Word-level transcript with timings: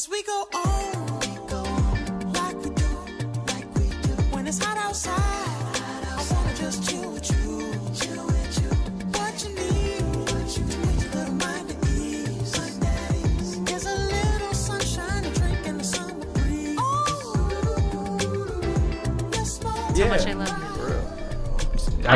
As 0.00 0.08
we 0.08 0.22
go 0.22 0.48
on, 0.54 0.79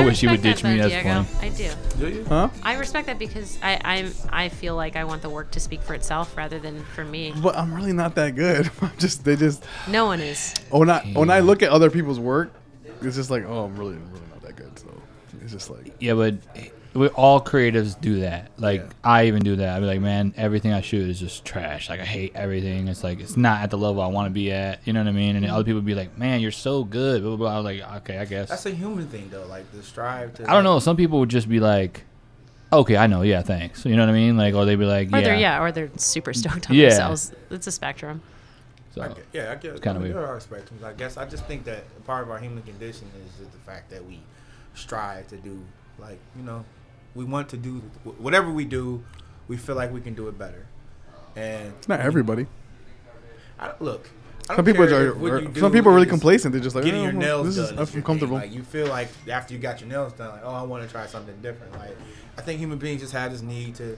wish 0.05 0.23
you 0.23 0.31
would 0.31 0.45
respect 0.45 0.57
ditch 0.57 0.63
that, 0.63 0.69
me. 0.71 0.77
though, 0.81 0.89
That's 0.89 1.03
Diego. 1.03 1.23
funny. 1.25 1.53
I 1.53 1.57
do. 1.57 1.99
Do 1.99 2.09
you? 2.19 2.25
Huh? 2.25 2.49
I 2.63 2.75
respect 2.77 3.07
that 3.07 3.19
because 3.19 3.59
I 3.63 3.81
I'm, 3.85 4.13
I 4.31 4.49
feel 4.49 4.77
like 4.77 4.97
I 4.97 5.05
want 5.05 5.23
the 5.23 5.31
work 5.31 5.51
to 5.53 5.61
speak 5.61 5.83
for 5.83 5.95
itself 5.95 6.37
rather 6.37 6.59
than 6.59 6.83
for 6.95 7.05
me. 7.05 7.33
But 7.37 7.57
I'm 7.57 7.73
really 7.75 7.93
not 7.93 8.15
that 8.17 8.35
good. 8.37 8.71
I'm 8.83 8.93
just 8.99 9.25
they 9.25 9.37
just 9.37 9.65
No 9.89 10.07
one 10.07 10.21
is. 10.21 10.55
when 10.71 10.91
I 10.91 11.01
when 11.15 11.31
I 11.31 11.41
look 11.41 11.63
at 11.63 11.71
other 11.71 11.91
people's 11.91 12.21
work, 12.21 12.53
it's 13.03 13.17
just 13.17 13.31
like 13.31 13.45
oh 13.47 13.65
I'm 13.65 13.77
really 13.77 13.95
really 13.97 14.27
not 14.31 14.43
that 14.43 14.57
good. 14.57 14.79
So 14.79 14.87
it's 15.43 15.53
just 15.53 15.71
like 15.71 15.95
Yeah, 16.01 16.15
but 16.15 16.35
we 16.95 17.09
all 17.09 17.41
creatives 17.41 18.01
do 18.01 18.21
that. 18.21 18.51
Like 18.57 18.81
Yeah. 18.83 18.89
I 19.03 19.27
even 19.27 19.43
do 19.43 19.57
that. 19.57 19.77
I'd 19.77 19.81
be 19.81 19.87
like, 19.87 20.01
man, 20.01 20.33
everything 20.37 20.73
I 20.73 20.81
shoot 20.81 21.09
is 21.11 21.19
just 21.19 21.45
trash. 21.45 21.89
Like 21.91 22.01
I 22.01 22.05
hate 22.05 22.33
everything. 22.37 22.87
It's 22.89 23.03
like 23.03 23.21
it's 23.21 23.37
not 23.37 23.63
at 23.63 23.71
the 23.71 23.79
level 23.79 24.01
I 24.01 24.07
want 24.07 24.27
to 24.27 24.31
be 24.31 24.53
at. 24.53 24.81
You 24.87 24.93
know 24.93 25.01
what 25.01 25.09
I 25.09 25.13
mean? 25.13 25.35
And 25.37 25.45
other 25.47 25.65
people 25.65 25.81
be 25.81 25.95
like, 25.95 26.17
man, 26.17 26.41
you're 26.41 26.53
so 26.53 26.85
good. 26.85 27.23
Blah, 27.23 27.37
blah, 27.37 27.37
blah. 27.37 27.53
I 27.53 27.57
was 27.57 27.65
like, 27.65 27.97
okay, 28.03 28.19
I 28.19 28.25
guess. 28.25 28.49
That's 28.49 28.67
a 28.67 28.71
human 28.71 29.09
thing 29.09 29.29
though, 29.31 29.47
like 29.47 29.71
the 29.73 29.83
strive 29.83 30.35
to. 30.35 30.49
I 30.49 30.53
don't 30.55 30.65
know. 30.65 30.79
Some 30.79 30.97
people 30.97 31.19
would 31.21 31.31
just 31.31 31.49
be 31.49 31.59
like, 31.61 32.05
okay, 32.73 32.97
I 32.97 33.07
know. 33.09 33.23
Yeah, 33.23 33.43
thanks. 33.43 33.85
You 33.85 33.97
know 33.97 34.03
what 34.03 34.11
I 34.11 34.15
mean? 34.15 34.37
Like, 34.37 34.55
or 34.55 34.65
they'd 34.65 34.77
be 34.77 34.85
like, 34.85 35.09
Or 35.13 35.19
yeah. 35.19 35.25
they're 35.25 35.37
yeah, 35.37 35.63
or 35.63 35.73
they're 35.73 35.91
super 35.97 36.33
stoked 36.33 36.71
on 36.71 36.77
Yeah. 36.77 36.91
themselves. 36.91 37.33
It's 37.51 37.67
a 37.67 37.73
spectrum. 37.73 38.23
So, 38.95 39.03
I 39.03 39.09
get- 39.09 39.27
yeah, 39.33 39.51
I 39.51 39.57
guess. 39.57 39.73
It's 39.73 39.81
kinda 39.81 39.99
I 39.99 40.03
mean, 40.05 40.15
weird. 40.15 40.17
There 40.17 40.27
are 40.33 40.39
spectrums. 40.39 40.85
I 40.85 40.93
guess 40.93 41.17
I 41.17 41.25
just 41.25 41.45
think 41.47 41.65
that 41.65 41.83
part 42.07 42.23
of 42.23 42.31
our 42.31 42.39
human 42.39 42.63
condition 42.63 43.09
is 43.27 43.37
just 43.39 43.51
the 43.53 43.59
fact 43.59 43.91
that 43.91 44.05
we 44.07 44.21
strive 44.75 45.27
to 45.29 45.37
do, 45.37 45.61
like 45.99 46.19
you 46.37 46.45
know, 46.45 46.65
we 47.15 47.25
want 47.25 47.49
to 47.51 47.57
do 47.57 47.83
whatever 48.19 48.51
we 48.51 48.65
do, 48.65 49.03
we 49.49 49.57
feel 49.57 49.75
like 49.77 49.93
we 49.93 50.01
can 50.01 50.15
do 50.15 50.29
it 50.29 50.39
better. 50.39 50.67
And 51.37 51.73
it's 51.79 51.89
not 51.89 52.01
everybody. 52.01 52.47
I, 53.59 53.73
look, 53.81 54.11
I 54.49 54.57
Some 54.57 54.65
people 54.65 54.85
are, 54.85 55.11
are- 55.11 55.55
some 55.55 55.73
people 55.73 55.91
are 55.91 55.95
really 55.95 56.07
complacent. 56.07 56.53
They're 56.53 56.63
just 56.63 56.75
like 56.77 56.85
Getting 56.85 57.01
oh, 57.01 57.05
your 57.05 57.13
nails 57.13 57.57
this 57.57 57.71
done. 57.71 57.79
is 57.79 57.95
is 57.95 58.05
comfortable. 58.05 58.37
Like 58.37 58.53
you 58.53 58.63
feel 58.63 58.89
like 58.89 59.09
after 59.31 59.55
you 59.55 59.61
got 59.61 59.81
your 59.81 59.89
nails 59.89 60.13
done, 60.13 60.31
like 60.31 60.43
oh, 60.45 60.51
I 60.51 60.63
want 60.63 60.85
to 60.85 60.91
try 60.91 61.07
something 61.07 61.35
different. 61.41 61.73
Like 61.79 61.97
I 62.37 62.43
think 62.43 62.59
human 62.61 62.79
beings 62.79 63.01
just 63.01 63.13
have 63.13 63.33
this 63.33 63.43
need 63.43 63.75
to 63.77 63.97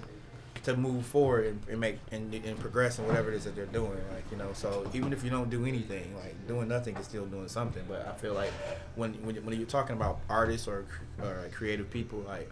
to 0.64 0.76
move 0.76 1.06
forward 1.06 1.46
and, 1.46 1.60
and 1.70 1.80
make 1.80 1.98
and, 2.10 2.34
and 2.34 2.58
progress 2.58 2.98
in 2.98 3.06
whatever 3.06 3.30
it 3.32 3.36
is 3.36 3.44
that 3.44 3.54
they're 3.56 3.66
doing. 3.66 3.92
Like 4.12 4.24
you 4.30 4.36
know, 4.36 4.50
so 4.52 4.88
even 4.94 5.12
if 5.12 5.24
you 5.24 5.30
don't 5.30 5.50
do 5.50 5.64
anything, 5.64 6.14
like 6.16 6.34
doing 6.46 6.68
nothing 6.68 6.96
is 6.96 7.06
still 7.06 7.26
doing 7.26 7.48
something. 7.48 7.82
But 7.88 8.06
I 8.06 8.12
feel 8.12 8.34
like 8.34 8.52
when 8.94 9.14
when, 9.24 9.36
when 9.44 9.56
you're 9.56 9.66
talking 9.66 9.96
about 9.96 10.20
artists 10.28 10.68
or 10.68 10.84
or 11.22 11.48
creative 11.52 11.90
people, 11.90 12.20
like 12.20 12.50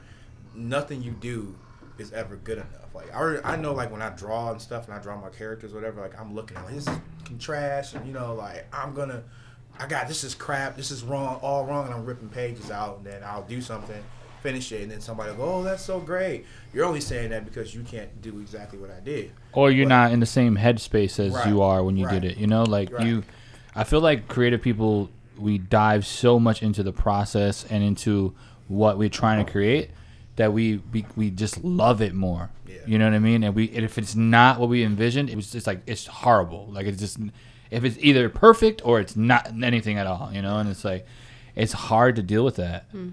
nothing 0.54 1.02
you 1.02 1.12
do 1.12 1.54
is 1.98 2.12
ever 2.12 2.36
good 2.36 2.58
enough. 2.58 2.94
Like 2.94 3.12
I, 3.14 3.18
already- 3.18 3.44
I 3.44 3.56
know 3.56 3.72
like 3.72 3.90
when 3.90 4.02
I 4.02 4.10
draw 4.10 4.50
and 4.50 4.60
stuff 4.60 4.86
and 4.88 4.94
I 4.96 5.00
draw 5.00 5.20
my 5.20 5.28
characters, 5.30 5.72
whatever. 5.72 6.00
Like 6.00 6.18
I'm 6.20 6.34
looking 6.34 6.56
at 6.56 6.64
like, 6.64 6.74
this 6.74 6.88
is 6.88 6.98
trash, 7.38 7.94
and 7.94 8.06
you 8.06 8.12
know 8.12 8.34
like 8.34 8.66
I'm 8.72 8.94
gonna. 8.94 9.22
I 9.78 9.86
got 9.88 10.06
this 10.06 10.22
is 10.22 10.34
crap. 10.34 10.76
This 10.76 10.90
is 10.92 11.02
wrong, 11.02 11.36
all 11.42 11.64
wrong, 11.66 11.86
and 11.86 11.94
I'm 11.94 12.04
ripping 12.04 12.28
pages 12.28 12.70
out, 12.70 12.98
and 12.98 13.06
then 13.06 13.22
I'll 13.24 13.42
do 13.42 13.60
something, 13.60 14.00
finish 14.40 14.70
it, 14.70 14.82
and 14.82 14.90
then 14.92 15.00
somebody 15.00 15.30
will 15.32 15.38
go, 15.38 15.52
"Oh, 15.56 15.62
that's 15.64 15.84
so 15.84 15.98
great." 15.98 16.44
You're 16.72 16.84
only 16.84 17.00
saying 17.00 17.30
that 17.30 17.44
because 17.44 17.74
you 17.74 17.82
can't 17.82 18.22
do 18.22 18.38
exactly 18.38 18.78
what 18.78 18.90
I 18.90 19.00
did. 19.00 19.32
or 19.52 19.70
you're 19.72 19.86
But- 19.86 19.88
not 19.88 20.12
in 20.12 20.20
the 20.20 20.26
same 20.26 20.56
headspace 20.56 21.18
as 21.18 21.32
Right, 21.32 21.48
you 21.48 21.60
are 21.62 21.82
when 21.82 21.96
you 21.96 22.06
right, 22.06 22.20
did 22.22 22.30
it. 22.32 22.38
You 22.38 22.46
know, 22.46 22.62
like 22.62 22.92
right. 22.92 23.04
you. 23.06 23.24
I 23.74 23.82
feel 23.82 24.00
like 24.00 24.28
creative 24.28 24.62
people 24.62 25.10
we 25.36 25.58
dive 25.58 26.06
so 26.06 26.38
much 26.38 26.62
into 26.62 26.84
the 26.84 26.92
process 26.92 27.64
and 27.68 27.82
into 27.82 28.32
what 28.68 28.96
we're 28.98 29.08
trying 29.08 29.44
to 29.44 29.50
create 29.50 29.90
that 30.36 30.52
we 30.52 30.78
we, 30.92 31.06
we 31.16 31.30
just 31.30 31.62
love 31.64 32.00
it 32.02 32.14
more. 32.14 32.50
Yeah. 32.66 32.76
You 32.86 32.98
know 32.98 33.06
what 33.06 33.14
I 33.14 33.18
mean? 33.18 33.44
And 33.44 33.54
we 33.54 33.68
and 33.70 33.84
if 33.84 33.98
it's 33.98 34.14
not 34.14 34.58
what 34.58 34.68
we 34.68 34.82
envisioned, 34.82 35.30
it 35.30 35.36
was 35.36 35.50
just 35.50 35.66
like 35.66 35.82
it's 35.86 36.06
horrible. 36.06 36.68
Like 36.70 36.86
it's 36.86 36.98
just 36.98 37.18
if 37.70 37.84
it's 37.84 37.96
either 38.00 38.28
perfect 38.28 38.82
or 38.84 39.00
it's 39.00 39.16
not 39.16 39.52
anything 39.62 39.98
at 39.98 40.06
all. 40.06 40.30
You 40.32 40.42
know, 40.42 40.58
and 40.58 40.68
it's 40.68 40.84
like 40.84 41.06
it's 41.54 41.72
hard 41.72 42.16
to 42.16 42.22
deal 42.22 42.44
with 42.44 42.56
that. 42.56 42.86
Hmm. 42.90 43.10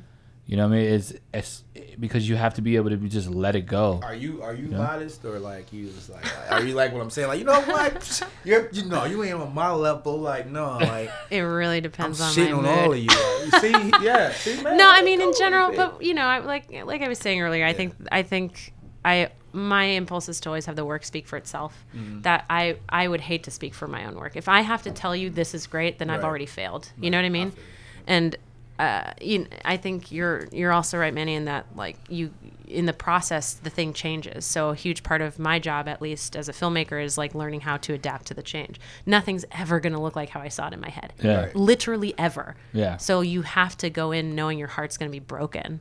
You 0.51 0.57
know 0.57 0.67
what 0.67 0.75
I 0.75 0.79
mean? 0.79 0.93
It's 0.93 1.13
it's 1.33 1.63
because 1.97 2.27
you 2.27 2.35
have 2.35 2.55
to 2.55 2.61
be 2.61 2.75
able 2.75 2.89
to 2.89 2.97
just 2.97 3.29
let 3.29 3.55
it 3.55 3.61
go. 3.61 4.01
Are 4.03 4.13
you 4.13 4.43
are 4.43 4.53
you 4.53 4.67
Yeah. 4.67 4.79
modest 4.79 5.23
or 5.23 5.39
like 5.39 5.71
you 5.71 5.87
just 5.89 6.09
like 6.09 6.25
are 6.51 6.61
you 6.61 6.73
like 6.75 6.91
what 6.91 7.01
I'm 7.01 7.09
saying? 7.09 7.29
Like 7.29 7.39
you 7.39 7.45
know 7.45 7.61
what? 7.61 8.21
You're 8.43 8.69
you 8.73 8.83
know 8.83 9.05
you 9.05 9.23
ain't 9.23 9.35
on 9.35 9.53
my 9.53 9.71
level. 9.71 10.19
Like 10.19 10.47
no, 10.47 10.77
like 10.77 11.09
It 11.31 11.39
really 11.39 11.79
depends 11.79 12.19
I'm 12.19 12.33
depends 12.35 12.51
on 12.51 12.59
shitting 12.59 12.63
my 12.63 12.69
on 12.69 12.75
mood. 12.75 12.85
all 12.85 12.91
of 12.91 12.99
you. 12.99 13.45
You 13.45 13.51
see, 13.61 13.91
yeah, 14.05 14.33
see, 14.33 14.61
man. 14.61 14.75
no, 14.75 14.89
I 14.91 15.01
mean 15.03 15.21
in 15.21 15.33
general, 15.37 15.71
but 15.73 16.03
you 16.03 16.13
know, 16.13 16.25
I 16.25 16.39
like 16.39 16.69
like 16.85 17.01
I 17.01 17.07
was 17.07 17.17
saying 17.19 17.39
earlier, 17.41 17.65
I 17.65 17.71
think 17.71 17.95
I 18.11 18.21
think 18.23 18.73
I 19.05 19.29
my 19.53 19.85
impulse 19.85 20.27
is 20.27 20.41
to 20.41 20.49
always 20.49 20.65
have 20.65 20.75
the 20.75 20.83
work 20.83 21.05
speak 21.05 21.27
for 21.27 21.37
itself. 21.37 21.85
Mm-hmm. 21.95 22.23
That 22.23 22.43
I 22.49 22.75
I 22.89 23.07
would 23.07 23.21
hate 23.21 23.43
to 23.43 23.51
speak 23.51 23.73
for 23.73 23.87
my 23.87 24.03
own 24.03 24.15
work. 24.15 24.35
If 24.35 24.49
I 24.49 24.59
have 24.61 24.83
to 24.83 24.91
tell 24.91 25.15
you 25.15 25.29
this 25.29 25.53
is 25.53 25.65
great, 25.65 25.97
then 25.97 26.09
I've 26.09 26.25
already 26.25 26.45
failed. 26.45 26.91
You 26.99 27.09
know 27.09 27.17
what 27.19 27.25
I 27.25 27.29
mean? 27.29 27.53
And 28.05 28.35
uh, 28.81 29.13
you, 29.21 29.45
I 29.63 29.77
think 29.77 30.11
you're 30.11 30.47
you're 30.51 30.71
also 30.71 30.97
right, 30.97 31.13
Manny, 31.13 31.35
in 31.35 31.45
that 31.45 31.67
like 31.75 31.97
you 32.09 32.31
in 32.67 32.87
the 32.87 32.93
process 32.93 33.53
the 33.53 33.69
thing 33.69 33.93
changes. 33.93 34.43
So 34.43 34.69
a 34.69 34.75
huge 34.75 35.03
part 35.03 35.21
of 35.21 35.37
my 35.37 35.59
job, 35.59 35.87
at 35.87 36.01
least 36.01 36.35
as 36.35 36.49
a 36.49 36.53
filmmaker, 36.53 37.03
is 37.03 37.15
like 37.15 37.35
learning 37.35 37.61
how 37.61 37.77
to 37.77 37.93
adapt 37.93 38.25
to 38.27 38.33
the 38.33 38.41
change. 38.41 38.79
Nothing's 39.05 39.45
ever 39.51 39.79
going 39.79 39.93
to 39.93 39.99
look 39.99 40.15
like 40.15 40.29
how 40.29 40.39
I 40.39 40.47
saw 40.47 40.67
it 40.67 40.73
in 40.73 40.79
my 40.81 40.89
head. 40.89 41.13
Yeah. 41.21 41.43
Right. 41.45 41.55
Literally 41.55 42.15
ever. 42.17 42.55
Yeah. 42.73 42.97
So 42.97 43.21
you 43.21 43.43
have 43.43 43.77
to 43.77 43.89
go 43.91 44.11
in 44.11 44.33
knowing 44.35 44.57
your 44.57 44.69
heart's 44.69 44.97
going 44.97 45.11
to 45.11 45.15
be 45.15 45.19
broken, 45.19 45.79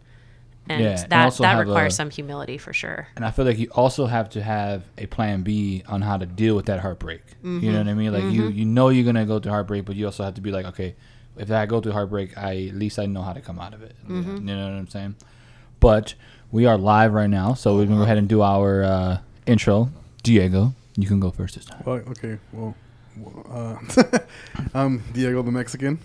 and 0.69 0.83
Yeah, 0.83 1.07
that 1.09 1.25
also 1.25 1.43
that 1.45 1.59
requires 1.59 1.95
a- 1.95 1.97
some 1.97 2.11
humility 2.11 2.59
for 2.59 2.75
sure. 2.75 3.09
And 3.17 3.25
I 3.25 3.31
feel 3.31 3.47
like 3.47 3.59
you 3.59 3.69
also 3.73 4.05
have 4.05 4.29
to 4.31 4.43
have 4.43 4.83
a 4.99 5.07
plan 5.07 5.43
B 5.43 5.85
on 5.89 6.03
how 6.03 6.19
to 6.19 6.27
deal 6.27 6.55
with 6.55 6.67
that 6.67 6.81
heartbreak. 6.81 7.23
You 7.43 7.73
know 7.73 7.79
what 7.79 7.89
I 7.89 7.95
mean? 7.95 8.13
Like 8.13 8.25
you, 8.25 8.49
you 8.49 8.67
know 8.67 8.91
you're 8.91 9.07
gonna 9.07 9.25
go 9.25 9.39
through 9.39 9.53
heartbreak, 9.53 9.87
but 9.87 9.97
you 9.97 10.05
also 10.05 10.23
have 10.23 10.35
to 10.35 10.43
be 10.43 10.51
like, 10.51 10.67
okay, 10.67 10.97
if 11.37 11.51
I 11.51 11.67
go 11.67 11.81
through 11.81 11.93
heartbreak, 11.93 12.37
I 12.37 12.67
at 12.69 12.75
least 12.75 12.99
I 12.99 13.07
know 13.07 13.23
how 13.23 13.33
to 13.33 13.41
come 13.41 13.59
out 13.59 13.75
of 13.75 13.83
it. 13.83 13.95
You 14.09 14.15
know 14.15 14.65
what 14.65 14.73
I'm 14.75 14.89
saying? 14.89 15.15
But 15.81 16.15
we 16.53 16.67
are 16.67 16.77
live 16.77 17.13
right 17.13 17.31
now, 17.31 17.55
so 17.55 17.77
we're 17.77 17.87
gonna 17.87 17.97
go 17.99 18.03
ahead 18.03 18.19
and 18.19 18.29
do 18.29 18.43
our 18.43 18.83
uh, 18.85 19.19
intro. 19.47 19.91
Diego, 20.23 20.75
you 20.97 21.09
can 21.09 21.21
go 21.21 21.31
first 21.31 21.55
this 21.55 21.65
time. 21.65 21.83
Well, 21.87 21.97
okay, 22.11 22.39
well, 22.53 22.75
well, 23.17 23.79
uh, 23.83 24.19
I'm 24.75 24.99
Diego 25.15 25.43
the 25.43 25.51
Mexican. 25.51 25.99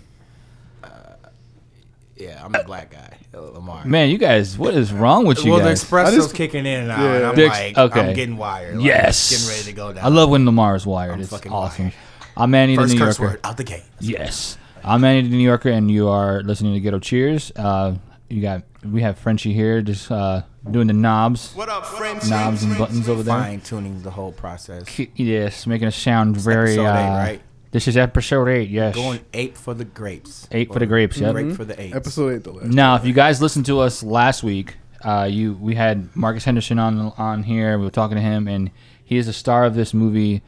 yeah, 2.16 2.42
I'm 2.42 2.54
a 2.54 2.64
black 2.64 2.90
guy, 2.92 3.18
uh, 3.34 3.40
Lamar. 3.42 3.84
Man, 3.84 4.08
you 4.08 4.16
guys, 4.16 4.56
what 4.56 4.72
is 4.74 4.90
wrong 4.90 5.26
with 5.26 5.44
you 5.44 5.50
well, 5.50 5.60
the 5.60 5.66
guys? 5.68 5.84
I 5.84 5.86
espresso's 5.86 6.14
just- 6.14 6.34
kicking 6.34 6.64
in 6.64 6.88
now, 6.88 7.02
Yeah. 7.02 7.14
and 7.16 7.26
I'm 7.26 7.34
The 7.36 7.44
ex- 7.46 7.58
like, 7.58 7.78
okay. 7.90 8.08
I'm 8.08 8.14
getting 8.14 8.36
wired. 8.38 8.76
Like, 8.76 8.86
yes, 8.86 9.30
getting 9.30 9.48
ready 9.48 9.62
to 9.64 9.72
go 9.74 9.92
down. 9.92 10.04
I 10.04 10.08
love 10.08 10.30
when 10.30 10.46
Lamar 10.46 10.74
is 10.76 10.86
wired. 10.86 11.12
I'm 11.12 11.20
it's 11.20 11.28
fucking 11.30 11.52
awesome. 11.52 11.86
wired. 11.86 11.94
I'm 12.38 12.50
Manny 12.50 12.74
first 12.76 12.88
the 12.88 12.94
New 12.98 13.04
curse 13.04 13.18
Yorker. 13.18 13.32
word 13.34 13.40
out 13.44 13.56
the 13.58 13.64
gate. 13.64 13.82
Yes. 14.00 14.56
I'm 14.86 15.02
Andy 15.04 15.28
the 15.28 15.36
New 15.36 15.42
Yorker, 15.42 15.70
and 15.70 15.90
you 15.90 16.08
are 16.08 16.42
listening 16.42 16.74
to 16.74 16.80
Ghetto 16.80 16.98
Cheers. 17.00 17.50
Uh, 17.56 17.96
you 18.28 18.40
got 18.40 18.62
we 18.84 19.02
have 19.02 19.18
Frenchie 19.18 19.52
here, 19.52 19.82
just 19.82 20.10
uh, 20.12 20.42
doing 20.70 20.86
the 20.86 20.92
knobs, 20.92 21.52
What 21.54 21.68
up, 21.68 21.84
French? 21.86 22.28
knobs 22.28 22.62
and 22.62 22.78
buttons 22.78 23.08
over 23.08 23.22
there. 23.24 23.34
Fine 23.36 23.60
tuning 23.62 24.02
the 24.02 24.10
whole 24.12 24.30
process. 24.32 24.84
K- 24.84 25.10
Yes, 25.16 25.66
making 25.66 25.88
it 25.88 25.92
sound 25.92 26.36
very. 26.36 26.72
episode 26.74 26.86
uh, 26.86 26.94
eight, 26.94 27.16
right? 27.18 27.40
This 27.72 27.88
is 27.88 27.96
episode 27.96 28.48
eight. 28.48 28.70
Yes. 28.70 28.94
Going 28.94 29.20
ape 29.34 29.56
for 29.56 29.74
the 29.74 29.84
grapes. 29.84 30.46
Eight 30.52 30.72
for 30.72 30.78
the 30.78 30.86
grapes, 30.86 31.18
yep. 31.18 31.32
Grape 31.32 31.52
for 31.56 31.64
the 31.64 31.80
apes. 31.80 31.96
Episode 31.96 32.34
eight, 32.36 32.44
the 32.44 32.52
last. 32.52 32.66
Now, 32.68 32.94
if 32.94 33.04
you 33.04 33.12
guys 33.12 33.42
listened 33.42 33.66
to 33.66 33.80
us 33.80 34.04
last 34.04 34.44
week, 34.44 34.76
uh, 35.04 35.24
you 35.30 35.54
we 35.54 35.74
had 35.74 36.14
Marcus 36.14 36.44
Henderson 36.44 36.78
on 36.78 37.12
on 37.18 37.42
here. 37.42 37.76
We 37.76 37.84
were 37.84 37.90
talking 37.90 38.14
to 38.16 38.22
him, 38.22 38.46
and 38.46 38.70
he 39.04 39.16
is 39.16 39.26
the 39.26 39.32
star 39.32 39.64
of 39.64 39.74
this 39.74 39.92
movie. 39.92 40.42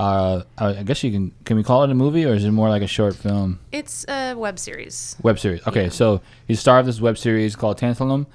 Uh, 0.00 0.42
I 0.58 0.78
I 0.78 0.82
guess 0.82 1.02
you 1.04 1.10
can 1.12 1.32
can 1.44 1.56
we 1.56 1.62
call 1.62 1.84
it 1.84 1.90
a 1.90 1.94
movie 1.94 2.24
or 2.24 2.32
is 2.34 2.44
it 2.44 2.50
more 2.52 2.68
like 2.70 2.82
a 2.82 2.86
short 2.86 3.14
film? 3.14 3.58
It's 3.72 4.06
a 4.08 4.34
web 4.34 4.58
series. 4.58 5.16
Web 5.22 5.38
series. 5.38 5.66
Okay, 5.66 5.84
Yeah. 5.84 5.88
so 5.90 6.20
he's 6.48 6.58
star 6.60 6.78
of 6.78 6.86
this 6.86 7.00
web 7.00 7.18
series 7.18 7.54
called 7.56 7.78
Tantalum, 7.78 8.26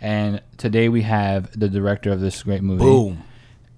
and 0.00 0.42
today 0.58 0.88
we 0.88 1.02
have 1.02 1.58
the 1.58 1.68
director 1.68 2.12
of 2.12 2.20
this 2.20 2.42
great 2.42 2.62
movie. 2.62 2.84
Boom. 2.84 3.22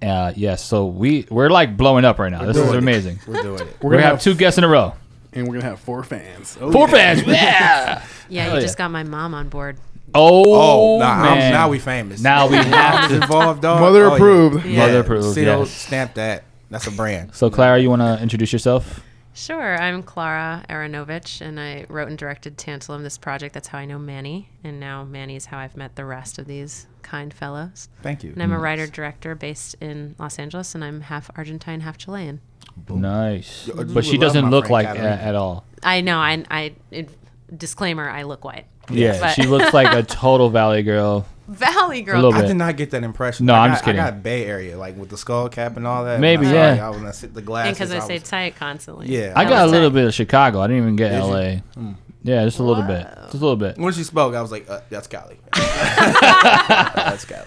Uh, 0.02 0.32
yes. 0.36 0.62
So 0.64 0.86
we 0.86 1.26
we're 1.30 1.48
like 1.50 1.76
blowing 1.76 2.04
up 2.04 2.18
right 2.18 2.32
now. 2.32 2.44
this 2.44 2.56
is 2.56 2.62
doing 2.64 2.74
it. 2.74 2.78
amazing. 2.78 3.18
We're 3.26 3.42
doing 3.42 3.60
it. 3.60 3.76
We're 3.82 3.92
gonna 3.92 4.02
have 4.02 4.20
two 4.20 4.34
guests 4.34 4.58
in 4.58 4.64
a 4.64 4.68
row. 4.68 4.94
and 5.32 5.46
we're 5.46 5.54
gonna 5.54 5.68
have 5.70 5.80
four 5.80 6.02
fans. 6.02 6.58
Oh, 6.60 6.72
Four 6.72 6.88
yeah. 6.88 6.94
fans. 7.14 7.22
Yeah. 7.26 8.02
Yeah, 8.28 8.42
Hell 8.42 8.54
you 8.54 8.58
yeah. 8.58 8.62
just 8.66 8.76
got 8.76 8.90
my 8.90 9.04
mom 9.04 9.34
on 9.34 9.48
board. 9.48 9.76
Oh, 10.12 10.96
Oh, 10.96 10.98
nah, 10.98 11.04
I'm- 11.28 11.38
man. 11.38 11.52
now 11.52 11.68
we 11.68 11.78
famous. 11.78 12.20
Now 12.20 12.48
we 12.48 12.56
have 12.56 12.70
Mom's 13.10 13.12
involved, 13.22 13.62
dog. 13.62 13.80
Mother 13.80 14.06
Oh, 14.10 14.14
approved. 14.16 14.66
Yeah. 14.66 14.78
Mother 14.86 15.00
approved. 15.00 15.32
Seal, 15.34 15.60
yes. 15.60 15.70
stamp 15.70 16.14
that. 16.14 16.42
That's 16.70 16.86
a 16.86 16.90
brand. 16.90 17.34
So 17.34 17.50
Clara, 17.50 17.78
you 17.78 17.90
want 17.90 18.02
to 18.02 18.20
introduce 18.22 18.52
yourself? 18.52 19.00
Sure, 19.34 19.76
I'm 19.78 20.02
Clara 20.02 20.64
Aronovich, 20.70 21.42
and 21.42 21.60
I 21.60 21.84
wrote 21.90 22.08
and 22.08 22.16
directed 22.16 22.56
Tantalum, 22.56 23.02
this 23.02 23.18
project. 23.18 23.52
That's 23.52 23.68
how 23.68 23.76
I 23.76 23.84
know 23.84 23.98
Manny, 23.98 24.48
and 24.64 24.80
now 24.80 25.04
Manny 25.04 25.36
is 25.36 25.44
how 25.44 25.58
I've 25.58 25.76
met 25.76 25.94
the 25.94 26.06
rest 26.06 26.38
of 26.38 26.46
these 26.46 26.86
kind 27.02 27.34
fellows. 27.34 27.90
Thank 28.02 28.24
you. 28.24 28.32
And 28.32 28.42
I'm 28.42 28.52
a 28.52 28.58
writer 28.58 28.86
director 28.86 29.34
based 29.34 29.76
in 29.82 30.14
Los 30.18 30.38
Angeles, 30.38 30.74
and 30.74 30.82
I'm 30.82 31.02
half 31.02 31.30
Argentine, 31.36 31.80
half 31.80 31.98
Chilean. 31.98 32.40
Nice, 32.88 33.66
You 33.68 33.74
but 33.84 34.04
she 34.06 34.16
doesn't 34.16 34.48
look 34.50 34.70
like 34.70 34.86
a, 34.86 34.98
at 34.98 35.34
all. 35.34 35.64
I 35.82 36.00
know. 36.00 36.18
I, 36.18 36.42
I 36.50 36.74
it, 36.90 37.10
disclaimer. 37.56 38.08
I 38.08 38.22
look 38.22 38.42
white. 38.44 38.66
Yeah, 38.90 39.20
But- 39.20 39.34
she 39.34 39.42
looks 39.46 39.74
like 39.74 39.92
a 39.94 40.02
total 40.02 40.48
Valley 40.48 40.82
girl. 40.82 41.26
Valley 41.48 42.02
girl. 42.02 42.32
I 42.34 42.42
did 42.42 42.56
not 42.56 42.76
get 42.76 42.90
that 42.90 43.04
impression. 43.04 43.46
No, 43.46 43.54
I 43.54 43.58
I'm 43.64 43.70
got, 43.70 43.74
just 43.74 43.84
kidding. 43.84 44.00
I 44.00 44.10
got 44.10 44.22
Bay 44.22 44.44
Area, 44.46 44.76
like 44.76 44.96
with 44.96 45.10
the 45.10 45.16
skull 45.18 45.48
cap 45.48 45.76
and 45.76 45.86
all 45.86 46.04
that. 46.04 46.18
Maybe, 46.20 46.46
when 46.46 46.54
I 46.56 46.58
saw 46.58 46.74
yeah. 46.74 46.74
y'all, 46.76 46.92
when 46.94 47.06
I 47.06 47.10
sit 47.12 47.34
the 47.34 47.42
glasses. 47.42 47.78
because 47.78 47.92
I 47.92 48.00
say 48.06 48.14
was- 48.14 48.28
tight 48.28 48.56
constantly. 48.56 49.06
Yeah. 49.08 49.32
I 49.36 49.44
That 49.44 49.50
got 49.50 49.68
a 49.68 49.70
little 49.70 49.90
tight. 49.90 49.94
bit 49.94 50.04
of 50.06 50.14
Chicago. 50.14 50.60
I 50.60 50.66
didn't 50.66 50.82
even 50.82 50.96
get 50.96 51.10
Did 51.10 51.18
you? 51.24 51.30
LA. 51.30 51.50
Hmm. 51.74 51.92
Yeah, 52.26 52.44
just 52.44 52.58
a 52.58 52.62
little 52.64 52.82
bit. 52.82 53.06
Just 53.06 53.34
a 53.34 53.36
little 53.36 53.56
bit. 53.56 53.78
When 53.78 53.92
she 53.92 54.02
spoke, 54.02 54.34
I 54.34 54.42
was 54.42 54.50
like, 54.50 54.68
uh, 54.68 54.80
"That's 54.90 55.06
Cali." 55.06 55.38
That's 55.52 57.24
Cali. 57.24 57.46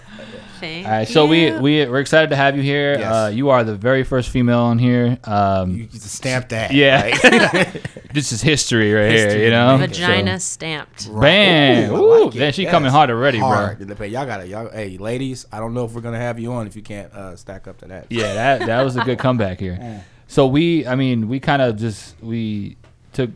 Thank 0.58 0.86
All 0.86 0.92
right, 0.92 1.08
so 1.08 1.26
we 1.26 1.46
you. 1.48 1.58
we 1.58 1.86
we're 1.86 2.00
excited 2.00 2.28
to 2.30 2.36
have 2.36 2.54
you 2.56 2.62
here. 2.62 2.98
Yes. 2.98 3.12
Uh, 3.12 3.30
you 3.32 3.48
are 3.48 3.64
the 3.64 3.74
very 3.76 4.04
first 4.04 4.28
female 4.28 4.58
on 4.60 4.78
here. 4.78 5.18
Um, 5.24 5.70
You 5.74 5.86
just 5.86 6.10
stamp 6.10 6.50
that. 6.50 6.70
Yeah. 6.74 7.02
right? 7.10 7.82
this 8.12 8.30
is 8.32 8.42
history 8.42 8.92
right 8.92 9.10
History 9.10 9.32
here. 9.36 9.44
You 9.46 9.50
know, 9.52 9.76
vagina 9.78 10.38
So- 10.38 10.44
stamped. 10.54 11.10
Bam! 11.18 11.90
Ooh, 11.90 11.94
I 11.94 11.98
Ooh, 11.98 12.24
like 12.26 12.34
it. 12.36 12.38
man, 12.38 12.52
she 12.52 12.62
Yes. 12.64 12.70
coming 12.72 12.90
hard 12.90 13.08
already, 13.10 13.38
Hard. 13.38 13.78
bro. 13.96 14.06
Y'all 14.06 14.26
got 14.26 14.40
it. 14.42 14.48
Y'all, 14.48 14.68
hey, 14.70 14.98
ladies, 14.98 15.46
I 15.50 15.60
don't 15.60 15.72
know 15.72 15.86
if 15.86 15.92
we're 15.94 16.02
gonna 16.02 16.18
have 16.18 16.38
you 16.38 16.52
on 16.52 16.66
if 16.66 16.76
you 16.76 16.82
can't 16.82 17.10
uh, 17.14 17.36
stack 17.36 17.66
up 17.66 17.78
to 17.78 17.86
that. 17.86 18.06
Yeah, 18.10 18.34
that 18.34 18.66
that 18.66 18.82
was 18.82 18.96
a 18.96 19.00
good 19.04 19.18
comeback 19.18 19.58
here. 19.60 20.04
So 20.26 20.46
we, 20.46 20.86
I 20.86 20.94
mean, 20.94 21.28
we 21.28 21.40
kind 21.40 21.62
of 21.62 21.76
just 21.78 22.14
we 22.22 22.76
took, 23.14 23.30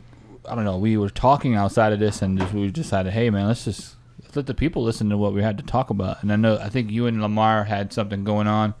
I 0.49 0.55
don't 0.55 0.65
know, 0.65 0.77
we 0.77 0.97
were 0.97 1.09
talking 1.09 1.55
outside 1.55 1.93
of 1.93 1.99
this, 1.99 2.21
and 2.21 2.37
just 2.39 2.53
we 2.53 2.69
decided, 2.71 3.13
hey 3.13 3.29
man, 3.29 3.47
let's 3.47 3.65
just 3.65 3.95
let's 4.21 4.35
let 4.35 4.45
the 4.47 4.53
people 4.53 4.83
listen 4.83 5.09
to 5.09 5.17
what 5.17 5.33
we 5.33 5.41
had 5.41 5.57
to 5.57 5.63
talk 5.63 5.89
about. 5.89 6.21
And 6.21 6.31
I 6.31 6.35
know, 6.35 6.57
I 6.57 6.69
think 6.69 6.91
you 6.91 7.05
and 7.07 7.21
Lamar 7.21 7.63
had 7.65 7.91
something 7.93 8.23
going 8.23 8.47
on. 8.47 8.73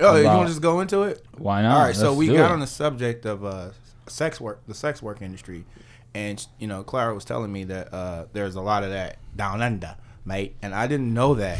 Oh, 0.00 0.14
you 0.14 0.20
About- 0.22 0.36
want 0.36 0.48
to 0.48 0.52
just 0.52 0.62
go 0.62 0.80
into 0.80 1.02
it? 1.02 1.24
Why 1.36 1.62
not? 1.62 1.76
All 1.76 1.82
right, 1.84 1.96
so 1.96 2.08
Let's 2.10 2.18
we 2.18 2.26
got 2.28 2.50
it. 2.50 2.52
on 2.52 2.60
the 2.60 2.66
subject 2.68 3.26
of 3.26 3.44
uh, 3.44 3.70
sex 4.06 4.40
work, 4.40 4.60
the 4.68 4.74
sex 4.74 5.02
work 5.02 5.20
industry, 5.22 5.64
and 6.14 6.44
you 6.58 6.66
know, 6.68 6.82
Clara 6.84 7.14
was 7.14 7.24
telling 7.24 7.50
me 7.52 7.64
that 7.64 7.92
uh, 7.92 8.26
there's 8.32 8.54
a 8.54 8.60
lot 8.60 8.84
of 8.84 8.90
that 8.90 9.18
down 9.36 9.60
under, 9.60 9.96
mate, 10.24 10.54
and 10.62 10.74
I 10.74 10.86
didn't 10.86 11.12
know 11.12 11.34
that 11.34 11.58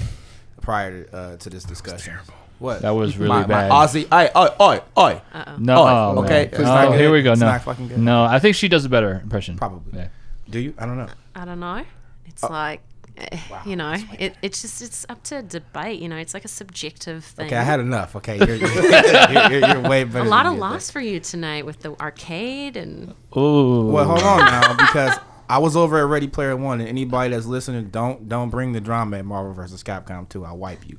prior 0.60 1.02
to, 1.04 1.16
uh, 1.16 1.36
to 1.38 1.50
this 1.50 1.64
discussion. 1.64 2.14
What? 2.58 2.82
That 2.82 2.90
was 2.90 3.16
really 3.16 3.28
my, 3.28 3.44
bad. 3.44 3.68
My 3.68 3.86
Aussie, 3.86 4.06
oi, 4.12 4.28
oi, 4.34 4.48
oi, 4.60 4.80
oi. 4.98 5.20
No, 5.58 5.76
Oh, 5.76 6.14
oh, 6.18 6.24
okay. 6.24 6.48
man. 6.52 6.62
Not 6.62 6.84
Oh, 6.86 6.90
good. 6.90 7.00
here 7.00 7.12
we 7.12 7.22
go. 7.22 7.32
It's 7.32 7.40
no, 7.40 7.46
not 7.46 7.62
fucking 7.62 7.88
good. 7.88 7.98
no, 7.98 8.24
I 8.24 8.38
think 8.40 8.56
she 8.56 8.68
does 8.68 8.84
a 8.84 8.88
better 8.88 9.20
impression. 9.22 9.56
Probably. 9.56 9.98
Yeah. 9.98 10.08
Do 10.50 10.58
you? 10.58 10.74
I 10.78 10.86
don't 10.86 10.96
know. 10.98 11.08
I 11.36 11.44
don't 11.44 11.60
know. 11.60 11.84
It's 12.26 12.42
Oh. 12.42 12.48
like, 12.48 12.80
eh, 13.16 13.38
you 13.66 13.76
know, 13.76 13.94
it, 14.18 14.34
it's 14.42 14.62
just 14.62 14.82
it's 14.82 15.06
up 15.08 15.22
to 15.24 15.42
debate. 15.42 16.00
You 16.00 16.08
know, 16.08 16.16
it's 16.16 16.34
like 16.34 16.44
a 16.44 16.48
subjective 16.48 17.24
thing. 17.24 17.46
Okay, 17.46 17.56
I 17.56 17.62
had 17.62 17.78
enough. 17.80 18.16
Okay, 18.16 18.38
you're, 18.38 18.56
you're, 18.56 18.68
you're, 18.72 19.50
you're, 19.52 19.68
you're 19.68 19.88
way 19.88 20.04
better. 20.04 20.24
a 20.24 20.28
lot 20.28 20.44
than 20.44 20.54
of 20.54 20.58
loss 20.58 20.90
for 20.90 21.00
you 21.00 21.20
tonight 21.20 21.64
with 21.66 21.80
the 21.80 21.92
arcade 22.00 22.76
and 22.76 23.14
Ooh. 23.36 23.86
Well, 23.92 24.04
hold 24.04 24.22
on 24.22 24.38
now, 24.46 24.74
because 24.74 25.16
I 25.48 25.58
was 25.58 25.76
over 25.76 25.98
at 25.98 26.06
Ready 26.06 26.28
Player 26.28 26.56
One, 26.56 26.80
and 26.80 26.88
anybody 26.88 27.30
that's 27.34 27.46
listening, 27.46 27.88
don't 27.90 28.28
don't 28.28 28.50
bring 28.50 28.72
the 28.72 28.80
drama 28.80 29.18
at 29.18 29.24
Marvel 29.24 29.52
vs. 29.52 29.82
Capcom 29.84 30.28
2. 30.28 30.44
I'll 30.44 30.56
wipe 30.56 30.88
you. 30.88 30.98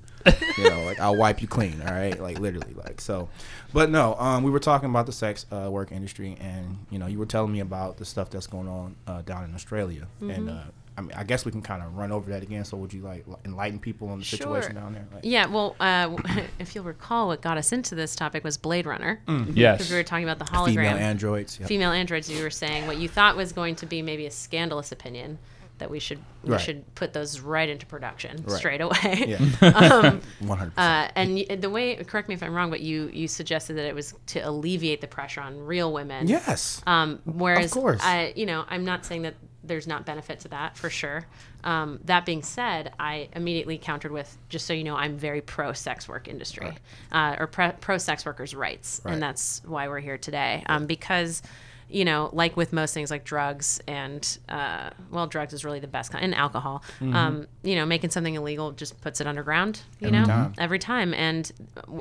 You 0.58 0.70
know, 0.70 0.84
like 0.84 1.00
I'll 1.00 1.16
wipe 1.16 1.42
you 1.42 1.48
clean. 1.48 1.82
All 1.86 1.94
right, 1.94 2.20
like 2.20 2.40
literally, 2.40 2.74
like 2.74 3.00
so. 3.02 3.30
But 3.74 3.90
no, 3.90 4.16
um, 4.16 4.44
we 4.44 4.52
were 4.52 4.60
talking 4.60 4.90
about 4.90 5.06
the 5.06 5.12
sex 5.14 5.46
uh, 5.52 5.70
work 5.72 5.92
industry, 5.92 6.36
and 6.40 6.78
you 6.90 7.00
know, 7.00 7.08
you 7.08 7.18
were 7.20 7.26
telling 7.26 7.52
me 7.52 7.60
about 7.62 7.98
the 7.98 8.06
stuff 8.06 8.30
that's 8.30 8.48
going 8.48 8.68
on 8.68 8.96
uh, 9.08 9.22
down 9.22 9.44
in 9.46 9.54
Australia, 9.56 10.08
Mm-hmm. 10.22 10.30
and 10.32 10.50
uh, 10.50 10.62
I 10.98 11.02
mean, 11.02 11.14
I 11.16 11.24
guess 11.24 11.46
we 11.46 11.52
can 11.54 11.62
kind 11.62 11.82
of 11.82 11.96
run 11.96 12.12
over 12.12 12.30
that 12.32 12.44
again. 12.44 12.66
So, 12.66 12.76
would 12.76 12.92
you 12.92 13.02
like 13.02 13.24
enlighten 13.46 13.80
people 13.80 14.10
on 14.10 14.20
the 14.20 14.26
situation 14.26 14.76
down 14.76 14.92
there? 14.92 15.06
Like, 15.14 15.22
yeah. 15.24 15.46
Well, 15.46 15.78
uh, 15.80 16.18
if 16.60 16.76
you'll 16.76 16.84
recall, 16.84 17.28
what 17.28 17.42
got 17.42 17.58
us 17.58 17.72
into 17.72 17.96
this 17.96 18.18
topic 18.18 18.44
was 18.44 18.58
Blade 18.58 18.86
Runner 18.86 19.22
because 19.26 19.56
yes. 19.56 19.78
Because 19.78 19.92
we 19.92 19.98
were 19.98 20.04
talking 20.04 20.26
about 20.30 20.40
the 20.40 20.46
Mm. 20.52 20.66
female 20.66 20.98
androids. 20.98 21.58
Yep. 21.58 21.70
female 21.70 21.92
androids 21.92 22.30
you 22.30 22.44
were 22.44 22.50
saying 22.50 22.86
what 22.86 22.98
you 22.98 23.08
thought 23.08 23.38
was 23.38 23.54
going 23.54 23.76
to 23.78 23.86
be 23.86 24.02
maybe 24.02 24.26
a 24.26 24.32
scandalous 24.32 24.92
opinion 24.92 25.38
that 25.80 25.90
we 25.90 26.00
should 26.00 26.20
we 26.44 26.52
Right. 26.52 26.62
should 26.62 26.96
put 26.96 27.12
those 27.14 27.40
right 27.42 27.68
into 27.68 27.86
production 27.86 28.44
Right. 28.48 28.58
straight 28.58 28.82
away 28.82 29.26
Yeah, 29.28 29.38
um, 29.76 30.22
one 30.48 30.58
hundred 30.58 30.76
percent. 30.76 30.78
uh, 30.78 31.12
and 31.16 31.36
y- 31.36 31.56
the 31.56 31.70
way 31.70 31.96
correct 32.04 32.30
me 32.30 32.36
if 32.36 32.44
i'm 32.44 32.54
wrong 32.54 32.70
but 32.70 32.80
you 32.82 33.10
you 33.14 33.28
suggested 33.28 33.74
that 33.76 33.86
it 33.86 33.96
was 33.96 34.14
to 34.28 34.40
alleviate 34.40 35.02
the 35.02 35.08
pressure 35.08 35.42
on 35.42 35.58
real 35.58 35.92
women 35.92 36.28
Yes. 36.28 36.82
um, 36.88 37.20
whereas 37.26 37.74
course. 37.74 38.00
I, 38.04 38.34
you 38.36 38.46
know 38.46 38.64
i'm 38.70 38.86
not 38.86 39.06
saying 39.06 39.24
that 39.24 39.36
there's 39.64 39.88
not 39.88 40.06
benefit 40.06 40.40
to 40.42 40.48
that 40.50 40.78
for 40.78 40.90
sure 40.90 41.26
um, 41.66 42.00
that 42.06 42.26
being 42.26 42.42
said 42.44 42.94
i 43.00 43.28
immediately 43.36 43.78
countered 43.78 44.12
with 44.12 44.38
just 44.48 44.66
so 44.66 44.74
you 44.74 44.84
know 44.86 44.96
i'm 44.96 45.18
very 45.18 45.42
pro 45.42 45.74
sex 45.74 46.08
work 46.08 46.28
industry 46.28 46.78
uh, 47.12 47.36
or 47.38 47.48
pre- 47.48 47.74
pro 47.82 47.98
sex 47.98 48.26
workers 48.26 48.56
rights 48.56 49.02
Right. 49.04 49.14
and 49.14 49.22
that's 49.22 49.62
why 49.66 49.88
we're 49.90 50.00
here 50.00 50.18
today 50.18 50.64
um, 50.68 50.86
because 50.86 51.42
you 51.90 52.06
know 52.06 52.30
like 52.34 52.56
with 52.56 52.72
most 52.72 52.94
things 52.94 53.10
like 53.10 53.24
drugs 53.24 53.82
and 53.88 54.38
uh, 54.48 54.90
well 55.12 55.26
drugs 55.28 55.54
is 55.54 55.66
really 55.66 55.80
the 55.80 55.88
best 55.88 56.12
kind 56.12 56.24
and 56.24 56.36
alcohol 56.36 56.84
um, 57.02 57.48
you 57.64 57.76
know 57.76 57.86
making 57.86 58.10
something 58.12 58.36
illegal 58.36 58.72
just 58.72 59.00
puts 59.02 59.20
it 59.20 59.26
underground 59.28 59.82
you 60.00 60.12
know 60.12 60.24
time. 60.26 60.54
every 60.60 60.78
time 60.80 61.14
and 61.16 61.52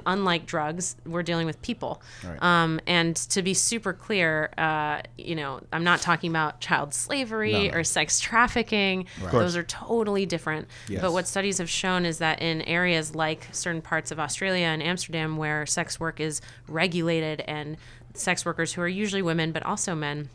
unlike 0.06 0.44
drugs 0.46 0.96
we're 1.06 1.23
dealing 1.23 1.46
with 1.46 1.61
people 1.62 2.02
Right. 2.23 2.43
um, 2.43 2.81
and 2.87 3.17
to 3.17 3.43
be 3.43 3.55
super 3.55 3.93
clear 3.93 4.50
uh, 4.58 5.00
you 5.17 5.35
know 5.35 5.61
i'm 5.73 5.85
not 5.85 6.00
talking 6.00 6.31
about 6.31 6.61
child 6.61 6.93
slavery 6.93 7.52
No, 7.52 7.62
no. 7.69 7.75
or 7.79 7.85
sex 7.85 8.20
trafficking 8.20 9.06
Right. 9.23 9.32
those 9.32 9.56
are 9.56 9.62
totally 9.62 10.26
different 10.26 10.69
Yes. 10.88 11.00
but 11.00 11.12
what 11.12 11.26
studies 11.26 11.58
have 11.58 11.70
shown 11.70 12.05
is 12.05 12.19
that 12.19 12.43
in 12.43 12.61
areas 12.62 13.14
like 13.14 13.46
certain 13.52 13.81
parts 13.81 14.11
of 14.11 14.20
australia 14.20 14.67
and 14.67 14.82
amsterdam 14.82 15.37
where 15.38 15.64
sex 15.64 15.99
work 15.99 16.20
is 16.20 16.40
regulated 16.69 17.40
and 17.49 17.76
sex 18.20 18.44
workers 18.44 18.73
who 18.75 18.81
are 18.82 18.88
usually 18.88 19.23
women 19.23 19.53
but 19.53 19.62
also 19.65 19.94
men 19.94 20.29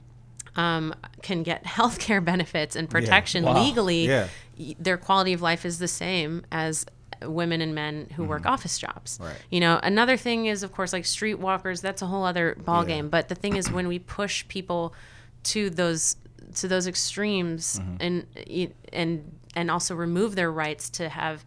um, 0.55 0.93
can 1.21 1.43
get 1.43 1.63
healthcare 1.77 2.23
benefits 2.23 2.75
and 2.75 2.89
protection 2.89 3.43
Wow. 3.43 3.61
legally 3.63 4.07
Yeah. 4.07 4.27
their 4.79 4.97
quality 4.97 5.33
of 5.33 5.41
life 5.41 5.65
is 5.65 5.79
the 5.79 5.87
same 5.87 6.45
as 6.51 6.85
women 7.23 7.61
and 7.61 7.73
men 7.73 8.09
who 8.15 8.23
work 8.25 8.45
office 8.45 8.77
jobs. 8.77 9.13
Mm-hmm. 9.17 9.23
Right. 9.23 9.37
You 9.49 9.59
know, 9.61 9.79
another 9.81 10.17
thing 10.17 10.45
is 10.47 10.61
of 10.61 10.71
course 10.73 10.91
like 10.93 11.05
streetwalkers, 11.05 11.81
that's 11.81 12.01
a 12.01 12.05
whole 12.07 12.23
other 12.25 12.55
ballgame. 12.61 13.03
Yeah. 13.03 13.09
but 13.15 13.29
the 13.29 13.35
thing 13.35 13.55
is 13.55 13.71
when 13.71 13.87
we 13.87 13.97
push 13.99 14.45
people 14.49 14.93
to 15.43 15.69
those 15.69 16.17
to 16.55 16.67
those 16.67 16.85
extremes 16.87 17.79
Mm-hmm. 17.79 17.95
and 17.99 18.73
and 18.91 19.31
and 19.55 19.71
also 19.71 19.95
remove 19.95 20.35
their 20.35 20.51
rights 20.51 20.89
to 20.91 21.09
have 21.09 21.45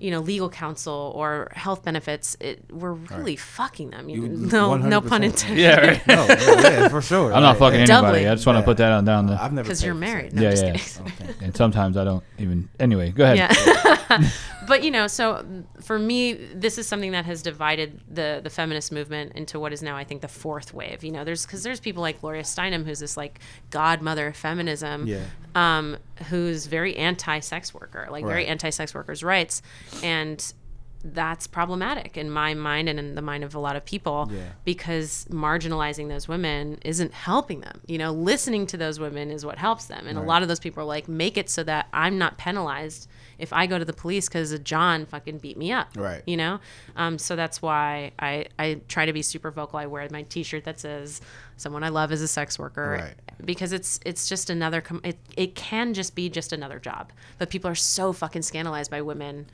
you 0.00 0.10
know, 0.10 0.20
legal 0.20 0.48
counsel 0.48 1.12
or 1.14 1.50
health 1.54 1.84
benefits, 1.84 2.36
it, 2.40 2.64
we're 2.72 2.92
really 2.94 3.36
fucking 3.36 3.90
them. 3.90 4.08
You, 4.08 4.22
You- 4.22 4.28
no, 4.28 4.76
no 4.76 5.00
pun 5.00 5.22
intended. 5.22 5.58
Yeah, 5.60 5.76
right. 5.80 6.06
no, 6.08 6.26
yeah, 6.26 6.60
yeah, 6.62 6.88
for 6.88 7.02
sure. 7.02 7.32
I'm 7.34 7.42
not 7.42 7.60
Like, 7.60 7.72
fucking 7.72 7.86
Doubly. 7.86 8.08
anybody. 8.20 8.28
I 8.28 8.34
just 8.34 8.46
want 8.46 8.56
to 8.56 8.60
Yeah. 8.60 8.64
put 8.64 8.76
that 8.78 8.92
on 8.92 9.04
down 9.04 9.26
there. 9.26 9.38
I've 9.40 9.52
never 9.52 9.66
Because 9.66 9.84
you're 9.84 9.94
married. 9.94 10.32
sex. 10.32 10.34
No, 10.34 10.42
Yeah, 10.42 10.48
I'm 10.72 10.76
just 10.76 11.00
yeah. 11.00 11.26
Okay. 11.28 11.44
and 11.44 11.56
sometimes 11.56 11.96
I 11.98 12.04
don't 12.04 12.24
even. 12.38 12.68
Anyway, 12.80 13.10
go 13.10 13.24
ahead. 13.24 13.36
Yeah. 13.38 14.30
but 14.70 14.82
you 14.82 14.90
know, 14.90 15.06
so 15.06 15.44
for 15.82 15.98
me, 15.98 16.32
this 16.32 16.78
is 16.78 16.86
something 16.86 17.12
that 17.12 17.26
has 17.26 17.42
divided 17.42 18.00
the 18.08 18.40
the 18.42 18.48
feminist 18.48 18.90
movement 18.92 19.32
into 19.34 19.60
what 19.60 19.72
is 19.74 19.82
now, 19.82 19.96
I 19.96 20.04
think, 20.04 20.22
the 20.22 20.28
fourth 20.28 20.72
wave. 20.72 21.04
You 21.04 21.12
know, 21.12 21.24
there's 21.24 21.44
because 21.44 21.62
there's 21.62 21.80
people 21.80 22.00
like 22.00 22.20
Gloria 22.22 22.42
Steinem, 22.44 22.86
who's 22.86 23.00
this 23.00 23.16
like 23.18 23.40
godmother 23.70 24.28
of 24.28 24.36
feminism, 24.36 25.06
Yeah. 25.06 25.24
um, 25.54 25.98
who's 26.30 26.66
very 26.66 26.96
anti-sex 26.96 27.74
worker, 27.74 28.08
like 28.10 28.24
very 28.24 28.46
anti-sex 28.46 28.94
workers' 28.94 29.22
rights, 29.22 29.60
and 30.02 30.54
that's 31.02 31.46
problematic 31.46 32.18
in 32.18 32.30
my 32.30 32.52
mind 32.52 32.86
and 32.86 32.98
in 32.98 33.14
the 33.14 33.22
mind 33.22 33.42
of 33.42 33.54
a 33.54 33.58
lot 33.58 33.74
of 33.74 33.82
people 33.86 34.28
Yeah. 34.30 34.40
because 34.66 35.26
marginalizing 35.30 36.08
those 36.08 36.28
women 36.28 36.78
isn't 36.84 37.14
helping 37.14 37.62
them. 37.62 37.80
You 37.86 37.96
know, 37.96 38.12
listening 38.12 38.66
to 38.66 38.76
those 38.76 39.00
women 39.00 39.30
is 39.30 39.44
what 39.46 39.56
helps 39.56 39.86
them. 39.86 40.06
And 40.06 40.18
a 40.18 40.22
lot 40.22 40.42
of 40.42 40.48
those 40.48 40.60
people 40.60 40.82
are 40.82 40.86
like, 40.86 41.08
make 41.08 41.38
it 41.38 41.48
so 41.48 41.62
that 41.64 41.88
I'm 41.94 42.18
not 42.18 42.36
penalized 42.36 43.08
if 43.40 43.52
I 43.52 43.66
go 43.66 43.78
to 43.78 43.84
the 43.84 43.92
police 43.92 44.28
because 44.28 44.58
John 44.60 45.06
fucking 45.06 45.38
beat 45.38 45.56
me 45.56 45.72
up. 45.72 45.88
Right. 45.96 46.22
You 46.26 46.36
know? 46.36 46.60
Um, 46.96 47.18
so 47.18 47.36
that's 47.36 47.60
why 47.60 48.12
I, 48.18 48.46
I 48.58 48.80
try 48.88 49.06
to 49.06 49.12
be 49.12 49.22
super 49.22 49.50
vocal. 49.50 49.78
I 49.78 49.86
wear 49.86 50.06
my 50.10 50.22
t 50.22 50.42
shirt 50.42 50.64
that 50.64 50.78
says, 50.78 51.20
someone 51.56 51.82
I 51.82 51.88
love 51.88 52.12
is 52.12 52.22
a 52.22 52.28
sex 52.28 52.58
worker. 52.58 52.98
Right. 53.02 53.14
Because 53.44 53.72
it's 53.72 54.00
it's 54.04 54.28
just 54.28 54.50
another, 54.50 54.80
com- 54.80 55.00
it, 55.04 55.18
it 55.36 55.54
can 55.54 55.94
just 55.94 56.14
be 56.14 56.28
just 56.28 56.52
another 56.52 56.78
job. 56.78 57.12
But 57.38 57.50
people 57.50 57.70
are 57.70 57.74
so 57.74 58.12
fucking 58.12 58.42
scandalized 58.42 58.90
by 58.90 59.02
women. 59.02 59.46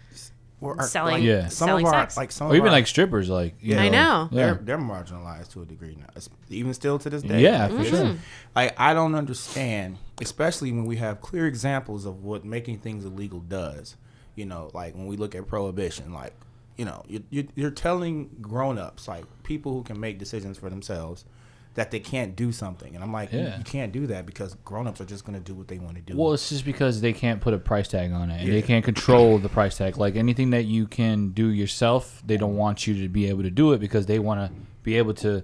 Or, 0.60 0.80
or, 0.80 0.84
Selling- 0.84 1.14
like, 1.16 1.22
Yeah. 1.22 1.48
some 1.48 1.68
selling 1.68 1.86
of 1.86 1.92
our 1.92 2.00
sex. 2.02 2.16
like 2.16 2.32
some 2.32 2.46
Or 2.46 2.50
of 2.50 2.56
even 2.56 2.68
our, 2.68 2.72
like 2.72 2.86
strippers, 2.86 3.28
like 3.28 3.56
you 3.60 3.74
Yeah. 3.74 3.82
I 3.82 3.88
know. 3.90 4.28
Yeah. 4.32 4.44
they're 4.46 4.54
they're 4.54 4.78
marginalized 4.78 5.50
to 5.52 5.60
a 5.62 5.66
degree 5.66 5.96
now, 5.98 6.06
It's- 6.16 6.30
even 6.48 6.72
still 6.72 6.98
to 6.98 7.10
this 7.10 7.22
day. 7.22 7.42
Yeah, 7.42 7.68
for 7.68 7.74
Mm-hmm. 7.74 7.84
sure. 7.84 8.16
Like 8.54 8.74
I 8.80 8.94
don't 8.94 9.14
understand, 9.14 9.98
especially 10.20 10.72
when 10.72 10.86
we 10.86 10.96
have 10.96 11.20
clear 11.20 11.46
examples 11.46 12.06
of 12.06 12.24
what 12.24 12.44
making 12.44 12.78
things 12.78 13.04
illegal 13.04 13.40
does. 13.40 13.96
You 14.34 14.46
know, 14.46 14.70
like 14.72 14.94
when 14.94 15.06
we 15.06 15.16
look 15.18 15.34
at 15.34 15.46
prohibition, 15.46 16.12
like 16.14 16.32
you 16.78 16.84
know, 16.84 17.02
you, 17.08 17.22
you, 17.30 17.48
you're 17.54 17.70
telling 17.70 18.28
grown-ups, 18.42 19.08
like 19.08 19.24
people 19.42 19.72
who 19.72 19.82
can 19.82 19.98
make 19.98 20.18
decisions 20.18 20.58
for 20.58 20.68
themselves, 20.70 21.24
that 21.76 21.90
they 21.90 22.00
can't 22.00 22.34
do 22.36 22.50
something, 22.52 22.94
and 22.94 23.02
I'm 23.04 23.12
like, 23.12 23.32
you- 23.32 23.38
Yeah. 23.38 23.58
you, 23.58 23.64
can't 23.64 23.92
do 23.92 24.06
that 24.08 24.26
because 24.26 24.54
grown-ups 24.64 25.00
are 25.00 25.04
just 25.04 25.24
gonna 25.24 25.40
do 25.40 25.54
what 25.54 25.68
they 25.68 25.78
want 25.78 25.94
to 25.96 26.02
do. 26.02 26.16
Well, 26.16 26.32
it's 26.32 26.48
just 26.48 26.64
because 26.64 27.00
they 27.00 27.12
can't 27.12 27.40
put 27.40 27.54
a 27.54 27.58
price 27.58 27.86
tag 27.88 28.12
on 28.12 28.30
it, 28.30 28.42
and 28.42 28.52
they 28.52 28.62
can't 28.62 28.84
control 28.84 29.38
the 29.38 29.48
price 29.48 29.76
tag. 29.78 29.96
Like 29.96 30.16
anything 30.16 30.50
that 30.50 30.64
you 30.64 30.86
can 30.86 31.30
do 31.30 31.48
yourself, 31.48 32.22
they 32.26 32.36
don't 32.36 32.56
want 32.56 32.86
you 32.86 33.00
to 33.02 33.08
be 33.08 33.28
able 33.28 33.42
to 33.44 33.50
do 33.50 33.72
it 33.72 33.78
because 33.78 34.06
they 34.06 34.18
want 34.18 34.40
to 34.50 34.58
be 34.82 34.96
able 34.96 35.14
to 35.14 35.42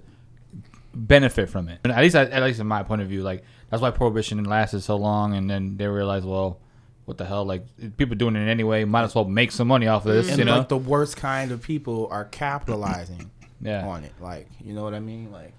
benefit 0.94 1.48
from 1.48 1.68
it. 1.68 1.80
And 1.84 1.92
at 1.92 2.00
least, 2.02 2.14
at 2.16 2.42
least 2.42 2.60
in 2.60 2.66
my 2.66 2.82
point 2.82 3.02
of 3.02 3.08
view, 3.08 3.22
like 3.22 3.44
that's 3.70 3.80
why 3.82 3.90
prohibition 3.90 4.42
lasted 4.44 4.80
so 4.82 4.96
long, 4.96 5.34
and 5.34 5.48
then 5.48 5.76
they 5.76 5.86
realized, 5.86 6.24
well, 6.26 6.58
what 7.04 7.18
the 7.18 7.24
hell? 7.24 7.44
Like 7.44 7.64
people 7.96 8.16
doing 8.16 8.36
it 8.36 8.48
anyway, 8.48 8.84
might 8.84 9.02
as 9.02 9.14
well 9.14 9.24
make 9.24 9.52
some 9.52 9.68
money 9.68 9.86
off 9.86 10.06
of 10.06 10.12
this, 10.14 10.28
and 10.30 10.38
you 10.38 10.44
know? 10.44 10.58
like 10.58 10.68
the 10.68 10.76
worst 10.78 11.16
kind 11.16 11.50
of 11.52 11.62
people 11.62 12.08
are 12.10 12.24
capitalizing 12.24 13.30
Yeah. 13.60 13.86
on 13.86 14.04
it. 14.04 14.12
Like 14.20 14.48
you 14.64 14.72
know 14.72 14.82
what 14.82 14.94
I 14.94 15.00
mean? 15.00 15.30
Like 15.32 15.52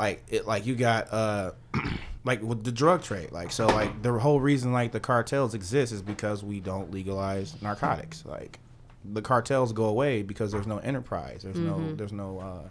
like 0.00 0.24
it 0.28 0.46
like 0.46 0.64
you 0.64 0.74
got 0.74 1.12
uh 1.12 1.52
like 2.24 2.42
with 2.42 2.64
the 2.64 2.72
drug 2.72 3.02
trade. 3.02 3.32
Like 3.32 3.52
so 3.52 3.66
like 3.66 4.02
the 4.02 4.18
whole 4.18 4.40
reason 4.40 4.72
like 4.72 4.92
the 4.92 5.00
cartels 5.00 5.54
exist 5.54 5.92
is 5.92 6.00
because 6.00 6.42
we 6.42 6.58
don't 6.58 6.90
legalize 6.90 7.60
narcotics. 7.60 8.24
Like 8.24 8.58
the 9.04 9.20
cartels 9.20 9.72
go 9.74 9.84
away 9.84 10.22
because 10.22 10.52
there's 10.52 10.66
no 10.66 10.78
enterprise. 10.78 11.42
There's 11.42 11.58
no 11.58 11.92
there's 11.92 12.14
no 12.14 12.40
uh 12.40 12.68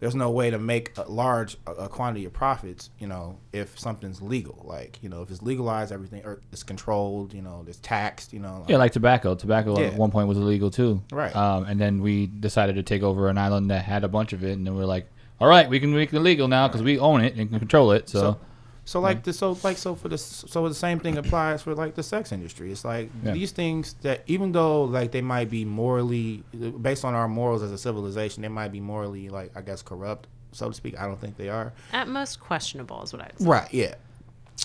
there's 0.00 0.16
no 0.16 0.28
way 0.32 0.50
to 0.50 0.58
make 0.58 0.98
a 0.98 1.08
large 1.08 1.56
a, 1.68 1.72
a 1.72 1.88
quantity 1.88 2.24
of 2.24 2.32
profits, 2.32 2.90
you 2.98 3.06
know, 3.06 3.38
if 3.52 3.78
something's 3.78 4.20
legal. 4.20 4.60
Like, 4.64 4.98
you 5.02 5.08
know, 5.08 5.22
if 5.22 5.30
it's 5.30 5.40
legalized, 5.40 5.92
everything 5.92 6.24
or 6.24 6.40
it's 6.50 6.64
controlled, 6.64 7.32
you 7.32 7.42
know, 7.42 7.64
it's 7.68 7.78
taxed, 7.78 8.32
you 8.32 8.40
know. 8.40 8.66
Yeah, 8.68 8.78
like 8.78 8.90
tobacco. 8.90 9.36
Tobacco 9.36 9.80
at 9.80 9.94
one 9.94 10.10
point 10.10 10.26
was 10.26 10.36
illegal 10.36 10.72
too. 10.72 11.00
Right. 11.12 11.34
Um, 11.34 11.64
and 11.64 11.80
then 11.80 12.02
we 12.02 12.26
decided 12.26 12.74
to 12.74 12.82
take 12.82 13.04
over 13.04 13.28
an 13.28 13.38
island 13.38 13.70
that 13.70 13.84
had 13.84 14.02
a 14.02 14.08
bunch 14.08 14.32
of 14.32 14.42
it, 14.42 14.58
and 14.58 14.66
then 14.66 14.74
we 14.74 14.82
are 14.82 14.86
like, 14.86 15.06
all 15.40 15.48
right, 15.48 15.68
we 15.68 15.80
can 15.80 15.92
make 15.94 16.12
it 16.12 16.20
legal 16.20 16.48
now 16.48 16.68
because 16.68 16.82
we 16.82 16.98
own 16.98 17.20
it 17.22 17.34
and 17.36 17.50
can 17.50 17.58
control 17.58 17.92
it. 17.92 18.08
So, 18.08 18.20
So- 18.20 18.38
So 18.86 19.00
like 19.00 19.22
the 19.22 19.32
so 19.32 19.56
like 19.64 19.78
so 19.78 19.94
for 19.94 20.08
the 20.10 20.18
so 20.18 20.68
the 20.68 20.74
same 20.74 21.00
thing 21.00 21.16
applies 21.16 21.62
for 21.62 21.74
like 21.74 21.94
the 21.94 22.02
sex 22.02 22.32
industry. 22.32 22.70
It's 22.70 22.84
like 22.84 23.10
Yeah. 23.24 23.32
these 23.32 23.50
things 23.50 23.94
that 24.02 24.22
even 24.26 24.52
though 24.52 24.84
like 24.84 25.10
they 25.10 25.22
might 25.22 25.48
be 25.48 25.64
morally 25.64 26.42
based 26.82 27.02
on 27.02 27.14
our 27.14 27.26
morals 27.26 27.62
as 27.62 27.72
a 27.72 27.78
civilization, 27.78 28.42
they 28.42 28.48
might 28.48 28.72
be 28.72 28.80
morally 28.80 29.30
like 29.30 29.52
I 29.56 29.62
guess 29.62 29.80
corrupt, 29.80 30.26
so 30.52 30.68
to 30.68 30.74
speak. 30.74 31.00
I 31.00 31.06
don't 31.06 31.18
think 31.18 31.38
they 31.38 31.48
are. 31.48 31.72
At 31.94 32.08
most 32.08 32.40
questionable 32.40 33.02
is 33.02 33.12
what 33.14 33.22
I 33.22 33.28
would 33.32 33.38
say. 33.40 33.46
Right. 33.48 33.72
Yeah. 33.72 33.94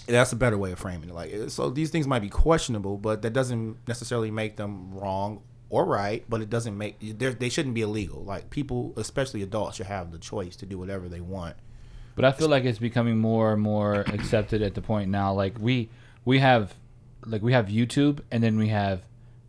That's 0.05 0.33
a 0.33 0.35
better 0.35 0.57
way 0.57 0.73
of 0.73 0.79
framing 0.79 1.07
it. 1.09 1.15
Like 1.15 1.31
so, 1.49 1.69
these 1.69 1.89
things 1.89 2.05
might 2.05 2.21
be 2.21 2.29
questionable, 2.29 2.97
but 2.97 3.21
that 3.21 3.31
doesn't 3.31 3.77
necessarily 3.88 4.31
make 4.31 4.57
them 4.57 4.91
wrong 4.93 5.39
or 5.69 5.85
right. 5.85 6.23
But 6.29 6.41
it 6.41 6.49
doesn't 6.49 6.77
make 6.77 6.97
they 6.99 7.49
shouldn't 7.49 7.75
be 7.75 7.81
illegal. 7.81 8.23
Like 8.23 8.49
people, 8.49 8.93
especially 8.97 9.41
adults, 9.41 9.77
should 9.77 9.88
have 9.88 10.11
the 10.11 10.17
choice 10.17 10.55
to 10.57 10.65
do 10.65 10.77
whatever 10.77 11.07
they 11.09 11.21
want. 11.21 11.55
but 12.15 12.25
I 12.25 12.31
feel 12.31 12.49
like 12.49 12.65
it's 12.65 12.79
becoming 12.79 13.17
more 13.19 13.53
and 13.53 13.61
more 13.61 14.01
accepted 14.07 14.61
at 14.61 14.73
the 14.75 14.81
point 14.81 15.09
now. 15.09 15.33
Like 15.33 15.57
we 15.59 15.89
we 16.25 16.39
have 16.39 16.73
like 17.25 17.41
we 17.41 17.53
have 17.53 17.67
YouTube 17.67 18.21
and 18.31 18.43
then 18.43 18.57
we 18.57 18.69
have 18.69 19.01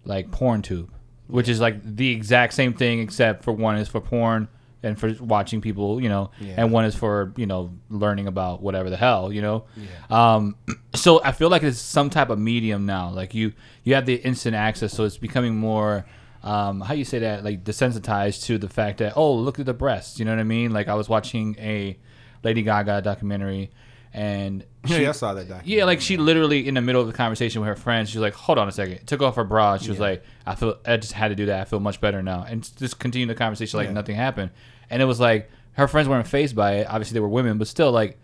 like 0.04 0.30
PornTube, 0.30 0.88
which 1.26 1.48
is 1.48 1.60
like 1.60 1.82
the 1.84 2.10
exact 2.10 2.54
same 2.54 2.72
thing 2.72 3.00
except 3.00 3.44
for 3.44 3.52
one 3.52 3.76
is 3.76 3.88
for 3.88 4.00
porn 4.00 4.48
and 4.82 4.99
for 4.99 5.12
watching 5.20 5.60
people, 5.60 6.00
you 6.00 6.08
know, 6.08 6.30
Yeah. 6.40 6.54
and 6.56 6.72
one 6.72 6.84
is 6.84 6.94
for 6.94 7.32
you 7.37 7.46
know 7.46 7.72
learning 7.88 8.26
about 8.26 8.62
whatever 8.62 8.88
the 8.90 8.96
hell, 8.96 9.32
you 9.32 9.42
know. 9.42 9.64
Yeah. 9.76 10.34
Um, 10.34 10.56
so 10.94 11.20
I 11.22 11.32
feel 11.32 11.49
like 11.50 11.62
it's 11.62 11.78
some 11.78 12.10
type 12.10 12.30
of 12.30 12.38
medium 12.38 12.87
now. 12.87 13.10
Like 13.10 13.34
you 13.34 13.52
you 13.84 13.94
have 13.94 14.06
the 14.06 14.14
instant 14.16 14.54
access, 14.56 14.92
so 14.92 15.04
it's 15.04 15.18
becoming 15.18 15.56
more. 15.56 16.06
Um, 16.42 16.80
how 16.80 16.94
you 16.94 17.04
say 17.04 17.18
that? 17.18 17.44
Like 17.44 17.64
desensitized 17.64 18.44
to 18.46 18.56
the 18.56 18.68
fact 18.68 18.99
that 18.99 19.12
oh 19.16 19.34
look 19.34 19.58
at 19.60 19.66
the 19.66 19.75
breasts, 19.75 20.18
you 20.18 20.25
know 20.25 20.30
what 20.32 20.40
I 20.40 20.44
mean? 20.44 20.72
Like 20.72 20.88
I 20.88 20.94
was 20.94 21.08
watching 21.08 21.56
a 21.58 21.99
Lady 22.42 22.62
Gaga 22.62 23.02
documentary, 23.02 23.70
and 24.14 24.64
Yeah, 24.87 24.96
she- 24.99 25.06
I 25.06 25.12
saw 25.12 25.34
that 25.34 25.42
documentary. 25.49 25.75
yeah, 25.76 25.84
like 25.84 26.00
she 26.00 26.16
literally 26.16 26.66
in 26.66 26.75
the 26.75 26.80
middle 26.80 27.00
of 27.02 27.06
the 27.06 27.12
conversation 27.12 27.60
with 27.60 27.68
her 27.68 27.76
friends, 27.76 28.08
she's 28.10 28.20
like, 28.20 28.32
"Hold 28.34 28.56
on 28.58 28.66
a 28.68 28.72
second. 28.72 29.06
Took 29.06 29.20
off 29.22 29.37
her 29.37 29.44
bra. 29.44 29.76
She 29.76 29.88
was 29.90 29.99
Yeah. 29.99 30.04
like, 30.04 30.25
"I 30.46 30.54
feel 30.54 30.76
I 30.87 30.96
just 30.96 31.12
had 31.12 31.28
to 31.28 31.34
do 31.34 31.46
that. 31.46 31.60
I 31.60 31.64
feel 31.64 31.80
much 31.80 32.00
better 32.00 32.22
now." 32.22 32.44
And 32.49 32.68
just 32.78 32.99
continued 32.99 33.28
the 33.28 33.34
conversation 33.34 33.76
like 33.78 33.88
Yeah. 33.88 33.92
nothing 33.94 34.16
happened. 34.16 34.50
And 34.88 35.02
it 35.02 35.04
was 35.04 35.20
like 35.20 35.50
her 35.75 35.87
friends 35.87 36.08
weren't 36.08 36.26
phased 36.26 36.56
by 36.56 36.76
it. 36.76 36.87
Obviously, 36.88 37.14
they 37.14 37.20
were 37.20 37.28
women, 37.28 37.58
but 37.58 37.68
still, 37.68 37.92
like 37.92 38.18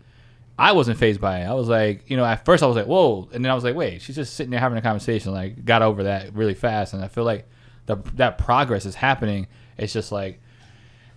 I 0.59 0.71
wasn't 0.71 0.97
phased 0.97 1.21
by 1.21 1.41
it. 1.41 1.45
I 1.45 1.53
was 1.53 1.67
like, 1.69 2.09
you 2.09 2.17
know, 2.17 2.25
at 2.25 2.43
first 2.43 2.63
I 2.63 2.65
was 2.65 2.75
like, 2.75 2.87
"Whoa," 2.87 3.29
and 3.31 3.45
then 3.45 3.51
I 3.51 3.55
was 3.55 3.63
like, 3.63 3.75
"Wait, 3.75 4.01
she's 4.01 4.15
just 4.15 4.33
sitting 4.33 4.49
there 4.49 4.59
having 4.59 4.79
a 4.79 4.81
conversation." 4.81 5.31
Like, 5.33 5.63
got 5.63 5.83
over 5.83 6.03
that 6.05 6.33
really 6.33 6.55
fast, 6.55 6.95
and 6.95 7.03
I 7.03 7.07
feel 7.07 7.23
like 7.23 7.47
the 7.85 7.97
that 8.15 8.39
progress 8.39 8.85
is 8.87 8.95
happening. 8.95 9.45
It's 9.77 9.93
just 9.93 10.11
like 10.11 10.41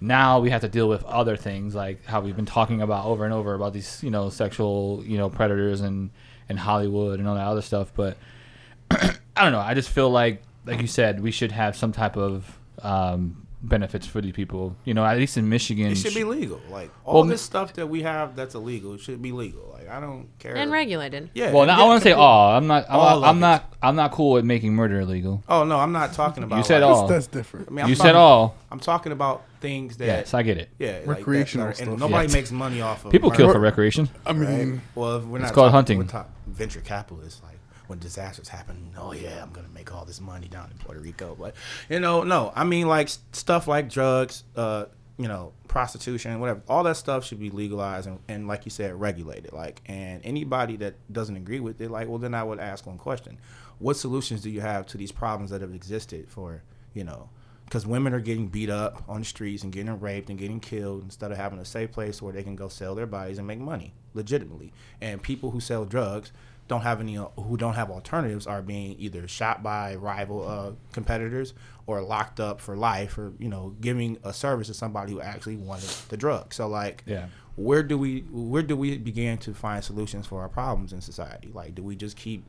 now 0.01 0.41
we 0.41 0.51
have 0.51 0.63
to 0.63 0.69
deal 0.69 0.89
with 0.89 1.05
other 1.05 1.37
things 1.37 1.75
like 1.75 2.05
how 2.07 2.21
we've 2.21 2.37
been 2.37 2.47
talking 2.47 2.81
about 2.81 3.05
over 3.05 3.25
and 3.25 3.35
over 3.35 3.55
about 3.55 3.73
these 3.73 4.03
you 4.03 4.11
know 4.11 4.31
sexual 4.31 5.03
you 5.05 5.19
know 5.19 5.29
predators 5.29 5.81
and 5.81 6.11
and 6.49 6.59
Hollywood 6.59 7.19
and 7.19 7.29
all 7.29 7.35
that 7.35 7.47
other 7.47 7.63
stuff 7.63 7.93
but 7.95 8.17
I 8.91 9.15
don't 9.37 9.53
know 9.53 9.61
I 9.61 9.75
just 9.75 9.91
feel 9.91 10.11
like 10.11 10.43
like 10.67 10.81
you 10.81 10.87
said 10.87 11.21
we 11.21 11.31
should 11.31 11.53
have 11.53 11.77
some 11.77 11.93
type 11.93 12.17
of 12.17 12.59
um, 12.83 13.47
benefits 13.63 14.07
for 14.07 14.23
these 14.23 14.33
people 14.33 14.75
you 14.85 14.95
know 14.95 15.05
at 15.05 15.19
least 15.19 15.37
in 15.37 15.49
Michigan 15.49 15.93
It 15.93 15.97
should 15.97 16.15
be 16.15 16.25
legal. 16.25 16.61
Like 16.71 16.91
all 17.05 17.15
Well, 17.21 17.25
this 17.25 17.43
stuff 17.43 17.75
that 17.75 17.87
we 17.87 18.03
have 18.03 18.35
that's 18.35 18.55
illegal 18.55 18.95
it 18.95 19.01
should 19.01 19.21
be 19.21 19.33
legal. 19.33 19.69
Like 19.73 19.89
I 19.89 20.01
don't 20.01 20.29
care. 20.39 20.57
And 20.57 20.73
regulated. 20.73 21.31
Yeah. 21.35 21.53
well 21.53 21.67
now 21.67 21.77
yeah, 21.79 21.85
I 21.85 21.87
want 21.87 22.03
to 22.03 22.05
say 22.05 22.11
complete- 22.13 22.25
all 22.25 22.57
I'm 22.57 22.67
not 22.67 22.87
I'm, 22.89 22.97
All 22.99 23.21
not, 23.21 23.29
I'm 23.29 23.41
not 23.41 23.75
I'm 23.83 23.97
not 23.97 24.13
cool 24.13 24.33
with 24.33 24.47
making 24.47 24.75
murder 24.75 25.01
illegal 25.01 25.45
Oh 25.47 25.65
no, 25.65 25.79
I'm 25.79 25.93
not 25.93 26.15
talking 26.15 26.43
about. 26.43 26.57
you 26.57 26.65
said 26.65 26.83
like, 26.83 26.91
all 26.91 27.07
That's 27.07 27.27
different. 27.27 27.69
I 27.69 27.71
mean, 27.71 27.85
I'm 27.85 27.91
you 27.91 27.97
said 27.97 28.15
all 28.15 28.57
I'm 28.71 28.81
talking 28.81 29.13
about 29.13 29.45
things 29.61 29.97
that. 29.99 30.07
yes 30.07 30.35
I 30.35 30.43
get 30.43 30.59
it 30.59 30.71
yeah, 30.79 30.89
like 30.93 31.01
that- 31.05 31.09
Recreational 31.19 31.73
stuff. 31.73 31.89
And 31.89 31.99
nobody 31.99 32.29
Yeah. 32.29 32.33
makes 32.35 32.51
money 32.51 32.81
off 32.81 33.05
of 33.05 33.13
people 33.13 33.31
kill 33.31 33.53
for 33.53 33.61
recreation 33.61 34.09
I 34.27 34.33
mean, 34.33 34.71
Right? 34.73 34.81
Well, 34.95 35.17
if 35.19 35.25
we're 35.25 35.39
not 35.39 35.47
it's 35.49 35.55
called 35.55 35.67
talking- 35.73 35.73
hunting. 35.75 35.99
We're 35.99 36.05
talk, 36.05 36.31
venture 36.47 36.81
capitalists, 36.81 37.43
like 37.43 37.59
when 37.87 37.99
disasters 37.99 38.49
happen. 38.49 38.91
Oh 38.97 39.13
yeah, 39.13 39.43
I'm 39.43 39.51
gonna 39.53 39.69
make 39.75 39.95
all 39.95 40.05
this 40.05 40.21
money 40.21 40.49
down 40.49 40.71
in 40.71 40.79
Puerto 40.79 41.01
Rico. 41.01 41.37
But 41.39 41.55
you 41.89 42.01
know, 42.01 42.23
no, 42.23 42.53
I 42.55 42.65
mean 42.65 42.87
like 42.89 43.09
stuff 43.33 43.67
like 43.69 43.89
drugs, 43.91 44.45
uh, 44.57 44.87
you 45.19 45.29
know, 45.29 45.53
prostitution, 45.69 46.41
whatever. 46.41 46.63
All 46.69 46.83
that 46.85 46.97
stuff 46.97 47.25
should 47.27 47.39
be 47.41 47.51
legalized 47.51 48.07
and, 48.07 48.19
and 48.29 48.49
like 48.49 48.65
you 48.65 48.71
said, 48.71 48.99
regulated. 48.99 49.53
Like, 49.53 49.83
and 49.87 50.21
anybody 50.25 50.77
that 50.79 50.95
doesn't 51.13 51.37
agree 51.37 51.61
with 51.61 51.81
it, 51.81 51.91
like, 51.91 52.09
well, 52.09 52.19
then 52.19 52.33
I 52.35 52.43
would 52.43 52.59
ask 52.59 52.87
one 52.87 52.97
question: 52.97 53.37
What 53.79 53.97
solutions 53.97 54.41
do 54.41 54.49
you 54.51 54.61
have 54.63 54.87
to 54.87 54.97
these 54.99 55.13
problems 55.13 55.51
that 55.51 55.61
have 55.61 55.75
existed 55.75 56.29
for, 56.29 56.63
you 56.95 57.05
know? 57.05 57.29
Because 57.71 57.87
women 57.87 58.13
are 58.13 58.21
getting 58.21 58.49
beat 58.49 58.69
up 58.69 59.05
on 59.09 59.21
the 59.21 59.25
streets 59.25 59.63
and 59.63 59.73
getting 59.73 60.01
raped 60.01 60.29
and 60.29 60.37
getting 60.37 60.59
killed 60.59 61.05
instead 61.05 61.31
of 61.31 61.37
having 61.39 61.61
a 61.61 61.65
safe 61.65 61.93
place 61.93 62.21
where 62.21 62.33
they 62.33 62.43
can 62.43 62.57
go 62.57 62.69
sell 62.69 62.97
their 62.97 63.07
bodies 63.07 63.39
and 63.39 63.47
make 63.47 63.61
money 63.61 63.95
legitimately. 64.13 64.73
And 65.01 65.23
people 65.23 65.53
who 65.53 65.61
sell 65.61 65.85
drugs 65.85 66.33
don't 66.67 66.81
have 66.81 66.99
any 67.01 67.15
who 67.15 67.57
don't 67.57 67.75
have 67.75 67.89
alternatives 67.89 68.49
are 68.49 68.61
being 68.61 68.97
either 68.99 69.29
shot 69.29 69.63
by 69.63 69.95
rival 69.95 70.49
uh, 70.49 70.73
competitors 70.93 71.55
or 71.87 72.01
locked 72.03 72.41
up 72.41 72.61
for 72.61 72.77
life 72.77 73.17
or 73.17 73.33
you 73.39 73.49
know 73.49 73.75
giving 73.81 74.19
a 74.25 74.33
service 74.33 74.67
to 74.67 74.75
somebody 74.75 75.13
who 75.13 75.21
actually 75.21 75.57
wanted 75.57 75.89
the 76.09 76.17
drug. 76.17 76.53
So 76.53 76.67
like 76.67 77.05
Yeah. 77.07 77.27
where 77.55 77.85
do 77.85 77.97
we 77.97 78.23
where 78.33 78.63
do 78.65 78.77
we 78.77 78.99
begin 78.99 79.39
to 79.39 79.55
find 79.55 79.83
solutions 79.85 80.27
for 80.27 80.41
our 80.43 80.49
problems 80.49 80.93
in 80.93 81.01
society? 81.01 81.51
Like 81.55 81.77
do 81.77 81.85
we 81.85 81.95
just 81.95 82.17
keep 82.17 82.45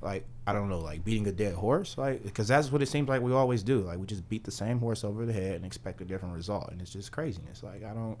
like 0.00 0.24
I 0.46 0.52
don't 0.52 0.68
know 0.68 0.78
like 0.78 1.04
beating 1.04 1.26
a 1.26 1.32
dead 1.32 1.54
horse 1.54 1.96
like 1.98 2.22
because 2.22 2.48
that's 2.48 2.70
what 2.72 2.82
it 2.82 2.86
seems 2.86 3.08
like 3.08 3.20
we 3.22 3.32
always 3.32 3.62
do. 3.62 3.80
Like 3.80 3.98
we 3.98 4.06
just 4.06 4.28
beat 4.28 4.44
the 4.44 4.50
same 4.50 4.78
horse 4.78 5.04
over 5.04 5.26
the 5.26 5.32
head 5.32 5.56
and 5.56 5.64
expect 5.64 6.00
a 6.00 6.04
different 6.04 6.34
result 6.34 6.68
and 6.70 6.80
it's 6.80 6.92
just 6.92 7.12
craziness. 7.12 7.62
Like 7.62 7.84
I 7.84 7.92
don't 7.92 8.18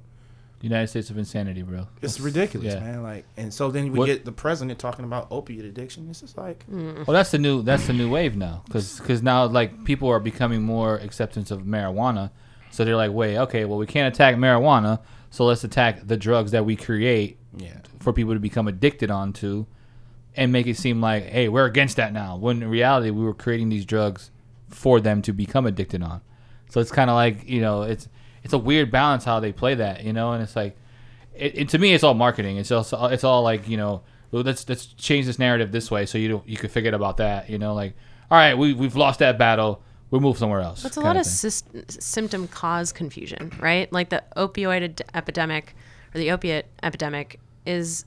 United 0.60 0.88
States 0.88 1.08
of 1.08 1.16
insanity 1.18 1.62
bro. 1.62 1.86
It's 2.02 2.16
That's- 2.16 2.20
ridiculous 2.20 2.74
yeah. 2.74 2.80
man 2.80 3.02
like 3.04 3.24
and 3.36 3.54
so 3.54 3.70
then 3.70 3.92
we 3.92 3.98
What- 4.00 4.06
get 4.06 4.24
the 4.24 4.32
president 4.32 4.78
talking 4.78 5.04
about 5.04 5.28
opiate 5.30 5.64
addiction. 5.64 6.08
It's 6.10 6.20
just 6.20 6.36
like 6.36 6.64
Mm. 6.70 7.06
Well, 7.06 7.14
that's 7.14 7.30
the 7.30 7.38
new 7.38 7.62
that's 7.62 7.86
the 7.86 7.92
new 7.92 8.10
wave 8.10 8.36
now, 8.36 8.62
because 8.66 8.98
because 8.98 9.22
now 9.22 9.46
like 9.46 9.84
people 9.84 10.08
are 10.08 10.20
becoming 10.20 10.62
more 10.62 10.96
acceptance 10.96 11.50
of 11.52 11.62
marijuana, 11.62 12.30
so 12.72 12.84
they're 12.84 12.96
like, 12.96 13.12
wait, 13.12 13.38
okay, 13.38 13.64
well 13.64 13.78
we 13.78 13.86
can't 13.86 14.12
attack 14.12 14.34
marijuana, 14.36 14.98
so 15.30 15.44
let's 15.44 15.62
attack 15.62 16.06
the 16.06 16.16
drugs 16.16 16.50
that 16.50 16.64
we 16.64 16.74
create 16.74 17.38
yeah. 17.56 17.78
for 18.00 18.12
people 18.12 18.34
to 18.34 18.40
become 18.40 18.66
addicted 18.66 19.10
onto, 19.12 19.64
and 20.38 20.52
make 20.52 20.68
it 20.68 20.76
seem 20.76 21.00
like, 21.00 21.24
hey, 21.24 21.48
we're 21.48 21.66
against 21.66 21.96
that 21.96 22.12
now. 22.12 22.36
When 22.36 22.62
in 22.62 22.70
reality, 22.70 23.10
we 23.10 23.24
were 23.24 23.34
creating 23.34 23.70
these 23.70 23.84
drugs 23.84 24.30
for 24.68 25.00
them 25.00 25.20
to 25.22 25.32
become 25.32 25.66
addicted 25.66 26.00
on. 26.00 26.20
So 26.70 26.80
it's 26.80 26.92
kind 26.92 27.10
of 27.10 27.16
like 27.16 27.48
you 27.48 27.60
know, 27.60 27.82
it's 27.82 28.08
it's 28.44 28.52
a 28.52 28.58
weird 28.58 28.92
balance 28.92 29.24
how 29.24 29.40
they 29.40 29.52
play 29.52 29.74
that, 29.74 30.04
you 30.04 30.12
know, 30.12 30.32
and 30.32 30.42
it's 30.42 30.54
like, 30.54 30.76
it, 31.34 31.58
it 31.58 31.68
to 31.70 31.78
me, 31.78 31.92
it's 31.92 32.04
all 32.04 32.14
marketing. 32.14 32.56
It's 32.56 32.70
also 32.70 33.06
it's 33.06 33.24
all 33.24 33.42
like 33.42 33.68
you 33.68 33.76
know, 33.76 34.02
let's 34.30 34.68
let's 34.68 34.86
change 34.86 35.26
this 35.26 35.40
narrative 35.40 35.72
this 35.72 35.90
way 35.90 36.06
so 36.06 36.18
you 36.18 36.28
don't, 36.28 36.48
you 36.48 36.56
can 36.56 36.70
forget 36.70 36.94
about 36.94 37.16
that, 37.16 37.50
you 37.50 37.58
know, 37.58 37.74
like, 37.74 37.94
all 38.30 38.38
right, 38.38 38.56
we 38.56 38.74
we've 38.74 38.96
lost 38.96 39.18
that 39.18 39.38
battle, 39.38 39.82
we'll 40.12 40.20
move 40.20 40.38
somewhere 40.38 40.60
else. 40.60 40.84
It's 40.84 40.96
a 40.96 41.00
lot 41.00 41.16
of 41.16 41.26
thing. 41.26 41.84
symptom 41.88 42.46
cause 42.46 42.92
confusion, 42.92 43.52
right? 43.58 43.92
Like 43.92 44.10
the 44.10 44.22
opioid 44.36 45.00
epidemic 45.14 45.74
or 46.14 46.18
the 46.18 46.30
opiate 46.30 46.66
epidemic 46.84 47.40
is 47.66 48.04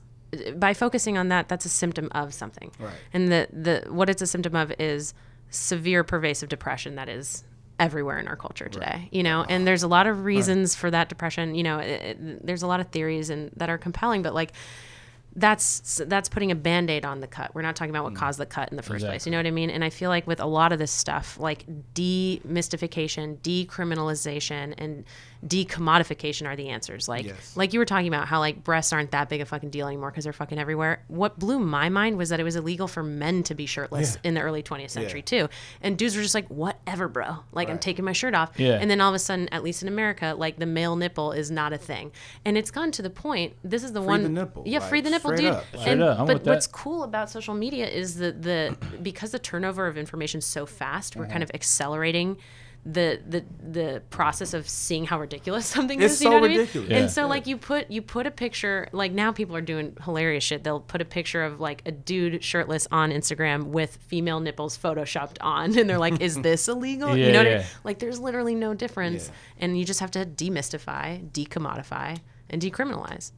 by 0.56 0.74
focusing 0.74 1.18
on 1.18 1.28
that, 1.28 1.48
that's 1.48 1.64
a 1.64 1.68
symptom 1.68 2.08
of 2.12 2.32
something. 2.34 2.70
Right. 2.78 2.92
And 3.12 3.30
the, 3.30 3.48
the 3.52 3.84
what 3.92 4.08
it's 4.08 4.22
a 4.22 4.26
symptom 4.26 4.54
of 4.56 4.72
is 4.78 5.14
severe 5.50 6.02
pervasive 6.04 6.48
depression 6.48 6.94
that 6.96 7.08
is 7.08 7.44
everywhere 7.80 8.18
in 8.18 8.28
our 8.28 8.36
culture 8.36 8.68
today 8.68 9.08
you 9.10 9.22
know 9.24 9.44
and 9.48 9.66
there's 9.66 9.82
a 9.82 9.88
lot 9.88 10.06
of 10.06 10.24
reasons 10.24 10.74
for 10.76 10.88
that 10.90 11.08
depression 11.08 11.54
you 11.54 11.62
know 11.64 11.78
it, 11.78 12.00
it- 12.02 12.46
there's 12.46 12.62
a 12.62 12.66
lot 12.66 12.78
of 12.80 12.86
theories 12.88 13.28
and 13.28 13.50
that 13.56 13.68
are 13.68 13.76
compelling 13.78 14.22
but 14.22 14.32
like 14.34 14.52
that's 15.36 16.00
that's 16.06 16.28
putting 16.28 16.50
a 16.50 16.54
band-aid 16.54 17.04
on 17.04 17.20
the 17.20 17.26
cut. 17.26 17.54
We're 17.54 17.62
not 17.62 17.74
talking 17.76 17.90
about 17.90 18.04
what 18.04 18.12
mm. 18.14 18.16
caused 18.16 18.38
the 18.38 18.46
cut 18.46 18.70
in 18.70 18.76
the 18.76 18.82
first 18.82 19.04
place 19.04 19.24
you 19.26 19.32
know 19.32 19.38
what 19.38 19.46
i 19.46 19.50
mean? 19.50 19.70
And 19.70 19.82
i 19.84 19.90
feel 19.90 20.10
like 20.10 20.26
with 20.26 20.40
a 20.40 20.46
lot 20.46 20.72
of 20.72 20.78
this 20.78 20.90
stuff 20.90 21.38
like 21.38 21.64
demystification 21.94 23.38
decriminalization 23.38 24.74
and 24.78 25.04
decommodification 25.46 26.46
are 26.46 26.54
the 26.54 26.68
answers. 26.68 27.08
Like 27.08 27.26
Yes. 27.26 27.56
like 27.56 27.72
you 27.72 27.80
were 27.80 27.84
talking 27.84 28.08
about 28.08 28.28
how 28.28 28.38
like 28.38 28.62
breasts 28.62 28.92
aren't 28.92 29.10
that 29.10 29.28
big 29.28 29.40
a 29.40 29.44
fucking 29.44 29.70
deal 29.70 29.88
anymore 29.88 30.10
because 30.10 30.24
they're 30.24 30.32
fucking 30.32 30.58
everywhere. 30.58 31.02
What 31.08 31.38
blew 31.38 31.58
my 31.58 31.88
mind 31.88 32.16
was 32.16 32.28
that 32.28 32.38
it 32.38 32.44
was 32.44 32.54
illegal 32.56 32.86
for 32.86 33.02
men 33.02 33.42
to 33.44 33.54
be 33.54 33.66
shirtless 33.66 34.14
Yeah. 34.14 34.28
in 34.28 34.34
the 34.34 34.40
early 34.40 34.62
20th 34.62 34.90
century 34.90 35.20
Yeah. 35.26 35.46
too. 35.46 35.48
And 35.80 35.98
dudes 35.98 36.14
were 36.14 36.22
just 36.22 36.34
like 36.34 36.46
whatever 36.48 37.08
bro. 37.08 37.38
Like 37.52 37.68
i'm 37.68 37.78
taking 37.78 38.04
my 38.04 38.12
shirt 38.12 38.34
off. 38.34 38.52
Yeah. 38.56 38.78
and 38.80 38.90
then 38.90 39.00
all 39.00 39.08
of 39.08 39.14
a 39.14 39.18
sudden 39.18 39.48
at 39.50 39.62
least 39.64 39.82
in 39.82 39.88
america 39.88 40.34
like 40.36 40.58
the 40.58 40.66
male 40.66 40.94
nipple 40.96 41.32
is 41.32 41.50
not 41.50 41.72
a 41.72 41.78
thing. 41.78 42.12
And 42.44 42.56
it's 42.56 42.70
gone 42.70 42.92
to 42.92 43.02
the 43.02 43.10
point 43.10 43.54
this 43.64 43.82
is 43.82 43.92
the 43.92 44.00
Free 44.00 44.06
one 44.06 44.22
the 44.22 44.28
nipple, 44.28 44.62
yeah 44.66 44.78
free 44.78 45.00
the 45.00 45.10
nipple 45.10 45.21
straight 45.28 45.38
dude 45.40 45.50
up, 45.52 45.64
and, 45.86 46.02
up, 46.02 46.26
but 46.26 46.44
what's 46.44 46.66
cool 46.66 47.02
about 47.04 47.30
social 47.30 47.54
media 47.54 47.86
is 47.88 48.16
that 48.16 48.42
the 48.42 48.76
because 49.02 49.30
the 49.30 49.38
turnover 49.38 49.86
of 49.86 49.96
information 49.96 50.38
is 50.38 50.46
so 50.46 50.66
fast 50.66 51.16
we're 51.16 51.26
kind 51.26 51.42
of 51.42 51.50
accelerating 51.54 52.36
the 52.84 53.20
the 53.28 53.44
the 53.62 54.02
process 54.10 54.54
of 54.54 54.68
seeing 54.68 55.04
how 55.04 55.20
ridiculous 55.20 55.64
something 55.76 56.02
It's 56.02 56.14
is 56.14 56.20
you 56.22 56.24
so 56.26 56.30
know 56.32 56.40
what 56.40 56.46
I 56.46 56.48
mean? 56.48 56.58
ridiculous. 56.58 56.90
Yeah. 56.90 56.96
and 56.98 57.10
so 57.12 57.28
like 57.28 57.46
you 57.46 57.56
put 57.56 57.88
you 57.92 58.02
put 58.02 58.26
a 58.26 58.30
picture 58.32 58.88
like 58.90 59.12
now 59.12 59.30
people 59.30 59.54
are 59.54 59.60
doing 59.60 59.96
hilarious 60.02 60.42
shit 60.42 60.64
they'll 60.64 60.80
put 60.80 61.00
a 61.00 61.04
picture 61.04 61.44
of 61.44 61.60
like 61.60 61.82
a 61.86 61.92
dude 61.92 62.42
shirtless 62.42 62.88
on 62.90 63.12
instagram 63.12 63.66
with 63.66 63.98
female 64.08 64.40
nipples 64.40 64.76
photoshopped 64.76 65.36
on 65.42 65.78
and 65.78 65.88
they're 65.88 65.96
like 65.96 66.20
is 66.20 66.34
this 66.42 66.66
illegal 66.74 67.16
you 67.16 67.30
know 67.30 67.38
what 67.38 67.46
I 67.46 67.56
mean? 67.58 67.64
like 67.84 68.00
there's 68.00 68.18
literally 68.18 68.56
no 68.56 68.74
difference 68.74 69.28
Yeah. 69.28 69.64
and 69.64 69.78
you 69.78 69.84
just 69.84 70.00
have 70.00 70.10
to 70.12 70.26
demystify 70.26 71.30
decommodify 71.30 72.18
and 72.50 72.60
decriminalize 72.60 73.30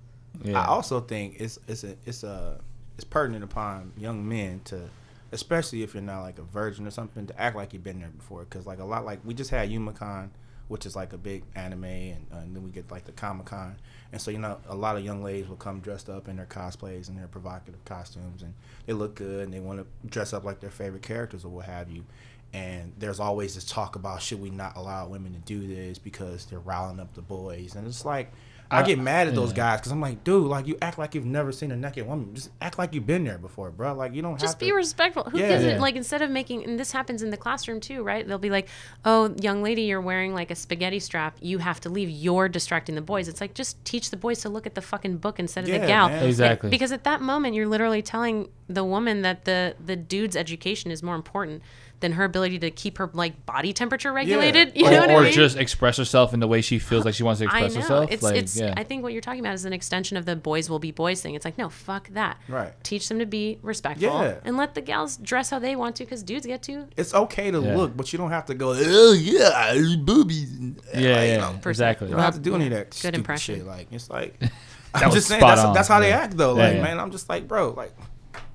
Yeah. 0.42 0.60
I 0.60 0.66
also 0.66 1.00
think 1.00 1.36
it's 1.38 1.58
it's 1.68 1.84
a 1.84 1.96
it's 2.04 2.22
a 2.22 2.60
it's 2.96 3.04
pertinent 3.04 3.44
upon 3.44 3.92
young 3.96 4.28
men 4.28 4.60
to, 4.66 4.88
especially 5.32 5.82
if 5.82 5.94
you're 5.94 6.02
not 6.02 6.22
like 6.22 6.38
a 6.38 6.42
virgin 6.42 6.86
or 6.86 6.90
something, 6.90 7.26
to 7.26 7.40
act 7.40 7.56
like 7.56 7.72
you've 7.72 7.84
been 7.84 8.00
there 8.00 8.08
before. 8.08 8.40
Because 8.44 8.66
like 8.66 8.78
a 8.78 8.84
lot 8.84 9.04
like 9.04 9.20
we 9.24 9.34
just 9.34 9.50
had 9.50 9.70
Youmacon, 9.70 10.30
which 10.68 10.86
is 10.86 10.96
like 10.96 11.12
a 11.12 11.18
big 11.18 11.44
anime, 11.54 11.84
and, 11.84 12.26
uh, 12.32 12.38
and 12.38 12.54
then 12.54 12.62
we 12.62 12.70
get 12.70 12.90
like 12.90 13.04
the 13.04 13.12
Comic 13.12 13.46
Con, 13.46 13.76
and 14.12 14.20
so 14.20 14.30
you 14.30 14.38
know 14.38 14.58
a 14.68 14.74
lot 14.74 14.96
of 14.96 15.04
young 15.04 15.22
ladies 15.22 15.48
will 15.48 15.56
come 15.56 15.80
dressed 15.80 16.08
up 16.08 16.28
in 16.28 16.36
their 16.36 16.46
cosplays 16.46 17.08
and 17.08 17.18
their 17.18 17.28
provocative 17.28 17.84
costumes, 17.84 18.42
and 18.42 18.54
they 18.86 18.92
look 18.92 19.14
good 19.14 19.44
and 19.44 19.52
they 19.52 19.60
want 19.60 19.78
to 19.80 20.08
dress 20.08 20.32
up 20.32 20.44
like 20.44 20.60
their 20.60 20.70
favorite 20.70 21.02
characters 21.02 21.44
or 21.44 21.48
what 21.48 21.66
have 21.66 21.90
you. 21.90 22.04
And 22.52 22.92
there's 22.98 23.18
always 23.18 23.56
this 23.56 23.64
talk 23.64 23.96
about 23.96 24.22
should 24.22 24.40
we 24.40 24.50
not 24.50 24.76
allow 24.76 25.08
women 25.08 25.32
to 25.32 25.40
do 25.40 25.66
this 25.66 25.98
because 25.98 26.46
they're 26.46 26.60
riling 26.60 27.00
up 27.00 27.14
the 27.14 27.22
boys, 27.22 27.76
and 27.76 27.86
it's 27.86 28.04
like. 28.04 28.32
I 28.74 28.80
I- 28.80 28.86
get 28.86 28.98
mad 28.98 29.28
at 29.28 29.34
those 29.34 29.50
yeah. 29.50 29.56
guys 29.56 29.80
because 29.80 29.92
I'm 29.92 30.00
like, 30.00 30.24
dude, 30.24 30.46
like 30.48 30.66
you 30.66 30.76
act 30.82 30.98
like 30.98 31.14
you've 31.14 31.24
never 31.24 31.52
seen 31.52 31.70
a 31.72 31.76
naked 31.76 32.06
woman. 32.06 32.34
Just 32.34 32.50
act 32.60 32.78
like 32.78 32.92
you've 32.94 33.06
been 33.06 33.24
there 33.24 33.38
before, 33.38 33.70
bro. 33.70 33.94
Like 33.94 34.14
you 34.14 34.22
don't 34.22 34.38
just 34.38 34.54
have 34.54 34.58
be 34.60 34.66
to. 34.68 34.74
respectful. 34.74 35.24
Who 35.24 35.38
Yeah. 35.38 35.48
gives 35.48 35.64
Yeah. 35.64 35.70
it? 35.76 35.80
Like 35.80 35.96
instead 35.96 36.22
of 36.22 36.30
making, 36.30 36.64
and 36.64 36.78
this 36.78 36.92
happens 36.92 37.22
in 37.22 37.30
the 37.30 37.36
classroom 37.36 37.80
too, 37.80 38.02
right? 38.02 38.26
They'll 38.26 38.38
be 38.38 38.50
like, 38.50 38.68
"Oh, 39.04 39.34
young 39.40 39.62
lady, 39.62 39.82
you're 39.82 40.00
wearing 40.00 40.34
like 40.34 40.50
a 40.50 40.54
spaghetti 40.54 40.98
strap. 41.00 41.36
You 41.40 41.58
have 41.58 41.80
to 41.82 41.88
leave. 41.88 42.08
You're 42.10 42.48
distracting 42.48 42.94
the 42.94 43.00
boys." 43.02 43.28
It's 43.28 43.40
like 43.40 43.54
just 43.54 43.82
teach 43.84 44.10
the 44.10 44.16
boys 44.16 44.40
to 44.40 44.48
look 44.48 44.66
at 44.66 44.74
the 44.74 44.82
fucking 44.82 45.18
book 45.18 45.38
instead 45.38 45.64
of 45.64 45.70
Yeah, 45.70 45.78
the 45.78 45.86
gal. 45.86 46.08
man. 46.08 46.24
Exactly. 46.26 46.70
Because 46.70 46.92
at 46.92 47.04
that 47.04 47.20
moment, 47.22 47.54
you're 47.54 47.68
literally 47.68 48.02
telling 48.02 48.48
the 48.68 48.84
woman 48.84 49.22
that 49.22 49.44
the 49.44 49.74
the 49.84 49.96
dude's 49.96 50.36
education 50.36 50.90
is 50.90 51.02
more 51.02 51.14
important 51.14 51.62
than 52.00 52.12
her 52.12 52.24
ability 52.24 52.58
to 52.58 52.70
keep 52.70 52.98
her 52.98 53.08
like 53.14 53.46
body 53.46 53.72
temperature 53.72 54.12
regulated. 54.12 54.72
You 54.74 54.86
or, 54.86 54.90
know 54.90 55.00
what 55.00 55.10
or 55.10 55.16
I 55.18 55.22
mean? 55.24 55.32
just 55.32 55.56
express 55.56 55.96
herself 55.96 56.34
in 56.34 56.40
the 56.40 56.46
way 56.46 56.60
she 56.60 56.78
feels 56.78 57.04
like 57.04 57.14
she 57.14 57.22
wants 57.22 57.40
to 57.40 57.46
I 57.46 57.60
express 57.64 57.74
know. 57.74 57.80
herself. 57.80 58.12
It's 58.12 58.22
like, 58.22 58.36
it's. 58.36 58.56
yeah. 58.56 58.74
I 58.76 58.84
think 58.84 59.02
what 59.02 59.12
you're 59.12 59.22
talking 59.22 59.40
about 59.40 59.54
is 59.54 59.64
an 59.64 59.72
extension 59.72 60.16
of 60.16 60.26
the 60.26 60.36
boys 60.36 60.68
will 60.68 60.78
be 60.78 60.90
boys 60.90 61.22
thing. 61.22 61.34
It's 61.34 61.44
like 61.44 61.56
no, 61.56 61.68
fuck 61.70 62.08
that. 62.10 62.38
Right. 62.48 62.72
Teach 62.84 63.08
them 63.08 63.18
to 63.20 63.26
be 63.26 63.58
respectful 63.62 64.08
Yeah. 64.08 64.34
and 64.44 64.56
let 64.56 64.74
the 64.74 64.80
gals 64.82 65.16
dress 65.16 65.50
how 65.50 65.58
they 65.58 65.76
want 65.76 65.96
to 65.96 66.04
because 66.04 66.22
dudes 66.22 66.46
get 66.46 66.62
to. 66.64 66.86
It's 66.96 67.14
okay 67.14 67.50
to 67.50 67.60
Yeah. 67.60 67.76
look, 67.76 67.96
but 67.96 68.12
you 68.12 68.18
don't 68.18 68.30
have 68.30 68.46
to 68.46 68.54
go. 68.54 68.74
Oh 68.76 69.12
yeah, 69.12 69.74
boobies. 70.04 70.50
and- 70.58 70.80
yeah, 70.86 70.92
like, 70.94 71.02
yeah, 71.04 71.22
you 71.24 71.38
know, 71.38 71.60
exactly. 71.64 72.08
You 72.08 72.14
don't 72.14 72.22
have 72.22 72.34
to 72.34 72.40
do 72.40 72.54
any 72.54 72.66
of 72.66 72.72
that. 72.72 72.98
Good 73.00 73.14
impression. 73.14 73.56
Shit. 73.56 73.66
Like 73.66 73.86
it's 73.90 74.10
like 74.10 74.38
That 74.94 75.02
I'm 75.02 75.10
just 75.10 75.26
saying 75.26 75.40
that's, 75.40 75.62
that's 75.74 75.88
how 75.88 75.98
they 75.98 76.12
act 76.12 76.36
though. 76.36 76.56
Yeah, 76.56 76.64
Like 76.64 76.74
yeah. 76.76 76.82
man, 76.82 77.00
I'm 77.00 77.10
just 77.10 77.28
like 77.28 77.48
bro, 77.48 77.70
like 77.70 77.92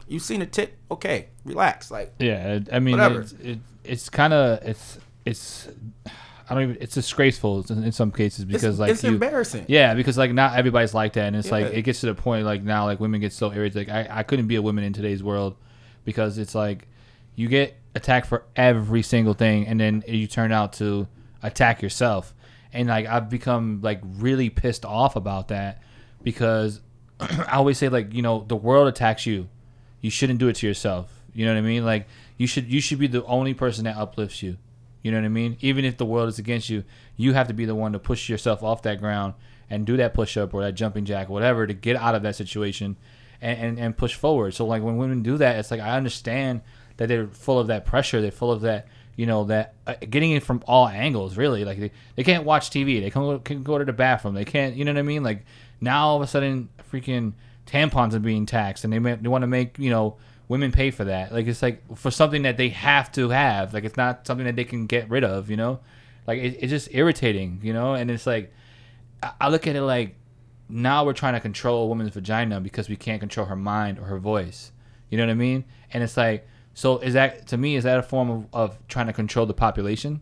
you 0.10 0.20
seen 0.20 0.42
a 0.42 0.46
tit, 0.46 0.74
okay, 0.92 1.28
relax. 1.46 1.92
Like 1.92 2.14
Yeah, 2.20 2.60
I 2.72 2.80
mean, 2.80 2.98
Whatever. 2.98 3.22
it's, 3.22 3.32
it, 3.34 3.60
it's 3.84 4.10
kind 4.10 4.34
of 4.34 4.62
it's 4.64 4.98
it's 5.26 5.70
I 6.50 6.56
don't 6.56 6.64
even 6.64 6.78
it's 6.82 6.96
disgraceful 6.96 7.64
in, 7.70 7.92
some 7.92 8.12
cases 8.12 8.40
it's, 8.40 8.52
because 8.52 8.80
like 8.80 8.92
it's 8.92 9.04
you, 9.04 9.12
embarrassing. 9.12 9.66
yeah, 9.68 9.94
because 9.94 10.18
like 10.18 10.34
not 10.34 10.58
everybody's 10.58 10.96
like 10.96 11.14
that, 11.14 11.28
and 11.28 11.36
it's 11.36 11.52
like 11.52 11.68
it 11.68 11.84
gets 11.84 12.00
to 12.02 12.08
the 12.08 12.16
point 12.16 12.44
like 12.44 12.64
now 12.64 12.86
like 12.86 13.00
women 13.00 13.22
get 13.22 13.34
so 13.34 13.54
irritated. 13.54 13.88
Like 13.88 14.08
I 14.10 14.20
I 14.20 14.24
couldn't 14.24 14.48
be 14.48 14.56
a 14.56 14.62
woman 14.62 14.84
in 14.84 14.92
today's 14.92 15.22
world 15.22 15.56
because 16.06 16.40
it's 16.40 16.56
like 16.56 16.88
you 17.36 17.48
get 17.48 17.78
attacked 17.94 18.26
for 18.26 18.46
every 18.56 19.04
single 19.04 19.36
thing, 19.36 19.68
and 19.68 19.80
then 19.80 20.04
you 20.08 20.26
turn 20.26 20.52
out 20.52 20.74
to 20.74 21.08
attack 21.44 21.84
yourself, 21.84 22.34
and 22.74 22.88
like 22.88 23.06
I've 23.06 23.30
become 23.30 23.82
like 23.84 24.02
really 24.04 24.50
pissed 24.50 24.86
off 24.86 25.16
about 25.16 25.50
that 25.50 25.84
because 26.24 26.82
I 27.20 27.58
always 27.58 27.78
say 27.78 27.90
like 27.90 28.12
you 28.12 28.24
know 28.24 28.44
the 28.48 28.56
world 28.56 28.88
attacks 28.88 29.28
you, 29.28 29.50
you 30.02 30.10
shouldn't 30.10 30.40
do 30.40 30.48
it 30.48 30.58
to 30.58 30.68
yourself. 30.68 31.12
You 31.34 31.46
know 31.46 31.54
what 31.54 31.60
I 31.60 31.62
mean? 31.62 31.86
Like 31.86 32.08
you 32.38 32.48
should 32.48 32.72
you 32.72 32.82
should 32.82 33.00
be 33.00 33.08
the 33.08 33.24
only 33.26 33.54
person 33.54 33.86
that 33.86 33.98
uplifts 33.98 34.42
you. 34.42 34.58
You 35.02 35.12
know 35.12 35.18
what 35.18 35.26
I 35.26 35.30
mean? 35.30 35.58
Even 35.62 35.86
if 35.86 35.98
the 35.98 36.06
world 36.06 36.28
is 36.28 36.40
against 36.40 36.70
you, 36.70 36.84
you 37.16 37.34
have 37.34 37.48
to 37.48 37.54
be 37.54 37.66
the 37.66 37.76
one 37.76 37.94
to 37.94 38.00
push 38.00 38.28
yourself 38.28 38.64
off 38.64 38.82
that 38.82 39.00
ground 39.00 39.34
and 39.70 39.86
do 39.86 39.98
that 39.98 40.14
push 40.14 40.36
up 40.36 40.54
or 40.54 40.62
that 40.64 40.74
jumping 40.74 41.06
jack 41.06 41.30
or 41.30 41.34
whatever 41.34 41.66
to 41.66 41.74
get 41.74 41.96
out 41.96 42.16
of 42.16 42.24
that 42.24 42.36
situation 42.36 42.98
and, 43.42 43.60
and, 43.60 43.80
and 43.80 43.98
push 43.98 44.16
forward. 44.16 44.54
So 44.54 44.66
like 44.66 44.84
when 44.84 44.98
women 44.98 45.24
do 45.24 45.38
that, 45.38 45.58
it's 45.58 45.72
like 45.72 45.80
I 45.80 45.96
understand 45.96 46.62
that 46.98 47.08
they're 47.08 47.28
full 47.28 47.60
of 47.60 47.68
that 47.68 47.86
pressure, 47.86 48.20
they're 48.20 48.32
full 48.32 48.52
of 48.52 48.62
that 48.62 48.88
you 49.20 49.26
know 49.26 49.44
that 49.44 49.74
uh, 49.86 49.96
getting 50.10 50.32
it 50.32 50.44
from 50.44 50.64
all 50.66 50.88
angles 50.88 51.36
really 51.36 51.66
like 51.66 51.78
they, 51.78 51.92
they 52.16 52.24
can't 52.24 52.46
watch 52.46 52.70
tv 52.70 53.02
they 53.02 53.10
can, 53.10 53.38
can 53.42 53.64
go 53.64 53.78
to 53.78 53.84
the 53.84 53.92
bathroom 53.92 54.34
they 54.34 54.46
can't 54.46 54.78
you 54.78 54.86
know 54.86 54.94
what 54.94 55.00
i 55.00 55.02
mean 55.02 55.24
like 55.24 55.46
now 55.82 56.08
all 56.08 56.16
of 56.16 56.22
a 56.22 56.28
sudden 56.28 56.70
freaking 56.90 57.34
tampons 57.70 58.14
are 58.14 58.20
being 58.20 58.46
taxed 58.46 58.84
and 58.84 58.92
they, 58.92 59.00
ma- 59.00 59.16
they 59.20 59.30
want 59.30 59.44
to 59.44 59.48
make 59.48 59.78
you 59.78 59.90
know 59.90 60.18
women 60.48 60.72
pay 60.72 60.92
for 60.92 61.06
that. 61.06 61.32
Like 61.32 61.48
it's 61.48 61.62
like 61.62 61.96
for 61.96 62.12
something 62.12 62.42
that 62.42 62.58
they 62.58 62.70
have 62.70 63.12
to 63.14 63.30
have. 63.30 63.74
Like 63.74 63.84
it's 63.84 63.98
not 63.98 64.26
something 64.26 64.46
that 64.46 64.56
they 64.56 64.66
can 64.66 64.88
get 64.88 65.10
rid 65.10 65.24
of 65.24 65.50
you 65.50 65.58
know? 65.58 65.80
Like 66.28 66.40
it, 66.40 66.58
it's 66.60 66.72
just 66.72 66.90
irritating 66.92 67.60
you 67.64 67.74
know? 67.74 67.94
And 67.94 68.10
it's 68.10 68.26
like 68.26 68.52
I, 69.22 69.32
I 69.42 69.50
look 69.50 69.68
at 69.68 69.76
it 69.76 69.84
like 69.84 70.16
now 70.68 71.06
we're 71.06 71.14
trying 71.14 71.34
to 71.34 71.40
control 71.40 71.84
a 71.84 71.88
woman's 71.88 72.12
vagina 72.12 72.60
because 72.60 72.90
we 72.90 72.96
can't 72.96 73.20
control 73.20 73.46
her 73.46 73.56
mind 73.56 74.00
or 74.00 74.04
her 74.06 74.20
voice. 74.20 74.72
You 75.10 75.18
know 75.18 75.26
what 75.26 75.32
i 75.32 75.36
mean? 75.36 75.66
And 75.94 76.04
it's 76.04 76.18
like 76.18 76.48
so 76.74 76.98
is 77.00 77.14
that 77.14 77.48
to 77.48 77.58
me 77.58 77.76
is 77.76 77.84
that 77.84 78.00
a 78.00 78.04
form 78.04 78.30
of, 78.30 78.48
of 78.54 78.88
trying 78.88 79.08
to 79.08 79.14
control 79.14 79.46
the 79.46 79.54
population? 79.54 80.22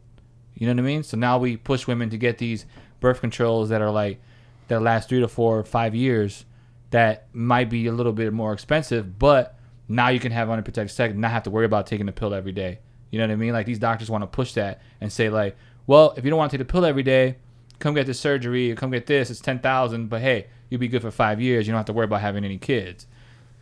You 0.56 0.68
know 0.68 0.74
what 0.74 0.80
i 0.80 0.88
mean? 0.88 1.04
So 1.04 1.16
now 1.16 1.38
we 1.38 1.56
push 1.56 1.88
women 1.88 2.10
to 2.10 2.18
get 2.18 2.38
these 2.38 2.66
birth 3.00 3.22
controls 3.22 3.70
that 3.70 3.82
are 3.82 3.92
like 3.92 4.20
that 4.68 4.82
last 4.82 5.08
three 5.08 5.22
to 5.22 5.28
four 5.30 5.64
five 5.64 5.96
years 5.96 6.44
that 6.91 7.28
might 7.34 7.69
be 7.69 7.88
a 7.88 7.91
little 7.91 8.13
bit 8.13 8.32
more 8.34 8.54
expensive 8.54 9.19
but 9.19 9.58
now 9.88 10.10
you 10.10 10.19
can 10.19 10.32
have 10.32 10.50
unprotected 10.50 10.93
sex 10.93 11.12
and 11.12 11.21
not 11.21 11.32
have 11.32 11.43
to 11.43 11.50
worry 11.50 11.65
about 11.65 11.88
taking 11.88 12.06
the 12.06 12.12
pill 12.12 12.34
every 12.34 12.52
day. 12.52 12.80
You 13.10 13.19
know 13.19 13.26
what 13.26 13.32
i 13.32 13.36
mean? 13.36 13.54
Like 13.54 13.65
these 13.65 13.80
doctors 13.80 14.10
want 14.10 14.21
to 14.23 14.28
push 14.28 14.54
that 14.54 14.82
and 15.00 15.12
say 15.12 15.30
like 15.30 15.56
well 15.86 16.13
if 16.17 16.23
you 16.23 16.30
don't 16.30 16.38
want 16.38 16.52
to 16.52 16.58
take 16.58 16.67
the 16.67 16.71
pill 16.71 16.86
every 16.86 17.04
day 17.04 17.38
come 17.80 17.93
get 17.93 18.06
this 18.06 18.19
surgery 18.19 18.73
come 18.76 18.91
get 18.91 19.06
this 19.06 19.30
it's 19.30 19.39
10000 19.39 20.10
but 20.10 20.21
hey 20.21 20.47
you'll 20.69 20.80
be 20.80 20.88
good 20.88 21.02
for 21.02 21.12
five 21.12 21.39
years. 21.39 21.67
You 21.67 21.71
don't 21.71 21.80
have 21.80 21.86
to 21.86 21.93
worry 21.93 22.06
about 22.06 22.21
having 22.21 22.43
any 22.43 22.58
kids 22.58 23.08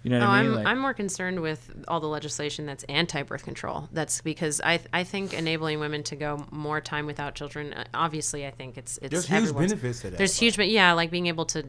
you 0.05 0.11
know 0.11 0.19
what 0.19 0.27
Oh, 0.27 0.29
i 0.31 0.41
mean 0.43 0.51
I'm, 0.51 0.55
like, 0.57 0.67
I'm 0.67 0.79
more 0.79 0.93
concerned 0.93 1.41
with 1.41 1.83
all 1.87 1.99
the 1.99 2.07
legislation 2.07 2.65
that's 2.65 2.83
anti-birth 2.85 3.43
control. 3.43 3.89
That's 3.91 4.21
because 4.21 4.61
I 4.63 4.79
I 4.93 5.03
think 5.03 5.33
enabling 5.33 5.79
women 5.79 6.03
to 6.03 6.15
go 6.15 6.45
more 6.51 6.79
time 6.79 7.05
without 7.05 7.35
children. 7.35 7.73
uh, 7.73 7.83
Obviously, 7.93 8.45
I 8.45 8.51
think 8.51 8.77
it's 8.77 8.97
it's 9.01 9.11
There's 9.11 9.27
huge 9.27 9.53
benefits 9.53 10.01
to 10.01 10.11
that, 10.11 10.17
There's 10.17 10.33
but- 10.35 10.39
huge, 10.39 10.57
but 10.57 10.69
yeah, 10.69 10.93
like 10.93 11.11
being 11.11 11.27
able 11.27 11.45
to 11.47 11.65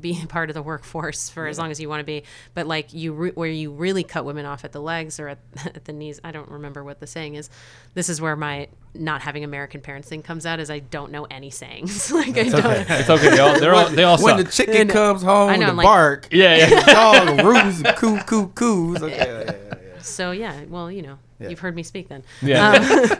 be 0.00 0.20
a 0.22 0.26
part 0.26 0.50
of 0.50 0.54
the 0.54 0.62
workforce 0.62 1.30
for 1.30 1.46
as 1.46 1.58
long 1.58 1.70
as 1.70 1.78
you 1.80 1.88
want 1.88 2.00
to 2.00 2.04
be. 2.04 2.24
But 2.54 2.66
like 2.66 2.92
you, 2.92 3.12
re- 3.12 3.30
where 3.34 3.48
you 3.48 3.70
really 3.72 4.02
cut 4.02 4.24
women 4.24 4.44
off 4.44 4.64
at 4.64 4.72
the 4.72 4.80
legs 4.80 5.20
or 5.20 5.28
at, 5.28 5.38
at 5.64 5.84
the 5.84 5.92
knees. 5.92 6.20
I 6.24 6.32
don't 6.32 6.50
remember 6.50 6.82
what 6.82 6.98
the 6.98 7.06
saying 7.06 7.36
is. 7.36 7.48
This 7.94 8.08
is 8.08 8.20
where 8.20 8.34
my 8.34 8.66
not 8.98 9.22
having 9.22 9.44
American 9.44 9.80
parents 9.80 10.08
thing 10.08 10.22
comes 10.22 10.46
out. 10.46 10.60
Is 10.60 10.70
I 10.70 10.78
don't 10.80 11.12
know 11.12 11.24
any 11.30 11.50
sayings. 11.50 12.10
like 12.12 12.36
I 12.36 12.44
don't. 12.44 12.64
it's 12.90 13.10
okay 13.10 13.30
they 13.30 13.38
all, 13.38 13.58
they're 13.60 13.74
all, 13.74 13.88
they 13.88 14.04
all 14.04 14.18
when 14.18 14.36
suck. 14.38 14.46
the 14.46 14.52
chicken 14.52 14.88
comes 14.88 15.22
home 15.22 15.50
I 15.50 15.56
know, 15.56 15.60
with 15.60 15.68
I'm 15.70 15.76
the 15.76 15.82
like- 15.82 15.84
bark, 15.84 16.28
yeah 16.32 16.56
yeah 16.56 16.68
the 16.80 16.92
dog 16.92 17.44
roos 17.46 17.80
and 17.80 17.96
coo 17.96 18.18
coo 18.20 18.48
coos. 18.48 19.02
Okay, 19.02 19.16
yeah, 19.16 19.24
yeah, 19.24 19.42
yeah, 19.42 19.74
yeah. 19.94 19.98
So 20.00 20.30
yeah, 20.30 20.64
well, 20.68 20.90
you 20.90 21.02
know, 21.02 21.18
Yeah. 21.40 21.48
you've 21.48 21.58
heard 21.60 21.74
me 21.74 21.82
speak 21.82 22.08
then. 22.08 22.22
yeah 22.42 23.16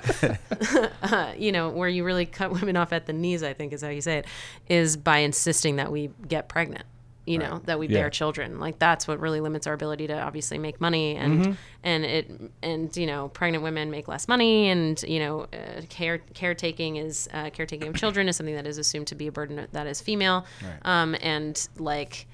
uh, 1.03 1.33
you 1.37 1.53
know, 1.53 1.71
where 1.71 1.89
you 1.89 2.05
really 2.05 2.27
cut 2.27 2.53
women 2.53 2.77
off 2.77 2.93
at 2.93 3.07
the 3.07 3.13
knees, 3.13 3.43
I 3.43 3.53
think 3.53 3.73
is 3.73 3.83
how 3.83 3.89
you 3.89 4.01
say 4.01 4.19
it, 4.19 4.27
is 4.69 4.97
by 4.97 5.19
insisting 5.19 5.77
that 5.77 5.91
we 5.91 6.11
get 6.29 6.49
pregnant. 6.49 6.85
You 7.27 7.39
know, 7.39 7.61
that 7.65 7.79
we 7.79 7.89
Yeah. 7.89 7.99
bear 8.03 8.11
children. 8.11 8.61
Like 8.61 8.79
that's 8.79 9.09
what 9.09 9.19
really 9.19 9.41
limits 9.41 9.67
our 9.67 9.75
ability 9.75 10.07
to 10.07 10.19
obviously 10.21 10.59
make 10.59 10.81
money, 10.81 11.17
and 11.17 11.59
and 11.83 12.05
it 12.05 12.31
and 12.63 12.97
you 12.97 13.07
know, 13.07 13.29
pregnant 13.29 13.65
women 13.65 13.91
make 13.91 14.07
less 14.07 14.29
money, 14.29 14.69
and 14.69 15.03
you 15.03 15.19
know, 15.19 15.47
uh, 15.53 15.83
care 15.89 16.19
caretaking 16.35 16.97
is 16.97 17.29
uh, 17.35 17.51
caretaking 17.51 17.89
of 17.89 17.97
children 18.03 18.29
is 18.29 18.37
something 18.37 18.55
that 18.55 18.67
is 18.67 18.79
assumed 18.79 19.09
to 19.09 19.15
be 19.17 19.27
a 19.27 19.33
burden 19.33 19.67
that 19.73 19.87
is 19.89 20.01
female, 20.01 20.47
um, 20.83 21.17
and 21.21 21.69
like 21.79 22.27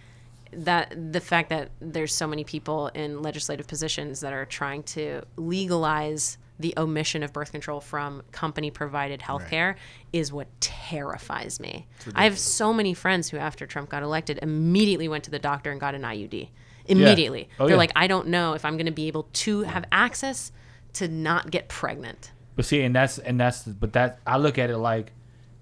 that 0.53 0.95
the 1.13 1.21
fact 1.21 1.49
that 1.49 1.71
there's 1.81 2.15
so 2.15 2.27
many 2.27 2.45
people 2.45 2.89
in 2.89 3.23
legislative 3.23 3.67
positions 3.67 4.21
that 4.21 4.35
are 4.35 4.45
trying 4.45 4.83
to 4.83 5.23
legalize 5.37 6.37
the 6.63 6.75
omission 6.77 7.23
of 7.23 7.33
birth 7.33 7.53
control 7.53 7.81
from 7.81 8.23
company 8.33 8.71
provided 8.71 9.21
health 9.21 9.49
care 9.49 9.77
is 10.13 10.33
what 10.33 10.49
terrifies 10.61 11.61
me. 11.61 11.87
I 12.15 12.25
have 12.25 12.39
so 12.39 12.73
many 12.73 12.95
friends 12.95 13.29
who 13.29 13.37
after 13.37 13.67
Trump 13.67 13.91
got 13.91 14.03
elected 14.03 14.39
immediately 14.41 15.09
went 15.09 15.25
to 15.25 15.31
the 15.31 15.39
doctor 15.39 15.71
and 15.71 15.81
got 15.81 15.95
an 15.95 16.03
IUD. 16.03 16.49
Immediately. 16.87 17.49
Oh, 17.59 17.67
They're 17.67 17.75
yeah. 17.75 17.79
like 17.79 17.93
I 17.95 18.07
don't 18.07 18.29
know 18.29 18.55
if 18.55 18.65
I'm 18.65 18.77
going 18.77 18.87
to 18.87 18.93
be 18.93 19.09
able 19.09 19.25
to 19.33 19.63
have 19.63 19.85
access 19.93 20.53
to 20.95 21.09
not 21.09 21.51
get 21.51 21.69
pregnant. 21.69 22.33
But 22.57 22.65
see, 22.65 22.83
and 22.83 22.95
that's 22.95 23.19
and 23.19 23.39
that's 23.39 23.63
but 23.63 23.93
that 23.95 24.19
I 24.27 24.39
look 24.39 24.59
at 24.59 24.71
it 24.71 24.79
like 24.79 25.13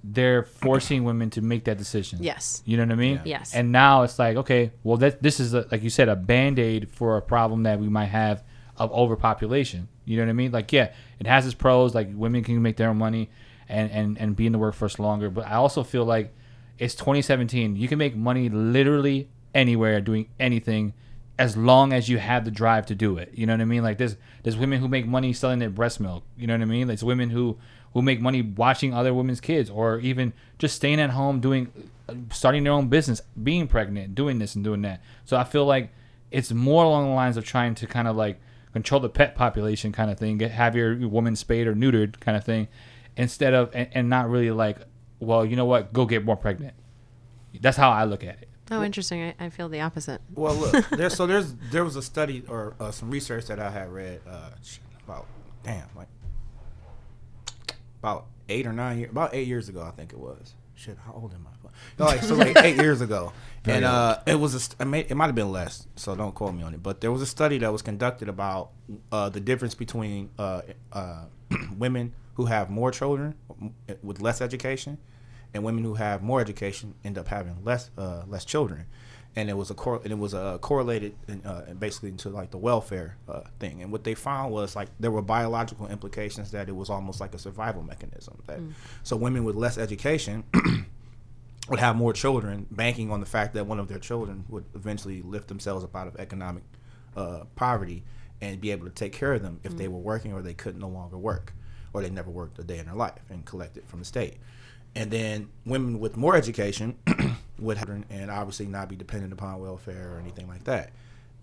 they're 0.03 0.45
forcing 0.45 1.05
women 1.05 1.31
to 1.31 1.43
make 1.43 1.65
that 1.65 1.79
decision. 1.79 2.21
Yes. 2.23 2.63
You 2.65 2.77
know 2.77 2.85
what 2.85 2.93
I 2.93 2.97
mean? 2.97 3.21
Yes. 3.25 3.55
And 3.55 3.71
now 3.71 4.03
it's 4.03 4.19
like, 4.19 4.37
okay, 4.39 4.73
well, 4.83 4.97
that 4.99 5.23
this 5.23 5.41
is 5.41 5.53
a, 5.53 5.67
like 5.71 5.83
you 5.83 5.91
said, 5.91 6.09
a 6.09 6.17
band 6.17 6.59
aid 6.59 6.91
for 6.91 7.17
a 7.17 7.23
problem 7.23 7.65
that 7.65 7.79
we 7.79 7.89
might 7.89 8.07
have 8.07 8.43
of 8.77 8.91
overpopulation. 8.93 9.89
You 10.11 10.16
know 10.16 10.25
what 10.25 10.31
I 10.31 10.35
mean? 10.35 10.51
Like, 10.51 10.73
yeah, 10.73 10.92
it 11.20 11.27
has 11.27 11.46
its 11.46 11.55
pros. 11.55 11.94
Like, 11.94 12.09
women 12.12 12.42
can 12.42 12.61
make 12.61 12.77
their 12.77 12.90
own 12.90 12.99
money 12.99 13.31
and 13.68 13.90
and 13.92 14.18
and 14.18 14.37
be 14.37 14.46
in 14.46 14.53
the 14.53 14.59
workforce 14.59 14.99
longer. 14.99 15.31
But 15.31 15.46
I 15.46 15.55
also 15.55 15.83
feel 15.85 16.05
like 16.05 16.35
it's 16.79 16.94
2017. 16.96 17.77
You 17.77 17.88
can 17.88 17.99
make 17.99 18.16
money 18.16 18.49
literally 18.49 19.29
anywhere 19.55 20.01
doing 20.01 20.29
anything. 20.38 20.92
As 21.38 21.57
long 21.57 21.94
as 21.94 22.09
you 22.09 22.18
have 22.18 22.44
the 22.44 22.51
drive 22.51 22.85
to 22.87 22.94
do 22.94 23.16
it, 23.16 23.31
you 23.33 23.46
know 23.46 23.55
what 23.55 23.62
I 23.62 23.64
mean. 23.64 23.83
Like 23.83 23.96
there's 23.96 24.16
there's 24.42 24.57
women 24.57 24.81
who 24.81 24.88
make 24.88 25.07
money 25.07 25.33
selling 25.33 25.59
their 25.61 25.70
breast 25.70 26.01
milk. 26.01 26.25
You 26.37 26.46
know 26.46 26.55
what 26.55 26.62
I 26.62 26.66
mean. 26.66 26.88
Like 26.88 26.99
there's 26.99 27.05
women 27.05 27.31
who 27.31 27.57
who 27.94 28.03
make 28.03 28.20
money 28.20 28.42
watching 28.42 28.92
other 28.92 29.14
women's 29.14 29.40
kids, 29.40 29.70
or 29.70 30.01
even 30.01 30.33
just 30.59 30.77
staying 30.77 31.01
at 31.01 31.11
home 31.11 31.40
doing, 31.40 31.73
starting 32.31 32.64
their 32.64 32.73
own 32.73 32.88
business, 32.88 33.23
being 33.42 33.68
pregnant, 33.68 34.14
doing 34.14 34.38
this 34.38 34.55
and 34.55 34.62
doing 34.62 34.83
that. 34.83 35.01
So 35.25 35.37
I 35.37 35.44
feel 35.44 35.64
like 35.64 35.90
it's 36.31 36.53
more 36.53 36.85
along 36.85 37.09
the 37.09 37.14
lines 37.14 37.37
of 37.37 37.44
trying 37.44 37.75
to 37.77 37.87
kind 37.87 38.07
of 38.07 38.16
like 38.16 38.40
control 38.72 39.00
the 39.00 39.09
pet 39.09 39.35
population 39.35 39.92
kind 39.92 40.11
of 40.11 40.18
thing, 40.18 40.38
get 40.38 40.50
have 40.52 40.76
your, 40.76 40.92
your 40.92 41.09
woman 41.09 41.37
spayed 41.37 41.66
or 41.66 41.74
neutered 41.74 42.20
kind 42.20 42.37
of 42.37 42.44
thing, 42.44 42.68
instead 43.16 43.54
of 43.54 43.70
and, 43.74 43.88
and 43.92 44.09
not 44.09 44.28
really 44.28 44.50
like, 44.50 44.78
well, 45.18 45.44
you 45.44 45.56
know 45.56 45.64
what, 45.64 45.92
go 45.92 46.06
get 46.06 46.24
more 46.24 46.37
pregnant. 46.37 46.74
That's 47.61 47.76
how 47.76 47.90
I 47.90 48.04
look 48.04 48.22
at 48.22 48.40
it. 48.42 48.48
Oh, 48.70 48.85
interesting. 48.85 49.22
I, 49.22 49.46
I 49.46 49.50
feel 49.50 49.68
the 49.68 49.80
opposite. 49.80 50.20
Well, 50.35 50.54
look, 50.54 50.88
there's 50.96 51.14
so 51.14 51.26
there's 51.26 51.54
there 51.72 51.85
was 51.85 51.96
a 51.96 52.02
study 52.02 52.44
or 52.48 52.74
uh, 52.78 52.92
some 52.92 53.11
research 53.11 53.46
that 53.46 53.59
I 53.59 53.70
had 53.70 53.90
read 53.92 54.20
uh, 54.28 54.50
about 55.04 55.26
damn 55.64 55.88
like 55.96 56.09
about 57.98 58.26
eight 58.48 58.66
or 58.66 58.72
nine 58.72 58.98
years 58.98 59.11
about 59.11 59.35
eight 59.35 59.46
years 59.46 59.68
ago 59.68 59.83
I 59.83 59.90
think 59.90 60.12
it 60.12 60.18
was. 60.18 60.54
Shit, 60.74 60.96
how 61.04 61.12
old 61.12 61.35
am 61.35 61.46
I? 61.46 61.60
Like 61.98 62.22
so 62.22 62.35
like 62.35 62.56
eight 62.59 62.76
years 62.76 63.00
ago, 63.00 63.33
and 63.64 63.85
uh, 63.85 64.18
it 64.26 64.37
was 64.37 64.54
a 64.54 64.61
st- 64.61 64.80
it, 64.80 64.85
may, 64.87 65.00
it 65.00 65.14
might 65.14 65.26
have 65.26 65.35
been 65.35 65.52
less, 65.52 65.87
so 65.96 66.14
don't 66.14 66.35
quote 66.35 66.54
me 66.54 66.62
on 66.62 66.74
it. 66.74 66.83
But 66.83 67.00
there 67.00 67.12
was 67.12 67.22
a 67.22 67.26
study 67.26 67.59
that 67.59 67.72
was 67.72 67.83
conducted 67.83 68.28
about 68.28 68.70
uh, 69.12 69.28
the 69.28 69.40
difference 69.40 69.74
between 69.74 70.30
uh, 70.38 70.62
uh, 70.92 71.24
women 71.76 72.14
who 72.35 72.46
have 72.46 72.70
more 72.70 72.90
children 72.90 73.35
with 74.02 74.20
less 74.20 74.40
education 74.40 74.96
and 75.52 75.64
women 75.64 75.85
who 75.85 75.94
have 75.94 76.22
more 76.22 76.40
education 76.40 76.94
end 77.04 77.18
up 77.18 77.28
having 77.28 77.62
less 77.64 77.90
uh, 77.98 78.22
less 78.26 78.44
children, 78.44 78.87
and 79.37 79.50
it 79.50 79.56
was 79.56 79.70
a 79.70 79.74
cor- 79.74 80.00
and 80.02 80.12
it 80.12 80.18
was 80.18 80.33
uh, 80.33 80.59
correlated 80.59 81.14
in, 81.28 81.44
uh, 81.44 81.74
basically 81.78 82.09
into 82.09 82.30
like 82.30 82.50
the 82.50 82.59
welfare 82.59 83.16
uh, 83.28 83.40
thing. 83.59 83.83
And 83.83 83.92
what 83.92 84.04
they 84.04 84.14
found 84.14 84.52
was 84.52 84.76
like 84.76 84.88
there 85.00 85.11
were 85.11 85.22
biological 85.22 85.88
implications 85.88 86.50
that 86.52 86.68
it 86.68 86.76
was 86.76 86.88
almost 86.88 87.20
like 87.20 87.35
a 87.35 87.38
survival 87.38 87.83
mechanism. 87.83 88.40
That 88.46 88.61
so 89.02 89.16
women 89.16 89.44
with 89.44 89.56
less 89.56 89.76
education 89.76 90.44
would 91.70 91.78
have 91.78 91.94
more 91.94 92.12
children, 92.12 92.66
banking 92.70 93.12
on 93.12 93.20
the 93.20 93.26
fact 93.26 93.54
that 93.54 93.64
one 93.64 93.78
of 93.78 93.87
their 93.87 93.98
children 93.98 94.44
would 94.48 94.64
eventually 94.74 95.22
lift 95.22 95.46
themselves 95.46 95.85
up 95.85 95.94
out 95.94 96.09
of 96.09 96.16
economic 96.16 96.64
uh, 97.16 97.44
poverty 97.54 98.02
and 98.40 98.61
be 98.61 98.72
able 98.72 98.87
to 98.87 98.92
take 98.92 99.12
care 99.12 99.33
of 99.35 99.42
them 99.42 99.61
if 99.62 99.76
they 99.76 99.87
were 99.87 99.98
working 99.98 100.33
or 100.33 100.42
they 100.42 100.54
couldn't 100.54 100.80
no 100.80 100.88
longer 100.88 101.16
work 101.16 101.54
or 101.92 102.02
they 102.02 102.11
never 102.11 102.30
worked 102.30 102.59
a 102.59 102.64
day 102.64 102.78
in 102.78 102.87
their 102.87 102.94
life 102.94 103.22
and 103.30 103.44
collect 103.44 103.76
it 103.76 103.87
from 103.88 104.00
the 104.00 104.04
state. 104.04 104.38
And 104.96 105.12
then 105.12 105.48
women 105.64 106.00
with 106.00 106.16
more 106.16 106.35
education 106.35 106.96
would 107.61 107.76
have 107.76 107.88
and 107.88 108.30
obviously 108.30 108.66
not 108.66 108.88
be 108.88 108.96
dependent 108.96 109.33
upon 109.33 109.61
welfare 109.61 110.14
or 110.14 110.18
anything 110.18 110.48
like 110.48 110.64
that. 110.64 110.90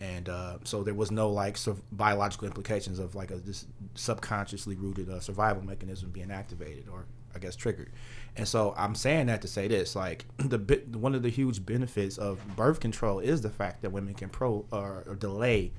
And 0.02 0.28
uh, 0.28 0.58
so 0.66 0.84
there 0.84 0.94
was 0.94 1.10
no 1.10 1.30
like 1.30 1.58
biological 1.94 2.48
implications 2.48 3.00
of 3.00 3.16
like 3.16 3.32
a 3.32 3.38
this 3.38 3.66
subconsciously 3.96 4.76
rooted 4.76 5.10
uh, 5.10 5.22
survival 5.22 5.64
mechanism 5.64 6.10
being 6.10 6.32
activated 6.32 6.90
or 6.90 7.06
I 7.38 7.40
guess 7.40 7.56
triggered. 7.56 7.92
And 8.36 8.48
so 8.48 8.74
I'm 8.78 8.94
saying 8.96 9.28
that 9.28 9.42
to 9.44 9.48
say 9.48 9.68
this, 9.68 9.96
like 9.96 10.26
the 10.38 10.58
bit, 10.58 10.96
one 10.96 11.16
of 11.16 11.22
the 11.24 11.30
huge 11.30 11.66
benefits 11.66 12.18
of 12.18 12.40
birth 12.56 12.80
control 12.80 13.20
is 13.20 13.42
the 13.42 13.50
fact 13.50 13.82
that 13.84 13.92
women 13.92 14.14
can 14.14 14.30
pro 14.30 14.66
or, 14.72 15.04
or 15.08 15.16
delay 15.16 15.72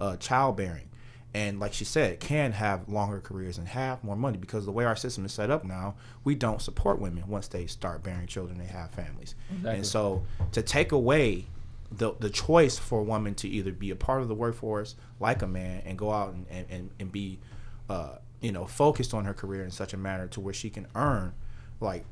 uh, 0.00 0.16
childbearing, 0.18 0.88
and 1.34 1.58
like 1.58 1.72
she 1.72 1.84
said, 1.84 2.20
can 2.20 2.52
have 2.52 2.88
longer 2.88 3.20
careers 3.20 3.58
and 3.58 3.66
have 3.68 4.02
more 4.04 4.16
money 4.16 4.36
because 4.38 4.64
the 4.66 4.72
way 4.72 4.84
our 4.84 4.96
system 4.96 5.24
is 5.24 5.32
set 5.32 5.50
up 5.50 5.64
now, 5.64 5.94
we 6.24 6.34
don't 6.34 6.60
support 6.62 6.98
women 7.00 7.24
once 7.26 7.48
they 7.48 7.66
start 7.66 8.02
bearing 8.02 8.26
children, 8.26 8.58
they 8.58 8.66
have 8.66 8.90
families, 8.90 9.34
Exactly. 9.50 9.74
and 9.74 9.86
so 9.86 10.22
to 10.52 10.62
take 10.62 10.92
away 10.92 11.46
the 11.92 12.12
the 12.18 12.30
choice 12.30 12.76
for 12.78 12.98
a 13.00 13.02
woman 13.04 13.34
to 13.36 13.48
either 13.48 13.70
be 13.72 13.90
a 13.90 13.96
part 13.96 14.20
of 14.20 14.26
the 14.28 14.34
workforce 14.34 14.96
like 15.20 15.40
a 15.42 15.46
man 15.46 15.80
and 15.86 15.96
go 15.96 16.10
out 16.10 16.34
and 16.34 16.44
and, 16.50 16.66
and, 16.68 16.90
and 16.98 17.12
be 17.12 17.38
uh, 17.88 18.16
you 18.46 18.52
know 18.52 18.64
focused 18.64 19.12
on 19.12 19.24
her 19.24 19.34
career 19.34 19.64
in 19.64 19.72
such 19.72 19.92
a 19.92 19.96
manner 19.96 20.28
to 20.28 20.40
where 20.40 20.54
she 20.54 20.70
can 20.70 20.86
earn 20.94 21.34
like 21.80 22.04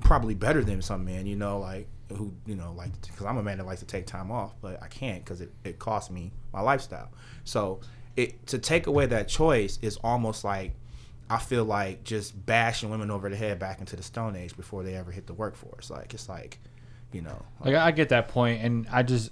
probably 0.00 0.34
better 0.34 0.64
than 0.64 0.80
some 0.80 1.04
men 1.04 1.26
you 1.26 1.36
know 1.36 1.58
like 1.58 1.86
who 2.16 2.32
you 2.46 2.56
know 2.56 2.72
like 2.78 2.90
because 3.02 3.26
i'm 3.26 3.36
a 3.36 3.42
man 3.42 3.58
that 3.58 3.66
likes 3.66 3.80
to 3.80 3.86
take 3.86 4.06
time 4.06 4.32
off 4.32 4.54
but 4.62 4.82
i 4.82 4.88
can't 4.88 5.22
because 5.22 5.42
it, 5.42 5.52
it 5.64 5.78
costs 5.78 6.10
me 6.10 6.32
my 6.54 6.62
lifestyle 6.62 7.10
so 7.44 7.78
it 8.16 8.46
to 8.46 8.58
take 8.58 8.86
away 8.86 9.04
that 9.04 9.28
choice 9.28 9.78
is 9.82 9.98
almost 9.98 10.44
like 10.44 10.72
i 11.28 11.36
feel 11.36 11.64
like 11.64 12.02
just 12.04 12.46
bashing 12.46 12.88
women 12.88 13.10
over 13.10 13.28
the 13.28 13.36
head 13.36 13.58
back 13.58 13.78
into 13.78 13.94
the 13.94 14.02
stone 14.02 14.34
age 14.34 14.56
before 14.56 14.82
they 14.82 14.96
ever 14.96 15.10
hit 15.10 15.26
the 15.26 15.34
workforce 15.34 15.90
like 15.90 16.14
it's 16.14 16.26
like 16.28 16.58
you 17.12 17.20
know 17.20 17.42
Like 17.62 17.74
I 17.74 17.90
get 17.90 18.08
that 18.08 18.28
point, 18.28 18.62
and 18.64 18.86
I 18.90 19.02
just 19.02 19.30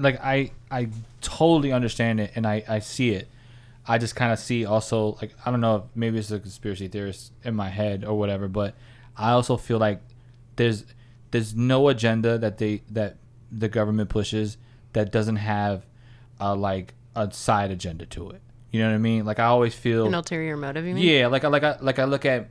like 0.00 0.18
I 0.22 0.50
I 0.70 0.88
totally 1.20 1.72
understand 1.72 2.20
it, 2.20 2.32
and 2.34 2.46
I 2.46 2.64
I 2.66 2.78
see 2.78 3.10
it. 3.10 3.28
I 3.88 3.98
just 3.98 4.14
kind 4.14 4.32
of 4.32 4.38
see 4.38 4.64
also 4.66 5.16
like 5.20 5.32
I 5.44 5.50
don't 5.50 5.60
know 5.60 5.76
if 5.76 5.82
maybe 5.94 6.18
it's 6.18 6.30
a 6.30 6.38
conspiracy 6.38 6.88
theorist 6.88 7.32
in 7.42 7.54
my 7.54 7.70
head 7.70 8.04
or 8.04 8.18
whatever, 8.18 8.46
but 8.46 8.74
I 9.16 9.30
also 9.30 9.56
feel 9.56 9.78
like 9.78 10.00
there's 10.56 10.84
there's 11.30 11.54
no 11.54 11.88
agenda 11.88 12.38
that 12.38 12.58
they 12.58 12.82
that 12.90 13.16
the 13.50 13.68
government 13.68 14.10
pushes 14.10 14.58
that 14.92 15.10
doesn't 15.10 15.36
have 15.36 15.86
a 16.38 16.54
like 16.54 16.94
a 17.16 17.32
side 17.32 17.70
agenda 17.70 18.06
to 18.06 18.30
it. 18.30 18.42
You 18.70 18.80
know 18.82 18.88
what 18.90 18.94
I 18.96 18.98
mean? 18.98 19.24
Like 19.24 19.38
I 19.38 19.44
always 19.46 19.74
feel 19.74 20.06
An 20.06 20.14
ulterior 20.14 20.56
motive, 20.56 20.84
you 20.84 20.94
mean? 20.94 21.02
yeah, 21.02 21.26
like 21.28 21.44
I 21.44 21.48
like 21.48 21.64
I 21.64 21.78
like 21.80 21.98
I 21.98 22.04
look 22.04 22.26
at 22.26 22.48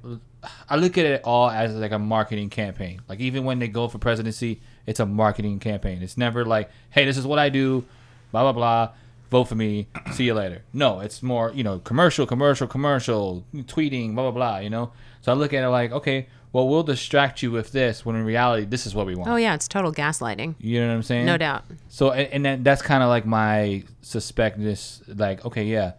I 0.70 0.76
look 0.78 0.98
at 0.98 1.06
it 1.06 1.22
all 1.24 1.50
as 1.50 1.76
like 1.76 1.92
a 1.92 2.00
marketing 2.00 2.50
campaign. 2.50 3.02
Like 3.08 3.20
even 3.20 3.44
when 3.44 3.60
they 3.60 3.68
go 3.68 3.88
for 3.88 4.00
presidency, 4.00 4.62
it's 4.88 5.00
a 5.00 5.06
marketing 5.06 5.60
campaign. 5.60 6.02
It's 6.02 6.18
never 6.18 6.44
like, 6.44 6.72
hey, 6.90 7.06
this 7.06 7.18
is 7.18 7.28
what 7.28 7.38
I 7.38 7.50
do, 7.50 7.86
blah 8.32 8.42
blah 8.44 8.54
blah. 8.54 8.90
Vote 9.30 9.46
for 9.46 9.56
me. 9.56 9.88
See 10.14 10.24
you 10.26 10.34
later. 10.34 10.64
No, 10.74 11.00
it's 11.02 11.22
more 11.22 11.52
you 11.54 11.64
know 11.64 11.80
commercial, 11.80 12.26
commercial, 12.26 12.68
commercial, 12.68 13.46
tweeting, 13.54 14.14
blah 14.16 14.24
blah 14.24 14.32
blah. 14.32 14.58
You 14.60 14.70
know. 14.70 14.92
So 15.22 15.32
I 15.32 15.36
look 15.36 15.54
at 15.54 15.64
it 15.64 15.68
like, 15.70 15.92
okay, 15.92 16.28
well 16.54 16.68
we'll 16.70 16.84
distract 16.84 17.44
you 17.44 17.52
with 17.52 17.72
this 17.74 18.06
when 18.06 18.16
in 18.16 18.24
reality 18.24 18.66
this 18.66 18.86
is 18.86 18.96
what 18.96 19.06
we 19.06 19.16
want. 19.16 19.30
Oh 19.30 19.36
yeah, 19.36 19.54
it's 19.54 19.68
total 19.68 19.92
gaslighting. 19.92 20.56
You 20.60 20.80
know 20.82 20.88
what 20.88 20.94
I'm 20.94 21.04
saying? 21.04 21.26
No 21.26 21.38
doubt. 21.38 21.66
So 21.90 22.12
and, 22.12 22.32
and 22.32 22.46
then 22.46 22.64
that's 22.64 22.82
kind 22.82 23.04
of 23.04 23.10
like 23.10 23.26
my 23.26 23.84
suspectness. 24.02 25.02
Like 25.08 25.44
okay, 25.46 25.64
yeah, 25.66 25.94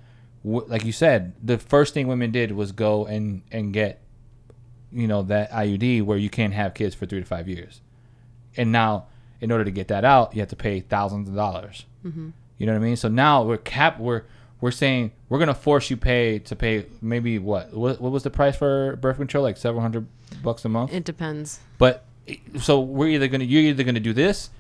w- 0.45 0.67
like 0.69 0.85
you 0.85 0.93
said, 0.93 1.35
the 1.43 1.59
first 1.59 1.95
thing 1.95 2.09
women 2.09 2.31
did 2.31 2.53
was 2.53 2.73
go 2.73 3.07
and 3.07 3.43
and 3.53 3.73
get, 3.73 4.01
you 4.91 5.07
know, 5.07 5.23
that 5.25 5.51
IUD 5.53 6.03
where 6.05 6.19
you 6.19 6.31
can't 6.31 6.55
have 6.55 6.75
kids 6.75 6.95
for 6.95 7.05
three 7.07 7.21
to 7.21 7.27
five 7.27 7.49
years, 7.49 7.81
and 8.57 8.73
now 8.73 9.07
in 9.41 9.53
order 9.53 9.65
to 9.65 9.71
get 9.71 9.89
that 9.89 10.05
out, 10.05 10.35
you 10.35 10.41
have 10.41 10.49
to 10.49 10.57
pay 10.57 10.81
thousands 10.81 11.29
of 11.29 11.35
dollars. 11.35 11.85
Mm-hmm. 12.05 12.31
You 12.59 12.67
know 12.67 12.73
what 12.73 12.83
I 12.83 12.85
mean? 12.85 12.97
So 12.97 13.09
now 13.09 13.43
we're 13.43 13.57
cap 13.57 13.99
we're 13.99 14.23
we're 14.61 14.73
saying 14.73 15.13
we're 15.29 15.39
gonna 15.39 15.55
force 15.55 15.91
you 15.91 15.97
pay 15.97 16.41
to 16.41 16.57
pay 16.57 16.87
maybe 17.01 17.39
what 17.39 17.73
what, 17.73 18.01
what 18.01 18.13
was 18.13 18.25
the 18.25 18.31
price 18.31 18.57
for 18.57 18.97
birth 18.97 19.17
control 19.17 19.45
like 19.45 19.57
seven 19.57 19.81
hundred 19.81 20.07
bucks 20.43 20.65
a 20.65 20.69
month? 20.69 20.93
It 20.93 21.05
depends. 21.05 21.61
But 21.79 22.05
so 22.59 22.81
we're 22.81 23.09
either 23.09 23.29
gonna 23.29 23.45
you're 23.45 23.63
either 23.63 23.85
gonna 23.85 24.01
do 24.01 24.13
this, 24.13 24.51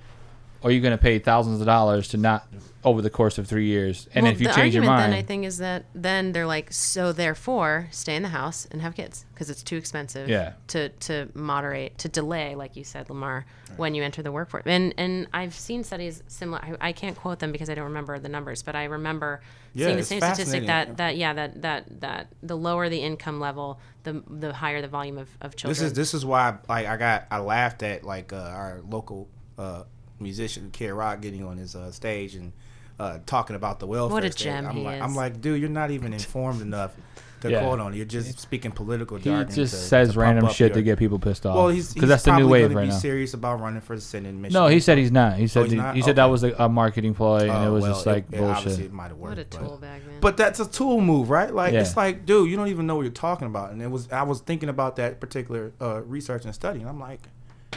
or 0.63 0.71
you're 0.71 0.83
gonna 0.83 0.99
pay 0.99 1.19
thousands 1.19 1.61
of 1.61 1.67
dollars 1.67 2.09
to 2.09 2.17
not 2.17 2.47
over 2.85 3.03
the 3.03 3.11
course 3.11 3.39
of 3.39 3.47
three 3.47 3.67
years. 3.67 4.09
And 4.15 4.25
well, 4.25 4.33
if 4.33 4.41
you 4.41 4.47
the 4.47 4.55
change 4.55 4.75
your 4.75 4.83
argument 4.83 5.01
mind, 5.01 5.13
then 5.13 5.19
I 5.19 5.23
think 5.23 5.45
is 5.45 5.59
that 5.59 5.87
then 5.95 6.33
they're 6.33 6.47
like, 6.47 6.73
so 6.73 7.13
therefore, 7.13 7.89
stay 7.91 8.15
in 8.15 8.23
the 8.23 8.29
house 8.29 8.67
and 8.71 8.81
have 8.81 8.95
kids 8.95 9.27
because 9.35 9.51
it's 9.51 9.63
too 9.63 9.77
expensive. 9.77 10.29
Yeah. 10.29 10.53
To 10.69 10.89
to 10.89 11.29
moderate 11.35 11.99
to 11.99 12.09
delay, 12.09 12.55
like 12.55 12.77
you 12.77 12.85
said, 12.85 13.11
Lamar, 13.11 13.47
when 13.77 13.95
you 13.95 14.03
enter 14.03 14.23
the 14.23 14.33
workforce. 14.33 14.63
And 14.67 14.95
and 14.97 15.27
I've 15.33 15.55
seen 15.55 15.83
studies 15.85 16.23
similar. 16.29 16.61
I, 16.63 16.89
I 16.89 16.93
can't 16.93 17.17
quote 17.17 17.41
them 17.41 17.53
because 17.53 17.69
I 17.69 17.75
don't 17.75 17.87
remember 17.87 18.19
the 18.19 18.29
numbers, 18.29 18.63
but 18.63 18.77
I 18.77 18.85
remember 18.85 19.41
Yeah, 19.75 19.87
seeing 19.87 19.97
the 19.97 20.03
same 20.05 20.21
statistic 20.21 20.67
that 20.67 20.97
that 20.99 21.17
yeah 21.17 21.33
that 21.33 21.63
that 21.63 22.01
that 22.01 22.29
the 22.43 22.57
lower 22.57 22.89
the 22.89 23.01
income 23.01 23.41
level, 23.41 23.81
the 24.05 24.23
the 24.29 24.53
higher 24.53 24.81
the 24.81 24.89
volume 24.89 25.19
of, 25.19 25.29
of 25.41 25.57
children. 25.57 25.75
This 25.75 25.83
is 25.83 25.93
this 25.93 26.15
is 26.15 26.25
why 26.25 26.59
like 26.69 26.87
I 26.87 26.97
got 26.97 27.27
I 27.31 27.39
laughed 27.41 27.83
at 27.83 28.05
like 28.05 28.33
uh, 28.33 28.37
our 28.37 28.81
local 28.89 29.29
uh, 29.59 29.83
musician 30.21 30.71
Kid 30.73 30.91
Rock 30.93 31.21
getting 31.21 31.45
on 31.45 31.57
his 31.59 31.75
uh, 31.75 31.91
stage 31.93 32.35
and 32.35 32.53
uh, 32.99 33.19
talking 33.27 33.55
about 33.57 33.79
the 33.81 33.87
welfare. 33.87 34.13
What 34.15 34.25
a 34.25 34.33
state. 34.33 34.45
gem 34.45 34.67
I'm 34.67 34.77
he 34.77 34.83
like, 34.83 34.97
is. 34.97 35.03
I'm 35.03 35.15
like, 35.15 35.41
dude, 35.41 35.61
you're 35.61 35.71
not 35.71 35.91
even 35.91 36.13
informed 36.13 36.61
enough 36.63 36.93
to 37.43 37.49
Yeah. 37.49 37.61
quote 37.61 37.79
on. 37.79 37.93
it. 37.95 37.97
You're 37.97 38.05
just 38.07 38.41
speaking 38.41 38.73
political 38.73 39.17
He 39.17 39.31
just 39.31 39.55
to- 39.55 39.67
says 39.69 40.15
to 40.15 40.19
random 40.19 40.47
up 40.47 40.53
shit 40.53 40.75
to 40.75 40.83
get 40.83 40.99
people 40.99 41.21
pissed 41.21 41.47
off. 41.47 41.55
Well, 41.55 41.69
he's 41.69 41.95
because 41.95 42.09
that's 42.09 42.25
the 42.25 42.33
new 42.33 42.39
probably 42.39 42.51
wave 42.63 42.71
gonna 42.71 42.81
right 42.81 42.87
be 42.87 42.91
now. 42.91 42.99
serious 42.99 43.33
about 43.35 43.61
running 43.61 43.81
for 43.81 43.95
the 43.95 44.03
Senate 44.03 44.31
in 44.31 44.43
Michigan. 44.43 44.61
No, 44.65 44.67
he 44.69 44.81
said 44.81 44.99
he's 44.99 45.13
not. 45.13 45.37
He 45.37 45.47
said 45.47 45.63
he's 45.67 45.71
he, 45.73 45.77
not? 45.79 45.95
he 45.95 46.03
said 46.03 46.17
that 46.17 46.25
was 46.25 46.43
a, 46.43 46.53
a 46.59 46.69
marketing 46.69 47.15
ploy, 47.15 47.43
and 47.43 47.51
it 47.51 47.69
Oh, 47.69 47.73
was 47.75 47.83
well, 47.85 47.93
just 47.93 48.07
like 48.07 48.25
it, 48.33 48.39
it 48.39 48.43
obviously 48.43 48.71
bullshit. 48.89 48.93
might 48.93 49.09
have 49.11 49.19
worked. 49.19 49.37
What 49.37 49.39
a 49.39 49.45
but- 49.57 49.69
tool 49.69 49.77
bag, 49.77 50.05
man. 50.05 50.17
But 50.21 50.37
that's 50.37 50.59
a 50.59 50.69
tool 50.69 51.01
move, 51.01 51.31
right? 51.31 51.55
Like 51.55 51.75
Yeah. 51.75 51.83
it's 51.83 51.97
like, 51.97 52.27
dude, 52.27 52.51
you 52.51 52.57
don't 52.57 52.67
even 52.69 52.89
know 52.89 52.97
what 52.97 53.03
you're 53.03 53.13
talking 53.13 53.47
about. 53.47 53.71
And 53.71 53.81
it 53.81 53.89
was 53.93 54.11
I 54.11 54.25
was 54.25 54.41
thinking 54.41 54.69
about 54.69 54.97
that 54.97 55.21
particular 55.21 55.71
uh, 55.81 56.01
research 56.03 56.45
and 56.45 56.53
study, 56.53 56.81
and 56.81 56.89
I'm 56.89 56.99
like, 56.99 57.21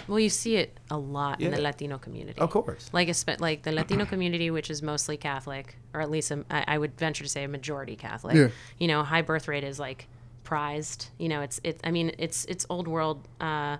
well, 0.07 0.19
you 0.19 0.29
see 0.29 0.55
it 0.55 0.79
a 0.89 0.97
lot 0.97 1.41
in 1.41 1.51
the 1.51 1.61
Latino 1.61 1.97
community. 1.97 2.39
of 2.39 2.49
course. 2.49 2.89
Like, 2.93 3.07
espe- 3.07 3.39
like 3.39 3.63
the 3.63 3.71
Latino 3.71 4.05
community, 4.05 4.51
which 4.51 4.69
is 4.69 4.81
mostly 4.81 5.17
Catholic, 5.17 5.75
or 5.93 6.01
at 6.01 6.09
least 6.09 6.31
a, 6.31 6.45
I, 6.49 6.63
I 6.67 6.77
would 6.77 6.97
venture 6.97 7.23
to 7.23 7.29
say 7.29 7.43
a 7.43 7.47
majority 7.47 7.95
Catholic. 7.95 8.35
Yeah. 8.35 8.47
You 8.77 8.87
know, 8.87 9.03
high 9.03 9.21
birth 9.21 9.47
rate 9.47 9.63
is 9.63 9.79
like 9.79 10.07
prized. 10.43 11.07
You 11.17 11.29
know, 11.29 11.41
it's 11.41 11.59
it. 11.63 11.79
I 11.83 11.91
mean, 11.91 12.11
it's 12.17 12.45
it's 12.45 12.65
old 12.69 12.87
world 12.87 13.27
uh, 13.39 13.77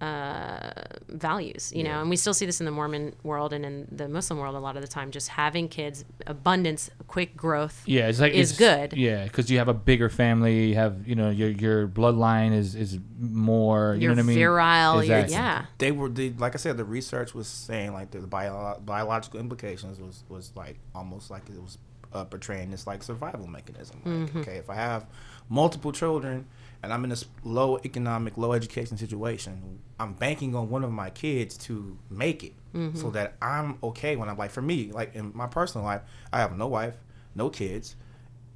uh, 0.00 0.70
values. 1.08 1.72
You 1.74 1.84
know, 1.84 2.00
and 2.00 2.10
we 2.10 2.16
still 2.16 2.34
see 2.34 2.46
this 2.46 2.60
in 2.60 2.66
the 2.66 2.72
Mormon 2.72 3.14
world 3.22 3.52
and 3.52 3.64
in 3.64 3.88
the 3.90 4.08
Muslim 4.08 4.38
world 4.38 4.54
a 4.54 4.58
lot 4.58 4.76
of 4.76 4.82
the 4.82 4.88
time. 4.88 5.10
Just 5.10 5.28
having 5.28 5.68
kids, 5.68 6.04
abundance, 6.26 6.90
quick 7.06 7.36
growth. 7.36 7.82
Yeah, 7.86 8.08
it's 8.08 8.20
like 8.20 8.32
is 8.32 8.50
it's, 8.50 8.58
good. 8.58 8.92
Yeah, 8.92 9.24
because 9.24 9.50
you 9.50 9.58
have 9.58 9.68
a 9.68 9.74
bigger 9.74 10.08
family. 10.08 10.68
You 10.68 10.74
have 10.76 11.06
you 11.06 11.14
know 11.14 11.30
your 11.30 11.50
your 11.50 11.88
bloodline 11.88 12.52
is 12.54 12.74
is 12.74 12.98
more. 13.18 13.94
You 13.94 14.02
You're 14.02 14.10
know 14.10 14.16
what 14.16 14.24
I 14.24 14.26
mean? 14.26 14.36
virile. 14.36 15.04
You're, 15.04 15.18
Exactly. 15.18 15.34
yeah. 15.34 15.66
They 15.78 15.92
were 15.92 16.08
the 16.08 16.30
like 16.38 16.54
I 16.54 16.58
said, 16.58 16.76
the 16.76 16.84
research 16.84 17.34
was 17.34 17.48
saying 17.48 17.92
like 17.92 18.10
the 18.10 18.20
bio- 18.20 18.80
biological 18.84 19.40
implications 19.40 20.00
was 20.00 20.24
was 20.28 20.52
like 20.56 20.78
almost 20.94 21.30
like 21.30 21.48
it 21.48 21.60
was 21.60 21.78
uh, 22.12 22.24
portraying 22.24 22.70
this 22.70 22.86
like 22.86 23.02
survival 23.02 23.46
mechanism. 23.46 24.00
Like, 24.04 24.14
Mm-hmm. 24.14 24.38
okay, 24.40 24.56
if 24.56 24.70
I 24.70 24.74
have 24.76 25.06
multiple 25.50 25.92
children 25.92 26.46
and 26.82 26.92
I'm 26.92 27.02
in 27.04 27.10
this 27.10 27.24
low 27.44 27.78
economic, 27.84 28.36
low 28.36 28.52
education 28.52 28.96
situation, 28.96 29.80
I'm 29.98 30.12
banking 30.14 30.54
on 30.54 30.70
one 30.70 30.84
of 30.84 30.92
my 30.92 31.10
kids 31.10 31.56
to 31.58 31.96
make 32.10 32.44
it, 32.44 32.52
Mm-hmm. 32.74 32.98
so 32.98 33.10
that 33.12 33.32
I'm 33.40 33.78
okay 33.82 34.14
when 34.16 34.28
I'm 34.28 34.36
like 34.36 34.50
for 34.50 34.60
me, 34.60 34.92
like 34.92 35.14
in 35.14 35.32
my 35.34 35.46
personal 35.46 35.86
life, 35.86 36.02
I 36.32 36.40
have 36.40 36.56
no 36.56 36.66
wife, 36.68 36.94
no 37.34 37.48
kids. 37.48 37.96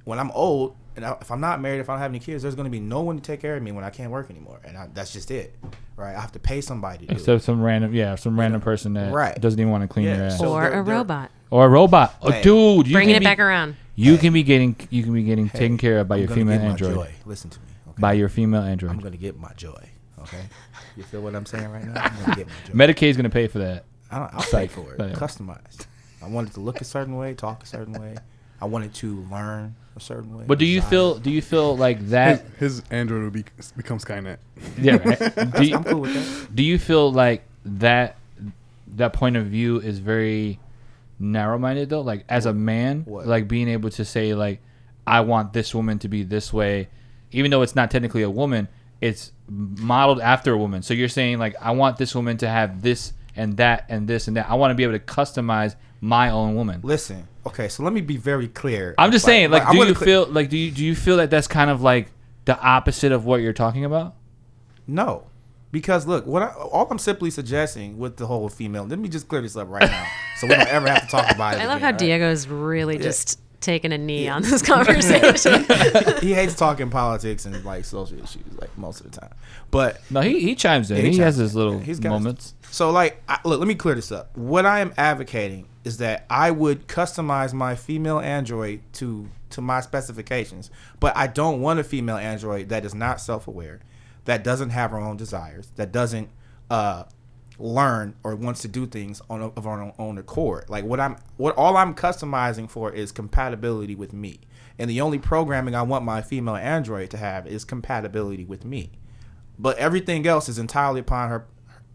When 0.05 0.19
I'm 0.19 0.29
old, 0.31 0.75
and 0.95 1.03
I, 1.03 1.17
if 1.19 1.31
I'm 1.31 1.41
not 1.41 1.59
married, 1.61 1.79
if 1.79 1.89
I 1.89 1.93
don't 1.93 2.01
have 2.01 2.11
any 2.11 2.19
kids, 2.19 2.43
there's 2.43 2.53
going 2.55 2.65
to 2.65 2.69
be 2.71 2.79
no 2.79 3.01
one 3.01 3.15
to 3.15 3.21
take 3.23 3.41
care 3.41 3.55
of 3.57 3.63
me 3.63 3.71
when 3.71 3.83
I 3.83 3.89
can't 3.89 4.11
work 4.11 4.29
anymore, 4.29 4.59
and 4.63 4.77
I, 4.77 4.87
that's 4.93 5.11
just 5.13 5.31
it, 5.31 5.55
right? 5.97 6.15
I 6.15 6.19
have 6.21 6.31
to 6.33 6.39
pay 6.39 6.61
somebody 6.61 7.07
to 7.07 7.15
do 7.15 7.33
it. 7.33 7.39
some 7.41 7.61
random, 7.63 7.93
yeah, 7.95 8.13
some 8.15 8.39
random 8.39 8.61
person 8.61 8.93
that 8.93 9.11
Right. 9.11 9.39
doesn't 9.41 9.59
even 9.59 9.71
want 9.71 9.81
to 9.81 9.87
clean 9.87 10.05
Yeah, 10.05 10.17
your 10.17 10.25
ass, 10.27 10.37
so- 10.37 10.53
or 10.53 10.61
they're- 10.61 10.81
a 10.81 10.83
they're- 10.83 10.93
robot. 10.95 11.31
or 11.49 11.65
a 11.65 11.69
robot. 11.69 12.13
Oh, 12.21 12.29
Hey. 12.31 12.43
dude, 12.43 12.85
you 12.87 12.93
Bringing 12.93 13.15
can 13.15 13.17
it 13.17 13.19
be, 13.21 13.25
back 13.25 13.39
around. 13.39 13.75
You 13.95 14.17
can 14.17 14.31
be 14.33 14.43
getting 14.43 14.75
you 14.91 15.01
can 15.03 15.13
be 15.13 15.23
getting 15.23 15.49
taken 15.49 15.77
care 15.79 15.99
of 15.99 16.07
by 16.07 16.15
I'm 16.15 16.21
your 16.21 16.27
gonna 16.29 16.41
female 16.41 16.61
android. 16.61 16.93
joy. 16.93 17.11
Listen 17.25 17.49
to 17.49 17.59
me. 17.59 17.65
Okay? 17.93 18.01
By 18.01 18.13
your 18.13 18.29
female 18.29 18.61
android. 18.61 18.91
I'm 18.91 18.99
gonna 18.99 19.17
get 19.17 19.39
my 19.39 19.51
joy. 19.55 19.89
Okay. 20.21 20.41
You 20.95 21.01
feel 21.01 21.21
what 21.21 21.33
I'm 21.33 21.45
saying 21.47 21.71
right 21.71 21.83
now? 21.83 22.03
I'm 22.03 22.15
gonna 22.21 22.35
get 22.35 22.47
my 22.47 22.53
joy. 22.67 22.73
Medicaid's 22.93 23.17
gonna 23.17 23.29
pay 23.31 23.47
for 23.47 23.57
that. 23.57 23.85
I 24.11 24.19
don't, 24.19 24.31
I'll 24.31 24.43
pay 24.43 24.67
for 24.67 24.93
it. 24.93 24.99
But. 24.99 25.13
Customized. 25.13 25.87
I 26.21 26.27
want 26.27 26.49
it 26.49 26.53
to 26.53 26.59
look 26.59 26.81
a 26.81 26.83
certain 26.83 27.17
way, 27.17 27.33
talk 27.33 27.63
a 27.63 27.65
certain 27.65 27.93
way. 27.99 28.15
I 28.61 28.65
wanted 28.65 28.93
to 28.95 29.25
learn 29.31 29.75
a 29.95 29.99
certain 29.99 30.37
way. 30.37 30.43
But 30.47 30.59
do 30.59 30.65
you 30.65 30.75
desire. 30.81 30.89
feel 30.91 31.15
do 31.19 31.31
you 31.31 31.41
feel 31.41 31.75
like 31.75 31.99
that? 32.09 32.45
his 32.59 32.83
Android 32.91 33.23
will 33.23 33.31
be 33.31 33.43
become 33.75 33.97
Skynet. 33.97 34.37
yeah, 34.77 34.97
right? 34.97 35.53
do, 35.57 35.63
you, 35.65 35.75
I'm 35.75 35.83
cool 35.83 36.01
with 36.01 36.13
that. 36.13 36.55
do 36.55 36.61
you 36.63 36.77
feel 36.77 37.11
like 37.11 37.43
that 37.65 38.17
that 38.95 39.13
point 39.13 39.35
of 39.35 39.47
view 39.47 39.79
is 39.79 39.97
very 39.97 40.59
narrow 41.19 41.57
minded 41.57 41.89
though? 41.89 42.01
Like 42.01 42.23
as 42.29 42.45
a 42.45 42.53
man, 42.53 43.01
What? 43.05 43.25
like 43.25 43.47
being 43.47 43.67
able 43.67 43.89
to 43.89 44.05
say 44.05 44.35
like 44.35 44.61
I 45.07 45.21
want 45.21 45.53
this 45.53 45.73
woman 45.73 45.97
to 45.99 46.07
be 46.07 46.21
this 46.23 46.53
way, 46.53 46.87
even 47.33 47.51
though 47.51 47.61
it's 47.61 47.75
not 47.75 47.91
technically 47.91 48.23
a 48.23 48.29
woman, 48.29 48.67
it's 49.01 49.31
modeled 49.49 50.21
after 50.21 50.53
a 50.53 50.57
woman. 50.57 50.81
So 50.81 50.93
you're 50.93 51.09
saying 51.09 51.39
like 51.39 51.55
I 51.61 51.71
want 51.71 51.97
this 51.97 52.15
woman 52.15 52.37
to 52.37 52.47
have 52.47 52.81
this 52.81 53.13
and 53.35 53.57
that 53.57 53.85
and 53.89 54.07
this 54.07 54.27
and 54.27 54.37
that. 54.37 54.49
I 54.49 54.55
want 54.55 54.71
to 54.71 54.75
be 54.75 54.83
able 54.83 54.93
to 54.93 54.99
customize 54.99 55.75
my 56.01 56.29
own 56.29 56.55
woman. 56.55 56.81
Listen. 56.83 57.27
Okay, 57.45 57.67
so 57.67 57.83
let 57.83 57.91
me 57.91 58.01
be 58.01 58.17
very 58.17 58.47
clear. 58.47 58.95
I'm 58.97 59.11
just 59.11 59.25
saying, 59.25 59.51
like, 59.51 59.65
I'm 59.65 59.73
do 59.73 59.79
you 59.79 59.95
cl- 59.95 60.05
feel 60.05 60.25
like 60.27 60.49
do 60.49 60.57
you 60.57 60.71
do 60.71 60.85
you 60.85 60.95
feel 60.95 61.17
that 61.17 61.29
that's 61.29 61.47
kind 61.47 61.69
of 61.69 61.81
like 61.81 62.11
the 62.45 62.57
opposite 62.59 63.11
of 63.11 63.25
what 63.25 63.41
you're 63.41 63.53
talking 63.53 63.83
about? 63.83 64.15
No, 64.87 65.27
because 65.71 66.07
look, 66.07 66.25
what 66.25 66.43
I, 66.43 66.47
all 66.47 66.87
I'm 66.89 66.99
simply 66.99 67.31
suggesting 67.31 67.97
with 67.97 68.17
the 68.17 68.27
whole 68.27 68.47
female. 68.47 68.85
Let 68.85 68.99
me 68.99 69.09
just 69.09 69.27
clear 69.27 69.41
this 69.41 69.57
up 69.57 69.69
right 69.69 69.89
now, 69.89 70.07
so 70.37 70.47
we 70.47 70.55
don't 70.55 70.67
ever 70.67 70.87
have 70.87 71.01
to 71.01 71.07
talk 71.07 71.31
about 71.31 71.55
it. 71.55 71.61
I 71.61 71.65
love 71.65 71.77
again, 71.77 71.79
how 71.81 71.87
all 71.87 71.91
right? 71.91 71.99
Diego's 71.99 72.47
really 72.47 72.97
just 72.97 73.39
taking 73.63 73.91
a 73.93 73.97
knee 73.97 74.27
on 74.27 74.41
this 74.43 74.61
conversation. 74.61 75.63
he 76.21 76.33
hates 76.33 76.55
talking 76.55 76.89
politics 76.89 77.45
and 77.45 77.63
like 77.65 77.85
social 77.85 78.17
issues 78.21 78.43
like 78.59 78.77
most 78.77 79.01
of 79.01 79.11
the 79.11 79.19
time. 79.19 79.33
But 79.71 79.99
No, 80.11 80.21
he 80.21 80.39
he 80.41 80.53
chimes 80.55 80.91
in. 80.91 80.97
Yeah, 80.97 81.03
he, 81.03 81.11
he 81.13 81.17
has 81.19 81.35
chimes 81.35 81.37
his 81.37 81.55
little 81.55 81.75
Yeah, 81.75 81.83
he's 81.83 81.99
got 81.99 82.13
his- 82.13 82.19
moments. 82.23 82.53
so 82.69 82.91
like 82.91 83.21
I, 83.27 83.39
look, 83.45 83.59
let 83.59 83.67
me 83.67 83.75
clear 83.75 83.95
this 83.95 84.11
up. 84.11 84.35
What 84.37 84.65
I 84.65 84.79
am 84.81 84.93
advocating 84.97 85.67
is 85.83 85.97
that 85.97 86.25
I 86.29 86.51
would 86.51 86.87
customize 86.87 87.53
my 87.53 87.75
female 87.75 88.19
android 88.19 88.81
to 88.93 89.27
to 89.51 89.61
my 89.61 89.81
specifications, 89.81 90.69
but 90.99 91.15
I 91.15 91.27
don't 91.27 91.61
want 91.61 91.79
a 91.79 91.83
female 91.83 92.17
android 92.17 92.69
that 92.69 92.85
is 92.85 92.95
not 92.95 93.21
self-aware, 93.21 93.81
that 94.25 94.43
doesn't 94.43 94.71
have 94.71 94.91
her 94.91 94.97
own 94.97 95.17
desires, 95.17 95.71
that 95.75 95.91
doesn't 95.91 96.29
uh 96.69 97.03
learn 97.59 98.15
or 98.23 98.35
wants 98.35 98.61
to 98.61 98.67
do 98.67 98.85
things 98.85 99.21
on 99.29 99.41
a- 99.41 99.49
of 99.49 99.67
our 99.67 99.81
own, 99.81 99.93
own 99.99 100.17
accord. 100.17 100.65
Like 100.69 100.85
what 100.85 100.99
I'm 100.99 101.17
what 101.37 101.55
all 101.55 101.77
I'm 101.77 101.93
customizing 101.93 102.69
for 102.69 102.91
is 102.91 103.11
compatibility 103.11 103.95
with 103.95 104.13
me. 104.13 104.39
And 104.79 104.89
the 104.89 105.01
only 105.01 105.19
programming 105.19 105.75
I 105.75 105.83
want 105.83 106.03
my 106.03 106.21
female 106.21 106.55
android 106.55 107.09
to 107.11 107.17
have 107.17 107.45
is 107.45 107.63
compatibility 107.63 108.43
with 108.43 108.65
me. 108.65 108.91
But 109.59 109.77
everything 109.77 110.25
else 110.25 110.49
is 110.49 110.57
entirely 110.57 110.99
upon 111.01 111.29
her 111.29 111.45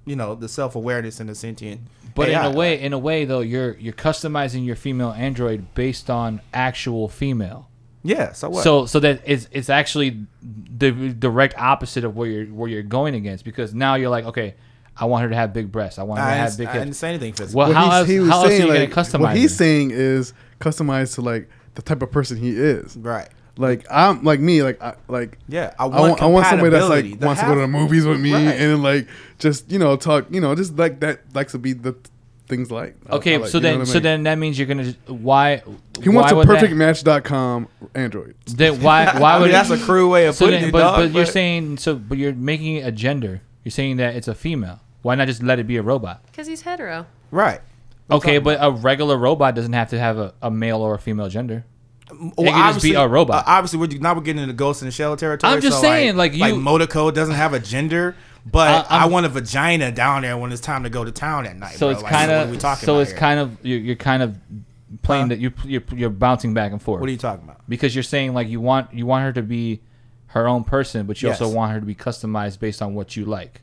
you 0.09 0.17
know, 0.17 0.35
the 0.35 0.49
self 0.49 0.75
awareness 0.75 1.21
and 1.21 1.29
the 1.29 1.35
sentient 1.35 1.83
But 2.15 2.31
AI. 2.31 2.47
in 2.47 2.53
a 2.55 2.57
way, 2.57 2.81
in 2.81 2.93
a 2.95 2.99
way 2.99 3.25
though, 3.27 3.41
you're 3.41 3.77
you're 3.79 3.93
customizing 3.93 4.65
your 4.65 4.77
female 4.77 5.13
android 5.13 5.75
based 5.75 6.09
on 6.09 6.41
actual 6.55 7.09
female. 7.09 7.69
Yeah, 8.03 8.33
so 8.33 8.49
what? 8.49 8.65
So 8.65 8.87
so 8.87 9.01
that 9.01 9.21
it's 9.27 9.49
it's 9.53 9.69
actually 9.69 10.27
the 10.43 11.13
direct 11.13 11.59
opposite 11.59 12.05
of 12.05 12.17
where 12.17 12.29
you're 12.29 12.47
where 12.47 12.71
you're 12.71 12.83
going 12.83 13.15
against 13.15 13.45
because 13.45 13.75
now 13.75 13.97
you're 13.97 14.09
like, 14.09 14.25
okay, 14.25 14.55
I 15.01 15.05
want 15.05 15.23
her 15.25 15.29
to 15.31 15.37
have 15.37 15.53
big 15.53 15.71
breasts. 15.71 15.99
I 15.99 16.03
want 16.03 16.21
her 16.21 16.27
to 16.27 16.33
have 16.33 16.49
didn't, 16.51 16.59
big 16.59 16.69
I 16.69 16.79
didn't 16.81 16.95
say 16.95 17.09
anything 17.11 17.33
physical. 17.35 17.59
Well, 17.59 17.69
What 17.69 17.77
how 17.77 17.85
he's- 17.85 17.95
else, 18.01 18.09
he 18.09 18.21
was 18.21 18.29
how 18.31 18.37
else 18.37 18.47
are 18.47 18.49
saying, 18.51 18.63
you 18.63 18.69
like, 18.69 18.91
gonna 18.91 19.03
customize? 19.09 19.21
What 19.21 19.37
he's 19.37 19.53
it? 19.53 19.57
saying 19.57 19.91
is 19.93 20.33
customized 20.61 21.15
to 21.15 21.21
like 21.23 21.49
the 21.75 21.83
type 21.83 22.03
of 22.03 22.11
person 22.11 22.37
he 22.37 22.51
is. 22.51 22.97
right. 22.97 23.29
Like 23.57 23.87
I'm 23.91 24.23
like 24.23 24.39
me, 24.39 24.63
like 24.63 24.81
I 24.81 24.95
like 25.09 25.37
Yeah, 25.49 25.75
I 25.81 25.85
I 25.85 25.87
want, 25.87 26.01
want, 26.01 26.23
I 26.23 26.27
want 26.27 26.47
somebody 26.47 26.71
that's 26.71 26.85
compatibility. 26.85 27.11
like 27.11 27.21
The 27.21 27.27
wants 27.27 27.41
to 27.41 27.47
go 27.49 27.55
to 27.55 27.61
the 27.63 27.67
half- 27.67 27.71
movies 27.81 28.07
with 28.07 28.21
me 28.21 28.33
Right. 28.33 28.41
and 28.55 28.83
like 28.85 29.09
just 29.41 29.71
you 29.73 29.81
know 29.81 29.97
talk 29.97 30.27
you 30.31 30.41
know 30.41 30.55
just 30.55 30.77
like 30.79 31.01
that 31.01 31.23
likes 31.35 31.51
to 31.53 31.59
be 31.59 31.73
the 31.73 31.97
things 32.47 32.71
like 32.71 32.95
I- 33.11 33.17
Okay, 33.17 33.37
like, 33.39 33.51
so 33.51 33.59
you 33.59 33.63
know 33.65 33.69
then 33.71 33.79
what 33.81 33.89
I 33.89 33.91
so 33.91 33.95
mean? 33.95 34.03
then 34.05 34.23
that 34.23 34.39
means 34.39 34.59
you're 34.61 34.69
gonna 34.69 34.95
why 35.09 35.63
he 36.01 36.09
wants 36.09 36.31
why 36.33 36.37
a 36.43 36.47
would 36.47 36.49
that- 36.49 36.71
perfectmatch.com 36.71 37.67
Android. 37.97 38.37
Then 38.47 38.81
why 38.81 39.07
why 39.19 39.33
I 39.33 39.35
mean, 39.35 39.43
would 39.43 39.51
that's 39.53 39.71
a 39.71 39.79
crude 39.79 40.09
way 40.09 40.27
of 40.27 40.37
so 40.37 40.45
putting 40.47 40.61
then, 40.61 40.69
it, 40.69 40.73
but, 40.73 40.79
dog, 40.81 40.97
but 40.97 41.13
you're 41.13 41.27
saying 41.27 41.79
so 41.79 41.97
but 41.97 42.17
you're 42.17 42.35
making 42.35 42.77
it 42.77 42.87
a 42.87 42.93
gender. 42.93 43.41
You're 43.65 43.71
saying 43.73 43.97
that 43.97 44.15
it's 44.15 44.29
a 44.29 44.37
female. 44.37 44.81
Why 45.09 45.15
not 45.15 45.27
just 45.27 45.43
let 45.43 45.59
it 45.59 45.67
be 45.67 45.79
a 45.79 45.83
robot? 45.83 46.23
Because 46.27 46.47
he's 46.47 46.61
hetero. 46.61 47.07
right. 47.31 47.63
Okay, 48.11 48.37
but 48.37 48.59
a 48.61 48.71
regular 48.71 49.17
robot 49.17 49.55
doesn't 49.55 49.73
have 49.73 49.89
to 49.89 49.99
have 49.99 50.19
a, 50.19 50.35
a 50.43 50.51
male 50.51 50.83
or 50.83 50.95
a 50.95 50.99
female 50.99 51.31
gender. 51.31 51.65
Well, 52.11 52.31
could 52.37 52.75
just 52.75 52.83
be 52.83 52.93
a 52.93 53.09
robot. 53.09 53.47
uh, 53.47 53.51
obviously, 53.51 53.79
we're 53.79 53.99
now 54.01 54.15
we're 54.15 54.21
getting 54.21 54.43
into 54.43 54.53
Ghost 54.53 54.83
in 54.83 54.87
the 54.89 54.93
Shell 54.93 55.17
territory. 55.17 55.51
I'm 55.51 55.63
just 55.63 55.77
so, 55.79 55.83
saying, 55.83 56.17
like, 56.17 56.37
like 56.37 56.53
you- 56.53 56.61
Monaco 56.61 57.11
doesn't 57.11 57.37
have 57.37 57.55
a 57.55 57.59
gender, 57.59 58.17
but 58.45 58.91
I- 58.91 59.05
I, 59.05 59.07
want 59.07 59.25
a 59.25 59.31
vagina 59.31 59.91
down 59.93 60.21
there 60.23 60.37
when 60.37 60.53
it's 60.53 60.61
time 60.61 60.83
to 60.83 60.91
go 60.91 61.05
to 61.05 61.11
town 61.11 61.47
at 61.47 61.57
night. 61.57 61.77
So 61.77 61.87
bro. 61.87 61.91
it's 61.91 62.03
Like, 62.03 62.13
kind 62.13 62.31
what 62.31 62.37
are 62.39 62.47
we 62.51 62.57
of 62.57 62.61
talking 62.61 62.85
so 62.85 62.93
about 62.97 63.01
it's 63.01 63.11
here? 63.13 63.19
kind 63.21 63.41
of 63.41 63.65
you're, 63.65 63.79
you're 63.79 63.97
kind 63.97 64.23
of 64.23 64.37
playing 65.03 65.25
Huh? 65.25 65.29
that 65.29 65.39
you 65.39 65.53
you're, 65.65 65.83
you're 65.95 66.11
bouncing 66.11 66.53
back 66.53 66.73
and 66.73 66.83
forth 66.83 67.01
What 67.01 67.09
are 67.09 67.13
you 67.13 67.19
talking 67.19 67.45
about? 67.45 67.61
because 67.67 67.95
you're 67.97 68.03
saying 68.03 68.35
like 68.35 68.49
you 68.49 68.61
want 68.61 68.93
you 68.93 69.07
want 69.07 69.25
her 69.25 69.33
to 69.33 69.43
be 69.43 69.81
her 70.29 70.47
own 70.47 70.65
person, 70.65 71.07
but 71.07 71.23
you 71.23 71.31
also 71.31 71.49
want 71.49 71.73
her 71.73 71.81
to 71.81 71.87
be 71.87 71.95
customized 71.95 72.59
based 72.59 72.83
on 72.83 72.95
what 72.95 73.17
you 73.17 73.25
like. 73.25 73.63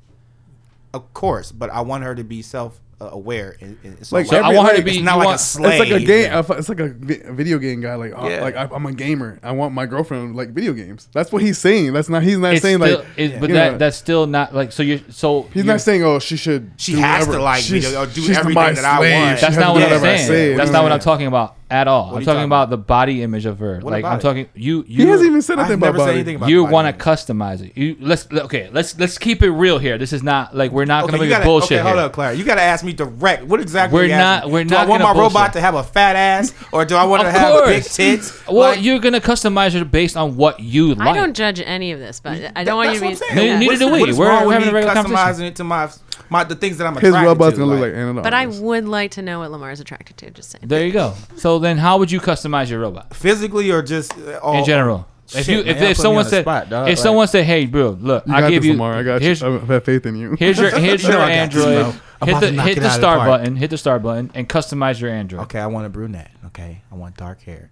Of 0.95 1.13
course, 1.13 1.51
but 1.51 1.69
I 1.69 1.81
want 1.81 2.03
her 2.05 2.15
to 2.15 2.23
be 2.23 2.41
self 2.41 2.79
uh, 3.01 3.09
aware. 3.11 3.57
And, 3.59 3.77
and 3.83 4.05
so 4.07 4.15
Like, 4.15 4.25
So 4.27 4.37
every- 4.37 4.55
I 4.55 4.57
want 4.57 4.69
her 4.71 4.77
to 4.77 4.81
be. 4.83 4.91
it's 4.95 5.01
not 5.03 5.17
like 5.17 5.25
want- 5.25 5.35
a 5.35 5.43
slave. 5.43 5.81
It's 5.81 5.91
like 5.91 6.01
a 6.01 6.05
game. 6.05 6.31
Yeah. 6.31 6.43
It's 6.57 6.69
like 6.69 6.79
a, 6.79 6.87
video 7.33 7.57
game 7.59 7.81
guy. 7.81 7.95
Like, 7.95 8.13
oh, 8.15 8.29
Yeah. 8.29 8.41
like 8.41 8.55
I, 8.55 8.69
I'm 8.73 8.85
a 8.85 8.93
gamer. 8.93 9.37
I 9.43 9.51
want 9.51 9.73
my 9.73 9.85
girlfriend 9.85 10.31
to 10.31 10.37
like 10.37 10.51
video 10.51 10.71
games. 10.71 11.09
That's 11.11 11.29
what 11.33 11.41
he's 11.41 11.57
saying. 11.57 11.91
That's 11.91 12.07
not. 12.07 12.23
He's 12.23 12.37
not 12.37 12.53
it's 12.53 12.61
saying 12.61 12.77
still, 12.81 12.99
like. 12.99 13.07
it- 13.17 13.41
but 13.41 13.49
that 13.49 13.71
know, 13.73 13.77
that's 13.77 13.97
still 13.97 14.27
not 14.27 14.55
like 14.55 14.71
so 14.71 14.81
you're 14.81 14.99
so 15.09 15.41
He's 15.43 15.55
you're- 15.57 15.67
not 15.67 15.81
saying, 15.81 16.03
"Oh, 16.05 16.19
she 16.19 16.37
should." 16.37 16.71
She 16.77 16.93
do 16.93 16.99
has 16.99 17.25
to 17.27 17.37
like 17.41 17.69
me 17.69 17.81
She's- 17.81 17.93
or 17.93 18.05
do 18.05 18.21
she's 18.21 18.37
everything 18.37 18.53
my 18.55 18.71
that 18.71 18.85
I 18.85 18.99
want. 18.99 19.41
That's 19.41 19.57
not 19.57 19.73
what 19.73 19.83
I'm 19.83 19.99
saying. 19.99 20.55
That's 20.55 20.71
not 20.71 20.83
what 20.83 20.93
I'm 20.93 20.99
talking 21.01 21.27
about. 21.27 21.57
At 21.71 21.87
all. 21.87 22.05
What 22.05 22.09
I'm 22.11 22.17
are 22.17 22.19
you 22.19 22.25
talking 22.25 22.35
talking 22.37 22.45
about 22.45 22.69
the 22.69 22.77
body 22.77 23.23
image 23.23 23.45
of 23.45 23.57
her. 23.59 23.79
What 23.79 23.91
like 23.91 24.01
about 24.03 24.11
I'm 24.13 24.19
it? 24.19 24.21
talking 24.21 24.49
you. 24.53 24.83
He 24.83 25.01
You 25.03 25.07
hasn't 25.07 25.27
even 25.27 25.41
said 25.41 25.53
I've 25.57 25.65
anything 25.65 25.79
never 25.79 25.95
about 25.95 26.03
said 26.03 26.11
body. 26.11 26.17
anything 26.19 26.35
about 26.35 26.49
you 26.49 26.63
body 26.63 26.73
want 26.73 26.85
to 26.85 26.89
image. 26.93 27.01
customize 27.19 27.61
it. 27.61 27.75
You 27.75 27.97
let's 27.99 28.27
okay. 28.31 28.69
Let's 28.71 28.99
let's 28.99 29.17
keep 29.17 29.41
it 29.41 29.49
real 29.49 29.79
here. 29.79 29.97
This 29.97 30.13
is 30.13 30.21
not 30.21 30.55
like 30.55 30.71
we're 30.71 30.85
not 30.85 31.05
gonna 31.05 31.17
you 31.17 31.21
make 31.23 31.29
gotta, 31.29 31.43
bullshit 31.45 31.79
okay, 31.79 31.81
hold 31.81 31.95
here. 31.95 32.05
up, 32.05 32.13
Clara. 32.13 32.33
You 32.35 32.43
gotta 32.43 32.61
ask 32.61 32.85
me 32.85 32.93
direct. 32.93 33.45
What 33.45 33.59
exactly? 33.61 33.97
We're 33.97 34.03
you 34.05 34.09
not- 34.15 34.45
me? 34.45 34.51
we're 34.53 34.63
Do 34.63 34.75
not 34.75 34.85
I 34.85 34.89
want 34.89 35.01
my 35.01 35.09
gonna 35.09 35.19
robot 35.19 35.33
bullshit. 35.33 35.53
to 35.53 35.61
have 35.61 35.75
a 35.75 35.83
fat 35.83 36.15
ass, 36.15 36.53
or 36.71 36.85
do 36.85 36.95
I 36.95 37.03
want 37.05 37.25
Of 37.25 37.33
to 37.33 37.39
have 37.39 37.65
big 37.65 37.81
course. 37.83 37.95
tits? 37.95 38.47
Well, 38.47 38.69
Like, 38.71 38.83
you're 38.83 38.99
gonna 38.99 39.19
customize 39.21 39.73
it 39.73 39.89
based 39.91 40.15
on 40.17 40.35
what 40.37 40.59
you 40.59 40.93
like. 40.93 41.07
I 41.07 41.13
don't 41.13 41.35
judge 41.35 41.59
any 41.65 41.91
of 41.93 41.99
this, 41.99 42.19
but 42.19 42.51
I 42.55 42.63
don't 42.63 42.75
want 42.77 42.93
you 42.93 42.99
that's 42.99 43.19
to 43.19 43.25
what 43.25 43.33
be. 43.35 43.39
I'm 43.41 43.47
saying. 43.47 43.53
No, 43.53 43.57
neither 43.59 43.65
What's- 43.71 43.79
do 43.79 43.91
we. 43.91 43.99
what 44.01 44.09
is 44.09 44.17
We're 44.19 44.27
wrong 44.29 44.45
with 44.45 44.53
having 44.53 44.69
a 44.69 44.71
me 44.71 44.75
regular 44.75 44.93
conversation. 44.93 45.45
customizing 45.45 45.47
it 45.47 45.55
to 45.57 45.63
my 45.63 45.89
my 46.29 46.43
the 46.43 46.55
things 46.55 46.77
that 46.77 46.87
I'm 46.87 46.93
His 46.95 47.03
attracted 47.09 47.27
robot's 47.27 47.53
to. 47.55 47.59
gonna 47.59 47.71
look 47.71 47.81
like- 47.81 47.93
like 47.93 47.99
Anna. 47.99 48.21
But 48.21 48.33
I 48.33 48.47
would 48.47 48.87
like 48.87 49.11
to 49.11 49.21
know 49.21 49.39
what 49.39 49.51
Lamar 49.51 49.71
is 49.71 49.79
attracted 49.79 50.17
to. 50.17 50.31
Just 50.31 50.51
saying. 50.51 50.63
There 50.67 50.85
you 50.85 50.91
go. 50.93 51.13
So 51.37 51.59
then, 51.59 51.77
how 51.77 51.97
would 51.99 52.11
you 52.11 52.19
customize 52.19 52.69
your 52.69 52.79
robot 52.79 53.13
physically 53.15 53.71
or 53.71 53.81
just 53.81 54.17
uh, 54.17 54.39
all, 54.41 54.57
in 54.59 54.65
general? 54.65 55.07
if 55.33 55.45
shit, 55.45 55.47
you 55.47 55.55
man, 55.63 55.67
if, 55.67 55.67
y'all 55.67 55.73
if 55.75 55.79
put 55.79 55.87
me 55.87 55.93
someone 56.03 56.17
on 56.19 56.23
the 56.25 56.29
said 56.29 56.43
spot, 56.43 56.69
dog. 56.69 56.87
if 56.87 56.97
Like- 56.97 57.03
someone 57.03 57.27
said, 57.27 57.45
"Hey, 57.45 57.65
bro, 57.65 57.97
look, 57.99 58.23
I 58.29 58.41
got 58.41 58.49
give 58.49 58.61
this, 58.63 58.67
you 58.67 58.73
Lamar. 58.73 58.93
I 58.95 59.03
got 59.03 59.21
here's 59.21 59.41
you. 59.41 59.57
I 59.59 59.65
have 59.65 59.83
faith 59.83 60.05
in 60.05 60.15
you. 60.15 60.35
here's 60.37 60.59
your 60.59 60.69
here's 60.79 61.03
You 61.03 61.09
know 61.09 61.15
your 61.17 61.23
I 61.25 61.35
got 61.45 61.51
this, 61.51 61.65
Android. 61.65 61.93
bro. 61.93 62.01
I'm 62.21 62.27
Hit 62.27 62.29
about 62.29 62.39
the 62.41 62.47
to 62.47 62.51
knock 62.53 62.67
hit 62.67 62.77
it 62.77 62.81
the 62.81 62.85
out 62.87 62.89
of 62.89 62.93
the 62.93 63.01
start 63.01 63.17
park. 63.19 63.29
button. 63.29 63.55
Hit 63.55 63.69
the 63.71 63.77
start 63.77 64.03
button 64.03 64.31
and 64.35 64.47
customize 64.49 64.99
your 65.01 65.09
Android. 65.11 65.41
Okay, 65.43 65.59
I 65.59 65.67
want 65.67 65.85
a 65.85 65.89
brunette. 65.89 66.31
Okay, 66.47 66.81
I 66.91 66.95
want 66.95 67.17
dark 67.17 67.41
hair. 67.41 67.71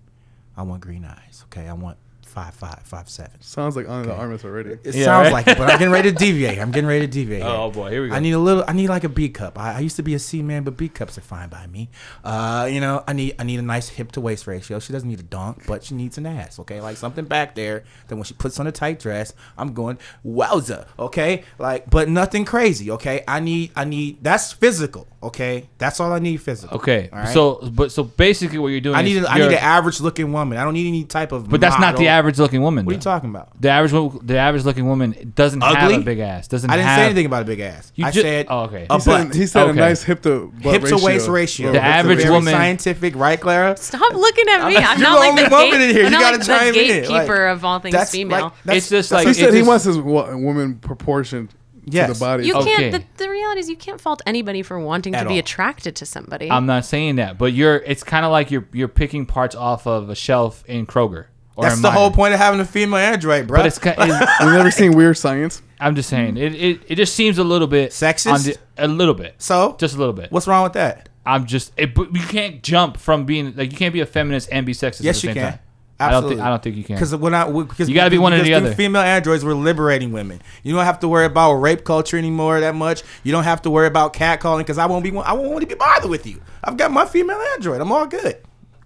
I 0.58 0.63
want 0.63 0.82
green 0.82 1.06
eyes. 1.06 1.46
Okay, 1.46 1.68
I 1.68 1.74
want 1.74 1.98
five 2.34 2.54
five 2.56 2.82
five 2.84 3.08
seven. 3.08 3.39
Sounds 3.41 3.76
like 3.76 3.88
Ana 3.88 4.08
de 4.08 4.13
Armas 4.13 4.43
already. 4.43 4.72
It 4.84 4.96
Yeah, 4.96 5.06
sounds 5.06 5.26
right? 5.26 5.34
like 5.34 5.48
it, 5.48 5.58
but 5.58 5.69
I'm 5.69 5.78
getting 5.80 5.91
ready 5.93 6.12
to 6.12 6.17
deviate. 6.17 6.58
I'm 6.60 6.72
getting 6.72 6.88
ready 6.88 7.06
to 7.08 7.12
deviate. 7.12 7.43
Oh, 7.43 7.69
boy, 7.72 7.91
here 7.91 8.02
we 8.02 8.10
go. 8.10 8.15
I 8.15 8.19
need 8.19 8.32
a 8.32 8.39
little. 8.39 8.63
I 8.67 8.74
need 8.74 8.89
like 8.89 9.04
a 9.04 9.10
B 9.10 9.30
cup. 9.30 9.60
I, 9.60 9.76
I 9.76 9.80
used 9.80 9.96
to 9.98 10.04
be 10.04 10.15
a 10.15 10.19
C 10.19 10.41
man, 10.41 10.63
but 10.63 10.76
B 10.76 10.89
cups 10.89 11.17
are 11.17 11.22
fine 11.22 11.50
by 11.50 11.67
me. 11.67 11.89
Uh, 12.24 12.67
you 12.72 12.82
know, 12.82 13.04
I 13.08 13.13
need 13.13 13.36
I 13.39 13.43
need 13.43 13.60
a 13.60 13.63
nice 13.63 13.89
hip 13.89 14.12
to 14.13 14.22
waist 14.22 14.48
ratio. 14.48 14.80
She 14.80 14.91
doesn't 14.91 15.08
need 15.08 15.19
a 15.19 15.24
dunk, 15.24 15.63
but 15.67 15.84
she 15.84 15.93
needs 15.96 16.17
an 16.17 16.26
ass. 16.26 16.60
Okay, 16.60 16.82
like 16.82 16.98
something 16.98 17.26
back 17.26 17.56
there 17.56 17.84
that 18.08 18.15
when 18.15 18.24
she 18.26 18.34
puts 18.34 18.60
on 18.60 18.67
a 18.67 18.72
tight 18.72 19.00
dress, 19.00 19.34
I'm 19.58 19.74
going 19.74 20.00
wowza. 20.26 20.88
Okay, 20.98 21.43
like 21.60 21.89
but 21.89 22.10
nothing 22.10 22.46
crazy. 22.46 22.89
Okay, 22.91 23.24
I 23.28 23.39
need 23.39 23.72
I 23.76 23.86
need 23.86 24.24
that's 24.24 24.52
physical. 24.54 25.08
Okay, 25.24 25.70
that's 25.78 26.00
all 26.00 26.12
I 26.12 26.20
need 26.20 26.38
physical. 26.38 26.78
Okay, 26.78 27.10
All 27.14 27.20
right? 27.20 27.28
so 27.34 27.56
but 27.74 27.92
so 27.92 28.04
basically, 28.04 28.58
what 28.60 28.68
you're 28.68 28.82
doing, 28.82 28.96
I 28.96 29.02
need 29.02 29.18
is 29.18 29.24
a, 29.26 29.32
I 29.32 29.38
need 29.40 29.48
an 29.48 29.54
average 29.54 30.02
looking 30.02 30.32
woman. 30.34 30.58
I 30.58 30.64
don't 30.66 30.74
need 30.74 30.88
any 30.88 31.06
type 31.06 31.32
of. 31.32 31.50
but 31.50 31.62
that's 31.62 31.80
not 31.80 31.96
the 31.98 32.10
average 32.10 32.40
looking 32.40 32.62
woman. 32.62 32.86
What 32.86 32.92
are 32.92 32.96
you 32.96 33.02
talking 33.02 33.30
about? 33.30 33.50
The 33.62 33.70
average 33.70 33.94
wo- 33.94 34.20
the 34.22 34.38
average 34.38 34.66
looking 34.66 34.86
woman 34.86 35.32
doesn't 35.36 35.62
have 35.62 35.92
a 35.92 36.00
big 36.00 36.20
ass. 36.20 36.48
Doesn't. 36.48 36.70
I 36.70 36.76
didn't 36.76 36.88
have, 36.88 37.00
say 37.00 37.06
anything 37.06 37.26
about 37.26 37.44
a 37.44 37.46
big 37.46 37.60
ass. 37.62 37.92
You 37.96 38.06
I 38.06 38.12
ju- 38.12 38.22
said 38.22 38.48
oh, 38.50 38.64
okay. 38.64 38.86
a 38.90 38.94
He 38.96 39.00
said, 39.00 39.28
butt. 39.28 39.36
he 39.36 39.48
said 39.48 39.62
Okay. 39.64 39.72
a 39.72 39.76
nice 39.82 40.04
hip 40.04 40.22
to 40.24 40.52
butt 40.62 40.74
hip 40.74 40.84
ratio. 40.84 40.98
to 40.98 41.06
waist 41.06 41.28
ratio. 41.30 41.68
The 41.68 41.74
That's 41.74 41.84
a 41.86 41.88
average 42.00 42.18
very 42.20 42.30
woman- 42.32 42.54
scientific, 42.54 43.16
right, 43.16 43.40
Clara? 43.40 43.78
Stop 43.78 44.14
looking 44.14 44.50
at 44.50 44.68
me. 44.68 44.76
I'm 44.78 45.00
You're 45.00 45.08
not 45.10 45.14
the 45.14 45.20
like 45.20 45.30
only 45.30 45.44
the, 45.44 45.50
woman 45.50 45.72
gate, 45.80 45.90
in 45.90 45.96
here. 45.96 46.04
You 46.06 46.10
not 46.10 46.22
gotta 46.22 46.38
like 46.38 46.46
chime 46.48 46.74
the 46.74 46.82
in. 46.82 46.88
gatekeeper 47.04 47.48
of 47.48 47.64
all 47.64 47.80
things 47.80 48.10
female. 48.10 48.54
It's 48.66 48.90
just 48.90 49.12
like- 49.12 49.28
He 49.28 49.34
said 49.34 49.54
he 49.54 49.62
wants 49.64 49.86
his 49.86 49.98
woman 49.98 50.76
proportioned 50.76 51.50
Yes. 51.86 52.08
to 52.08 52.14
the 52.14 52.20
body. 52.20 52.48
you 52.48 52.56
Okay. 52.56 52.76
can't. 52.92 52.92
The, 53.18 53.24
the 53.26 53.30
reality 53.54 53.60
is, 53.66 53.70
you 53.70 53.76
can't 53.78 54.02
fault 54.02 54.22
anybody 54.26 54.62
for 54.62 54.80
wanting 54.80 55.16
At 55.16 55.24
to 55.24 55.28
be 55.30 55.34
all. 55.36 55.39
attracted 55.39 55.96
to 55.98 56.06
somebody. 56.06 56.50
I'm 56.52 56.66
not 56.66 56.86
saying 56.86 57.16
that, 57.18 57.38
but 57.38 57.54
you're. 57.54 57.78
It's 57.78 58.04
kind 58.04 58.26
of 58.26 58.32
like 58.32 58.52
you're 58.52 58.68
you're 58.74 58.88
picking 58.88 59.26
parts 59.26 59.56
off 59.56 59.86
of 59.88 60.10
a 60.10 60.16
shelf 60.16 60.63
in 60.68 60.86
Kroger. 60.86 61.26
Or 61.56 61.66
That's 61.66 61.76
in 61.76 61.82
the 61.84 61.92
whole 61.92 62.10
point 62.10 62.34
of 62.34 62.39
having 62.39 62.60
a 62.60 62.66
female 62.66 62.98
android, 62.98 63.46
bro. 63.46 63.60
But 63.60 63.68
it's, 63.68 63.78
ki- 63.78 63.92
it's 63.96 64.39
you 64.42 64.52
never 64.52 64.72
seen 64.72 64.94
Weird 64.94 65.18
Science? 65.20 65.62
I'm 65.80 65.96
just 65.96 66.10
saying 66.10 66.36
it, 66.38 66.56
it. 66.56 66.82
It 66.88 66.96
just 66.96 67.13
seems 67.13 67.38
a 67.38 67.44
little 67.44 67.68
bit 67.68 67.92
Sexist? 67.92 68.34
on 68.34 68.42
the- 68.42 68.58
a 68.78 68.88
little 68.88 69.13
bit. 69.13 69.36
so 69.38 69.76
Just 69.78 69.94
a 69.96 70.00
little 70.00 70.13
bit. 70.16 70.32
what's 70.32 70.48
wrong 70.48 70.63
with 70.63 70.74
that? 70.74 71.10
I'm 71.26 71.46
just. 71.46 71.72
It, 71.78 71.94
but 71.94 72.12
you 72.13 72.22
can't 72.22 72.63
jump 72.63 72.98
from 72.98 73.26
being 73.26 73.56
like 73.56 73.72
you 73.72 73.78
can't 73.78 73.94
be 73.94 74.00
a 74.00 74.06
feminist 74.08 74.50
and 74.52 74.66
be 74.66 74.74
sexist. 74.74 75.04
Yes, 75.04 75.18
at 75.18 75.22
the 75.22 75.28
you 75.28 75.34
same 75.34 75.36
can. 75.36 75.52
Time. 75.52 75.60
I 76.00 76.10
don't 76.10 76.18
Absolutely. 76.24 76.42
I 76.44 76.50
don't 76.50 76.64
think 76.64 76.76
you 76.76 76.84
can. 76.84 76.96
Because 76.96 77.16
when 77.16 77.34
I 77.34 77.50
because 77.50 77.88
You 77.88 77.96
gotta 77.96 78.10
be 78.10 78.18
one 78.18 78.34
or 78.34 78.38
because 78.38 78.48
the 78.48 78.58
through 78.58 78.68
other. 78.68 78.76
Female 78.76 79.02
androids, 79.04 79.46
we're 79.46 79.54
liberating 79.54 80.12
women. 80.12 80.42
You 80.64 80.74
don't 80.74 80.84
have 80.86 81.00
to 81.02 81.08
worry 81.08 81.26
about 81.26 81.54
rape 81.54 81.84
culture 81.84 82.18
anymore 82.18 82.60
that 82.60 82.76
much. 82.76 83.04
You 83.24 83.32
don't 83.32 83.44
have 83.44 83.62
to 83.64 83.70
worry 83.70 83.88
about 83.88 84.14
catcalling 84.14 84.60
because 84.60 84.78
I 84.78 84.86
won't 84.88 85.04
be 85.04 85.12
I 85.12 85.34
won't 85.34 85.50
want 85.50 85.62
to 85.62 85.68
be 85.68 85.76
bothered 85.76 86.10
with 86.10 86.26
you. 86.26 86.42
I've 86.64 86.78
got 86.78 86.92
my 86.92 87.06
female 87.06 87.40
android. 87.54 87.80
I'm 87.80 87.92
all 87.92 88.08
good. 88.08 88.38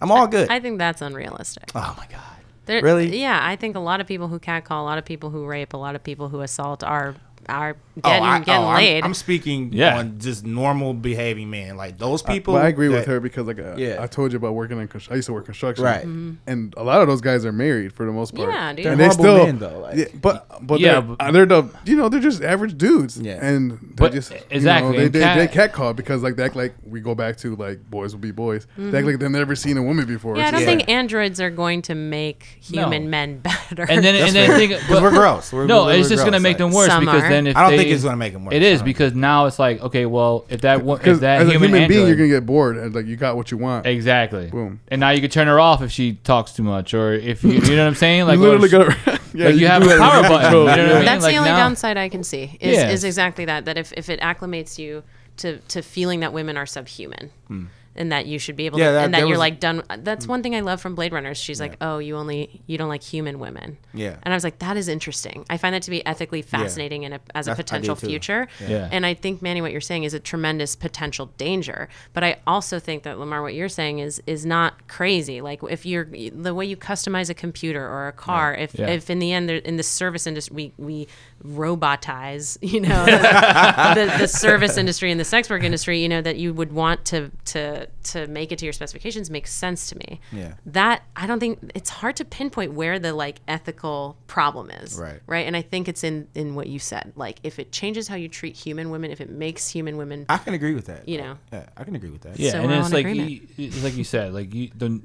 I'm 0.02 0.12
all 0.12 0.28
good. 0.28 0.50
I 0.50 0.60
think 0.60 0.78
that's 0.78 1.02
unrealistic. 1.02 1.72
oh 1.74 1.96
my 1.98 2.06
god. 2.12 2.22
There- 2.65 2.82
Really? 2.84 3.20
Yeah, 3.22 3.39
I 3.41 3.56
think 3.56 3.76
a 3.78 3.80
lot 3.80 4.02
of 4.02 4.08
people 4.08 4.28
who 4.28 4.39
catcall, 4.39 4.84
a 4.84 4.86
lot 4.86 4.98
of 4.98 5.06
people 5.06 5.30
who 5.30 5.46
rape, 5.46 5.74
a 5.74 5.78
lot 5.78 5.96
of 5.96 6.04
people 6.04 6.28
who 6.30 6.41
assault 6.41 6.84
are 6.84 7.15
are 7.49 7.75
Oh, 7.97 8.01
getting 8.10 8.23
I, 8.25 8.39
getting 8.39 8.63
oh, 8.63 8.67
I'm- 8.67 8.75
laid. 8.75 9.03
I'm, 9.03 9.13
speaking 9.15 9.73
Yeah. 9.73 9.97
on 9.97 10.19
just 10.19 10.45
normal 10.45 10.93
behaving 10.93 11.49
men, 11.49 11.77
like 11.77 11.97
those 11.97 12.21
people. 12.21 12.53
But 12.53 12.63
I 12.65 12.67
agree 12.67 12.89
with 12.89 13.05
her 13.07 13.19
because 13.19 13.47
like 13.47 13.57
uh, 13.60 13.75
Yeah. 13.75 13.97
I 13.99 14.05
told 14.05 14.31
you 14.33 14.38
about 14.38 14.53
working 14.53 14.79
in. 14.79 14.88
Const- 14.88 15.12
I 15.12 15.15
used 15.15 15.25
to 15.25 15.33
work 15.33 15.45
construction, 15.45 15.83
Right. 15.83 16.03
And 16.45 16.73
a 16.77 16.83
lot 16.83 17.01
of 17.01 17.07
those 17.07 17.21
guys 17.21 17.43
are 17.43 17.51
married 17.51 17.93
for 17.93 18.05
the 18.05 18.12
most 18.12 18.36
part. 18.36 18.49
Yeah, 18.53 18.73
dude. 18.73 18.86
And 18.86 18.99
They're 18.99 19.10
they 19.10 19.15
horrible 19.15 19.23
still, 19.23 19.45
men, 19.47 19.57
though, 19.60 19.79
like- 19.79 19.97
yeah, 19.97 20.05
but 20.21 20.45
but 20.67 20.79
Yeah, 20.79 20.91
they're, 20.93 21.01
but- 21.01 21.31
they're 21.31 21.45
the 21.47 21.69
you 21.86 21.95
know 21.95 22.07
they're 22.10 22.19
just 22.19 22.43
average 22.43 22.77
dudes. 22.77 23.17
Yeah. 23.19 23.43
and 23.43 23.71
they 23.71 23.77
But- 23.95 24.12
just 24.13 24.29
you 24.31 24.38
exactly, 24.51 24.91
know, 24.91 24.97
they 24.99 25.05
and 25.05 25.13
they, 25.13 25.19
cat- 25.19 25.38
they 25.39 25.47
cat 25.47 25.73
call 25.73 25.93
because 25.93 26.21
like 26.21 26.36
they 26.36 26.43
act 26.43 26.55
like 26.55 26.75
we 26.83 26.99
go 26.99 27.15
back 27.15 27.38
to 27.38 27.55
like 27.55 27.89
boys 27.89 28.13
will 28.13 28.21
be 28.21 28.29
boys. 28.31 28.67
They 28.77 28.95
act 28.99 29.07
like 29.07 29.17
they've 29.17 29.31
never 29.31 29.55
seen 29.55 29.75
a 29.77 29.81
woman 29.83 30.05
before. 30.05 30.33
Mm-hmm. 30.33 30.39
yeah, 30.41 30.47
I 30.47 30.51
don't 30.51 30.60
just 30.60 30.67
think 30.69 30.88
androids 30.89 31.41
are 31.41 31.49
going 31.49 31.81
to 31.83 31.95
make 31.95 32.43
human 32.62 33.05
No. 33.05 33.10
men 33.10 33.39
better. 33.39 33.88
and 33.89 34.03
then 34.05 34.13
and 34.15 34.36
then 34.36 34.51
think, 34.55 34.71
Because 34.81 35.01
we're 35.01 35.10
gross. 35.10 35.51
We're, 35.51 35.65
no, 35.65 35.86
we're, 35.86 35.93
it's 35.93 36.05
we're 36.10 36.15
just 36.15 36.25
gonna 36.25 36.39
make 36.39 36.60
them 36.60 36.71
worse 36.71 36.93
because 36.99 37.23
are. 37.23 37.37
Then 37.38 37.47
if 37.47 37.56
I 37.56 37.62
don't 37.62 37.71
they, 37.71 37.78
think 37.78 37.89
it's 37.91 38.04
gonna 38.04 38.17
make 38.17 38.34
them 38.34 38.45
worse. 38.45 38.54
It 38.56 38.63
I 38.63 38.65
is 38.65 38.82
because 38.82 39.13
now 39.13 39.45
it's 39.45 39.60
like 39.60 39.82
okay, 39.82 40.06
well 40.06 40.45
if 40.50 40.62
that 40.62 40.84
wo- 40.84 40.93
if 40.95 41.00
because 41.00 41.19
that 41.21 41.41
as 41.41 41.47
a 41.47 41.52
human, 41.52 41.69
human 41.69 41.88
being, 41.89 42.08
you're 42.08 42.15
gonna 42.15 42.28
get 42.30 42.45
bored 42.45 42.78
and 42.78 42.93
like 42.93 43.06
you 43.06 43.15
got 43.15 43.36
what 43.38 43.52
you 43.52 43.58
want. 43.58 43.86
exactly, 43.86 44.47
Boom. 44.47 44.80
and 44.89 45.00
now 45.00 45.12
you 45.12 45.21
can 45.21 45.30
turn 45.30 45.47
her 45.47 45.60
off 45.60 45.82
if 45.82 45.91
she 45.91 46.13
talks 46.23 46.52
too 46.54 46.63
much 46.63 46.93
or 46.93 47.13
if 47.13 47.43
you, 47.43 47.52
you 47.52 47.60
know 47.76 47.84
what 47.84 47.88
I'm 47.88 47.95
saying, 47.95 48.26
like 48.28 48.38
you 48.39 48.43
literally 48.43 48.65
if- 48.65 49.06
got 49.06 49.21
yeah, 49.34 49.45
like 49.47 49.56
you 49.56 49.67
have 49.67 49.84
a 49.84 49.97
power 49.97 50.21
with 50.21 50.30
button, 50.30 50.52
you 50.52 50.58
know 50.60 50.63
what 50.65 50.80
I 50.80 50.93
mean? 50.95 51.06
That's 51.06 51.23
like 51.23 51.34
the 51.34 51.38
only 51.39 51.52
now- 51.52 51.58
downside 51.58 51.97
I 51.97 52.10
can 52.10 52.23
see. 52.23 52.58
Is, 52.60 52.78
Yeah. 52.78 52.89
is 52.89 53.04
exactly 53.04 53.45
that. 53.45 53.65
That 53.65 53.78
if, 53.78 53.93
if 53.93 54.10
it 54.10 54.19
acclimates 54.21 54.78
you 54.78 55.04
to 55.38 55.58
to 55.60 55.82
feeling 55.82 56.21
that 56.21 56.34
women 56.34 56.58
are 56.58 56.65
subhuman. 56.65 57.30
Hmm. 57.47 57.65
And 57.97 58.12
that 58.12 58.25
you 58.27 58.38
should 58.39 58.55
be 58.55 58.65
able. 58.67 58.79
Yeah, 58.79 58.88
to, 58.88 58.93
that- 58.93 59.05
and 59.05 59.13
that 59.13 59.17
there 59.19 59.25
you're 59.27 59.33
was- 59.36 59.39
like 59.39 59.60
done. 59.60 59.83
That's 59.99 60.25
mm. 60.25 60.29
one 60.29 60.43
thing 60.43 60.55
I 60.55 60.60
love 60.60 60.79
from 60.81 60.95
Blade 60.95 61.13
Runners. 61.13 61.38
She's 61.38 61.60
like, 61.60 61.77
"Oh, 61.81 61.97
you 61.97 62.15
only 62.15 62.62
you 62.67 62.77
don't 62.77 62.89
like 62.89 63.03
human 63.03 63.39
women." 63.39 63.77
Yeah. 63.93 64.17
and 64.23 64.33
I 64.33 64.36
was 64.38 64.43
like, 64.43 64.60
"That 64.60 64.77
is 64.77 64.88
interesting. 64.88 65.45
I 65.49 65.57
find 65.57 65.73
that 65.73 65.81
to 65.83 65.91
be 65.91 66.05
ethically 66.05 66.41
fascinating 66.41 67.05
and 67.05 67.15
a, 67.15 67.19
as 67.33 67.47
a 67.47 67.51
That's- 67.51 67.60
I 67.60 67.63
potential 67.63 67.95
future." 67.95 68.47
Yeah. 68.67 68.88
And 68.91 69.05
I 69.05 69.13
think 69.13 69.41
Manny, 69.41 69.62
what 69.62 69.71
you're 69.71 69.81
saying 69.81 70.03
is 70.03 70.13
a 70.13 70.19
tremendous 70.19 70.75
potential 70.75 71.31
danger. 71.38 71.89
But 72.13 72.23
I 72.23 72.38
also 72.45 72.79
think 72.79 73.03
that 73.03 73.19
Lamar, 73.19 73.41
what 73.41 73.53
you're 73.55 73.69
saying 73.69 73.99
is 73.99 74.21
is 74.27 74.45
not 74.45 74.88
crazy. 74.88 75.41
Like 75.41 75.60
if 75.69 75.86
you're 75.86 76.05
the 76.05 76.53
way 76.53 76.65
you 76.65 76.77
customize 76.77 77.29
a 77.29 77.33
computer 77.33 77.83
or 77.88 78.07
a 78.07 78.13
car, 78.13 78.53
if 78.53 78.75
Yeah. 78.77 78.88
if 78.88 79.10
in 79.10 79.19
the 79.19 79.31
end 79.33 79.49
in 79.49 79.77
the 79.77 79.83
service 79.83 80.27
industry 80.27 80.55
we 80.55 80.73
we 80.77 81.07
robotize, 81.43 82.58
you 82.62 82.82
know, 82.82 83.06
the, 83.06 84.15
the 84.19 84.28
service 84.28 84.78
industry 84.78 85.12
and 85.12 85.19
the 85.19 85.26
sex 85.26 85.50
work 85.50 85.63
industry, 85.63 86.02
you 86.02 86.10
know, 86.10 86.21
that 86.21 86.38
you 86.38 86.54
would 86.54 86.71
want 86.71 87.06
to 87.06 87.32
to 87.45 87.88
to 88.04 88.28
make 88.28 88.52
it 88.52 88.60
to 88.60 88.65
your 88.65 88.73
specifications 88.73 89.30
makes 89.30 89.52
sense 89.52 89.89
to 89.89 89.97
me. 89.97 90.19
Yeah. 90.32 90.54
That 90.65 91.04
I 91.15 91.28
don't 91.28 91.39
think 91.39 91.71
it's 91.76 91.89
hard 91.89 92.15
to 92.17 92.26
pinpoint 92.26 92.73
where 92.73 93.00
the 93.00 93.13
like 93.13 93.39
ethical 93.47 94.17
problem 94.28 94.69
is. 94.69 94.97
Right. 94.97 95.19
Right. 95.28 95.45
And 95.47 95.56
I 95.56 95.62
think 95.62 95.88
it's 95.88 96.04
in 96.04 96.28
in 96.36 96.56
what 96.56 96.67
you 96.67 96.80
said. 96.80 97.13
Like 97.15 97.39
if 97.43 97.60
it 97.60 97.71
changes 97.71 98.08
how 98.08 98.15
you 98.15 98.28
treat 98.28 98.56
human 98.56 98.89
women, 98.89 99.12
if 99.12 99.21
it 99.21 99.30
makes 99.30 99.67
human 99.69 99.97
women 99.97 100.26
I 100.30 100.38
can 100.38 100.54
agree 100.54 100.73
with 100.73 100.86
that. 100.86 101.08
You 101.08 101.19
know. 101.19 101.38
Yeah, 101.52 101.67
I 101.76 101.84
can 101.84 101.95
agree 101.95 102.10
with 102.10 102.21
that. 102.21 102.39
Yeah, 102.39 102.52
So 102.52 102.62
and 102.62 102.71
it's 102.71 102.91
like 102.91 103.08
you, 103.08 103.41
it's 103.58 103.84
like 103.84 103.95
you 103.95 104.04
said, 104.04 104.34
like 104.34 104.54
you 104.54 104.71
the 104.76 105.02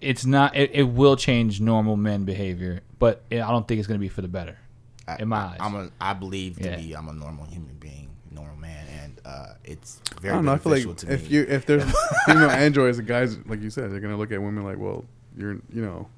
it's 0.00 0.24
not 0.24 0.56
it, 0.56 0.70
it 0.72 0.82
will 0.82 1.16
change 1.16 1.60
normal 1.60 1.96
men 1.96 2.24
behavior, 2.24 2.80
but 2.98 3.22
it, 3.30 3.40
I 3.40 3.50
don't 3.50 3.66
think 3.66 3.78
it's 3.78 3.86
gonna 3.86 3.98
be 3.98 4.08
for 4.08 4.22
the 4.22 4.28
better. 4.28 4.58
I, 5.08 5.16
in 5.20 5.28
my 5.28 5.36
eyes. 5.38 5.56
I'm 5.60 5.74
a, 5.74 5.90
I 6.00 6.12
believe 6.14 6.56
to 6.58 6.64
Yeah. 6.70 6.76
be 6.76 6.92
I'm 6.94 7.08
a 7.08 7.12
normal 7.12 7.44
human 7.46 7.74
being, 7.76 8.08
normal 8.30 8.56
man, 8.56 8.86
and 9.02 9.20
uh, 9.24 9.54
it's 9.64 10.00
I 10.16 10.20
very 10.20 10.34
don't 10.34 10.44
know. 10.44 10.52
I 10.52 10.58
feel 10.58 10.72
like 10.72 10.96
to 10.98 11.12
if 11.12 11.22
me. 11.24 11.36
you 11.36 11.46
if 11.48 11.66
there's 11.66 11.84
female 12.26 12.50
androids, 12.50 12.96
the 12.98 13.02
guys 13.02 13.36
like 13.46 13.60
you 13.62 13.70
said, 13.70 13.90
they're 13.92 14.00
gonna 14.00 14.16
look 14.16 14.32
at 14.32 14.40
women 14.40 14.64
like, 14.64 14.78
well, 14.78 15.04
you're 15.36 15.54
you 15.72 15.82
know 15.82 16.08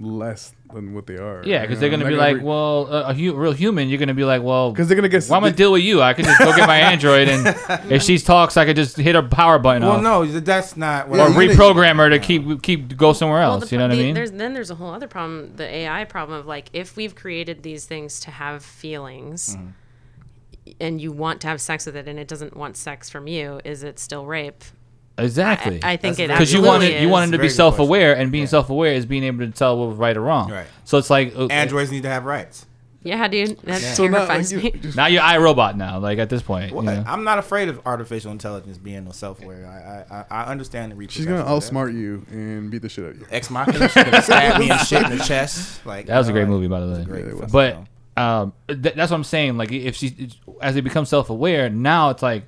less 0.00 0.52
than 0.72 0.94
what 0.94 1.06
they 1.06 1.16
are. 1.16 1.42
Yeah, 1.44 1.62
because 1.62 1.80
they're 1.80 1.90
gonna 1.90 2.06
be 2.06 2.14
like, 2.14 2.40
well, 2.42 2.86
a, 2.86 3.08
a 3.10 3.14
hu- 3.14 3.34
real 3.34 3.52
human. 3.52 3.88
You're 3.88 3.98
gonna 3.98 4.14
be 4.14 4.24
like, 4.24 4.42
well, 4.42 4.70
because 4.70 4.86
they're 4.88 4.94
gonna 4.96 5.08
get. 5.08 5.24
well, 5.28 5.36
I'm 5.38 5.42
gonna 5.42 5.54
deal 5.56 5.72
with 5.72 5.82
you. 5.82 6.00
I 6.02 6.14
could 6.14 6.24
just 6.24 6.38
go 6.38 6.54
get 6.54 6.66
my 6.68 6.78
Android, 6.92 7.28
and 7.28 7.46
if 7.90 8.02
she 8.02 8.18
talks, 8.18 8.56
I 8.56 8.64
could 8.64 8.76
just 8.76 8.96
hit 8.96 9.14
her 9.14 9.22
power 9.22 9.58
button 9.58 9.82
well, 9.82 9.92
off, 9.96 10.02
no, 10.02 10.24
that's 10.26 10.76
not. 10.76 11.08
What 11.08 11.16
Yeah, 11.16 11.22
or 11.24 11.28
I'm- 11.30 11.40
you 11.42 11.48
gotta- 11.56 11.74
reprogram 11.74 11.96
her 11.96 12.10
to 12.10 12.18
keep 12.18 12.62
keep 12.62 12.96
go 12.96 13.12
somewhere 13.12 13.40
Well, 13.40 13.54
else. 13.54 13.70
the 13.70 13.76
you 13.76 13.78
know 13.78 13.86
pro- 13.88 13.96
what 13.96 14.00
I 14.00 14.04
mean? 14.04 14.14
There's 14.14 14.30
then 14.32 14.54
there's 14.54 14.70
a 14.70 14.74
whole 14.76 14.90
other 14.92 15.08
problem, 15.08 15.56
the 15.56 15.64
AI 15.66 16.04
problem 16.04 16.38
of 16.38 16.46
like 16.46 16.68
if 16.72 16.96
we've 16.96 17.14
created 17.14 17.62
these 17.62 17.84
things 17.84 18.20
to 18.20 18.30
have 18.30 18.64
feelings, 18.64 19.56
Mm-hmm. 19.56 19.68
and 20.80 21.00
you 21.00 21.10
want 21.12 21.40
to 21.40 21.48
have 21.48 21.60
sex 21.60 21.86
with 21.86 21.96
it, 21.96 22.06
and 22.06 22.18
it 22.18 22.28
doesn't 22.28 22.56
want 22.56 22.76
sex 22.76 23.08
from 23.10 23.26
you, 23.26 23.60
is 23.64 23.82
it 23.82 23.98
still 23.98 24.26
rape? 24.26 24.62
Exactly. 25.18 25.80
I 25.82 25.96
think 25.96 26.16
That's 26.16 26.20
it 26.20 26.28
because 26.28 26.52
you 26.52 26.58
absolutely 26.60 26.68
wanted 26.88 27.00
you 27.02 27.08
is. 27.08 27.12
wanted 27.12 27.32
to 27.32 27.38
be 27.38 27.48
self-aware, 27.48 28.16
and 28.16 28.30
being 28.32 28.44
Yeah. 28.44 28.48
self-aware 28.48 28.92
is 28.92 29.04
being 29.06 29.24
able 29.24 29.40
to 29.46 29.50
tell 29.50 29.78
what 29.78 29.88
was 29.88 29.96
right 29.96 30.16
or 30.16 30.22
wrong. 30.22 30.50
Right. 30.50 30.66
So 30.84 30.98
it's 30.98 31.10
like 31.10 31.34
uh, 31.36 31.46
Androids 31.46 31.90
need 31.90 32.04
to 32.04 32.08
have 32.08 32.24
rights. 32.24 32.64
Yeah, 33.00 33.26
dude, 33.28 33.58
that 33.60 33.80
So 33.80 34.08
now, 34.08 34.26
like, 34.26 34.50
me. 34.50 34.60
you, 34.60 34.70
just, 34.72 34.96
Now 34.96 35.06
you're 35.06 35.22
iRobot 35.22 35.76
now. 35.76 35.98
Like 36.00 36.18
at 36.18 36.28
this 36.28 36.42
point, 36.42 36.72
Well, 36.72 36.84
you 36.84 36.90
know? 36.90 37.04
I'm 37.06 37.22
not 37.22 37.38
afraid 37.38 37.68
of 37.68 37.80
artificial 37.86 38.32
intelligence 38.32 38.76
being 38.76 39.04
no 39.04 39.12
self-aware. 39.12 39.66
I 39.66 40.14
I, 40.14 40.18
I, 40.20 40.42
I 40.42 40.50
understand 40.50 40.90
the 40.92 40.96
reach. 40.96 41.12
she's 41.12 41.24
gonna 41.24 41.38
repercussions 41.38 41.68
of 41.68 41.74
that. 41.74 41.80
outsmart 41.80 41.94
you 41.94 42.26
and 42.30 42.70
beat 42.70 42.82
the 42.82 42.88
shit 42.88 43.04
out 43.04 43.10
of 43.12 43.20
you. 43.20 43.26
Ex 43.30 43.50
Machina. 43.50 43.88
She's 43.88 44.24
stab 44.24 44.60
me 44.60 44.70
and 44.70 44.80
shit 44.80 45.02
in 45.10 45.16
the 45.16 45.24
chest. 45.24 45.86
Like 45.86 46.06
That 46.06 46.18
was 46.18 46.28
a 46.28 46.32
great 46.32 46.42
alright. 46.42 46.54
movie, 46.54 46.66
by 46.68 46.80
the 46.80 46.92
way. 46.92 47.04
great 47.04 47.26
Yeah, 47.26 47.46
but 47.50 48.20
um, 48.20 48.52
th- 48.66 48.80
that's 48.96 49.10
what 49.12 49.16
I'm 49.16 49.24
saying. 49.24 49.56
Like 49.56 49.70
if 49.70 49.94
she, 49.94 50.30
as 50.60 50.74
they 50.74 50.80
become 50.80 51.04
self-aware, 51.06 51.70
now 51.70 52.10
it's 52.10 52.22
like 52.22 52.44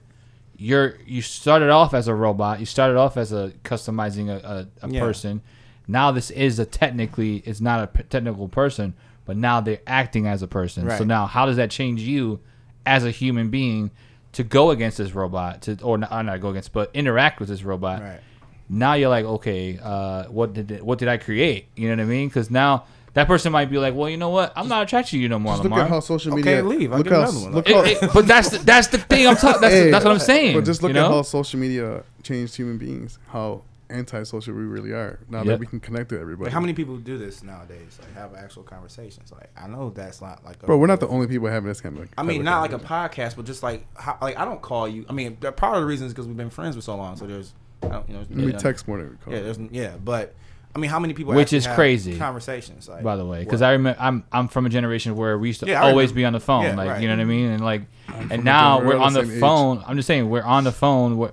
you're 0.63 0.99
you 1.07 1.23
started 1.23 1.71
off 1.71 1.95
as 1.95 2.07
a 2.07 2.15
robot. 2.15 2.61
You 2.61 2.67
started 2.67 2.97
off 2.99 3.17
as 3.17 3.33
a 3.33 3.53
customizing 3.65 4.29
a, 4.29 4.69
a, 4.83 4.87
a 4.87 4.91
Yeah. 4.91 5.01
person. 5.01 5.41
Now 5.89 6.11
this 6.13 6.31
is 6.31 6.59
a 6.59 6.67
technically 6.67 7.39
it's 7.47 7.61
not 7.61 7.83
a 7.83 7.87
p- 7.87 8.03
technical 8.05 8.47
person, 8.49 8.93
but 9.25 9.37
now 9.37 9.61
they're 9.61 9.81
acting 9.87 10.27
as 10.27 10.43
a 10.43 10.47
person. 10.47 10.85
So 10.99 11.05
now 11.05 11.27
how 11.27 11.47
does 11.47 11.57
that 11.57 11.71
change 11.71 12.03
you 12.03 12.41
as 12.85 13.05
a 13.05 13.11
human 13.11 13.49
being 13.51 13.91
to 14.33 14.45
go 14.45 14.71
against 14.71 14.99
this 14.99 15.13
robot 15.15 15.63
to 15.63 15.77
or 15.83 15.99
not, 15.99 16.13
or 16.13 16.23
not 16.23 16.41
go 16.41 16.51
against 16.51 16.73
but 16.73 16.91
interact 16.95 17.41
with 17.41 17.49
this 17.49 17.63
robot? 17.65 18.03
Right. 18.03 18.21
now 18.69 18.93
you're 18.95 19.09
like, 19.09 19.25
okay, 19.25 19.79
uh, 19.83 20.25
what 20.25 20.53
did 20.53 20.71
it, 20.71 20.85
what 20.85 20.99
did 20.99 21.09
I 21.09 21.17
create? 21.17 21.67
You 21.75 21.89
know 21.89 21.97
what 21.97 22.03
I 22.03 22.07
mean? 22.07 22.29
Because 22.29 22.51
now 22.51 22.85
that 23.21 23.27
person 23.27 23.53
might 23.53 23.67
be 23.71 23.77
like, 23.79 23.95
well, 23.95 24.09
you 24.09 24.17
know 24.17 24.31
what? 24.31 24.53
I'm 24.57 24.67
not 24.67 24.83
attracted 24.85 25.11
to 25.13 25.19
you 25.19 25.29
no 25.29 25.39
more, 25.39 25.53
Just 25.55 25.65
look 25.65 25.79
at 25.79 25.89
how 25.89 26.01
social 26.01 26.33
Okay, 26.33 26.43
media. 26.43 26.65
leave. 26.65 26.91
I'll 26.93 26.99
Look 26.99 27.07
get 27.09 27.13
how, 27.13 27.21
another 27.23 27.41
one. 27.41 27.53
Look 27.53 27.69
how, 27.69 27.83
it- 27.85 28.11
but 28.15 28.27
that's 28.27 28.49
the, 28.49 28.59
that's 28.59 28.89
the 28.89 28.99
thing 28.99 29.27
I'm 29.27 29.37
talking. 29.37 29.61
That's, 29.61 29.75
Hey, 29.75 29.91
that's 29.91 30.05
what 30.05 30.13
I'm 30.13 30.19
saying. 30.21 30.57
But 30.57 30.65
just 30.65 30.83
look 30.83 30.91
you 30.91 30.95
know? 30.95 31.05
at 31.07 31.11
how 31.11 31.23
social 31.23 31.61
media 31.61 32.03
changed 32.23 32.57
human 32.57 32.79
beings. 32.79 33.19
How 33.29 33.63
antisocial 33.91 34.55
we 34.55 34.63
really 34.63 34.93
are 34.93 35.19
now 35.29 35.39
Yep. 35.39 35.47
that 35.47 35.59
we 35.59 35.67
can 35.67 35.81
connect 35.81 36.09
to 36.11 36.19
everybody. 36.21 36.45
Like, 36.47 36.53
how 36.55 36.61
many 36.61 36.73
people 36.73 36.97
do 36.97 37.19
this 37.19 37.43
nowadays? 37.43 37.99
Like 38.01 38.15
have 38.15 38.35
actual 38.35 38.63
conversations. 38.63 39.33
Like 39.33 39.51
I 39.57 39.67
know 39.67 39.91
that's 39.91 40.23
not 40.23 40.45
like. 40.45 40.63
A 40.63 40.67
Bro, 40.67 40.79
we're 40.79 40.87
not 40.87 41.01
the 41.01 41.09
only 41.09 41.27
people 41.27 41.49
having 41.49 41.69
this 41.69 41.81
kind 41.81 41.99
of. 41.99 42.09
I 42.17 42.23
mean, 42.23 42.43
not 42.45 42.61
like 42.63 42.73
a 42.73 42.79
podcast, 42.79 43.37
but 43.37 43.45
just 43.47 43.63
like 43.63 43.85
how, 43.97 44.17
like 44.23 44.39
I 44.39 44.45
don't 44.45 44.63
call 44.63 44.89
you. 44.89 45.05
I 45.11 45.13
mean, 45.13 45.37
the- 45.41 45.53
part 45.53 45.75
of 45.77 45.83
the 45.83 45.87
reason 45.87 46.07
is 46.07 46.13
because 46.15 46.27
we've 46.27 46.37
been 46.37 46.51
friends 46.51 46.77
for 46.77 46.83
so 46.83 46.97
long. 46.97 47.17
So 47.17 47.27
there's, 47.27 47.53
I 47.83 47.89
don't, 47.89 48.09
you 48.09 48.15
know, 48.15 48.27
We 48.47 48.53
yeah, 48.53 48.59
text 48.59 48.87
more 48.89 48.99
than 48.99 49.11
we 49.11 49.17
call. 49.17 49.35
Yeah, 49.35 49.41
there's 49.41 49.59
yeah, 49.73 49.97
but 50.03 50.35
I 50.75 50.79
mean, 50.79 50.91
how 50.91 51.01
many 51.01 51.15
people? 51.15 51.35
Which 51.35 51.53
is 51.53 51.67
have 51.67 51.75
crazy, 51.75 52.17
Conversations, 52.17 52.89
like, 52.89 53.03
by 53.03 53.17
the 53.17 53.25
way, 53.27 53.41
because? 53.43 53.61
I 53.61 53.73
remember 53.73 54.01
I'm 54.01 54.23
I'm 54.31 54.47
from 54.49 54.67
a 54.67 54.69
generation 54.69 55.17
where 55.17 55.37
we 55.37 55.49
used 55.49 55.61
to 55.61 55.67
Yeah, 55.67 55.83
always 55.83 56.13
be 56.13 56.25
on 56.25 56.33
the 56.33 56.41
phone, 56.41 56.63
Yeah, 56.65 56.77
like 56.77 56.89
right. 56.91 57.03
you 57.03 57.09
know 57.09 57.15
what 57.17 57.23
I 57.23 57.25
mean, 57.25 57.51
and 57.51 57.65
like, 57.65 57.83
from 58.07 58.31
and 58.33 58.45
now 58.45 58.79
we're 58.79 58.87
we're 58.89 58.99
on 58.99 59.13
the 59.13 59.21
the 59.23 59.27
same 59.27 59.35
age. 59.35 59.41
phone. 59.41 59.85
I'm 59.87 59.97
just 59.97 60.07
saying 60.07 60.31
we're 60.31 60.43
on 60.43 60.63
the 60.65 60.73
phone. 60.73 61.17
We're, 61.19 61.33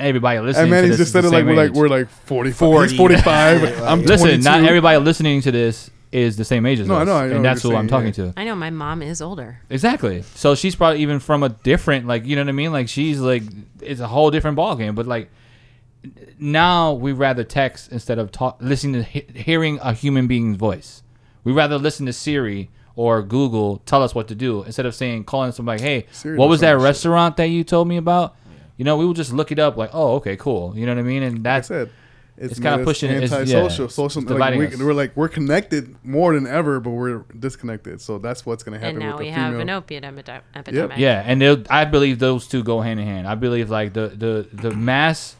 everybody 0.00 0.40
listening. 0.40 0.62
And 0.64 0.70
to 0.70 0.70
Manny's 0.70 0.90
this 0.90 0.98
just 0.98 1.08
is 1.08 1.12
said 1.12 1.24
it 1.24 1.30
like 1.30 1.44
we're 1.44 1.54
like 1.54 1.70
age. 1.70 1.76
we're 1.76 1.88
like 1.88 2.08
45. 2.08 2.58
40. 2.58 2.88
He's 2.90 2.96
45. 2.98 3.62
Yeah, 3.62 3.82
I'm 3.92 4.02
Listen, 4.02 4.28
22. 4.28 4.44
not 4.44 4.64
everybody 4.64 4.98
listening 4.98 5.40
to 5.42 5.50
this 5.52 5.90
is 6.10 6.36
the 6.38 6.44
same 6.44 6.64
age 6.64 6.80
as 6.80 6.88
No, 6.88 6.96
us, 6.96 7.06
know, 7.06 7.16
I 7.16 7.28
know 7.28 7.36
and 7.36 7.44
that's 7.44 7.62
you're 7.62 7.72
who 7.74 7.78
I'm 7.78 7.86
talking 7.88 8.08
yeah. 8.08 8.32
to. 8.32 8.34
I 8.36 8.44
know 8.44 8.54
my 8.54 8.70
mom 8.70 9.02
is 9.02 9.20
older. 9.20 9.60
Exactly. 9.68 10.22
So 10.34 10.54
she's 10.54 10.74
probably 10.74 11.02
even 11.02 11.18
from 11.20 11.42
a 11.42 11.50
different, 11.50 12.06
like, 12.06 12.24
you 12.24 12.34
know 12.34 12.42
what 12.42 12.48
I 12.48 12.52
mean? 12.52 12.72
Like, 12.72 12.88
she's 12.88 13.20
like, 13.20 13.42
it's 13.82 14.00
a 14.00 14.06
whole 14.08 14.30
different 14.30 14.56
ballgame. 14.56 14.94
But 14.94 15.06
like, 15.06 15.28
now 16.38 16.92
we 16.92 17.12
rather 17.12 17.44
text 17.44 17.90
instead 17.92 18.18
of 18.18 18.30
talk, 18.32 18.56
listening 18.60 19.02
to 19.04 19.08
hearing 19.38 19.78
a 19.82 19.92
human 19.92 20.26
being's 20.26 20.56
voice. 20.56 21.02
We 21.44 21.52
rather 21.52 21.78
listen 21.78 22.06
to 22.06 22.12
Siri 22.12 22.70
or 22.96 23.22
Google 23.22 23.78
tell 23.86 24.02
us 24.02 24.14
what 24.14 24.28
to 24.28 24.34
do 24.34 24.62
instead 24.64 24.86
of 24.86 24.94
saying 24.94 25.24
calling 25.24 25.52
somebody, 25.52 25.82
hey, 25.82 26.06
Siri 26.10 26.36
what 26.36 26.48
was 26.48 26.60
that 26.60 26.72
much 26.74 26.80
shit. 26.80 26.84
restaurant 26.84 27.36
that 27.38 27.46
you 27.46 27.64
told 27.64 27.88
me 27.88 27.96
about? 27.96 28.34
You 28.76 28.84
know, 28.84 28.96
we 28.96 29.04
will 29.06 29.14
just 29.14 29.32
look 29.32 29.50
it 29.50 29.58
up, 29.58 29.76
like, 29.76 29.90
oh, 29.92 30.14
okay, 30.16 30.36
cool. 30.36 30.72
You 30.76 30.86
know 30.86 30.94
what 30.94 31.00
I 31.00 31.02
mean? 31.04 31.22
And 31.22 31.38
Like 31.38 31.40
I 31.40 31.54
that's 31.56 31.68
said, 31.68 31.90
it's, 32.36 32.52
it's 32.52 32.60
kinda 32.60 32.76
made 32.76 32.82
us 32.82 32.86
pushing- 32.86 33.10
it's- 33.10 33.30
yeah, 33.48 33.64
it's 33.64 33.74
social, 33.94 34.22
like 34.22 34.56
we, 34.56 34.68
We're 34.84 34.92
like 34.94 35.16
we're 35.16 35.28
connected 35.28 35.96
more 36.04 36.34
than 36.34 36.46
ever, 36.46 36.78
but 36.78 36.90
we're 36.90 37.24
disconnected. 37.36 38.00
So 38.00 38.18
that's 38.18 38.46
what's 38.46 38.62
gonna 38.62 38.78
happen 38.78 38.96
And 38.96 38.98
now 39.00 39.12
with 39.16 39.20
we 39.20 39.24
the 39.26 39.32
have 39.32 39.54
an 39.54 39.70
opiate 39.70 40.04
epide- 40.04 40.42
epidemic. 40.54 40.98
Yeah, 40.98 41.22
and 41.26 41.66
I 41.68 41.84
believe 41.84 42.20
those 42.20 42.46
two 42.46 42.62
go 42.62 42.80
hand 42.80 43.00
in 43.00 43.06
hand. 43.06 43.26
I 43.26 43.34
believe 43.34 43.70
like 43.70 43.92
the 43.92 44.08
the 44.08 44.46
the 44.52 44.70
mass 44.70 45.34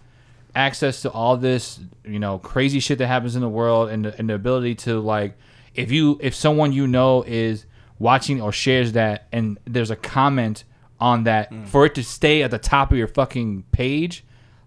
access 0.55 1.03
to 1.03 1.11
all 1.11 1.37
this, 1.37 1.81
you 2.05 2.19
know, 2.19 2.39
crazy 2.39 2.81
shit 2.81 2.99
that 2.99 3.07
happens 3.07 3.37
in 3.37 3.43
the 3.43 3.49
world, 3.49 3.91
and 3.91 4.05
the, 4.05 4.19
and 4.19 4.29
the 4.29 4.35
ability 4.35 4.75
to 4.77 5.01
like, 5.01 5.37
if 5.75 5.91
you 5.91 6.19
if 6.21 6.35
someone 6.35 6.73
you 6.73 6.87
know 6.87 7.23
is 7.27 7.67
watching 7.99 8.41
or 8.41 8.53
shares 8.53 8.93
that, 8.93 9.29
and 9.33 9.59
there's 9.65 9.91
a 9.91 9.97
comment 9.97 10.65
on 11.01 11.25
that, 11.25 11.51
mm. 11.51 11.67
for 11.67 11.87
it 11.87 11.95
to 11.95 12.03
stay 12.03 12.43
at 12.43 12.51
the 12.51 12.59
top 12.59 12.91
of 12.93 12.99
your 12.99 13.09
fucking 13.09 13.65
page. 13.73 14.25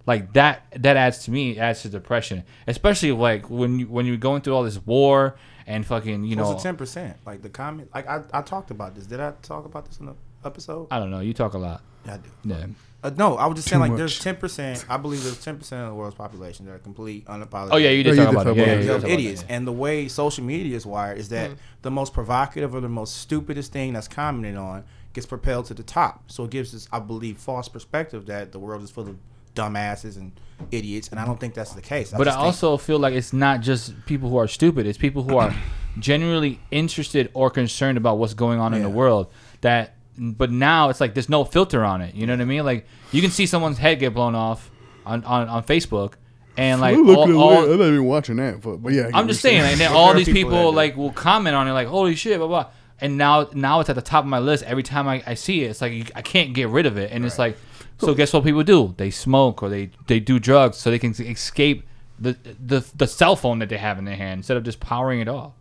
Like 0.08 0.34
that, 0.34 0.66
that 0.78 0.98
adds 0.98 1.20
to 1.26 1.32
me 1.32 1.60
adds 1.60 1.84
to 1.84 1.90
depression, 1.90 2.44
especially 2.66 3.12
like 3.12 3.50
when 3.50 3.80
you 3.80 3.88
when 3.88 4.08
you're 4.08 4.18
going 4.18 4.42
through 4.42 4.56
all 4.56 4.64
this 4.64 4.84
war 4.84 5.36
and 5.68 5.86
fucking 5.86 6.24
you 6.24 6.36
know 6.36 6.58
a 6.58 6.60
ten 6.60 6.76
percent. 6.76 7.18
Like 7.26 7.44
the 7.44 7.50
comment, 7.50 7.90
like 7.94 8.08
I, 8.08 8.24
I 8.34 8.42
talked 8.42 8.72
about 8.72 8.96
this. 8.96 9.06
Did 9.06 9.20
I 9.20 9.34
talk 9.44 9.66
about 9.66 9.86
this 9.86 10.00
in 10.00 10.08
the 10.08 10.16
episode? 10.44 10.88
I 10.90 10.98
don't 10.98 11.12
know. 11.12 11.20
You 11.20 11.34
talk 11.34 11.54
a 11.54 11.60
lot. 11.60 11.84
Yeah, 12.06 12.16
I 12.16 12.18
do. 12.18 12.30
Yeah. 12.44 12.66
Uh, 13.04 13.10
no, 13.18 13.36
I 13.36 13.48
was 13.48 13.56
just 13.56 13.68
Too 13.68 13.72
saying 13.72 13.82
like 13.82 13.92
much. 13.92 13.98
there's 13.98 14.20
ten 14.20 14.36
percent. 14.36 14.86
I 14.88 14.98
believe 14.98 15.24
there's 15.24 15.44
ten 15.44 15.58
percent 15.58 15.82
of 15.84 15.90
the 15.90 15.96
world's 15.96 16.16
population 16.16 16.66
that 16.68 16.74
are 16.74 16.80
complete 16.80 17.26
unapologetic. 17.26 17.70
Oh 17.72 17.78
yeah, 17.78 17.90
you 17.90 18.04
did 18.04 18.12
Oh, 18.12 18.14
you 18.14 18.18
talk 18.18 18.28
did 18.28 18.34
about 18.36 18.44
talk 18.44 18.58
it. 18.58 18.60
Yeah, 18.60 18.64
about 18.64 18.68
yeah, 18.68 18.74
it. 18.74 18.82
you 18.82 18.88
did 18.88 18.96
of 18.96 19.02
talk 19.02 19.10
about 19.10 19.20
idiots. 19.20 19.46
And 19.50 19.68
the 19.68 19.72
way 19.72 20.08
social 20.08 20.44
media 20.44 20.76
is 20.78 20.86
wired 20.86 21.18
is 21.18 21.30
that 21.30 21.52
the 21.82 21.90
most 21.92 22.14
provocative 22.14 22.76
or 22.76 22.80
the 22.82 22.90
most 22.90 23.18
stupidest 23.18 23.72
thing 23.72 23.94
that's 23.94 24.08
commented 24.08 24.56
on 24.56 24.84
gets 25.14 25.26
propelled 25.26 25.66
to 25.66 25.74
the 25.74 25.84
top. 25.84 26.30
So 26.32 26.44
it 26.46 26.52
gives 26.52 26.76
us, 26.76 26.88
I 26.92 27.00
believe, 27.00 27.38
false 27.38 27.68
perspective 27.68 28.28
that 28.28 28.52
the 28.52 28.60
world 28.60 28.84
is 28.84 28.92
full 28.92 29.08
of 29.10 29.18
dumbasses 29.56 30.16
and 30.16 30.32
idiots. 30.72 31.08
And 31.10 31.20
I 31.20 31.26
don't 31.26 31.40
think 31.40 31.54
that's 31.56 31.74
the 31.74 31.82
case. 31.82 32.12
But 32.12 32.22
I 32.22 32.26
just 32.26 32.38
think- 32.38 32.46
also 32.46 32.78
feel 32.78 33.00
like 33.00 33.14
it's 33.16 33.34
not 33.34 33.62
just 33.62 33.94
people 34.06 34.30
who 34.30 34.38
are 34.38 34.48
stupid. 34.48 34.86
It's 34.86 34.98
people 34.98 35.24
who 35.24 35.38
are 35.38 35.54
genuinely 36.00 36.60
interested 36.70 37.30
or 37.34 37.50
concerned 37.50 37.98
about 37.98 38.20
what's 38.20 38.34
going 38.36 38.60
on 38.60 38.74
in 38.74 38.84
the 38.84 38.90
world. 38.90 39.28
That, 39.62 39.96
but 40.18 40.52
now 40.52 40.90
it's 40.90 41.00
like 41.00 41.14
there's 41.14 41.30
no 41.30 41.44
filter 41.44 41.84
on 41.84 42.02
it. 42.02 42.16
You 42.16 42.26
know 42.28 42.34
what 42.34 42.42
I 42.42 42.46
mean? 42.46 42.66
Like 42.66 42.88
you 43.12 43.22
can 43.22 43.32
see 43.32 43.46
someone's 43.46 43.78
head 43.78 44.00
get 44.00 44.14
blown 44.14 44.36
off 44.36 44.70
on 45.06 45.24
on, 45.24 45.48
on 45.48 45.64
Facebook, 45.64 46.14
and 46.58 46.82
like 46.82 46.96
I'm, 46.96 47.10
all, 47.10 47.38
all. 47.38 47.64
I'm 47.64 47.80
not 47.80 47.88
even 47.88 48.06
watching 48.06 48.38
that, 48.38 48.62
but, 48.62 48.78
but 48.78 48.94
yeah. 48.94 49.04
I 49.04 49.06
get 49.06 49.16
I'm 49.16 49.28
just 49.28 49.44
you're 49.44 49.52
saying, 49.52 49.62
and 49.62 49.80
then 49.80 49.92
all 49.92 50.14
these 50.14 50.26
people 50.26 50.52
people, 50.52 50.74
like 50.74 50.96
will 50.96 51.12
comment 51.12 51.56
on 51.56 51.68
it, 51.68 51.74
like 51.74 51.88
"Holy 51.88 52.16
shit!" 52.16 52.38
blah 52.38 52.48
blah. 52.48 52.68
And 53.02 53.18
now, 53.18 53.50
now 53.54 53.80
it's 53.80 53.90
at 53.90 53.96
the 53.96 54.02
top 54.04 54.24
of 54.24 54.30
my 54.30 54.38
list. 54.38 54.64
Every 54.64 54.84
time 54.84 55.08
I, 55.08 55.24
I 55.26 55.34
see 55.34 55.64
it, 55.64 55.72
it's 55.72 55.82
like 55.82 55.92
you, 55.92 56.06
I 56.14 56.22
can't 56.22 56.54
get 56.54 56.70
rid 56.70 56.86
of 56.86 56.98
it. 56.98 57.12
And 57.12 57.26
it's 57.26 57.40
like, 57.40 57.58
so 57.98 58.14
guess 58.14 58.32
what 58.32 58.44
people 58.44 58.62
do? 58.62 58.94
They 58.96 59.10
smoke 59.10 59.64
or 59.64 59.70
they 59.70 59.90
they 60.06 60.20
do 60.20 60.38
drugs 60.38 60.78
so 60.78 60.92
they 60.92 61.00
can 61.00 61.16
escape 61.20 61.84
the 62.20 62.38
the 62.64 62.86
the 62.96 63.08
cell 63.08 63.36
phone 63.36 63.58
that 63.60 63.70
they 63.70 63.78
have 63.78 63.98
in 63.98 64.06
their 64.06 64.16
hand 64.16 64.40
instead 64.40 64.56
of 64.56 64.64
just 64.64 64.80
powering 64.80 65.20
it 65.20 65.28
off. 65.28 65.54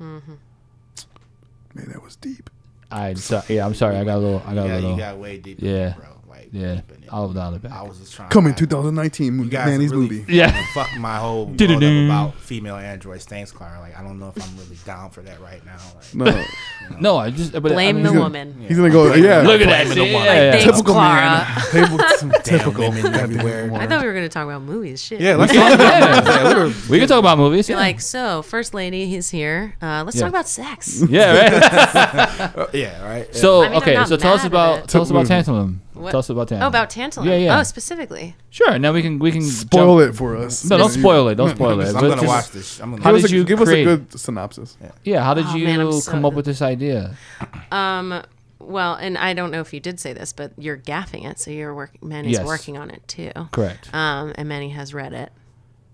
mm-hmm 0.00 0.34
Man, 1.74 1.88
that 1.88 2.02
was 2.02 2.16
deep. 2.16 2.50
I 2.90 3.14
so, 3.14 3.42
yeah, 3.48 3.64
I'm 3.64 3.74
sorry. 3.74 3.96
I 3.96 4.04
got 4.04 4.16
a 4.16 4.18
little. 4.18 4.42
I 4.46 4.54
got 4.54 4.66
yeah, 4.66 4.74
a 4.74 4.76
little. 4.76 4.90
you 4.92 4.96
got 4.98 5.18
way 5.18 5.38
deeper, 5.38 5.64
yeah. 5.64 5.94
bro. 5.94 6.06
Like 6.40 6.48
yeah, 6.52 6.74
deep 6.76 6.90
in 6.96 7.02
it. 7.04 7.08
I'll 7.12 7.28
dial 7.32 7.54
it 7.54 7.62
back. 7.62 7.72
I 7.72 7.82
was 7.82 7.98
just 7.98 8.14
trying. 8.14 8.30
Coming 8.30 8.54
to, 8.54 8.66
2019, 8.66 9.38
You 9.38 9.44
guys 9.50 9.66
Manny's 9.66 9.90
really 9.90 10.08
movie. 10.20 10.32
Yeah. 10.32 10.64
fuck 10.74 10.88
my 10.98 11.16
whole 11.16 11.46
world 11.58 11.82
about 11.82 12.34
female 12.36 12.76
androids. 12.76 13.24
Thanks, 13.24 13.52
Clara. 13.52 13.78
Like 13.80 13.98
I 13.98 14.02
don't 14.02 14.18
know 14.18 14.32
if 14.34 14.42
I'm 14.42 14.56
really 14.56 14.76
down 14.86 15.10
for 15.10 15.20
that 15.22 15.40
right 15.40 15.64
now. 15.66 15.76
Like, 16.14 16.14
No, 16.14 16.44
No, 17.00 17.16
I 17.18 17.30
just 17.30 17.52
but 17.52 17.62
Blame 17.62 17.76
I 17.78 17.92
mean, 17.92 18.02
the 18.04 18.08
gonna- 18.10 18.20
woman. 18.20 18.64
he's 18.66 18.76
gonna 18.76 18.90
go. 18.90 19.14
Yeah, 19.14 19.42
Look 19.42 19.60
at 19.60 19.68
that 19.68 19.86
Blaming 19.86 19.88
shit. 19.88 19.96
the 19.96 20.12
woman. 20.14 20.26
Yeah. 20.26 20.50
Thanks, 20.52 20.64
typical 20.76 20.94
Clara. 20.94 21.20
man. 21.22 21.46
Typical, 21.70 22.42
typical. 22.42 22.90
women 22.90 23.14
everywhere. 23.14 23.70
I 23.74 23.86
thought 23.86 24.00
we 24.00 24.06
were 24.06 24.12
going 24.14 24.24
to 24.24 24.28
talk 24.32 24.44
about 24.44 24.62
movies. 24.62 25.02
Shit. 25.02 25.20
yeah, 25.20 25.36
let's 25.36 25.52
talk 25.52 25.72
about 25.74 26.88
we 26.88 26.98
can 26.98 27.06
talk 27.08 27.18
about 27.18 27.38
movies. 27.38 27.66
Be 27.68 27.72
Yeah, 27.74 27.78
like, 27.78 28.00
so 28.00 28.42
first 28.42 28.74
lady 28.74 29.14
is 29.14 29.30
here. 29.30 29.74
Uh, 29.80 30.02
let's 30.04 30.18
talk 30.18 30.28
about 30.28 30.48
sex. 30.48 31.02
yeah 31.08 32.54
right. 32.54 32.68
yeah, 32.74 33.04
right. 33.06 33.34
So 33.34 33.60
I 33.62 33.64
mean, 33.64 33.72
I'm 33.72 33.82
okay, 33.82 34.04
so 34.06 34.16
tell 34.16 34.34
us 34.34 34.44
about 34.44 34.88
tell 34.88 35.02
us 35.02 35.10
about 35.10 35.28
Movie. 35.28 35.34
tantalum. 35.34 35.76
What? 36.00 36.10
Tell 36.10 36.20
us 36.20 36.30
about 36.30 36.48
tantalum. 36.48 36.62
Oh, 36.64 36.68
about 36.68 36.90
tantalum. 36.90 37.26
Yeah, 37.26 37.36
yeah. 37.36 37.58
Oh, 37.58 37.62
specifically. 37.62 38.34
Sure. 38.50 38.78
Now 38.78 38.92
we 38.92 39.02
can 39.02 39.18
we 39.18 39.30
can 39.32 39.42
Spoil 39.42 39.98
jump- 40.00 40.14
it 40.14 40.16
for 40.16 40.36
us. 40.36 40.64
No, 40.64 40.78
don't 40.78 40.90
spoil 40.90 41.28
it. 41.28 41.34
Don't 41.36 41.50
spoil 41.54 41.80
it. 41.80 41.88
I'm 41.88 41.94
But 41.94 42.00
gonna 42.00 42.14
just- 42.16 42.26
watch 42.26 42.50
this. 42.50 42.80
I'm 42.80 42.90
gonna 42.92 43.02
How 43.02 43.12
Give, 43.12 43.18
did 43.20 43.24
us 43.26 43.32
a, 43.32 43.34
you 43.36 43.44
give 43.44 43.60
us 43.60 43.68
a 43.68 43.70
create- 43.72 43.84
good 43.84 44.18
synopsis. 44.20 44.76
Yeah. 45.04 45.22
How 45.22 45.34
did 45.34 45.46
Oh, 45.46 45.54
you 45.56 45.64
man, 45.64 45.80
I'm 45.80 45.92
so- 45.92 46.10
come 46.10 46.24
up 46.24 46.32
with 46.34 46.44
this 46.46 46.62
idea? 46.62 47.14
Um, 47.70 48.22
well, 48.58 48.94
and 48.94 49.16
I 49.16 49.32
don't 49.32 49.50
know 49.50 49.60
if 49.60 49.72
you 49.72 49.80
did 49.80 49.98
say 50.00 50.12
this, 50.12 50.32
but 50.32 50.52
you're 50.58 50.76
gaffing 50.76 51.24
it, 51.28 51.38
so 51.38 51.50
you're 51.50 51.74
working. 51.74 52.00
Manny's 52.08 52.32
Yes. 52.38 52.46
working 52.46 52.76
on 52.76 52.90
it 52.90 53.06
too. 53.08 53.30
Correct. 53.52 53.88
Um, 53.94 54.32
and 54.36 54.48
Manny 54.48 54.70
has 54.70 54.92
read 54.94 55.12
it, 55.12 55.32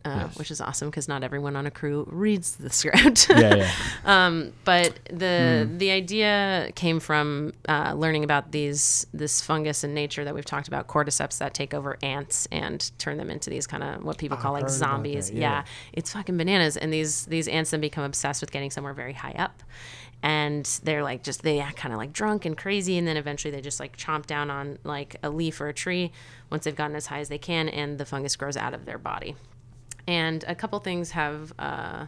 uh, 0.07 0.27
Yes. 0.27 0.39
which 0.39 0.51
is 0.51 0.61
awesome 0.61 0.89
because 0.91 1.09
not 1.09 1.23
everyone 1.23 1.57
on 1.57 1.67
a 1.67 1.71
crew 1.71 2.07
reads 2.11 2.57
the 2.57 2.71
script. 2.81 3.29
yeah, 3.29 3.55
yeah. 3.57 3.71
Um, 4.05 4.53
but 4.65 4.99
the 5.11 5.67
Hmm. 5.67 5.79
the 5.79 5.91
idea 5.91 6.71
came 6.75 7.01
from 7.01 7.53
uh, 7.69 7.93
learning 7.95 8.25
about 8.25 8.53
these 8.53 9.07
this 9.13 9.41
fungus 9.41 9.83
in 9.85 9.93
nature 9.95 10.25
that 10.25 10.35
we've 10.35 10.45
talked 10.45 10.69
about, 10.69 10.87
cordyceps 10.87 11.39
that 11.39 11.53
take 11.55 11.75
over 11.75 11.99
ants 12.03 12.47
and 12.53 12.91
turn 12.99 13.17
them 13.19 13.31
into 13.31 13.51
these 13.51 13.67
kind 13.67 13.83
of 13.83 14.05
what 14.05 14.17
people 14.19 14.37
call 14.39 14.53
like 14.53 14.63
heard 14.63 14.71
about 14.71 14.79
zombies. 14.79 15.31
yeah. 15.31 15.41
yeah. 15.41 15.65
it's 15.93 16.13
fucking 16.13 16.37
bananas. 16.37 16.77
And 16.77 16.93
these 16.93 17.27
these 17.27 17.49
ants 17.49 17.71
then 17.73 17.81
become 17.81 18.05
obsessed 18.05 18.41
with 18.41 18.51
getting 18.53 18.71
somewhere 18.71 18.95
very 18.95 19.13
high 19.15 19.35
up. 19.39 19.63
And 20.23 20.65
they're 20.83 21.03
like 21.03 21.23
just 21.23 21.43
they 21.43 21.61
act 21.61 21.77
kind 21.77 21.93
of 21.93 21.99
like 21.99 22.13
drunk 22.13 22.47
and 22.47 22.57
crazy, 22.57 22.97
and 22.99 23.07
then 23.07 23.17
eventually 23.17 23.51
they 23.53 23.61
just 23.61 23.79
like 23.79 23.97
chomp 23.97 24.27
down 24.27 24.51
on 24.51 24.79
like 24.83 25.17
a 25.23 25.29
leaf 25.31 25.61
or 25.61 25.69
a 25.69 25.75
tree 25.75 26.11
once 26.51 26.65
they've 26.65 26.75
gotten 26.75 26.97
as 26.97 27.07
high 27.07 27.21
as 27.21 27.29
they 27.29 27.39
can, 27.39 27.69
and 27.69 27.99
the 27.99 28.05
fungus 28.07 28.35
grows 28.35 28.57
out 28.57 28.73
of 28.75 28.87
their 28.87 28.99
body. 28.99 29.37
And 30.07 30.45
a 30.47 30.55
couple 30.55 30.79
things 30.81 31.11
have 31.13 31.53
uh, 31.59 32.07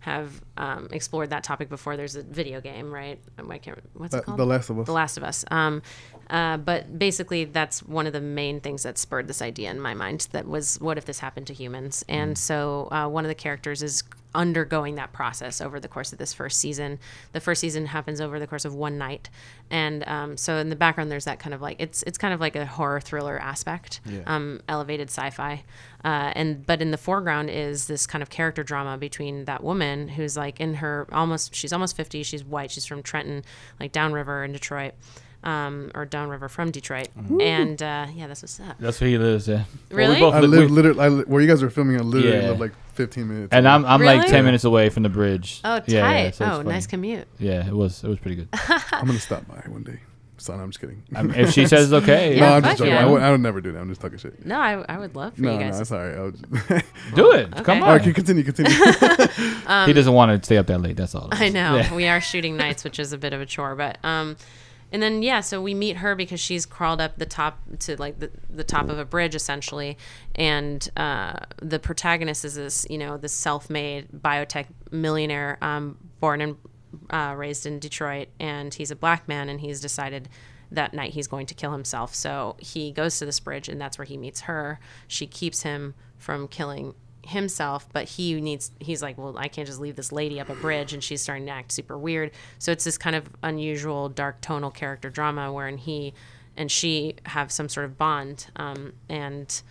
have 0.00 0.42
um, 0.56 0.88
explored 0.90 1.30
that 1.30 1.44
topic 1.44 1.68
before. 1.68 1.96
There's 1.96 2.16
a 2.16 2.22
video 2.22 2.60
game, 2.60 2.92
right? 2.92 3.20
Um, 3.38 3.50
I 3.50 3.58
can't. 3.58 3.78
What's 3.94 4.14
Uh, 4.14 4.18
it 4.18 4.24
called? 4.24 4.38
The 4.38 4.46
Last 4.46 4.68
of 4.70 4.78
Us. 4.78 4.86
The 4.86 4.92
Last 4.92 5.16
of 5.16 5.22
Us. 5.24 5.44
Um, 5.50 5.80
uh, 6.28 6.56
but 6.56 6.98
basically, 6.98 7.44
that's 7.44 7.82
one 7.82 8.06
of 8.06 8.12
the 8.12 8.20
main 8.20 8.60
things 8.60 8.82
that 8.82 8.98
spurred 8.98 9.28
this 9.28 9.40
idea 9.40 9.70
in 9.70 9.80
my 9.80 9.94
mind. 9.94 10.28
That 10.32 10.46
was, 10.48 10.80
what 10.80 10.98
if 10.98 11.04
this 11.04 11.20
happened 11.20 11.46
to 11.48 11.54
humans? 11.54 12.04
And 12.08 12.36
so, 12.36 12.88
uh, 12.90 13.08
one 13.08 13.24
of 13.24 13.28
the 13.28 13.34
characters 13.34 13.82
is 13.82 14.02
undergoing 14.34 14.96
that 14.96 15.12
process 15.12 15.60
over 15.60 15.78
the 15.80 15.88
course 15.88 16.12
of 16.12 16.18
this 16.18 16.32
first 16.32 16.58
season. 16.58 16.98
The 17.32 17.40
first 17.40 17.60
season 17.60 17.86
happens 17.86 18.20
over 18.20 18.38
the 18.38 18.46
course 18.46 18.64
of 18.64 18.74
one 18.74 18.98
night, 18.98 19.28
and 19.70 20.06
um, 20.06 20.36
so 20.36 20.56
in 20.56 20.68
the 20.68 20.76
background, 20.76 21.10
there's 21.10 21.24
that 21.24 21.38
kind 21.38 21.54
of 21.54 21.60
like 21.60 21.76
it's 21.78 22.02
it's 22.04 22.18
kind 22.18 22.34
of 22.34 22.40
like 22.40 22.56
a 22.56 22.66
horror 22.66 23.00
thriller 23.00 23.38
aspect, 23.38 24.00
um, 24.26 24.60
elevated 24.68 25.08
sci-fi, 25.08 25.62
uh, 26.04 26.32
and 26.34 26.66
but 26.66 26.82
in 26.82 26.90
the 26.90 26.98
foreground 26.98 27.50
is 27.50 27.86
this 27.86 28.06
kind 28.06 28.22
of 28.22 28.30
character 28.30 28.62
drama 28.62 28.98
between 28.98 29.44
that 29.44 29.62
woman 29.62 30.08
who's 30.08 30.36
like 30.36 30.60
in 30.60 30.74
her 30.74 31.06
almost 31.12 31.54
she's 31.54 31.72
almost 31.72 31.96
50 31.96 32.22
she's 32.22 32.44
white 32.44 32.70
she's 32.70 32.86
from 32.86 33.02
trenton 33.02 33.44
like 33.80 33.92
downriver 33.92 34.44
in 34.44 34.52
detroit 34.52 34.94
um, 35.44 35.90
or 35.94 36.04
downriver 36.04 36.48
from 36.48 36.70
detroit 36.70 37.08
and 37.40 37.82
uh, 37.82 38.06
yeah 38.14 38.26
that's 38.28 38.42
what's 38.42 38.60
up 38.60 38.76
That's 38.78 39.00
where 39.00 39.10
he 39.10 39.18
lives. 39.18 39.48
Yeah. 39.48 39.64
Well, 39.90 39.98
Really? 39.98 40.14
we 40.14 40.20
both 40.20 40.34
I 40.34 40.40
li- 40.40 40.46
live 40.46 40.60
we- 40.70 40.76
literally 40.76 41.00
I 41.00 41.08
li- 41.08 41.24
where 41.26 41.40
you 41.42 41.48
guys 41.48 41.62
are 41.62 41.70
filming. 41.70 41.96
I 41.96 42.00
literally 42.02 42.36
Yeah. 42.42 42.50
live 42.50 42.60
like 42.60 42.72
15 42.94 43.26
minutes. 43.28 43.48
and 43.52 43.66
away. 43.66 43.74
I'm 43.74 43.84
I'm 43.86 44.02
like 44.02 44.18
Really? 44.20 44.30
ten 44.30 44.44
minutes 44.44 44.64
away 44.64 44.88
from 44.90 45.02
the 45.02 45.08
bridge. 45.08 45.60
oh 45.64 45.78
tight 45.80 45.88
Yeah, 45.88 46.12
yeah, 46.24 46.30
so 46.30 46.44
oh 46.44 46.48
funny. 46.58 46.68
nice 46.68 46.86
commute 46.86 47.26
Yeah, 47.38 47.66
it 47.66 47.72
was 47.74 48.04
it 48.04 48.08
was 48.08 48.18
pretty 48.18 48.36
good. 48.36 48.48
I'm 48.92 49.06
gonna 49.06 49.18
stop 49.18 49.46
by 49.48 49.62
one 49.68 49.82
day. 49.82 49.98
Son, 50.38 50.58
I'm 50.58 50.70
just 50.70 50.80
kidding. 50.80 51.00
I 51.14 51.22
mean, 51.22 51.34
if 51.38 51.52
she 51.52 51.66
says 51.68 51.92
it's 51.92 52.02
okay, 52.02 52.34
Yeah, 52.36 52.40
no, 52.48 52.54
I'm 52.56 52.62
just 52.64 52.78
joking. 52.78 52.92
yeah. 52.94 53.02
I, 53.02 53.08
would, 53.08 53.22
I 53.22 53.30
would 53.30 53.40
never 53.40 53.60
do 53.60 53.70
that. 53.72 53.78
I'm 53.78 53.88
just 53.88 54.00
talking 54.00 54.18
shit. 54.18 54.44
no 54.44 54.58
I, 54.58 54.84
I 54.88 54.98
would 54.98 55.14
love 55.14 55.34
for 55.34 55.42
No, 55.42 55.52
you 55.52 55.58
no, 55.58 55.64
guys 55.66 55.78
I'm 55.78 55.84
sorry. 55.84 56.16
I 56.16 56.20
was 56.22 56.34
do 57.14 57.32
it. 57.32 57.46
Okay. 57.52 57.62
Come 57.62 57.82
All 57.84 57.90
on. 57.90 57.98
right, 57.98 58.14
continue, 58.14 58.42
continue. 58.42 58.72
he 59.86 59.92
doesn't 59.92 60.12
want 60.12 60.42
to 60.42 60.44
stay 60.44 60.56
up 60.56 60.66
that 60.66 60.80
late. 60.80 60.96
That's 60.96 61.14
all. 61.14 61.28
I 61.30 61.48
know. 61.48 61.76
Yeah. 61.76 61.94
We 61.94 62.08
are 62.08 62.20
shooting 62.20 62.56
nights, 62.56 62.82
which 62.84 62.98
is 62.98 63.12
a 63.12 63.18
bit 63.18 63.32
of 63.32 63.40
a 63.40 63.46
chore, 63.46 63.76
but 63.76 63.98
um 64.04 64.36
and 64.92 65.02
then 65.02 65.22
yeah, 65.22 65.40
so 65.40 65.60
we 65.60 65.74
meet 65.74 65.96
her 65.96 66.14
because 66.14 66.38
she's 66.38 66.66
crawled 66.66 67.00
up 67.00 67.18
the 67.18 67.26
top 67.26 67.58
to 67.80 67.96
like 67.96 68.20
the, 68.20 68.30
the 68.50 68.64
top 68.64 68.88
of 68.88 68.98
a 68.98 69.04
bridge 69.04 69.34
essentially, 69.34 69.96
and 70.34 70.88
uh, 70.96 71.38
the 71.60 71.78
protagonist 71.78 72.44
is 72.44 72.54
this 72.54 72.86
you 72.88 72.98
know 72.98 73.16
this 73.16 73.32
self-made 73.32 74.08
biotech 74.12 74.66
millionaire, 74.90 75.58
um, 75.62 75.98
born 76.20 76.40
and 76.40 76.56
uh, 77.10 77.34
raised 77.36 77.66
in 77.66 77.78
Detroit, 77.78 78.28
and 78.38 78.74
he's 78.74 78.90
a 78.90 78.96
black 78.96 79.26
man, 79.26 79.48
and 79.48 79.60
he's 79.60 79.80
decided 79.80 80.28
that 80.70 80.94
night 80.94 81.12
he's 81.12 81.26
going 81.26 81.46
to 81.46 81.54
kill 81.54 81.72
himself. 81.72 82.14
So 82.14 82.56
he 82.58 82.92
goes 82.92 83.18
to 83.18 83.26
this 83.26 83.40
bridge, 83.40 83.68
and 83.68 83.80
that's 83.80 83.98
where 83.98 84.04
he 84.04 84.16
meets 84.16 84.42
her. 84.42 84.78
She 85.08 85.26
keeps 85.26 85.62
him 85.62 85.94
from 86.16 86.48
killing 86.48 86.94
himself, 87.24 87.88
but 87.92 88.08
he 88.08 88.40
needs, 88.40 88.70
he's 88.80 89.02
like, 89.02 89.16
well, 89.18 89.36
I 89.38 89.48
can't 89.48 89.66
just 89.66 89.80
leave 89.80 89.96
this 89.96 90.12
lady 90.12 90.40
up 90.40 90.48
a 90.48 90.54
bridge, 90.54 90.92
and 90.92 91.02
she's 91.02 91.22
starting 91.22 91.46
to 91.46 91.52
act 91.52 91.72
super 91.72 91.96
weird. 91.96 92.32
So 92.58 92.72
it's 92.72 92.84
this 92.84 92.98
kind 92.98 93.16
of 93.16 93.28
unusual, 93.42 94.08
dark 94.08 94.40
tonal 94.40 94.70
character 94.70 95.10
drama 95.10 95.52
wherein 95.52 95.78
he 95.78 96.14
and 96.56 96.70
she 96.70 97.14
have 97.24 97.50
some 97.50 97.68
sort 97.68 97.86
of 97.86 97.96
bond, 97.96 98.48
um, 98.56 98.92
and 99.08 99.62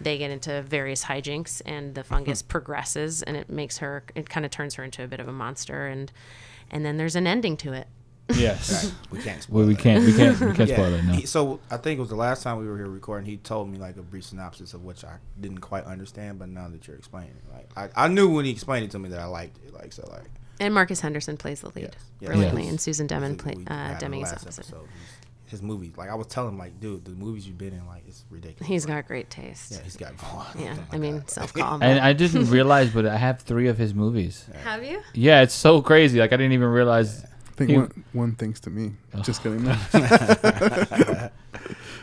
they 0.00 0.16
get 0.18 0.30
into 0.30 0.62
various 0.62 1.04
hijinks, 1.04 1.60
and 1.66 1.94
the 1.96 2.04
fungus 2.04 2.42
progresses, 2.42 3.22
and 3.22 3.36
it 3.36 3.50
makes 3.50 3.78
her, 3.78 4.04
it 4.14 4.28
kind 4.30 4.46
of 4.46 4.52
turns 4.52 4.74
her 4.74 4.84
into 4.84 5.02
a 5.02 5.08
bit 5.08 5.18
of 5.18 5.26
a 5.26 5.32
monster, 5.32 5.86
and 5.88 6.12
and 6.70 6.84
then 6.84 6.96
there's 6.98 7.16
an 7.16 7.26
ending 7.26 7.56
to 7.56 7.72
it. 7.72 7.88
Yes. 8.34 8.92
We 9.10 9.20
can't. 9.20 9.46
well, 9.50 9.66
we 9.66 9.74
spoil 9.74 9.82
can't. 9.82 10.04
We 10.04 10.12
can't. 10.14 10.40
We 10.40 10.52
can't 10.52 10.68
Yeah. 10.68 10.74
spoil 10.76 10.94
it. 10.94 11.04
No. 11.04 11.12
He- 11.14 11.26
so 11.26 11.60
I 11.70 11.76
think 11.78 11.98
it 11.98 12.00
was 12.00 12.10
the 12.10 12.16
last 12.16 12.42
time 12.42 12.58
we 12.58 12.66
were 12.68 12.76
here 12.76 12.86
recording. 12.88 13.26
He 13.28 13.36
told 13.38 13.68
me 13.70 13.78
like 13.78 13.96
a 13.96 14.02
brief 14.02 14.24
synopsis 14.24 14.74
of 14.74 14.84
which 14.84 15.04
I 15.04 15.16
didn't 15.40 15.58
quite 15.60 15.84
understand, 15.84 16.38
but 16.38 16.48
now 16.48 16.68
that 16.68 16.86
you're 16.86 16.96
explaining, 16.96 17.30
it, 17.30 17.52
like 17.54 17.68
I, 17.96 18.04
I 18.04 18.08
knew 18.08 18.28
when 18.28 18.44
he 18.44 18.50
explained 18.50 18.84
it 18.84 18.90
to 18.92 18.98
me 18.98 19.08
that 19.10 19.20
I 19.20 19.24
liked 19.26 19.58
it. 19.64 19.72
Like 19.72 19.92
so, 19.92 20.06
like 20.12 20.24
And 20.60 20.74
Marcus 20.74 21.00
Henderson 21.00 21.36
plays 21.36 21.60
the 21.62 21.68
lead 21.68 21.76
Yes, 21.84 21.92
yes. 22.20 22.28
brilliantly, 22.28 22.62
Yes. 22.64 22.70
and 22.70 22.80
Susan 22.80 23.04
I 23.06 23.08
Deming 23.08 23.36
think 23.38 23.66
play, 23.66 23.74
uh, 23.74 23.78
had 23.78 23.88
in 23.88 23.94
the 23.94 24.00
Deming 24.00 24.20
is 24.22 24.30
last 24.32 24.42
opposite. 24.44 24.60
episode, 24.66 24.88
His 25.46 25.62
movies, 25.62 25.92
like 25.96 26.10
I 26.10 26.14
was 26.14 26.26
telling 26.26 26.50
him, 26.52 26.58
like, 26.58 26.78
dude, 26.80 27.04
the 27.06 27.12
movies 27.12 27.46
you've 27.46 27.56
been 27.56 27.72
in, 27.72 27.86
like, 27.86 28.02
it's 28.06 28.24
ridiculous. 28.28 28.66
He's 28.68 28.84
Like, 28.86 28.96
got 29.04 29.08
great 29.08 29.30
taste. 29.30 29.72
Yeah, 29.72 29.78
he's 29.82 29.96
got. 29.96 30.12
Yeah, 30.58 30.74
oh 30.76 30.76
my 30.90 30.96
I 30.96 30.98
mean, 30.98 31.26
self 31.28 31.54
call. 31.54 31.82
And 31.82 31.98
I 32.00 32.12
didn't 32.12 32.50
realize, 32.50 32.90
but 32.90 33.06
I 33.06 33.16
have 33.16 33.40
three 33.40 33.68
of 33.68 33.78
his 33.78 33.94
movies. 33.94 34.44
Have 34.64 34.84
you? 34.84 35.00
Yeah, 35.14 35.40
it's 35.42 35.54
so 35.54 35.80
crazy. 35.80 36.18
Like 36.18 36.32
I 36.34 36.36
didn't 36.36 36.52
even 36.52 36.68
realize. 36.68 37.24
I 37.24 37.28
think 37.58 37.70
He- 37.70 37.76
one, 37.76 38.04
one 38.12 38.32
thanks 38.36 38.60
to 38.60 38.70
me. 38.70 38.92
Just 39.22 39.42
kidding. 39.42 39.64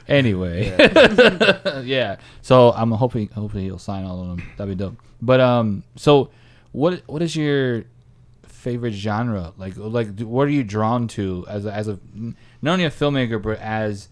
Anyway, 0.08 0.68
yeah. 1.84 2.18
So 2.44 2.72
I'm 2.74 2.92
hoping 2.92 3.28
hopefully 3.30 3.64
he'll 3.64 3.80
sign 3.80 4.06
all 4.06 4.22
of 4.22 4.28
them. 4.28 4.44
That'd 4.56 4.78
be 4.78 4.84
dope. 4.84 4.98
But 5.20 5.40
um, 5.42 5.84
so 5.96 6.30
what 6.74 7.02
what 7.08 7.24
is 7.24 7.36
your 7.36 7.86
favorite 8.44 8.94
genre? 8.94 9.52
Like 9.58 9.74
like 9.78 10.20
what 10.20 10.44
are 10.48 10.52
you 10.52 10.64
drawn 10.64 11.08
to 11.10 11.44
as 11.50 11.66
a, 11.66 11.74
as 11.74 11.88
a 11.88 11.98
not 12.62 12.74
only 12.74 12.86
a 12.86 12.92
filmmaker 12.92 13.42
but 13.42 13.58
as 13.60 14.10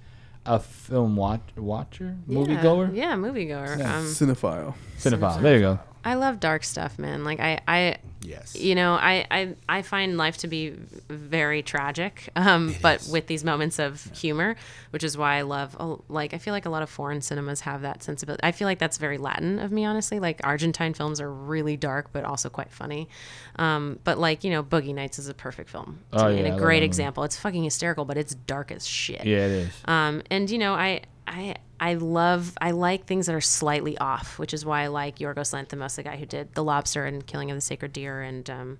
a 0.47 0.59
film 0.59 1.15
watch, 1.15 1.41
watcher, 1.55 2.17
movie 2.25 2.55
goer, 2.55 2.89
Yeah, 2.91 3.13
moviegoer. 3.13 3.73
Um, 3.85 4.05
Cinephile. 4.05 4.73
cinephile. 4.97 5.41
There 5.43 5.53
you 5.53 5.61
go. 5.61 5.79
I 6.03 6.15
love 6.15 6.39
dark 6.39 6.63
stuff, 6.63 6.97
man. 6.97 7.23
Like 7.23 7.39
I, 7.39 7.59
I, 7.67 7.97
Yes. 8.23 8.55
you 8.55 8.73
know, 8.75 8.93
I, 8.93 9.25
I, 9.29 9.55
I 9.67 9.81
find 9.81 10.17
life 10.17 10.37
to 10.37 10.47
be 10.47 10.69
very 11.09 11.61
tragic, 11.61 12.29
um, 12.35 12.73
but 12.81 13.01
is. 13.01 13.09
with 13.11 13.27
these 13.27 13.43
moments 13.43 13.79
of 13.79 14.09
humor, 14.15 14.55
which 14.91 15.03
is 15.03 15.17
why 15.17 15.35
I 15.37 15.41
love. 15.41 15.75
oh, 15.79 16.01
Like 16.09 16.33
I 16.33 16.37
feel 16.37 16.53
like 16.53 16.65
a 16.65 16.69
lot 16.69 16.81
of 16.83 16.89
foreign 16.89 17.21
cinemas 17.21 17.61
have 17.61 17.81
that 17.81 18.01
sensibility. 18.03 18.41
I 18.43 18.51
feel 18.51 18.65
like 18.67 18.79
that's 18.79 18.97
very 18.97 19.17
Latin 19.17 19.59
of 19.59 19.71
me, 19.71 19.85
honestly. 19.85 20.19
Like 20.19 20.39
Argentine 20.43 20.93
films 20.93 21.19
are 21.21 21.31
really 21.31 21.77
dark, 21.77 22.11
but 22.11 22.23
also 22.23 22.49
quite 22.49 22.71
funny. 22.71 23.09
Um, 23.57 23.99
but 24.03 24.17
like 24.17 24.43
you 24.43 24.51
know, 24.51 24.63
Boogie 24.63 24.95
Nights 24.95 25.19
is 25.19 25.27
a 25.27 25.33
perfect 25.33 25.69
film. 25.69 25.99
to 26.13 26.25
Oh, 26.25 26.29
me, 26.29 26.37
and 26.37 26.39
yeah, 26.39 26.45
I 26.45 26.47
a 26.47 26.51
love 26.51 26.59
great 26.61 26.83
example. 26.83 27.23
It's 27.23 27.37
fucking 27.37 27.63
hysterical, 27.63 28.05
but 28.05 28.17
it's 28.17 28.33
dark 28.35 28.71
as 28.71 28.87
shit. 28.87 29.25
Yeah, 29.25 29.45
it 29.45 29.51
is. 29.51 29.73
Um, 29.85 30.21
and 30.31 30.49
you 30.49 30.57
know, 30.57 30.73
I, 30.73 31.01
I, 31.27 31.55
I 31.83 31.95
love, 31.95 32.53
I 32.61 32.71
like 32.71 33.05
things 33.05 33.25
that 33.25 33.35
are 33.35 33.41
slightly 33.41 33.97
off, 33.97 34.39
which 34.39 34.53
is 34.53 34.65
why 34.65 34.83
I 34.83 34.87
like 34.87 35.17
Yorgos 35.19 35.51
Lanthimos, 35.53 35.95
the 35.97 36.03
guy 36.03 36.15
who 36.15 36.25
did 36.25 36.53
The 36.55 36.63
Lobster 36.63 37.05
and 37.05 37.25
Killing 37.27 37.51
of 37.51 37.57
the 37.57 37.61
Sacred 37.61 37.91
Deer 37.91 38.21
and 38.21 38.49
um, 38.49 38.79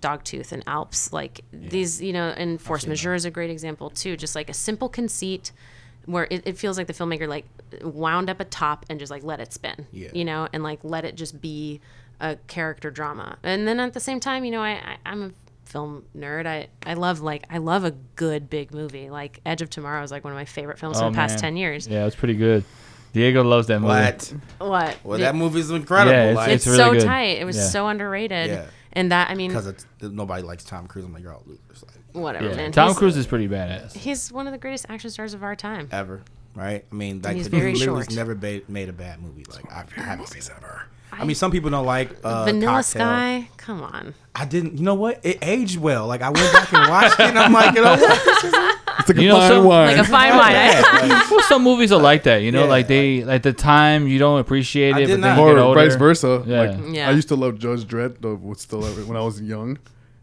Dogtooth 0.00 0.50
and 0.50 0.64
Alps. 0.66 1.12
Like 1.12 1.42
these, 1.52 2.02
you 2.02 2.12
know, 2.12 2.28
and 2.36 2.60
Force 2.60 2.86
Majeure 2.88 3.14
is 3.14 3.24
a 3.24 3.30
great 3.30 3.50
example 3.50 3.88
too. 3.90 4.16
Just 4.16 4.34
like 4.34 4.50
a 4.50 4.54
simple 4.54 4.88
conceit 4.88 5.52
where 6.06 6.26
it, 6.30 6.42
it 6.44 6.58
feels 6.58 6.76
like 6.76 6.88
the 6.88 6.92
filmmaker 6.92 7.28
like 7.28 7.44
wound 7.82 8.28
up 8.28 8.40
a 8.40 8.44
top 8.44 8.84
and 8.90 8.98
just 8.98 9.10
like 9.10 9.22
let 9.22 9.38
it 9.38 9.52
spin, 9.52 9.86
Yeah. 9.92 10.08
you 10.12 10.24
know, 10.24 10.48
and 10.52 10.62
like 10.64 10.80
let 10.82 11.04
it 11.04 11.14
just 11.14 11.40
be 11.40 11.80
a 12.20 12.36
character 12.48 12.90
drama. 12.90 13.38
And 13.44 13.68
then 13.68 13.78
at 13.78 13.92
the 13.92 14.00
same 14.00 14.18
time, 14.18 14.44
you 14.44 14.50
know, 14.50 14.62
I, 14.62 14.70
I 14.72 14.96
I'm 15.06 15.22
a 15.22 15.30
film 15.70 16.04
nerd. 16.16 16.46
I, 16.46 16.68
I 16.84 16.94
love 16.94 17.20
like 17.20 17.44
I 17.50 17.58
love 17.58 17.84
a 17.84 17.92
good 18.16 18.50
big 18.50 18.72
movie. 18.74 19.08
Like 19.10 19.40
Edge 19.46 19.62
of 19.62 19.70
Tomorrow 19.70 20.02
is 20.02 20.10
like 20.10 20.24
one 20.24 20.32
of 20.32 20.36
my 20.38 20.44
favorite 20.44 20.78
films 20.78 20.98
Oh, 21.00 21.06
in 21.06 21.12
the 21.12 21.16
past 21.16 21.34
man. 21.34 21.40
ten 21.40 21.56
years. 21.56 21.86
Yeah, 21.88 22.06
it's 22.06 22.16
pretty 22.16 22.34
good. 22.34 22.64
Diego 23.12 23.42
loves 23.42 23.66
that 23.68 23.80
movie. 23.80 23.88
What? 23.92 24.34
What? 24.58 24.96
Well, 25.02 25.18
Did- 25.18 25.24
that 25.24 25.34
movie's 25.34 25.70
incredible. 25.70 26.12
Yeah, 26.12 26.22
it's- 26.30 26.36
like, 26.36 26.50
it's, 26.50 26.66
really 26.66 26.78
so 26.78 26.92
good. 26.92 27.02
tight. 27.04 27.38
It 27.40 27.44
was 27.44 27.56
Yeah. 27.56 27.64
so 27.64 27.88
underrated. 27.88 28.50
Yeah. 28.50 28.66
And 28.92 29.10
that 29.12 29.30
I 29.30 29.34
mean, 29.34 29.50
because 29.50 29.86
nobody 30.00 30.42
likes 30.42 30.64
Tom 30.64 30.86
Cruise. 30.86 31.04
I'm 31.04 31.12
like, 31.12 31.22
you're 31.22 31.32
all 31.34 31.42
losers. 31.46 31.84
Like, 31.84 31.94
whatever, 32.22 32.48
Yeah. 32.50 32.56
man. 32.56 32.72
Tom 32.72 32.88
He's- 32.88 32.98
Cruise 32.98 33.16
is 33.16 33.26
pretty 33.26 33.48
badass. 33.48 33.94
He's 33.96 34.32
one 34.32 34.46
of 34.46 34.52
the 34.52 34.58
greatest 34.58 34.86
action 34.88 35.10
stars 35.10 35.32
of 35.34 35.42
our 35.44 35.54
time. 35.56 35.88
ever, 35.92 36.22
right? 36.56 36.84
I 36.90 36.94
mean, 36.94 37.20
like, 37.22 37.36
he's 37.36 37.46
very 37.48 37.74
literally 37.74 38.02
short. 38.04 38.14
never 38.16 38.34
ba- 38.34 38.62
made 38.68 38.88
a 38.88 38.92
bad 38.92 39.20
movie. 39.22 39.44
Like, 39.52 39.70
I 39.72 39.84
haven't 40.00 40.26
seen 40.28 40.42
ever. 40.56 40.82
I 41.12 41.24
mean, 41.24 41.34
some 41.34 41.50
people 41.50 41.70
don't 41.70 41.86
like 41.86 42.10
uh, 42.24 42.44
Vanilla 42.44 42.82
Cocktail. 42.82 42.82
Sky. 43.02 43.48
Come 43.56 43.82
on. 43.82 44.14
I 44.34 44.44
didn't. 44.46 44.78
You 44.78 44.84
know 44.84 44.94
what? 44.94 45.20
It 45.24 45.38
aged 45.42 45.78
well. 45.78 46.06
Like, 46.06 46.22
I 46.22 46.30
went 46.30 46.52
back 46.52 46.72
and 46.72 46.88
watched 46.88 47.20
it, 47.20 47.26
and 47.26 47.38
I'm 47.38 47.52
like, 47.52 47.74
you 47.74 47.82
know 47.82 47.90
what? 47.96 48.00
This 48.24 48.44
is 48.44 48.54
It's 49.00 49.08
like 49.08 49.18
You 49.18 49.30
a 49.30 49.32
know, 49.32 49.38
fine 49.40 49.48
some- 49.50 49.64
wine. 49.64 49.96
Like 49.96 50.06
a 50.06 50.10
fine 50.10 50.30
wine. 50.36 50.54
I- 50.56 51.28
well, 51.30 51.42
some 51.42 51.62
movies 51.62 51.90
are 51.92 52.00
like 52.00 52.22
that, 52.24 52.38
you 52.38 52.52
know, 52.52 52.64
Yeah, 52.64 52.70
like 52.70 52.86
they 52.86 53.24
like 53.24 53.42
the 53.42 53.52
time 53.52 54.06
you 54.06 54.18
don't 54.18 54.40
appreciate 54.40 54.90
it, 54.90 54.94
but 54.94 55.06
then 55.08 55.20
not. 55.20 55.36
you 55.36 55.42
or 55.42 55.54
get 55.54 55.60
older. 55.62 55.80
vice 55.80 55.96
versa. 55.96 56.42
Yeah. 56.46 56.60
Like 56.62 56.94
Yeah. 56.94 57.08
I 57.08 57.12
used 57.12 57.28
to 57.28 57.34
love 57.36 57.58
Judge 57.58 57.84
Dredd, 57.84 58.16
though 58.20 58.34
was 58.34 58.60
still 58.60 58.82
when 58.82 59.16
I 59.16 59.22
was 59.22 59.40
young. 59.40 59.78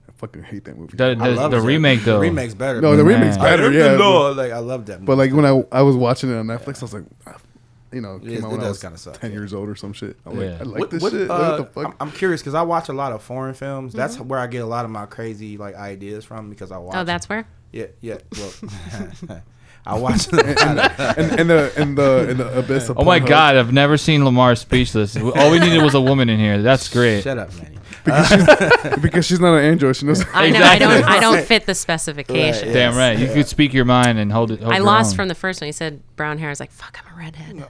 I 0.07 0.11
fucking 0.15 0.43
hate 0.43 0.65
that 0.65 0.77
movie. 0.77 0.95
The, 0.95 1.15
the, 1.15 1.29
love 1.31 1.51
the 1.51 1.59
remake 1.61 2.03
though. 2.03 2.13
The 2.15 2.19
remake's 2.21 2.53
better. 2.53 2.81
no, 2.81 2.95
the 2.95 3.03
Man. 3.03 3.19
remake's 3.19 3.37
better. 3.37 3.69
I 3.69 3.73
Yeah, 3.73 3.91
the 3.93 3.97
but, 3.97 4.33
like 4.37 4.51
I 4.51 4.59
love 4.59 4.85
that. 4.87 4.93
Movie. 4.99 5.05
but 5.05 5.17
like 5.17 5.33
when 5.33 5.45
I 5.45 5.63
I 5.71 5.81
was 5.81 5.95
watching 5.95 6.31
it 6.31 6.35
on 6.37 6.45
Netflix, 6.47 6.77
I 6.77 6.81
was 6.85 6.93
like, 6.93 7.03
you 7.91 8.01
know, 8.01 8.15
it 8.17 8.23
It- 8.27 8.35
came 8.35 8.45
out 8.45 8.47
it 8.47 8.51
when 8.51 8.59
I 8.59 8.63
does 8.63 8.69
was 8.69 8.81
kinda 8.81 8.97
suck, 8.97 9.19
ten 9.19 9.31
yeah. 9.31 9.37
years 9.37 9.53
old 9.53 9.69
or 9.69 9.75
some 9.75 9.93
shit. 9.93 10.17
I'm 10.25 10.39
Yeah. 10.39 10.47
like, 10.51 10.61
I 10.61 10.63
like 10.63 10.79
What- 10.79 10.89
this 10.91 11.01
what, 11.03 11.11
shit. 11.13 11.29
uh, 11.31 11.37
what 11.37 11.57
the 11.57 11.65
fuck? 11.65 11.85
I'm, 11.85 11.93
I'm 11.99 12.11
curious 12.11 12.41
because 12.41 12.53
I 12.55 12.61
watch 12.63 12.89
a 12.89 12.93
lot 12.93 13.11
of 13.13 13.21
foreign 13.21 13.53
films. 13.53 13.93
That's 13.93 14.15
Mm-hmm. 14.17 14.27
where 14.27 14.39
I 14.39 14.47
get 14.47 14.59
a 14.63 14.65
lot 14.65 14.85
of 14.85 14.91
my 14.91 15.05
crazy 15.05 15.57
like 15.57 15.75
ideas 15.75 16.25
from 16.25 16.49
because 16.49 16.71
I 16.71 16.77
watch. 16.77 16.95
oh, 16.97 17.03
that's 17.03 17.27
where. 17.29 17.45
yeah, 17.71 17.85
yeah. 18.01 18.17
Well, 18.37 19.41
I 19.85 19.97
watch. 19.97 20.27
and, 20.33 20.41
and, 20.41 21.39
and 21.39 21.49
the 21.49 21.71
and 21.77 21.97
the 21.97 22.27
and 22.29 22.39
the 22.39 22.59
abyss. 22.59 22.89
Of 22.89 22.97
Oh 22.99 23.03
my 23.05 23.19
Pornhub. 23.21 23.27
God, 23.27 23.55
I've 23.55 23.71
never 23.71 23.95
seen 23.97 24.25
Lamar 24.25 24.55
speechless. 24.55 25.15
All 25.15 25.49
we 25.51 25.59
needed 25.59 25.81
was 25.81 25.93
a 25.93 26.01
woman 26.01 26.27
in 26.29 26.39
here. 26.39 26.61
That's 26.61 26.89
great. 26.89 27.23
Shut 27.23 27.37
up, 27.37 27.53
Manny. 27.55 27.77
Uh, 28.09 28.97
because 29.01 29.25
she's 29.25 29.39
not 29.39 29.53
an 29.55 29.63
android. 29.65 29.95
She 29.95 30.05
knows. 30.05 30.23
I 30.33 30.49
know. 30.49 30.61
I 30.61 30.77
don't. 30.79 31.03
I 31.03 31.19
don't 31.19 31.43
fit 31.45 31.65
the 31.65 31.75
specifications. 31.75 32.65
Right, 32.65 32.73
Damn 32.73 32.95
right. 32.95 33.17
You 33.17 33.27
could 33.27 33.47
speak 33.47 33.73
your 33.73 33.85
mind 33.85 34.17
and 34.19 34.31
hold 34.31 34.51
it. 34.51 34.61
Hold 34.61 34.73
I 34.73 34.79
lost 34.79 35.11
own. 35.11 35.15
from 35.17 35.27
the 35.27 35.35
first 35.35 35.61
one. 35.61 35.67
He 35.67 35.71
said 35.71 36.01
brown 36.15 36.37
hair. 36.37 36.49
I 36.49 36.51
was 36.51 36.59
like, 36.59 36.71
fuck, 36.71 36.97
I'm 37.05 37.13
a 37.13 37.17
redhead. 37.17 37.67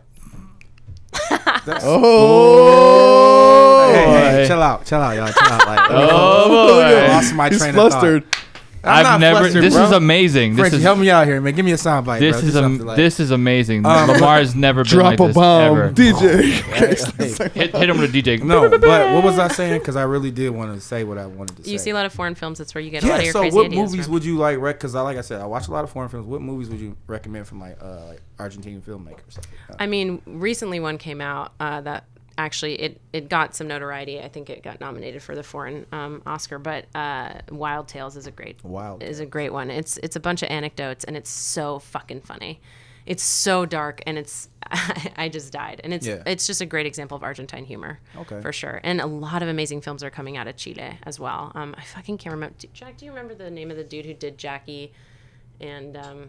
Oh, 1.80 3.92
Hey, 3.94 4.06
hey, 4.06 4.32
Hey, 4.42 4.48
chill 4.48 4.62
out, 4.62 4.86
chill 4.86 5.00
out, 5.02 5.16
y'all, 5.16 5.28
chill 5.32 5.48
out. 5.54 5.66
Like, 5.68 5.90
Oh, 5.92 6.80
I 6.82 7.08
lost 7.08 7.34
my 7.34 7.50
He's 7.50 7.60
train 7.60 7.74
flustered. 7.74 8.24
of 8.24 8.30
thought. 8.30 8.47
I'm 8.88 8.96
I've 8.98 9.04
not 9.04 9.20
never. 9.20 9.40
flustered, 9.42 9.64
this 9.64 9.74
bro. 9.74 9.84
is 9.86 9.92
amazing. 9.92 10.52
This 10.56 10.60
Frenchie, 10.62 10.78
is 10.78 10.84
help 10.84 11.00
me 11.00 11.10
out 11.10 11.28
here, 11.28 11.40
man. 11.42 11.54
Give 11.56 11.66
me 11.66 11.72
a 11.74 11.76
soundbite. 11.76 12.20
this 12.20 12.40
bro. 12.40 12.48
Is 12.50 12.56
am, 12.56 12.78
like- 12.80 12.96
this 12.98 13.20
is 13.20 13.32
amazing. 13.32 13.86
Um, 13.86 14.10
Lamar's 14.10 14.56
never 14.56 14.84
been 14.84 14.90
Drop 14.92 15.06
like 15.12 15.20
a 15.20 15.28
this 15.28 15.36
bomb, 15.36 15.78
ever. 15.78 15.90
DJ. 15.94 16.42
Hey, 16.78 17.50
Hit, 17.60 17.76
hit 17.76 17.90
him 17.90 18.00
with 18.00 18.14
a 18.16 18.22
DJ. 18.22 18.42
No, 18.44 18.70
but 18.70 18.82
what 19.14 19.24
was 19.24 19.40
I 19.40 19.48
saying? 19.50 19.80
Because 19.80 19.96
I 19.96 20.04
really 20.04 20.32
did 20.32 20.50
want 20.50 20.74
to 20.74 20.82
say 20.82 21.04
what 21.04 21.18
I 21.18 21.26
wanted 21.26 21.58
to 21.58 21.64
say. 21.64 21.72
You 21.72 21.78
see 21.78 21.90
a 21.90 21.94
lot 21.94 22.06
of 22.06 22.14
foreign 22.14 22.36
films. 22.36 22.58
That's 22.60 22.74
where 22.74 22.82
you 22.82 22.90
get 22.90 23.04
a 23.04 23.08
lot 23.08 23.14
Yeah. 23.14 23.18
of 23.20 23.24
your 23.26 23.34
So, 23.34 23.40
crazy 23.42 23.56
what 23.56 23.72
movies 23.72 24.06
from. 24.06 24.14
would 24.14 24.26
you 24.26 24.38
like? 24.38 24.60
Because, 24.62 24.96
I 24.96 25.02
like 25.02 25.18
I 25.18 25.22
said, 25.22 25.42
I 25.42 25.46
watch 25.46 25.68
a 25.68 25.72
lot 25.72 25.84
of 25.84 25.90
foreign 25.90 26.10
films. 26.10 26.26
What 26.26 26.42
movies 26.42 26.70
would 26.70 26.80
you 26.80 26.96
recommend 27.08 27.48
from 27.48 27.60
like 27.60 27.78
uh, 27.82 28.06
like 28.08 28.22
Argentine 28.40 28.82
filmmakers? 28.82 29.38
Uh, 29.70 29.76
I 29.80 29.88
mean, 29.88 30.22
recently 30.26 30.80
one 30.80 30.98
came 30.98 31.22
out 31.22 31.54
uh, 31.60 31.82
that 31.82 32.06
actually 32.38 32.76
it, 32.82 33.02
it 33.14 33.30
got 33.30 33.56
some 33.56 33.68
notoriety. 33.68 34.20
I 34.22 34.28
think 34.30 34.50
it 34.50 34.64
got 34.64 34.80
nominated 34.80 35.22
for 35.24 35.36
the 35.36 35.44
foreign 35.44 35.86
um, 35.92 36.22
Oscar. 36.26 36.60
But 36.60 36.86
uh, 36.96 37.34
Wild 37.50 37.88
Tales 37.88 38.16
is 38.16 38.28
a 38.28 38.32
great 38.32 38.64
Wild 38.64 39.04
is 39.04 39.20
a 39.20 39.26
great 39.26 39.52
one. 39.54 39.70
It's 39.70 39.98
it's 39.98 40.16
a 40.16 40.20
bunch 40.20 40.44
of 40.44 40.50
anecdotes 40.50 41.04
and 41.04 41.18
it's 41.18 41.30
so 41.30 41.80
fucking 41.80 42.22
funny. 42.22 42.60
It's 43.06 43.24
so 43.24 43.66
dark 43.66 44.02
and 44.06 44.18
it's 44.18 44.50
I 45.18 45.30
just 45.30 45.54
died 45.54 45.80
and 45.84 45.94
it's 45.94 46.06
Yeah. 46.06 46.24
it's 46.26 46.46
just 46.46 46.60
a 46.60 46.66
great 46.66 46.86
example 46.86 47.16
of 47.16 47.24
Argentine 47.24 47.64
humor. 47.66 48.00
Okay. 48.18 48.42
for 48.42 48.52
sure. 48.52 48.82
And 48.84 49.00
a 49.00 49.06
lot 49.06 49.42
of 49.42 49.48
amazing 49.50 49.80
films 49.82 50.04
are 50.04 50.10
coming 50.10 50.36
out 50.38 50.48
of 50.48 50.58
Chile 50.58 51.00
as 51.04 51.20
well. 51.20 51.52
Um, 51.56 51.74
I 51.78 51.84
fucking 51.84 52.18
can't 52.18 52.34
remember. 52.34 52.56
Jack, 52.74 52.98
do 52.98 53.06
you 53.06 53.12
remember 53.12 53.34
the 53.34 53.50
name 53.50 53.72
of 53.72 53.78
the 53.78 53.84
dude 53.86 54.06
who 54.06 54.14
did 54.14 54.38
Jackie? 54.38 54.92
And 55.62 55.96
um, 55.98 56.28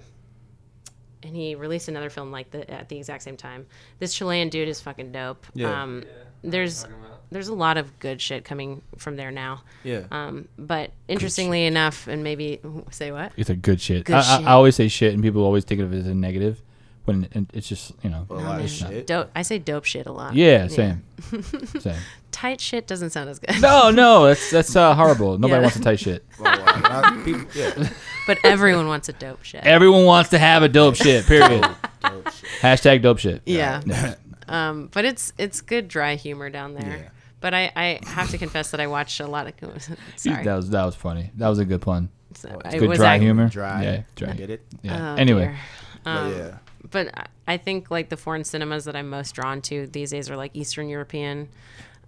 and 1.22 1.34
he 1.34 1.54
released 1.54 1.88
another 1.88 2.10
film 2.10 2.30
like 2.30 2.50
the 2.50 2.68
at 2.70 2.88
the 2.88 2.96
exact 2.96 3.22
same 3.22 3.36
time. 3.36 3.66
This 3.98 4.14
Chilean 4.14 4.48
dude 4.48 4.68
is 4.68 4.80
fucking 4.80 5.12
dope. 5.12 5.46
Yeah. 5.54 5.82
Um, 5.82 6.04
there's 6.42 6.86
there's 7.30 7.48
a 7.48 7.54
lot 7.54 7.76
of 7.76 7.98
good 7.98 8.20
shit 8.20 8.44
coming 8.44 8.82
from 8.96 9.16
there 9.16 9.30
now. 9.30 9.62
yeah. 9.84 10.04
Um, 10.10 10.48
but 10.58 10.92
interestingly 11.08 11.66
enough, 11.66 12.06
and 12.06 12.22
maybe 12.22 12.60
say 12.90 13.12
what? 13.12 13.32
It's 13.36 13.50
a 13.50 13.56
good 13.56 13.80
shit. 13.80 14.04
Good 14.04 14.16
I, 14.16 14.18
I, 14.18 14.38
shit. 14.38 14.46
I 14.46 14.52
always 14.52 14.76
say 14.76 14.88
shit, 14.88 15.14
and 15.14 15.22
people 15.22 15.44
always 15.44 15.64
take 15.64 15.78
it 15.78 15.92
as 15.92 16.06
a 16.06 16.14
negative, 16.14 16.62
when 17.08 17.28
and 17.32 17.50
it's 17.52 17.68
just 17.68 17.92
you 18.02 18.10
know. 18.10 18.26
a 18.30 18.34
lot 18.34 18.60
of 18.60 18.70
shit. 18.70 19.06
Dope. 19.06 19.30
I 19.34 19.42
say 19.42 19.58
dope 19.58 19.84
shit 19.84 20.06
a 20.06 20.12
lot. 20.12 20.34
Yeah, 20.34 20.68
same, 20.68 21.02
same. 21.80 21.96
Tight 22.30 22.60
shit 22.60 22.86
doesn't 22.86 23.10
sound 23.10 23.28
as 23.30 23.38
good. 23.40 23.60
No, 23.60 23.90
no, 23.90 24.26
that's 24.26 24.50
that's 24.50 24.76
uh, 24.76 24.94
horrible. 24.94 25.38
Nobody 25.38 25.54
Yeah. 25.54 25.60
wants 25.62 25.76
to 25.76 25.82
tight 25.82 25.98
shit. 26.00 26.24
Well, 26.38 26.56
well, 26.64 26.80
not 26.80 27.24
people- 27.24 27.46
yeah. 27.54 27.88
But 28.28 28.38
everyone 28.44 28.86
wants 28.88 29.08
a 29.08 29.14
dope 29.14 29.42
shit. 29.42 29.64
Everyone 29.64 30.04
wants 30.04 30.30
to 30.30 30.38
have 30.38 30.62
a 30.62 30.68
dope 30.68 30.94
shit. 30.94 31.24
Period. 31.26 31.62
Dope 32.02 32.30
shit. 32.30 32.48
Hashtag 32.60 33.02
dope 33.02 33.18
shit. 33.18 33.42
yeah. 33.46 33.80
Yeah. 33.86 34.14
Um, 34.46 34.88
but 34.92 35.04
it's 35.04 35.32
it's 35.38 35.60
good 35.62 35.88
dry 35.88 36.14
humor 36.14 36.50
down 36.50 36.74
there. 36.74 36.96
Yeah. 37.04 37.08
But 37.40 37.54
I, 37.54 37.70
I 37.76 38.00
have 38.04 38.30
to 38.30 38.38
confess 38.38 38.70
that 38.72 38.80
I 38.80 38.86
watched 38.86 39.20
a 39.20 39.26
lot 39.26 39.46
of. 39.46 39.54
Sorry. 40.16 40.44
That 40.44 40.54
was 40.56 40.70
that 40.70 40.84
was 40.84 40.94
funny. 40.94 41.30
That 41.36 41.48
was 41.48 41.58
a 41.58 41.64
good 41.64 41.80
pun. 41.80 42.10
So 42.34 42.60
It's 42.66 42.74
Good 42.74 42.88
was 42.88 42.98
dry 42.98 43.14
I- 43.14 43.18
humor. 43.18 43.48
Dry. 43.48 43.82
Yeah, 43.82 44.02
dry. 44.14 44.32
Get 44.34 44.50
it? 44.50 44.62
Yeah. 44.82 45.14
Oh, 45.14 45.16
anyway, 45.16 45.56
Um, 46.04 46.32
yeah. 46.36 46.58
But 46.90 47.08
I- 47.16 47.26
I 47.46 47.56
think 47.56 47.90
like 47.90 48.10
the 48.10 48.16
foreign 48.18 48.44
cinemas 48.44 48.84
that 48.84 48.94
I'm 48.94 49.08
most 49.08 49.34
drawn 49.34 49.62
to 49.62 49.86
these 49.86 50.10
days 50.10 50.28
are 50.28 50.36
like 50.36 50.50
Eastern 50.54 50.88
European. 50.88 51.48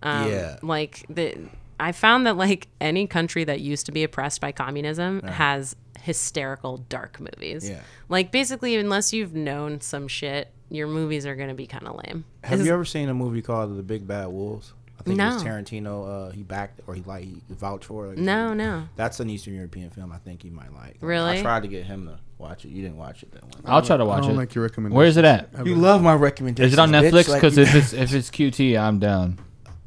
Um, 0.03 0.31
Yeah. 0.31 0.59
Like 0.63 1.07
the, 1.09 1.35
I 1.79 1.93
found 1.93 2.27
that 2.27 2.37
like 2.37 2.69
any 2.81 3.07
country 3.07 3.45
that 3.45 3.61
used 3.61 3.87
to 3.87 3.93
be 3.93 4.05
oppressed 4.05 4.41
by 4.43 4.53
communism 4.53 5.23
has 5.23 5.77
hysterical 6.03 6.79
dark 6.89 7.19
movies. 7.21 7.69
Yeah. 7.71 7.81
Like 8.11 8.31
basically, 8.33 8.77
unless 8.77 9.13
you've 9.15 9.35
known 9.35 9.81
some 9.81 10.09
shit, 10.09 10.49
your 10.69 10.87
movies 10.89 11.25
are 11.27 11.35
gonna 11.37 11.55
be 11.55 11.67
kind 11.67 11.87
of 11.87 11.97
lame. 12.05 12.25
Have 12.45 12.59
This 12.59 12.67
you 12.69 12.75
ever 12.75 12.85
seen 12.85 13.09
a 13.09 13.15
movie 13.15 13.43
called 13.43 13.77
The 13.79 13.83
Big 13.83 14.07
Bad 14.07 14.27
Wolves? 14.29 14.73
I 15.01 15.03
think 15.03 15.19
it 15.19 15.25
was 15.25 15.43
Tarantino. 15.43 16.29
Uh, 16.29 16.31
he 16.33 16.43
backed 16.43 16.81
or 16.87 16.95
he 16.95 17.03
like 17.03 17.25
he 17.25 17.41
vouched 17.49 17.87
for. 17.87 18.09
Like, 18.09 18.19
No, 18.19 18.53
no. 18.55 18.85
That's 18.97 19.19
an 19.19 19.31
Eastern 19.31 19.55
European 19.55 19.89
film. 19.91 20.13
I 20.13 20.19
think 20.19 20.45
you 20.45 20.51
might 20.51 20.73
like. 20.75 20.99
Really? 21.01 21.39
I 21.39 21.43
tried 21.43 21.63
to 21.63 21.69
get 21.69 21.85
him 21.87 22.07
to 22.07 22.19
watch 22.39 22.65
it. 22.65 22.69
You 22.69 22.83
didn't 22.83 22.99
watch 22.99 23.23
it 23.23 23.33
that 23.33 23.43
one. 23.43 23.53
I'll 23.65 23.81
try 23.83 23.97
to 23.97 24.03
I 24.03 24.07
watch 24.07 24.23
don't 24.23 24.33
it. 24.33 24.37
like 24.37 24.55
your 24.55 24.65
recommendation. 24.65 24.97
Where 24.97 25.07
is 25.07 25.17
it 25.17 25.25
at? 25.25 25.49
You 25.65 25.75
love 25.75 26.03
my 26.03 26.15
recommendation. 26.15 26.67
Is 26.67 26.75
it 26.75 26.79
on. 26.79 26.91
Netflix? 26.91 27.33
Because 27.33 27.57
you- 27.57 27.63
if 27.63 27.75
it's 27.75 27.93
if 27.95 28.13
it's 28.15 28.31
QT, 28.31 28.79
I'm 28.79 28.99
down. 28.99 29.39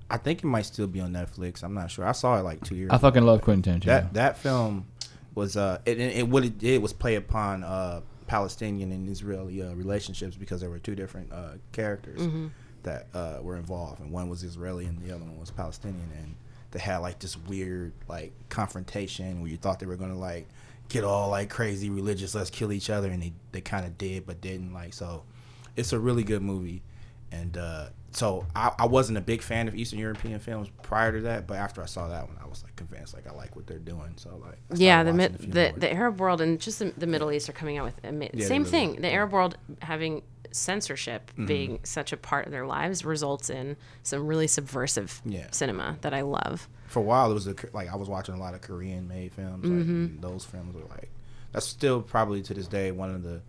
I 0.09 0.17
think 0.17 0.39
it 0.43 0.47
might 0.47 0.65
still 0.65 0.87
be 0.87 0.99
on 0.99 1.11
Netflix. 1.13 1.63
I'm 1.63 1.73
not 1.73 1.89
sure. 1.91 2.05
I 2.05 2.11
saw 2.11 2.37
it 2.39 2.41
like 2.43 2.63
two 2.63 2.75
years. 2.75 2.87
Ago. 2.87 2.93
I 2.93 2.97
ago. 2.97 3.07
fucking 3.07 3.23
love 3.23 3.41
Quentin 3.41 3.79
Tarantino. 3.79 3.85
that 3.85 4.13
that 4.13 4.37
film 4.37 4.85
was 5.35 5.57
uh 5.57 5.79
it, 5.85 5.99
it, 5.99 6.17
it 6.17 6.27
what 6.27 6.43
it 6.43 6.57
did 6.59 6.81
was 6.81 6.93
play 6.93 7.15
upon 7.15 7.63
uh 7.63 8.01
Palestinian 8.27 8.91
and 8.91 9.09
Israeli 9.09 9.61
uh, 9.61 9.73
relationships 9.73 10.35
because 10.35 10.61
there 10.61 10.69
were 10.69 10.79
two 10.79 10.95
different 10.95 11.31
uh, 11.31 11.49
characters 11.71 12.21
that 12.83 13.07
uh, 13.13 13.39
were 13.41 13.57
involved. 13.57 13.99
And 13.99 14.11
one 14.11 14.29
was 14.29 14.43
Israeli 14.43 14.85
and 14.85 15.01
the 15.01 15.13
other 15.13 15.23
one 15.23 15.39
was 15.39 15.51
Palestinian. 15.51 16.09
And 16.17 16.35
they 16.71 16.79
had 16.79 16.97
like 16.97 17.19
this 17.19 17.37
weird 17.37 17.93
like 18.07 18.31
confrontation 18.49 19.41
where 19.41 19.49
you 19.49 19.57
thought 19.57 19.79
they 19.79 19.85
were 19.85 19.95
gonna 19.95 20.17
like 20.17 20.47
get 20.89 21.03
all 21.03 21.29
like 21.29 21.49
crazy 21.49 21.89
religious 21.89 22.35
let's 22.35 22.49
kill 22.49 22.71
each 22.71 22.89
other. 22.89 23.09
And 23.09 23.21
they, 23.21 23.33
they 23.51 23.61
kind 23.61 23.85
of 23.85 23.97
did 23.97 24.25
but 24.25 24.41
didn't 24.41 24.73
like 24.73 24.93
so 24.93 25.23
it's 25.75 25.93
a 25.93 25.99
really 25.99 26.23
good 26.23 26.41
movie. 26.41 26.83
And 27.31 27.57
uh, 27.57 27.87
so 28.11 28.45
I, 28.55 28.71
I 28.77 28.85
wasn't 28.85 29.17
a 29.17 29.21
big 29.21 29.41
fan 29.41 29.67
of 29.67 29.75
Eastern 29.75 29.97
European 29.97 30.39
films 30.39 30.69
prior 30.83 31.11
to 31.13 31.21
that, 31.21 31.47
but 31.47 31.57
after 31.57 31.81
I 31.81 31.87
saw 31.87 32.07
that 32.09 32.27
one, 32.27 32.37
I 32.41 32.47
was 32.47 32.63
like 32.63 32.75
convinced, 32.75 33.15
like 33.15 33.27
I 33.27 33.31
like 33.31 33.55
what 33.55 33.65
they're 33.65 33.79
doing. 33.79 34.13
So 34.17 34.39
like, 34.43 34.59
Yeah, 34.75 35.03
the 35.03 35.11
watching 35.11 35.17
mid, 35.17 35.35
a 35.35 35.37
few 35.39 35.53
the 35.53 35.73
the 35.79 35.93
Arab 35.93 36.19
world 36.19 36.41
and 36.41 36.59
just 36.59 36.77
the, 36.79 36.93
the 36.95 37.07
Middle 37.07 37.31
East 37.31 37.49
are 37.49 37.53
coming 37.53 37.77
out 37.79 37.85
with 37.85 37.99
ama- 38.03 38.29
Yeah, 38.33 38.45
same 38.45 38.65
thing. 38.65 39.01
The 39.01 39.11
Arab 39.11 39.31
world 39.31 39.57
having 39.81 40.21
censorship 40.53 41.31
Mm-hmm. 41.31 41.45
being 41.45 41.79
such 41.83 42.13
a 42.13 42.17
part 42.17 42.45
of 42.45 42.51
their 42.51 42.65
lives 42.65 43.03
results 43.03 43.49
in 43.49 43.75
some 44.03 44.25
really 44.27 44.47
subversive 44.47 45.21
Yeah. 45.25 45.47
cinema 45.51 45.97
that 46.01 46.13
I 46.13 46.21
love. 46.21 46.67
for 46.87 46.99
a 46.99 47.03
while 47.03 47.31
it 47.31 47.33
was 47.33 47.47
a, 47.47 47.55
like 47.73 47.91
I 47.91 47.95
was 47.95 48.07
watching 48.09 48.35
a 48.35 48.39
lot 48.39 48.53
of 48.53 48.61
Korean 48.61 49.07
made 49.07 49.33
films. 49.33 49.65
Mm-hmm. 49.65 49.91
and 49.91 50.21
those 50.21 50.45
films 50.45 50.75
were 50.75 50.87
like 50.89 51.09
that's 51.51 51.65
still 51.67 52.01
probably 52.01 52.41
to 52.43 52.53
this 52.53 52.67
day 52.67 52.91
one 52.91 53.09
of 53.13 53.23
the 53.23 53.41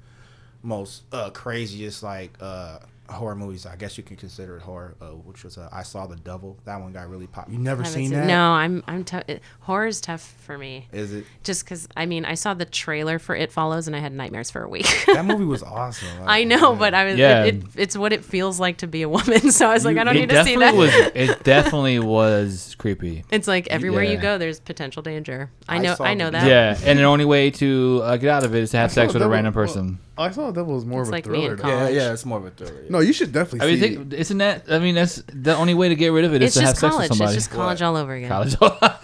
most 0.63 1.03
uh, 1.13 1.31
craziest 1.31 2.03
like 2.03 2.33
uh, 2.41 2.79
horror 3.09 3.35
movies. 3.37 3.67
I 3.67 3.77
guess 3.77 3.97
you 3.99 4.05
can 4.05 4.17
consider 4.17 4.57
it 4.57 4.63
horror. 4.63 4.95
Uh, 5.01 5.09
which 5.09 5.45
was 5.45 5.59
uh, 5.59 5.69
I 5.73 5.83
saw 5.83 6.07
the 6.07 6.17
Devil. 6.17 6.59
That 6.65 6.81
one 6.81 6.93
got 6.93 7.09
really 7.09 7.27
pop. 7.27 7.51
You 7.51 7.59
never 7.59 7.85
seen 7.85 8.09
seen- 8.11 8.19
that? 8.19 8.27
No, 8.27 8.51
I'm 8.53 8.83
I'm 8.87 9.05
tough. 9.05 9.25
is 9.29 10.01
tough 10.01 10.35
for 10.41 10.57
me. 10.59 10.89
Is 10.93 11.13
it? 11.13 11.25
Just 11.43 11.65
because 11.65 11.89
I 11.97 12.07
mean 12.07 12.25
I 12.25 12.35
saw 12.35 12.55
the 12.55 12.65
trailer 12.65 13.19
for 13.19 13.35
It 13.37 13.53
Follows 13.53 13.87
and 13.87 13.95
I 13.95 13.99
had 13.99 14.13
nightmares 14.13 14.51
for 14.51 14.63
a 14.63 14.69
week. 14.69 14.87
That 15.15 15.25
movie 15.25 15.45
was 15.45 15.63
awesome. 15.63 16.09
Like, 16.21 16.29
I 16.29 16.45
know, 16.45 16.73
yeah. 16.73 16.79
but 16.79 16.95
I 16.95 17.05
was 17.05 17.17
Yeah. 17.19 17.45
it, 17.45 17.55
it, 17.57 17.63
it's 17.77 17.97
what 17.97 18.13
it 18.13 18.25
feels 18.25 18.59
like 18.59 18.79
to 18.79 18.87
be 18.87 19.03
a 19.03 19.09
woman. 19.09 19.51
So 19.53 19.69
I 19.69 19.75
was 19.75 19.85
like, 19.85 19.95
You- 19.97 20.01
I 20.01 20.05
don't 20.05 20.15
need 20.15 20.31
to 20.31 20.45
see 20.45 20.57
definitely 20.57 20.87
that. 20.89 21.15
was. 21.15 21.31
It 21.31 21.45
definitely 21.45 21.99
was 21.99 22.75
creepy. 22.79 23.25
It's 23.31 23.47
like 23.49 23.69
everywhere 23.69 24.03
you 24.03 24.17
go, 24.17 24.39
there's 24.39 24.61
potential 24.61 25.03
danger. 25.03 25.51
I 25.69 25.77
I 25.77 25.79
know, 25.79 25.95
saw 25.95 26.05
I 26.05 26.15
know 26.15 26.31
that. 26.31 26.47
Yeah, 26.47 26.79
and 26.85 26.99
the 26.99 27.05
only 27.05 27.25
way 27.25 27.51
to 27.53 28.01
uh, 28.03 28.17
get 28.17 28.31
out 28.31 28.45
of 28.45 28.55
it 28.55 28.63
is 28.63 28.71
to 28.73 28.77
have 28.79 28.91
I 28.91 28.95
sex 28.95 29.09
with 29.09 29.17
a 29.17 29.19
Devil- 29.21 29.33
random 29.33 29.55
well, 29.55 29.67
person. 29.67 29.99
I 30.17 30.31
saw 30.31 30.51
Devil 30.53 30.75
was 30.75 30.85
more 30.85 31.01
It's 31.01 31.09
of 31.09 31.13
a 31.13 31.17
like 31.17 31.27
me 31.27 31.39
in 31.39 31.41
thriller. 31.43 31.57
though. 31.57 31.63
college. 31.63 31.95
Yeah, 31.95 32.03
yeah, 32.07 32.13
it's 32.13 32.25
more 32.25 32.39
of 32.39 32.47
a 32.47 32.51
thriller. 32.51 32.83
yeah. 32.83 32.89
No, 32.91 33.01
you 33.01 33.13
should 33.13 33.33
definitely 33.33 33.61
I 33.69 33.73
mean, 33.73 33.81
see. 33.83 33.97
think, 33.97 34.13
isn't 34.13 34.39
that? 34.39 34.65
I 34.71 34.79
mean, 34.79 34.95
that's 34.95 35.23
the 35.33 35.57
only 35.57 35.75
way 35.75 35.89
to 35.89 35.97
get 35.97 36.09
rid 36.09 36.25
of 36.25 36.35
it 36.35 36.43
is 36.43 36.49
It's 36.49 36.55
to 36.57 36.61
have 36.63 36.71
just 36.71 36.81
sex 36.81 36.93
college. 36.95 37.09
with 37.11 37.19
somebody. 37.19 37.37
It's 37.37 37.45
just 37.47 37.55
college 37.57 37.83
all 37.83 37.97
over 37.97 38.13
again. 38.15 38.29
College. 38.29 38.57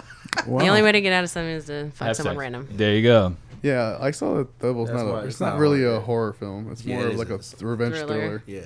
Wow. 0.47 0.61
The 0.61 0.69
only 0.69 0.83
way 0.83 0.93
to 0.93 1.01
get 1.01 1.13
out 1.13 1.25
of 1.25 1.31
something 1.31 1.51
is 1.51 1.65
to 1.67 1.91
fuck 1.91 2.07
Have 2.07 2.17
someone 2.17 2.35
sex. 2.37 2.41
random. 2.41 2.69
There 2.71 2.95
you 2.95 3.03
go. 3.03 3.35
Yeah, 3.63 3.99
I 4.01 4.13
saw 4.13 4.35
that 4.37 4.59
Devil's 4.61 4.89
That's 4.89 5.03
not. 5.03 5.13
why 5.13 5.19
A, 5.19 5.23
it's 5.25 5.27
it's 5.31 5.41
not 5.41 5.51
not 5.55 5.59
really 5.59 5.83
a 5.83 5.95
yeah. 5.95 6.01
horror 6.01 6.33
film. 6.33 6.71
It's 6.71 6.85
Yeah, 6.85 6.95
more 6.97 7.05
it 7.05 7.07
of 7.09 7.13
is. 7.15 7.19
like 7.19 7.31
a 7.31 7.35
It's- 7.35 7.61
revenge 7.61 7.95
Thriller. 7.97 8.15
thriller. 8.15 8.43
Yeah. 8.47 8.61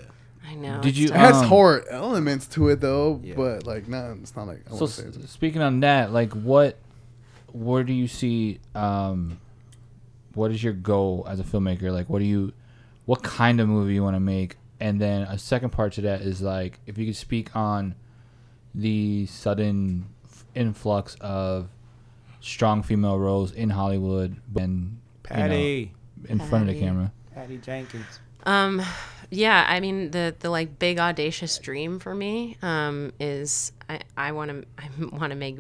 I 0.46 0.54
know. 0.56 0.80
Did 0.82 0.90
it's 0.90 0.98
you- 0.98 1.06
It 1.08 1.14
has 1.16 1.36
Um, 1.38 1.48
horror 1.48 1.84
elements 1.90 2.46
to 2.48 2.68
it 2.68 2.80
though, 2.82 3.18
Yeah. 3.24 3.34
but 3.34 3.66
like 3.66 3.88
not. 3.88 4.10
It's 4.22 4.36
not 4.36 4.46
like. 4.46 4.60
I 4.66 4.70
So 4.72 4.74
wanna 4.76 4.88
say 4.88 5.02
s- 5.04 5.16
it's- 5.16 5.30
speaking 5.30 5.62
on 5.62 5.80
that, 5.80 6.12
like 6.12 6.34
what, 6.34 6.76
where 7.52 7.82
do 7.82 7.94
you 7.94 8.08
see? 8.08 8.60
Um, 8.74 9.38
what 10.34 10.50
is 10.50 10.62
your 10.62 10.72
goal 10.72 11.26
as 11.28 11.40
a 11.40 11.44
filmmaker? 11.44 11.92
Like, 11.92 12.08
what 12.08 12.18
do 12.18 12.24
you, 12.24 12.52
what 13.04 13.22
kind 13.22 13.60
of 13.60 13.68
movie 13.68 13.94
you 13.94 14.02
want 14.02 14.16
to 14.16 14.20
make? 14.20 14.56
And 14.80 15.00
then 15.00 15.22
a 15.22 15.38
second 15.38 15.70
part 15.70 15.92
to 15.94 16.00
that 16.02 16.22
is 16.22 16.42
like, 16.42 16.80
if 16.86 16.98
you 16.98 17.06
could 17.06 17.16
speak 17.16 17.54
on 17.54 17.94
the 18.74 19.26
sudden 19.26 20.06
influx 20.54 21.14
of 21.20 21.68
strong 22.40 22.82
female 22.82 23.18
roles 23.18 23.52
in 23.52 23.70
Hollywood 23.70 24.36
and 24.56 25.00
Patty. 25.22 25.92
in 26.28 26.38
front 26.38 26.68
of 26.68 26.74
the 26.74 26.80
camera. 26.80 27.12
Patty 27.34 27.58
Jenkins. 27.58 28.20
Um, 28.44 28.82
yeah, 29.30 29.64
I 29.66 29.80
mean 29.80 30.10
the 30.10 30.34
the 30.38 30.50
like 30.50 30.78
big 30.78 30.98
audacious 30.98 31.58
dream 31.58 31.98
for 31.98 32.14
me 32.14 32.58
um, 32.62 33.12
is 33.18 33.72
I 33.88 34.00
I 34.16 34.32
want 34.32 34.50
to 34.50 34.64
I 34.78 35.16
want 35.16 35.30
to 35.30 35.36
make 35.36 35.58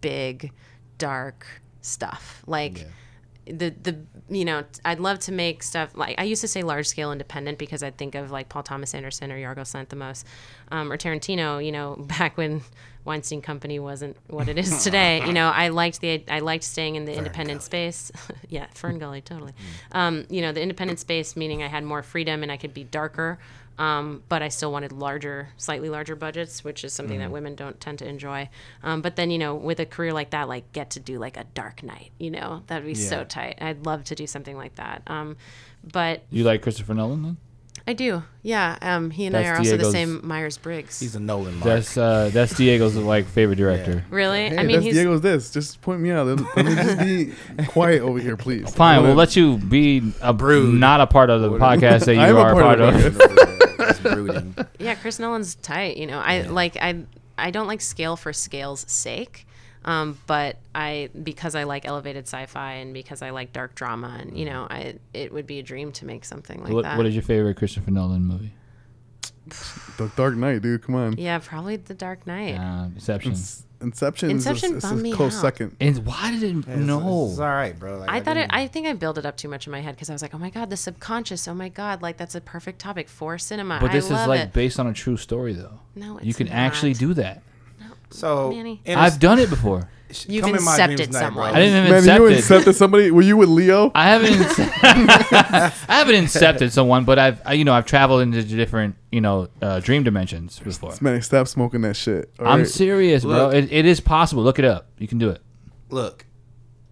big, 0.00 0.52
dark 0.98 1.46
stuff 1.80 2.42
like. 2.46 2.86
The, 3.48 3.70
the 3.70 3.98
you 4.28 4.44
know 4.44 4.64
I'd 4.84 5.00
love 5.00 5.18
to 5.20 5.32
make 5.32 5.62
stuff 5.62 5.96
like 5.96 6.16
I 6.18 6.24
used 6.24 6.40
to 6.42 6.48
say 6.48 6.62
large 6.62 6.86
scale 6.86 7.12
independent 7.12 7.58
because 7.58 7.82
I'd 7.82 7.96
think 7.96 8.14
of 8.14 8.30
like 8.30 8.48
Paul 8.48 8.62
Thomas 8.62 8.94
Anderson 8.94 9.32
or 9.32 9.38
Yorgos 9.38 9.74
Lanthimos 9.74 10.24
um, 10.70 10.92
or 10.92 10.96
Tarantino 10.96 11.64
you 11.64 11.72
know 11.72 11.96
back 12.18 12.36
when 12.36 12.62
Weinstein 13.08 13.42
Company 13.42 13.78
wasn't 13.80 14.16
what 14.28 14.48
it 14.48 14.58
is 14.58 14.84
today. 14.84 15.24
you 15.26 15.32
know, 15.32 15.48
I 15.48 15.68
liked 15.68 16.00
the 16.00 16.22
I 16.28 16.38
liked 16.40 16.62
staying 16.62 16.94
in 16.94 17.06
the 17.06 17.16
independent 17.16 17.62
space. 17.62 18.12
yeah, 18.48 18.66
Fern 18.74 18.98
Gully, 19.02 19.20
totally. 19.22 19.54
Um, 19.92 20.26
you 20.30 20.42
know, 20.42 20.52
the 20.52 20.60
independent 20.62 21.00
space 21.00 21.34
meaning 21.34 21.62
I 21.62 21.66
had 21.68 21.82
more 21.82 22.02
freedom 22.02 22.42
and 22.42 22.52
I 22.52 22.56
could 22.56 22.74
be 22.74 22.84
darker. 22.84 23.38
Um, 23.78 24.24
but 24.28 24.42
I 24.42 24.48
still 24.48 24.72
wanted 24.72 24.90
larger, 24.90 25.50
slightly 25.56 25.88
larger 25.88 26.16
budgets, 26.16 26.64
which 26.64 26.82
is 26.82 26.92
something 26.92 27.20
that 27.20 27.30
women 27.30 27.54
don't 27.54 27.80
tend 27.80 28.00
to 28.00 28.08
enjoy. 28.08 28.50
Um, 28.82 29.02
but 29.02 29.14
then, 29.14 29.30
you 29.30 29.38
know, 29.38 29.54
with 29.54 29.78
a 29.78 29.86
career 29.86 30.12
like 30.12 30.30
that, 30.30 30.48
like 30.48 30.72
get 30.72 30.90
to 30.90 31.00
do 31.00 31.20
like 31.20 31.36
a 31.36 31.44
Dark 31.54 31.84
Knight, 31.84 32.10
you 32.18 32.32
know, 32.32 32.64
that'd 32.66 32.84
be 32.84 32.94
so 32.96 33.22
tight. 33.22 33.58
I'd 33.60 33.86
love 33.86 34.02
to 34.04 34.16
do 34.16 34.26
something 34.26 34.56
like 34.56 34.74
that. 34.74 35.02
Um, 35.06 35.36
but 35.92 36.24
You 36.28 36.42
like 36.42 36.60
Christopher 36.60 36.92
Nolan 36.92 37.22
then? 37.22 37.36
I 37.88 37.94
do, 37.94 38.22
yeah. 38.42 38.76
Um, 38.82 39.10
he 39.10 39.24
and 39.24 39.34
I 39.34 39.44
That's 39.44 39.56
are 39.56 39.58
also 39.60 39.78
the 39.78 39.90
same 39.90 40.20
Myers 40.22 40.58
Briggs. 40.58 41.00
He's 41.00 41.14
a 41.14 41.20
Nolan 41.20 41.54
mark. 41.54 41.64
That's 41.64 41.96
uh, 41.96 42.28
that's 42.34 42.54
Diego's 42.54 42.94
like 42.96 43.24
favorite 43.24 43.56
director. 43.56 44.04
really? 44.10 44.50
Hey, 44.50 44.58
I 44.58 44.62
mean, 44.62 44.72
that's 44.76 44.84
he's 44.84 44.94
Diego's 44.94 45.22
this. 45.22 45.50
Just 45.50 45.80
point 45.80 46.02
me 46.02 46.10
out. 46.10 46.26
Let, 46.26 46.54
let 46.54 46.66
me 46.66 46.74
just 46.74 46.98
be 47.58 47.64
quiet 47.68 48.02
over 48.02 48.18
here, 48.18 48.36
please. 48.36 48.74
Fine, 48.74 49.04
we'll 49.04 49.14
let 49.14 49.36
you 49.36 49.56
be 49.56 50.12
a 50.20 50.34
Brood. 50.34 50.74
not 50.74 51.00
a 51.00 51.06
part 51.06 51.30
of 51.30 51.40
the 51.40 51.48
podcast 51.52 52.04
that 52.04 52.14
you 52.14 52.20
I 52.20 52.28
am 52.28 52.36
a 52.36 52.40
are 52.40 52.50
a 52.50 52.62
part 52.62 52.78
part 52.78 52.94
of 52.94 53.06
of. 53.06 53.14
the 53.16 54.00
brooding. 54.02 54.54
yeah. 54.78 54.94
Chris 54.94 55.18
Nolan's 55.18 55.54
tight. 55.54 55.96
You 55.96 56.08
know, 56.08 56.18
I 56.18 56.42
like 56.42 56.76
I 56.76 57.04
I 57.38 57.50
don't 57.50 57.68
like 57.68 57.80
scale 57.80 58.16
for 58.16 58.34
scale's 58.34 58.84
sake. 58.86 59.46
Um, 59.88 60.18
but 60.26 60.58
I 60.74 61.08
because 61.22 61.54
I 61.54 61.62
like 61.64 61.86
elevated 61.86 62.24
sci-fi 62.26 62.72
and 62.74 62.92
because 62.92 63.22
I 63.22 63.30
like 63.30 63.52
dark 63.54 63.74
drama 63.74 64.18
and 64.20 64.36
you 64.38 64.44
know 64.44 64.66
I 64.68 64.96
it 65.14 65.32
would 65.32 65.46
be 65.46 65.58
a 65.60 65.62
dream 65.62 65.92
to 65.92 66.04
make 66.04 66.24
something 66.26 66.62
like 66.62 66.72
What, 66.72 66.82
that. 66.84 66.96
what 66.98 67.06
is 67.06 67.14
your 67.14 67.22
favorite 67.22 67.56
Christopher 67.56 67.90
Nolan 67.90 68.24
movie? 68.24 68.52
The 69.96 70.10
Dark 70.14 70.34
Knight, 70.36 70.60
dude. 70.62 70.82
Come 70.82 70.94
on. 70.94 71.16
yeah, 71.16 71.38
probably 71.38 71.76
The 71.76 71.94
Dark 71.94 72.26
Knight. 72.26 72.56
Uh, 72.58 72.86
Inception. 72.94 73.32
Ins- 73.32 73.64
Inception. 73.80 74.30
Inception 74.30 74.74
is 74.76 74.84
a, 74.84 74.88
bummed 74.88 74.98
is 74.98 75.02
me 75.04 75.12
a 75.12 75.14
close 75.16 75.36
out. 75.36 75.40
second. 75.40 75.76
And 75.80 76.04
why 76.04 76.32
did 76.32 76.42
it? 76.42 76.56
It's, 76.58 76.66
no. 76.66 77.28
it's 77.30 77.38
all 77.38 77.46
right, 77.48 77.78
bro. 77.78 77.98
Like, 77.98 78.10
I 78.10 78.20
thought 78.20 78.36
it. 78.36 78.40
didn't- 78.40 78.54
I 78.54 78.66
think 78.66 78.86
I 78.88 78.92
built 78.92 79.16
it 79.16 79.24
up 79.24 79.36
too 79.38 79.48
much 79.48 79.66
in 79.66 79.70
my 79.70 79.80
head 79.80 79.94
because 79.94 80.10
I 80.10 80.12
was 80.12 80.20
like, 80.20 80.34
"Oh 80.34 80.38
my 80.38 80.50
god, 80.50 80.68
the 80.68 80.76
subconscious! 80.76 81.48
Oh 81.48 81.54
my 81.54 81.68
god, 81.70 82.02
like 82.02 82.16
that's 82.18 82.34
a 82.34 82.40
perfect 82.42 82.78
topic 82.80 83.08
for 83.08 83.38
cinema." 83.38 83.78
but 83.80 83.90
I 83.90 83.92
this 83.94 84.06
is 84.06 84.26
like 84.26 84.40
it. 84.40 84.52
based 84.52 84.78
on 84.78 84.86
a 84.88 84.92
true 84.92 85.16
story, 85.16 85.54
though. 85.54 85.80
No, 85.94 86.14
you 86.20 86.28
it's 86.30 86.36
can 86.38 86.48
actually 86.48 86.92
do 86.94 87.14
that. 87.14 87.42
So. 88.10 88.50
Manny. 88.50 88.80
in 88.84 88.98
a- 88.98 89.00
I've 89.00 89.18
done 89.18 89.38
it 89.38 89.50
before. 89.50 89.88
You've 90.26 90.42
come 90.42 90.54
in 90.54 90.64
my 90.64 90.78
incepted 90.78 90.96
dreams 90.96 91.06
tonight, 91.08 91.20
bro. 91.20 91.26
someone. 91.44 91.54
I 91.54 91.58
didn't 91.60 91.76
even 91.80 91.90
Man, 91.90 91.98
accept 91.98 92.18
you 92.20 92.26
it. 92.28 92.38
accepted 92.38 92.72
somebody? 92.72 93.10
Were 93.10 93.20
you 93.20 93.36
with 93.36 93.50
Leo? 93.50 93.92
I 93.94 94.08
haven't. 94.08 94.32
Ince- 94.40 94.58
I 94.82 95.72
haven't 95.88 96.14
incepted 96.14 96.70
someone, 96.72 97.04
but 97.04 97.18
I've 97.18 97.42
I, 97.44 97.52
you 97.52 97.64
know 97.66 97.74
I've 97.74 97.84
traveled 97.84 98.22
into 98.22 98.42
different 98.42 98.96
you 99.12 99.20
know 99.20 99.48
uh, 99.60 99.80
dream 99.80 100.04
dimensions 100.04 100.58
before. 100.60 100.94
Man, 101.02 101.20
stop 101.20 101.46
smoking 101.46 101.82
that 101.82 101.94
shit. 101.94 102.32
all 102.40 102.48
I'm 102.48 102.60
right? 102.60 102.68
serious, 102.68 103.22
bro. 103.24 103.48
Look. 103.48 103.54
It, 103.54 103.70
it 103.70 103.84
is 103.84 104.00
possible. 104.00 104.42
Look 104.42 104.58
it 104.58 104.64
up. 104.64 104.88
You 104.98 105.08
can 105.08 105.18
do 105.18 105.28
it. 105.28 105.42
Look, 105.90 106.24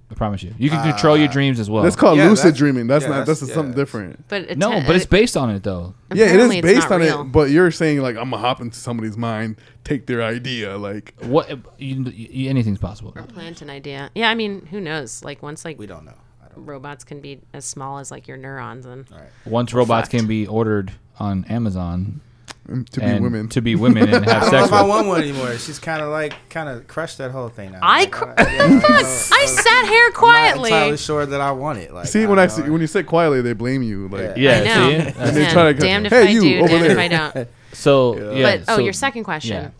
I 0.09 0.15
promise 0.15 0.43
you. 0.43 0.55
You 0.57 0.71
can 0.71 0.79
ah. 0.79 0.93
control 0.93 1.17
your 1.17 1.29
dreams 1.29 1.59
as 1.59 1.69
well. 1.69 1.83
That's 1.83 1.97
called 1.97 2.19
Yeah, 2.19 2.29
lucid 2.29 2.47
that's- 2.47 2.59
dreaming. 2.59 2.87
That's 2.87 3.03
yeah, 3.05 3.11
not. 3.11 3.27
That's, 3.27 3.41
that's- 3.41 3.55
something 3.55 3.73
yeah. 3.73 3.77
different. 3.77 4.29
But 4.29 4.43
it 4.43 4.59
no, 4.59 4.71
te- 4.81 4.87
but 4.87 4.95
it's 4.97 5.07
based 5.07 5.37
on 5.37 5.51
it 5.51 5.65
though. 5.65 5.95
Yeah, 6.15 6.27
it 6.27 6.29
apparently 6.29 6.59
is 6.59 6.65
it's 6.65 6.75
based 6.75 6.91
not 6.91 6.95
on 6.97 7.01
real. 7.01 7.21
it. 7.23 7.25
But 7.25 7.51
you're 7.51 7.71
saying 7.73 8.01
like 8.01 8.17
I'm 8.17 8.31
gonna 8.31 8.39
hop 8.39 8.61
into 8.61 8.79
somebody's 8.79 9.17
mind, 9.17 9.57
take 9.83 10.07
their 10.07 10.23
idea. 10.23 10.77
Like 10.77 11.15
What 11.23 11.51
you, 11.79 12.05
you, 12.05 12.49
anything's 12.49 12.79
possible. 12.79 13.13
plant 13.13 13.63
an 13.63 13.71
idea. 13.71 14.11
Yeah, 14.15 14.31
I 14.31 14.35
mean, 14.37 14.67
who 14.67 14.81
knows? 14.81 15.25
Like 15.25 15.43
once 15.43 15.65
like 15.65 15.79
we 15.79 15.87
don't 15.87 16.05
know. 16.05 16.15
I 16.45 16.49
don't. 16.55 16.65
robots 16.65 17.03
can 17.03 17.21
be 17.21 17.41
as 17.53 17.65
small 17.65 17.99
as 17.99 18.11
like 18.13 18.29
your 18.29 18.37
neurons 18.37 18.87
and 18.87 19.07
All 19.11 19.19
right. 19.19 19.29
Once 19.45 19.75
robots 19.75 20.09
fact. 20.09 20.11
can 20.13 20.29
be 20.29 20.47
ordered 20.47 20.93
on 21.19 21.45
Amazon 21.47 22.21
to 22.67 23.01
be 23.01 23.07
and 23.07 23.23
women. 23.23 23.49
to 23.51 23.61
be 23.63 23.75
women 23.77 24.13
and 24.13 24.27
I 24.29 24.33
have 24.35 24.43
don't 24.43 24.53
know 24.53 24.59
sex 24.59 24.67
if 24.69 24.73
I 24.73 24.83
with. 24.83 24.89
want 24.91 25.07
one 25.09 25.23
anymore. 25.23 25.57
She's 25.59 25.79
kind 25.79 26.03
of 26.03 26.09
like 26.11 26.35
kind 26.51 26.69
of 26.69 26.87
crushed 26.89 27.19
that 27.19 27.31
whole 27.31 27.49
thing 27.49 27.73
now. 27.73 27.79
I 27.83 28.01
Like, 28.01 28.13
cr- 28.13 28.25
I, 28.37 28.43
yeah, 28.55 28.67
you 28.67 28.81
I 28.87 29.47
sat 29.47 29.87
here 29.89 30.11
quietly. 30.11 30.13
I'm 30.13 30.13
not 30.13 30.15
quietly. 30.15 30.71
entirely 30.73 30.97
sure 30.97 31.27
that 31.27 31.41
I 31.41 31.53
want 31.53 31.79
it. 31.79 31.93
Like, 31.95 32.07
See, 32.09 32.27
when 32.27 32.39
I 32.39 32.47
don't 32.47 32.57
see, 32.57 32.63
know. 32.65 32.73
when 32.73 32.81
you 32.81 32.87
sit 32.87 33.07
quietly, 33.07 33.41
they 33.43 33.53
blame 33.53 33.83
you. 33.83 34.09
Like 34.09 34.37
Yeah, 34.37 34.61
I 34.61 34.65
know. 34.65 34.89
see? 34.91 34.95
And 35.21 35.37
they 35.37 35.43
Yeah, 35.43 35.53
try 35.53 35.73
to- 35.73 35.79
damned 35.79 36.07
if 36.07 36.13
Hey, 36.13 36.27
I 36.27 36.31
you, 36.31 36.41
do, 36.41 36.59
over 36.61 36.69
damned 36.69 36.85
if 36.87 36.89
there. 36.97 36.99
I 36.99 37.09
don't. 37.09 37.49
So 37.73 38.33
yeah. 38.33 38.43
but 38.57 38.73
oh, 38.73 38.77
so- 38.77 38.83
your 38.83 38.93
second 38.95 39.25
question. 39.25 39.73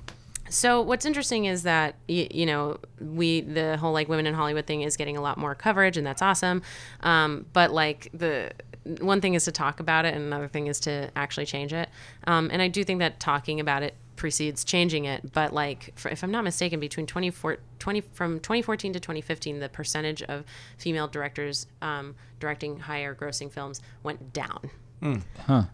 Yeah. 0.47 0.51
So 0.51 0.81
what's 0.81 1.05
interesting 1.05 1.45
is 1.45 1.63
that 1.65 1.95
y- 2.09 2.29
you 2.31 2.47
know 2.47 2.79
we 3.01 3.43
the 3.43 3.77
whole 3.77 3.93
like 3.93 4.09
women 4.09 4.27
in 4.27 4.35
Hollywood 4.35 4.67
thing 4.67 4.83
is 4.83 4.97
getting 4.97 5.17
a 5.17 5.21
lot 5.21 5.39
more 5.39 5.55
coverage 5.55 5.97
and 5.97 6.07
that's 6.07 6.23
awesome. 6.23 6.63
Um, 7.01 7.47
but 7.53 7.73
like 7.73 8.09
the 8.15 8.53
one 9.01 9.21
thing 9.21 9.35
is 9.35 9.45
to 9.45 9.53
talk 9.53 9.81
about 9.81 10.05
it 10.05 10.15
and 10.15 10.25
another 10.25 10.49
thing 10.49 10.69
is 10.69 10.81
to 10.81 11.11
actually 11.17 11.47
change 11.47 11.73
it. 11.73 11.89
Um, 12.27 12.51
and 12.53 12.63
I 12.63 12.69
do 12.69 12.85
think 12.85 13.01
that 13.01 13.19
talking 13.19 13.59
about 13.61 13.83
it 13.83 13.95
precedes 14.17 14.65
changing 14.65 15.05
it. 15.05 15.33
But 15.33 15.53
like 15.53 15.93
for, 15.97 16.09
if 16.09 16.23
I'm 16.23 16.31
not 16.31 16.45
mistaken, 16.45 16.81
between 16.81 17.07
24, 17.07 17.59
20 17.79 18.01
from 18.13 18.41
2014 18.41 18.93
to 18.95 19.01
2015, 19.01 19.61
the 19.61 19.69
percentage 19.69 20.23
of 20.23 20.45
female 20.79 21.09
directors 21.09 21.67
um, 21.83 22.15
directing 22.41 22.79
higher 22.79 23.15
grossing 23.15 23.51
films 23.51 23.81
went 24.03 24.33
down. 24.33 24.71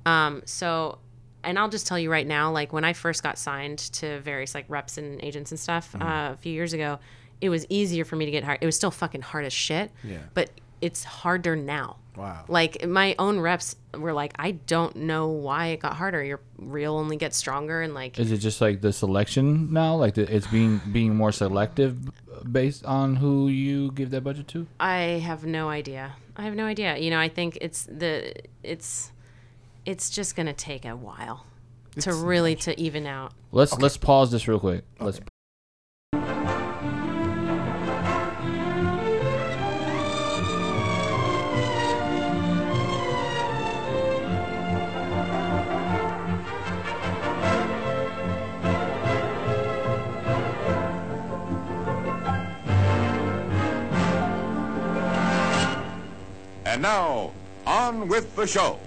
Um, 0.05 0.43
so, 0.45 0.99
and 1.45 1.59
I'll 1.59 1.69
just 1.69 1.87
tell 1.87 1.99
you 1.99 2.11
right 2.11 2.27
now, 2.27 2.51
like 2.51 2.73
when 2.73 2.85
I 2.85 2.93
first 2.93 3.23
got 3.23 3.39
signed 3.39 3.79
to 3.79 4.21
various 4.21 4.55
like 4.55 4.67
reps 4.69 4.99
and 4.99 5.23
agents 5.23 5.51
and 5.51 5.59
stuff 5.59 5.95
uh, 5.95 6.31
a 6.33 6.37
few 6.37 6.53
years 6.53 6.73
ago, 6.73 6.99
it 7.41 7.49
was 7.49 7.67
easier 7.69 8.05
for 8.05 8.17
me 8.17 8.25
to 8.25 8.31
get 8.31 8.45
hired. 8.45 8.59
It 8.61 8.67
was 8.67 8.77
still 8.77 8.91
fucking 8.91 9.23
hard 9.23 9.45
as 9.45 9.53
shit. 9.53 9.91
Yeah. 10.05 10.19
But 10.35 10.51
it's 10.81 11.05
harder 11.05 11.57
now. 11.57 11.97
Wow. 12.17 12.45
Like 12.49 12.87
my 12.87 13.15
own 13.19 13.41
reps 13.41 13.77
were 13.95 14.13
like, 14.13 14.35
I 14.39 14.53
don't 14.53 14.95
know 14.97 15.29
why 15.29 15.69
it 15.69 15.81
got 15.81 15.95
harder. 15.95 16.23
Your 16.23 16.41
reel 16.59 16.97
only 16.97 17.17
gets 17.17 17.37
stronger 17.37 17.81
and 17.81 17.95
like 17.95 18.19
Is 18.19 18.31
it 18.31 18.39
just 18.39 18.61
like 18.61 18.81
the 18.81 18.93
selection 18.93 19.73
now? 19.73 19.95
Like 19.97 20.15
the, 20.15 20.35
it's 20.35 20.47
being 20.47 20.81
being 20.91 21.15
more 21.15 21.33
selective 21.33 21.97
based 22.51 22.85
on 22.85 23.17
who 23.17 23.49
you 23.49 23.93
give 23.93 24.11
that 24.11 24.23
budget 24.23 24.49
to? 24.49 24.67
I 24.79 25.21
have 25.25 25.47
no 25.47 25.69
idea. 25.69 26.15
I 26.37 26.43
have 26.43 26.55
no 26.55 26.67
idea. 26.67 26.99
You 26.99 27.11
know, 27.11 27.21
I 27.21 27.29
think 27.29 27.59
it's 27.61 27.85
the 27.85 28.35
it's 28.63 29.12
it's 29.85 30.11
just 30.11 30.37
gonna 30.37 30.53
take 30.53 30.85
a 30.85 30.97
while 30.97 31.47
to 32.01 32.15
really 32.15 32.55
to 32.57 32.79
even 32.81 33.07
out. 33.07 33.33
Let's 33.51 33.79
let's 33.79 33.97
pause 33.97 34.31
this 34.31 34.49
real 34.49 34.61
quick. 34.61 34.85
Let's 35.01 35.21
And 56.65 56.81
now, 56.81 57.33
on 57.67 58.09
with 58.09 58.35
the 58.35 58.47
show. 58.47 58.81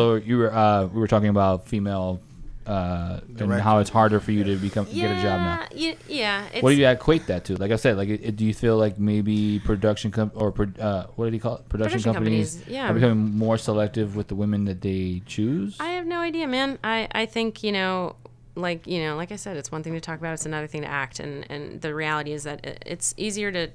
So 0.00 0.14
you 0.14 0.38
were 0.38 0.50
uh, 0.50 0.86
we 0.86 0.98
were 0.98 1.06
talking 1.06 1.28
about 1.28 1.66
female 1.66 2.20
uh, 2.66 3.20
and 3.38 3.52
how 3.52 3.80
it's 3.80 3.90
harder 3.90 4.18
for 4.18 4.32
you 4.32 4.44
to 4.44 4.56
become 4.56 4.86
get 4.86 5.18
a 5.18 5.22
job 5.22 5.40
now. 5.40 5.66
Yeah, 5.72 5.94
yeah. 6.08 6.46
It's, 6.54 6.62
What 6.62 6.70
do 6.70 6.76
you 6.76 6.88
equate 6.88 7.26
that 7.26 7.44
to? 7.46 7.56
Like 7.56 7.70
I 7.70 7.76
said, 7.76 7.98
like 7.98 8.08
it, 8.08 8.34
do 8.34 8.46
you 8.46 8.54
feel 8.54 8.78
like 8.78 8.98
maybe 8.98 9.58
production 9.58 10.10
com- 10.10 10.32
or 10.34 10.52
pro- 10.52 10.72
uh, 10.82 11.06
what 11.16 11.26
did 11.26 11.34
he 11.34 11.38
call 11.38 11.56
it? 11.56 11.68
Production, 11.68 12.00
Production 12.00 12.14
companies, 12.14 12.54
companies, 12.54 12.74
yeah. 12.74 12.90
are 12.90 12.94
becoming 12.94 13.36
more 13.36 13.58
selective 13.58 14.16
with 14.16 14.28
the 14.28 14.34
women 14.34 14.64
that 14.64 14.80
they 14.80 15.20
choose. 15.26 15.76
I 15.80 15.90
have 15.90 16.06
no 16.06 16.20
idea, 16.20 16.46
man. 16.46 16.78
I, 16.82 17.06
I 17.12 17.26
think, 17.26 17.62
you 17.62 17.72
know, 17.72 18.16
like, 18.54 18.86
you 18.86 19.00
know, 19.02 19.16
like 19.16 19.32
I 19.32 19.36
said, 19.36 19.58
it's 19.58 19.70
one 19.70 19.82
thing 19.82 19.92
to 19.92 20.00
talk 20.00 20.18
about, 20.18 20.32
it's 20.32 20.46
another 20.46 20.66
thing 20.66 20.80
to 20.80 20.88
act. 20.88 21.20
And, 21.20 21.44
and 21.50 21.78
the 21.82 21.94
reality 21.94 22.32
is 22.32 22.44
that 22.44 22.64
it, 22.64 22.82
it's 22.86 23.12
easier 23.18 23.52
to, 23.52 23.68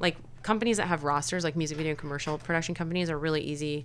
like, 0.00 0.16
companies 0.42 0.78
that 0.78 0.86
have 0.86 1.04
rosters, 1.04 1.44
like 1.44 1.54
music 1.54 1.76
video 1.76 1.90
and 1.90 1.98
commercial 1.98 2.38
production 2.38 2.74
companies, 2.74 3.10
are 3.10 3.18
really 3.18 3.42
easy, 3.42 3.84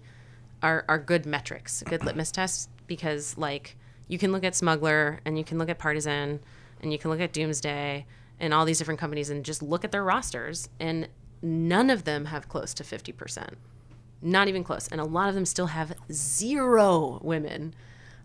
are, 0.61 0.85
are 0.87 0.99
good 0.99 1.25
metrics, 1.25 1.83
good 1.83 2.03
litmus 2.03 2.31
tests, 2.31 2.69
because, 2.87 3.37
like, 3.37 3.77
you 4.07 4.17
can 4.17 4.31
look 4.31 4.43
at 4.43 4.55
Smuggler 4.55 5.19
and 5.25 5.37
you 5.37 5.43
can 5.43 5.57
look 5.57 5.69
at 5.69 5.79
Partizan 5.79 6.39
and 6.81 6.91
you 6.91 6.99
can 6.99 7.09
look 7.09 7.19
at 7.19 7.33
Doomsday 7.33 8.05
and 8.39 8.53
all 8.53 8.65
these 8.65 8.77
different 8.77 8.99
companies 8.99 9.29
and 9.29 9.45
just 9.45 9.61
look 9.61 9.83
at 9.85 9.91
their 9.91 10.03
rosters, 10.03 10.67
and 10.79 11.07
none 11.41 11.89
of 11.89 12.03
them 12.03 12.25
have 12.25 12.49
close 12.49 12.73
to 12.73 12.83
50%. 12.83 13.53
Not 14.21 14.47
even 14.47 14.63
close. 14.63 14.87
And 14.87 14.99
a 14.99 15.05
lot 15.05 15.29
of 15.29 15.35
them 15.35 15.45
still 15.45 15.67
have 15.67 15.93
zero 16.11 17.19
women 17.23 17.73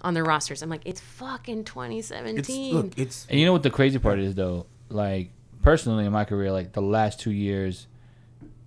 on 0.03 0.15
their 0.15 0.25
rosters. 0.25 0.63
I'm 0.63 0.69
like, 0.69 0.83
it's 0.85 1.01
fucking 1.01 1.65
2017. 1.65 2.39
It's 2.39 2.75
look. 2.75 2.99
It's 2.99 3.27
And 3.29 3.41
you 3.41 3.47
know 3.47 3.53
what 3.53 3.63
the 3.63 3.71
crazy 3.71 3.99
part 3.99 4.19
is 4.19 4.35
though? 4.35 4.67
Like 4.89 5.31
personally 5.63 6.05
in 6.05 6.13
my 6.13 6.25
career, 6.25 6.53
like 6.53 6.73
the 6.73 6.83
last 6.83 7.21
two 7.21 7.33
years, 7.33 7.87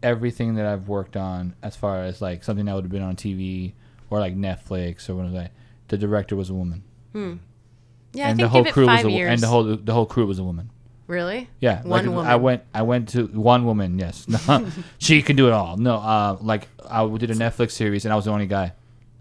everything 0.01 0.55
that 0.55 0.65
I've 0.65 0.87
worked 0.87 1.17
on 1.17 1.55
as 1.61 1.75
far 1.75 2.03
as 2.03 2.21
like 2.21 2.43
something 2.43 2.65
that 2.65 2.75
would 2.75 2.85
have 2.85 2.91
been 2.91 3.01
on 3.03 3.15
TV 3.15 3.73
or 4.09 4.19
like 4.19 4.35
Netflix 4.35 5.09
or 5.09 5.15
what 5.15 5.25
was 5.25 5.33
that, 5.33 5.51
the 5.89 5.97
director 5.97 6.35
was 6.35 6.49
a 6.49 6.53
woman. 6.53 6.83
yeah, 7.13 7.21
I 8.27 8.29
and 8.29 8.37
think 8.37 8.37
the 8.39 8.47
whole 8.49 8.61
give 8.63 8.69
it 8.69 8.73
crew 8.73 8.87
was 8.87 9.03
a, 9.05 9.11
years. 9.11 9.31
and 9.31 9.41
the 9.41 9.47
whole 9.47 9.63
the 9.75 9.93
whole 9.93 10.05
crew 10.05 10.25
was 10.25 10.39
a 10.39 10.43
woman. 10.43 10.69
really? 11.07 11.49
Yeah, 11.59 11.81
One 11.81 11.89
like, 11.89 12.05
woman. 12.05 12.25
I 12.25 12.35
went. 12.37 12.63
I 12.73 12.81
went 12.83 13.09
to 13.09 13.25
one 13.27 13.65
woman. 13.65 13.97
Yes, 13.99 14.25
she 14.99 15.21
can 15.21 15.35
do 15.35 15.47
it 15.47 15.53
all. 15.53 15.77
No, 15.77 15.95
uh, 15.95 16.37
like 16.41 16.67
I 16.89 17.05
did 17.17 17.31
a 17.31 17.35
Netflix 17.35 17.71
series, 17.71 18.05
and 18.05 18.13
I 18.13 18.15
was 18.15 18.25
the 18.25 18.31
only 18.31 18.47
guy. 18.47 18.73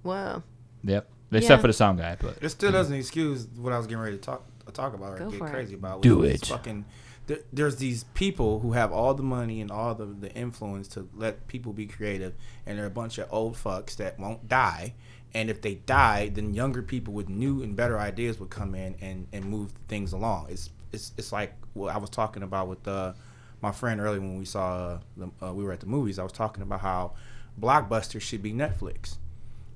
Whoa. 0.03 0.43
Yep, 0.85 1.09
except 1.33 1.51
Yeah. 1.51 1.61
for 1.61 1.67
the 1.67 1.73
sound 1.73 1.99
guy. 1.99 2.17
But 2.21 2.39
it 2.41 2.49
still 2.51 2.71
doesn't 2.73 2.95
excuse 2.95 3.47
what 3.57 3.73
I 3.73 3.79
was 3.79 3.87
getting 3.87 4.03
ready 4.03 4.17
to 4.17 4.23
talk 4.23 4.45
talk 4.75 4.95
about 4.95 5.15
or 5.15 5.19
Go 5.19 5.31
get 5.31 5.39
for 5.39 5.47
it. 5.49 5.51
crazy 5.51 5.75
about. 5.75 6.03
Do 6.03 6.23
it. 6.23 6.47
Fucking, 6.47 6.85
there, 7.29 7.39
there's 7.53 7.77
these 7.77 8.05
people 8.15 8.61
who 8.61 8.73
have 8.73 8.91
all 8.91 9.15
the 9.15 9.23
money 9.23 9.61
and 9.61 9.71
all 9.71 9.95
the 9.95 10.07
the 10.07 10.33
influence 10.35 10.89
to 10.89 11.09
let 11.15 11.47
people 11.47 11.73
be 11.73 11.87
creative, 11.87 12.35
and 12.67 12.77
they're 12.77 12.87
a 12.87 12.91
bunch 12.91 13.19
of 13.19 13.29
old 13.31 13.55
fucks 13.55 13.95
that 13.97 14.19
won't 14.19 14.49
die. 14.49 14.95
And 15.35 15.51
if 15.51 15.61
they 15.61 15.75
die, 15.75 16.31
then 16.31 16.55
younger 16.55 16.83
people 16.83 17.13
with 17.13 17.29
new 17.29 17.63
and 17.63 17.77
better 17.77 17.99
ideas 17.99 18.41
would 18.41 18.49
come 18.49 18.75
in 18.75 18.97
and, 19.03 19.27
and 19.31 19.45
move 19.45 19.73
things 19.87 20.13
along. 20.13 20.47
It's 20.49 20.71
it's 20.93 21.13
it's 21.19 21.31
like 21.31 21.55
what 21.75 21.95
I 21.95 21.99
was 21.99 22.11
talking 22.11 22.43
about 22.43 22.67
with 22.67 22.89
uh, 22.89 23.13
my 23.61 23.73
friend 23.73 24.01
earlier 24.01 24.21
when 24.21 24.39
we 24.39 24.47
saw 24.47 24.77
uh, 24.77 24.99
the, 25.17 25.47
uh, 25.47 25.53
we 25.53 25.65
were 25.65 25.73
at 25.73 25.81
the 25.81 25.87
movies. 25.87 26.19
I 26.19 26.23
was 26.23 26.33
talking 26.33 26.63
about 26.63 26.81
how 26.81 27.13
Blockbuster 27.61 28.21
should 28.21 28.43
be 28.43 28.53
Netflix. 28.53 29.19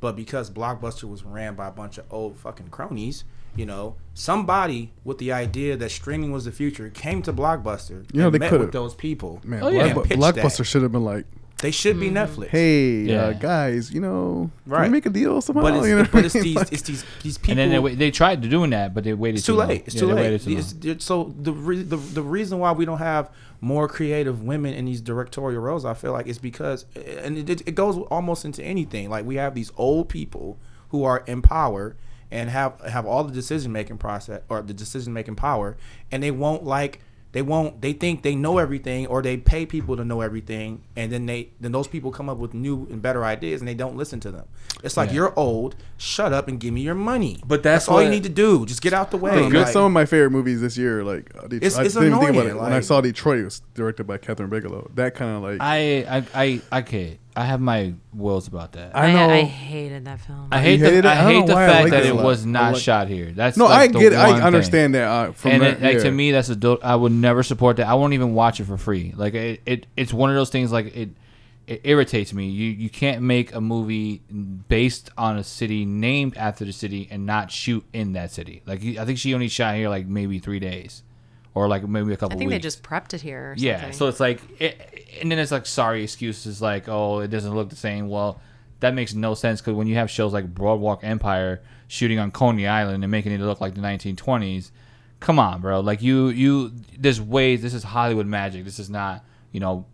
But 0.01 0.17
because 0.17 0.51
Blockbuster 0.51 1.05
was 1.05 1.23
ran 1.23 1.55
by 1.55 1.69
a 1.69 1.71
bunch 1.71 1.99
of 1.99 2.07
old 2.11 2.37
fucking 2.39 2.71
cronies, 2.71 3.25
you 3.57 3.67
know, 3.67 3.97
somebody 4.15 4.93
with 5.05 5.19
the 5.19 5.33
idea 5.33 5.77
that 5.77 5.91
streaming 5.91 6.33
was 6.33 6.45
the 6.45 6.53
future 6.53 6.89
came 6.91 7.23
to 7.23 7.33
Blockbuster 7.33 8.05
You 8.13 8.21
know, 8.21 8.27
and 8.27 8.35
they 8.35 8.39
met 8.39 8.51
could've- 8.51 8.65
with 8.67 8.73
those 8.73 8.95
people. 8.95 9.41
Man, 9.45 9.63
Oh, 9.63 9.69
yeah. 9.69 9.87
and 9.87 9.97
Blockbuster 9.97 10.65
should 10.65 10.83
have 10.83 10.93
been 10.93 11.05
like, 11.05 11.27
They 11.61 11.71
should 11.71 12.01
be 12.01 12.11
Mm-hmm. 12.11 12.17
Netflix. 12.43 12.49
"Hey, 12.49 13.15
uh, 13.17 13.33
guys, 13.35 13.93
you 13.93 14.01
know, 14.01 14.51
can 14.65 14.73
Right. 14.73 14.83
we 14.83 14.89
make 14.89 15.07
a 15.07 15.11
deal 15.11 15.41
somehow?" 15.41 15.63
but 15.63 15.75
it's, 15.77 15.87
you 15.87 15.95
know 15.97 16.07
but 16.11 16.25
it's 16.25 16.35
what 16.35 16.41
I 16.41 16.45
mean? 16.45 16.55
these 16.55 16.57
Like- 16.57 16.73
it's 16.73 16.83
these 16.83 17.05
these 17.23 17.39
people. 17.39 17.51
And 17.53 17.59
then 17.61 17.71
they, 17.71 17.79
wa- 17.79 17.97
they 17.97 18.11
tried 18.11 18.41
doing 18.41 18.71
that, 18.71 18.93
but 18.95 19.05
they 19.05 19.15
waited 19.15 19.37
it's 19.39 19.47
too 19.47 19.55
long. 19.55 19.69
late. 19.69 19.85
It's 19.87 19.95
Yeah, 19.95 20.01
too 20.01 20.07
they 20.09 20.13
late. 20.15 20.23
waited 20.23 20.41
too 20.41 20.51
long. 20.51 20.59
It's- 20.59 20.75
it's- 20.85 21.05
so 21.05 21.33
the, 21.41 21.53
re- 21.53 21.83
the 21.85 21.97
the 21.99 22.23
reason 22.23 22.59
why 22.59 22.73
we 22.73 22.85
don't 22.85 22.99
have 22.99 23.31
more 23.61 23.87
creative 23.87 24.43
women 24.43 24.75
in 24.75 24.87
these 24.87 25.01
directorial 25.01 25.63
roles, 25.63 25.85
I 25.85 25.95
feel 25.95 26.11
like, 26.11 26.27
is 26.27 26.39
because, 26.39 26.85
and 26.97 27.39
it, 27.49 27.63
it 27.65 27.75
goes 27.77 27.97
almost 28.11 28.45
into 28.45 28.61
anything. 28.65 29.09
Like 29.09 29.25
we 29.25 29.37
have 29.37 29.55
these 29.55 29.71
old 29.77 30.09
people 30.09 30.59
who 30.89 31.05
are 31.05 31.23
in 31.29 31.43
power 31.43 31.95
and 32.33 32.51
have 32.51 32.81
have 32.81 33.07
all 33.07 33.23
the 33.23 33.33
decision 33.33 33.71
making 33.71 33.99
process 33.99 34.41
or 34.49 34.63
the 34.63 34.75
decision 34.75 35.13
making 35.13 35.37
power, 35.37 35.77
and 36.11 36.23
they 36.23 36.33
won't 36.33 36.65
like. 36.65 37.01
They 37.33 37.41
won't. 37.41 37.81
They 37.81 37.95
think 37.95 38.21
they 38.23 38.35
know 38.35 38.59
everything, 38.59 39.07
or 39.07 39.23
they 39.23 39.39
pay 39.39 39.65
people 39.65 39.97
to 39.97 40.05
know 40.05 40.21
everything, 40.21 40.83
and 40.97 41.11
then 41.11 41.25
they 41.25 41.49
then 41.63 41.73
those 41.73 41.89
people 41.89 42.11
come 42.11 42.29
up 42.29 42.37
with 42.37 42.53
new 42.53 42.87
and 42.91 43.01
better 43.01 43.25
ideas, 43.25 43.63
and 43.63 43.69
they 43.69 43.73
don't 43.73 43.97
listen 43.97 44.21
to 44.21 44.31
them. 44.31 44.45
It's 44.85 44.99
like 44.99 45.09
Yeah. 45.09 45.15
you're 45.15 45.39
old. 45.39 45.75
Shut 45.97 46.35
up 46.35 46.47
and 46.49 46.61
give 46.61 46.75
me 46.75 46.83
your 46.83 46.95
money. 46.95 47.41
But 47.47 47.63
that's 47.63 47.89
all 47.89 48.03
you 48.03 48.11
need 48.11 48.25
to 48.25 48.29
do. 48.29 48.67
Just 48.67 48.83
get 48.83 48.93
out 48.93 49.11
the 49.11 49.17
way. 49.17 49.31
don't 49.35 49.51
Like- 49.51 49.69
some 49.69 49.85
of 49.85 49.93
my 49.93 50.05
favorite 50.05 50.29
movies 50.33 50.61
this 50.61 50.77
year, 50.77 51.03
like 51.05 51.33
uh, 51.35 51.47
It's- 51.51 51.79
I 51.79 51.85
it's 51.85 51.95
didn't 51.95 52.09
even 52.09 52.19
think 52.19 52.31
about 52.33 52.47
it 52.47 52.51
annoying, 52.51 52.65
when 52.65 52.73
I 52.75 52.81
saw 52.81 53.01
Detroit. 53.01 53.39
It 53.39 53.45
was 53.45 53.63
directed 53.73 54.05
by 54.07 54.19
Kathryn 54.19 54.51
Bigelow. 54.51 54.91
That 54.95 55.15
kind 55.15 55.35
of 55.35 55.43
like 55.43 55.57
I, 55.61 56.25
I, 56.35 56.61
I, 56.71 56.81
okay. 56.81 57.19
I 57.35 57.45
have 57.45 57.61
my 57.61 57.95
wills 58.13 58.47
about 58.47 58.73
that. 58.73 58.95
I 58.95 59.07
I, 59.07 59.13
know. 59.13 59.31
I, 59.31 59.41
hated 59.43 60.05
that 60.05 60.21
film. 60.21 60.49
I 60.51 60.61
hate 60.61 60.81
hated 60.81 60.95
the, 60.95 60.99
it? 60.99 61.05
I 61.07 61.13
I 61.13 61.15
hate 61.33 61.41
know 61.41 61.47
the 61.47 61.55
why 61.55 61.65
I 61.65 61.69
fact 61.69 61.83
like 61.85 61.91
that 61.93 62.03
it 62.03 62.07
it 62.07 62.11
a 62.11 62.15
lot. 62.15 62.25
was 62.25 62.45
I 62.45 62.49
not 62.49 62.73
like- 62.75 62.83
shot 62.83 63.09
here. 63.09 63.33
That's 63.33 63.57
no, 63.57 63.65
like 63.65 63.91
I 63.91 63.93
the 63.93 63.99
get, 63.99 64.13
it. 64.13 64.17
one 64.17 64.27
I 64.27 64.33
thing. 64.35 64.43
understand 64.43 64.95
that. 64.95 65.09
Uh, 65.09 65.33
from 65.33 65.51
and 65.53 65.63
that, 65.63 65.73
it, 65.79 65.83
like 65.83 65.97
yeah. 65.97 66.03
to 66.03 66.11
me, 66.11 66.31
that's 66.33 66.49
a 66.51 66.57
do- 66.57 66.79
I 66.83 66.95
would 66.95 67.13
never 67.13 67.43
support 67.43 67.77
that. 67.79 67.87
I 67.87 67.95
won't 67.95 68.13
even 68.13 68.35
watch 68.35 68.61
it 68.61 68.65
for 68.65 68.77
free. 68.77 69.15
Like 69.17 69.35
it, 69.35 69.63
it 69.65 69.87
it's 69.97 70.13
one 70.13 70.29
of 70.31 70.37
those 70.37 70.51
things. 70.51 70.73
Like 70.73 70.95
it, 70.95 71.09
it 71.67 71.81
irritates 71.85 72.33
me. 72.35 72.49
You 72.49 72.71
you 72.71 72.91
can't 72.91 73.23
make 73.23 73.55
a 73.55 73.61
movie 73.61 74.21
based 74.69 75.09
on 75.17 75.39
a 75.39 75.45
city 75.45 75.85
named 75.87 76.37
after 76.37 76.65
the 76.65 76.73
city 76.73 77.09
and 77.11 77.25
not 77.25 77.51
shoot 77.51 77.85
in 77.93 78.13
that 78.13 78.31
city. 78.31 78.63
Like 78.67 78.85
I 78.99 79.05
think 79.07 79.19
she 79.19 79.33
only 79.33 79.49
shot 79.49 79.75
here 79.77 79.89
like 79.89 80.07
maybe 80.07 80.39
three 80.39 80.59
days, 80.61 81.03
or 81.55 81.69
like 81.69 81.87
maybe 81.87 82.13
a 82.13 82.17
couple. 82.17 82.37
I 82.37 82.39
think 82.39 82.51
they 82.51 82.59
just 82.59 82.83
prepped 82.83 83.15
it 83.15 83.21
here. 83.21 83.53
Or 83.53 83.55
Yeah, 83.57 83.77
something. 83.81 83.93
so 83.99 84.09
it's 84.09 84.21
like, 84.21 84.41
it, 84.61 85.19
and 85.21 85.31
then 85.31 85.39
it's 85.39 85.53
like 85.53 85.67
sorry 85.67 86.03
excuses 86.03 86.63
like, 86.63 86.89
oh, 86.89 87.21
it 87.21 87.29
doesn't 87.29 87.55
look 87.55 87.69
the 87.71 87.77
same. 87.77 88.09
Well, 88.09 88.41
that 88.81 88.95
makes 88.95 89.15
no 89.15 89.35
sense 89.35 89.61
because 89.61 89.75
when 89.75 89.87
you 89.87 89.95
have 89.97 90.11
shows 90.11 90.33
like 90.33 90.53
Broadwalk 90.55 91.05
Empire 91.05 91.61
shooting 91.89 92.19
on 92.19 92.31
Coney 92.31 92.67
Island 92.67 93.05
and 93.05 93.11
making 93.11 93.33
it 93.33 93.41
look 93.41 93.61
like 93.61 93.75
the 93.75 93.81
1920s, 93.81 94.71
come 95.21 95.39
on, 95.39 95.61
bro. 95.61 95.81
Like 95.81 96.03
you, 96.03 96.29
you, 96.29 96.73
there's 96.99 97.21
ways. 97.21 97.63
This 97.63 97.75
is 97.75 97.83
Hollywood 97.85 98.27
magic. 98.27 98.65
This 98.65 98.79
is 98.79 98.89
not, 98.91 99.25
you 99.53 99.61
know, 99.61 99.85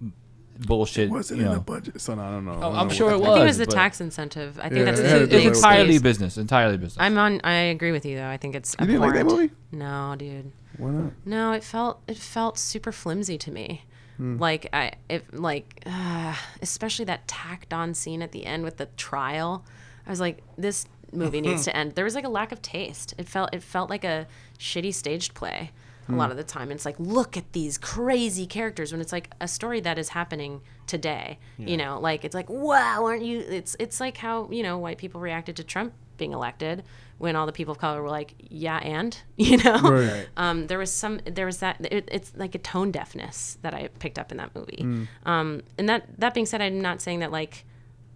bullshit. 0.66 1.10
was 1.10 1.30
it 1.30 1.36
you 1.36 1.42
in 1.42 1.48
know. 1.48 1.54
the 1.54 1.60
budget? 1.60 2.00
Son, 2.00 2.18
I 2.18 2.30
don't 2.30 2.44
know. 2.44 2.52
I 2.52 2.56
Oh, 2.56 2.60
don't 2.60 2.74
I'm 2.76 2.88
know 2.88 2.94
sure 2.94 3.06
what 3.10 3.14
it 3.16 3.18
the- 3.18 3.24
I 3.24 3.34
think 3.34 3.42
it 3.42 3.46
was, 3.46 3.58
was 3.58 3.66
the 3.66 3.72
tax 3.74 4.00
incentive. 4.00 4.58
I 4.58 4.62
think 4.68 4.76
Yeah, 4.78 4.84
that's 4.84 5.00
it 5.00 5.02
the 5.04 5.08
had 5.08 5.22
It's, 5.22 5.30
do 5.30 5.36
big 5.36 5.44
with- 5.46 5.50
it's 5.52 5.58
entirely 5.62 5.82
excuse. 5.84 6.02
business. 6.02 6.38
Entirely 6.38 6.76
business. 6.76 6.96
I'm 6.98 7.18
on. 7.18 7.40
I 7.44 7.52
agree 7.52 7.92
with 7.92 8.04
you 8.06 8.16
though. 8.16 8.28
I 8.28 8.36
think 8.36 8.54
it's. 8.54 8.74
You 8.80 8.86
didn't 8.86 9.00
like 9.00 9.14
that 9.14 9.26
movie? 9.26 9.50
No, 9.72 10.14
dude. 10.18 10.52
Why 10.78 10.90
not? 10.90 11.12
No, 11.24 11.52
it 11.52 11.64
felt 11.64 12.00
it 12.08 12.16
felt 12.16 12.58
super 12.58 12.92
flimsy 12.92 13.38
to 13.38 13.50
me. 13.50 13.84
Hmm. 14.16 14.36
Like 14.38 14.68
I, 14.72 14.92
it 15.08 15.32
like, 15.38 15.82
uh, 15.86 16.34
especially 16.60 17.04
that 17.06 17.28
tacked 17.28 17.72
on 17.72 17.94
scene 17.94 18.20
at 18.22 18.32
the 18.32 18.44
end 18.46 18.64
with 18.64 18.76
the 18.78 18.86
trial. 18.96 19.64
I 20.06 20.10
was 20.10 20.20
like, 20.20 20.42
this 20.56 20.86
movie 21.12 21.40
needs 21.40 21.64
to 21.66 21.76
end. 21.76 21.94
There 21.94 22.04
was 22.04 22.14
like 22.16 22.24
a 22.24 22.28
lack 22.28 22.50
of 22.50 22.60
taste. 22.62 23.14
It 23.16 23.28
felt 23.28 23.50
it 23.54 23.62
felt 23.62 23.90
like 23.90 24.04
a 24.04 24.26
shitty 24.58 24.92
staged 24.94 25.34
play 25.34 25.70
a 26.08 26.12
Hmm. 26.12 26.16
lot 26.18 26.30
of 26.30 26.36
the 26.36 26.44
time. 26.44 26.70
It's 26.72 26.84
like, 26.84 26.96
look 26.98 27.36
at 27.36 27.52
these 27.52 27.76
crazy 27.78 28.46
characters 28.46 28.92
when 28.92 29.00
it's 29.00 29.12
like 29.12 29.30
a 29.40 29.48
story 29.48 29.80
that 29.80 29.98
is 29.98 30.08
happening 30.10 30.62
today. 30.86 31.38
You 31.58 31.76
know, 31.76 32.00
like 32.00 32.24
it's 32.24 32.34
like, 32.34 32.48
wow, 32.48 33.04
aren't 33.04 33.22
you? 33.24 33.40
It's 33.40 33.76
it's 33.78 34.00
like 34.00 34.16
how 34.16 34.48
you 34.50 34.62
know 34.62 34.78
white 34.78 34.98
people 34.98 35.20
reacted 35.20 35.56
to 35.56 35.64
Trump 35.64 35.92
being 36.16 36.32
elected 36.32 36.82
when 37.18 37.34
all 37.36 37.46
the 37.46 37.52
people 37.52 37.72
of 37.72 37.78
color 37.78 38.00
were 38.02 38.08
like, 38.10 38.34
yeah, 38.38 38.78
and 38.78 39.20
you 39.36 39.56
know, 39.58 39.78
Right. 39.80 40.26
um, 40.36 40.66
there 40.68 40.78
was 40.78 40.90
some 40.92 41.20
there 41.26 41.46
was 41.46 41.58
that 41.58 41.76
it, 41.92 42.08
it's 42.10 42.32
like 42.36 42.54
a 42.54 42.58
tone 42.58 42.90
deafness 42.90 43.58
that 43.62 43.74
I 43.74 43.88
picked 43.98 44.18
up 44.18 44.30
in 44.32 44.38
that 44.38 44.54
movie. 44.54 44.82
Hmm. 44.82 45.04
Um, 45.26 45.62
and 45.78 45.88
that 45.88 46.06
that 46.18 46.32
being 46.34 46.46
said, 46.46 46.60
I'm 46.62 46.80
not 46.80 47.00
saying 47.00 47.20
that 47.20 47.30
like 47.32 47.64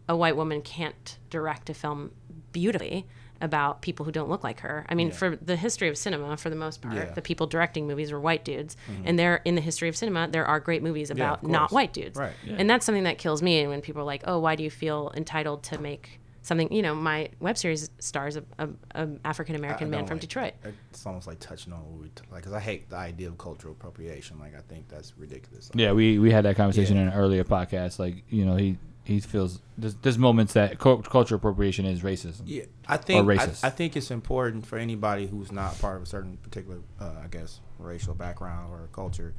a 0.09 0.17
white 0.17 0.37
woman 0.37 0.63
can't 0.63 1.19
direct 1.31 1.71
a 1.71 1.75
film 1.75 2.11
beautifully 2.53 3.07
about 3.43 3.83
people 3.83 4.07
who 4.07 4.13
don't 4.13 4.31
look 4.31 4.43
like 4.45 4.61
her. 4.61 4.87
I 4.89 4.95
mean, 4.95 5.11
for 5.11 5.37
the 5.37 5.57
history 5.57 5.89
of 5.89 5.99
cinema, 5.99 6.37
for 6.37 6.49
the 6.49 6.57
most 6.57 6.81
part, 6.81 6.95
Yeah. 6.95 7.13
the 7.13 7.21
people 7.21 7.47
directing 7.47 7.87
movies 7.87 8.13
were 8.13 8.21
white 8.21 8.45
dudes, 8.45 8.77
mm-hmm. 8.91 9.03
and 9.07 9.19
there 9.19 9.43
in 9.45 9.57
the 9.57 9.61
history 9.61 9.89
of 9.89 9.97
cinema, 9.97 10.29
there 10.29 10.47
are 10.47 10.61
great 10.61 10.83
movies 10.83 11.11
about 11.11 11.43
of 11.43 11.51
not 11.51 11.73
white 11.73 11.93
dudes, 11.93 12.19
Right. 12.19 12.33
and 12.47 12.71
that's 12.71 12.87
something 12.87 13.05
that 13.05 13.19
kills 13.19 13.43
me. 13.43 13.61
And 13.61 13.69
when 13.69 13.81
people 13.83 14.01
are 14.03 14.07
like, 14.07 14.23
"Oh, 14.27 14.39
why 14.39 14.57
do 14.57 14.63
you 14.65 14.71
feel 14.71 15.13
entitled 15.15 15.65
to 15.65 15.79
make?" 15.79 16.21
Something 16.45 16.73
you 16.73 16.83
know, 16.83 16.93
my 16.93 17.29
web 17.39 17.57
series 17.57 17.89
stars 18.01 18.37
a, 18.37 18.43
a, 18.59 18.69
a 18.97 19.09
African 19.25 19.55
American 19.55 19.91
man 19.91 20.07
from 20.07 20.17
like- 20.17 20.23
Detroit. 20.23 20.55
It's 20.91 21.07
almost 21.07 21.29
like 21.29 21.39
touching 21.39 21.73
on 21.73 21.79
what 21.85 22.01
we 22.03 22.09
t- 22.09 22.23
like, 22.33 22.41
because 22.41 22.53
I 22.53 22.59
hate 22.59 22.91
the 22.91 22.97
idea 22.97 23.29
of 23.29 23.39
cultural 23.39 23.73
appropriation. 23.75 24.41
Like, 24.41 24.57
I 24.57 24.61
think 24.63 24.89
that's 24.89 25.13
ridiculous. 25.17 25.71
Like, 25.71 25.81
Yeah, 25.81 25.93
we, 25.93 26.19
we 26.19 26.33
had 26.33 26.45
that 26.45 26.57
conversation 26.57 26.97
Yeah. 26.97 27.03
in 27.03 27.09
an 27.11 27.15
earlier 27.15 27.45
podcast. 27.45 28.01
Like, 28.01 28.25
you 28.29 28.45
know, 28.45 28.57
he 28.57 28.77
he 29.05 29.21
feels 29.21 29.61
there's, 29.77 29.95
there's 29.97 30.19
moments 30.19 30.53
that 30.53 30.79
cultural 30.79 31.35
appropriation 31.35 31.85
is 31.85 32.01
racism. 32.01 32.43
Yeah, 32.45 32.65
I 32.87 32.97
think 32.97 33.29
I, 33.29 33.37
racist. 33.37 33.65
I 33.65 33.71
think 33.71 33.97
it's 33.97 34.11
important 34.11 34.67
for 34.67 34.79
anybody 34.79 35.27
who's 35.27 35.51
not 35.51 35.79
part 35.81 35.97
of 35.97 36.03
a 36.03 36.07
certain 36.07 36.37
particular, 36.37 36.79
uh, 37.01 37.15
I 37.25 37.27
guess, 37.29 37.61
racial 37.79 38.15
background 38.15 38.73
or 38.73 38.89
culture, 38.93 39.35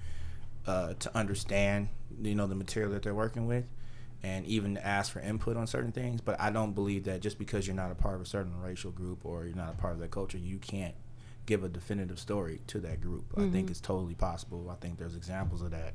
uh, 0.68 0.93
to 0.99 1.18
understand, 1.18 1.89
you 2.22 2.36
know, 2.36 2.47
the 2.47 2.55
material 2.55 2.91
that 2.91 3.03
they're 3.03 3.16
working 3.16 3.47
with, 3.47 3.66
and 4.22 4.45
even 4.45 4.78
ask 4.78 5.14
for 5.14 5.20
input 5.20 5.55
on 5.55 5.66
certain 5.66 5.93
things. 5.93 6.20
But 6.20 6.39
I 6.41 6.49
don't 6.49 6.74
believe 6.74 7.05
that 7.05 7.22
just 7.22 7.39
because 7.39 7.66
you're 7.66 7.76
not 7.76 7.91
a 7.91 7.95
part 7.95 8.16
of 8.16 8.22
a 8.22 8.26
certain 8.26 8.59
racial 8.61 8.91
group 8.91 9.20
or 9.24 9.45
you're 9.45 9.55
not 9.55 9.70
a 9.70 9.78
part 9.78 9.93
of 9.93 9.99
that 9.99 10.11
culture, 10.11 10.38
you 10.38 10.57
can't 10.57 10.95
give 11.45 11.64
a 11.64 11.70
definitive 11.70 12.20
story 12.20 12.59
to 12.68 12.80
that 12.80 13.01
group. 13.01 13.26
I 13.38 13.49
think 13.49 13.70
it's 13.70 13.82
totally 13.82 14.14
possible. 14.14 14.70
I 14.70 14.76
think 14.76 14.97
there's 14.97 15.16
examples 15.16 15.61
of 15.61 15.72
that, 15.72 15.93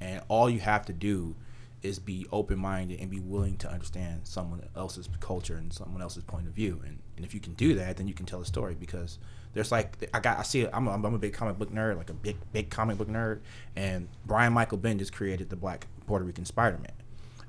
and 0.00 0.22
all 0.28 0.48
you 0.48 0.60
have 0.60 0.86
to 0.86 0.92
do 0.92 1.34
is 1.82 1.98
be 1.98 2.26
open 2.30 2.58
minded 2.58 3.00
and 3.00 3.10
be 3.10 3.20
willing 3.20 3.56
to 3.56 3.70
understand 3.70 4.20
someone 4.24 4.62
else's 4.76 5.08
culture 5.20 5.56
and 5.56 5.72
someone 5.72 6.02
else's 6.02 6.24
point 6.24 6.46
of 6.46 6.52
view. 6.52 6.80
And, 6.84 6.98
and 7.16 7.24
if 7.24 7.34
you 7.34 7.40
can 7.40 7.54
do 7.54 7.74
that, 7.74 7.96
then 7.96 8.06
you 8.06 8.14
can 8.14 8.26
tell 8.26 8.40
a 8.40 8.44
story 8.44 8.76
because 8.78 9.18
there's 9.54 9.72
like 9.72 10.08
I 10.14 10.20
got 10.20 10.38
I 10.38 10.42
see. 10.42 10.66
I'm 10.66 10.86
a, 10.86 10.92
I'm 10.92 11.04
a 11.04 11.18
big 11.18 11.32
comic 11.32 11.58
book 11.58 11.72
nerd, 11.72 11.96
like 11.96 12.10
a 12.10 12.14
big 12.14 12.36
big 12.52 12.70
comic 12.70 12.98
book 12.98 13.08
nerd. 13.08 13.40
And 13.76 14.08
Brian 14.26 14.52
Michael 14.52 14.78
Bendis 14.78 15.12
created 15.12 15.50
the 15.50 15.56
Black 15.56 15.86
Puerto 16.06 16.24
Rican 16.24 16.44
Spider 16.44 16.78
Man. 16.78 16.92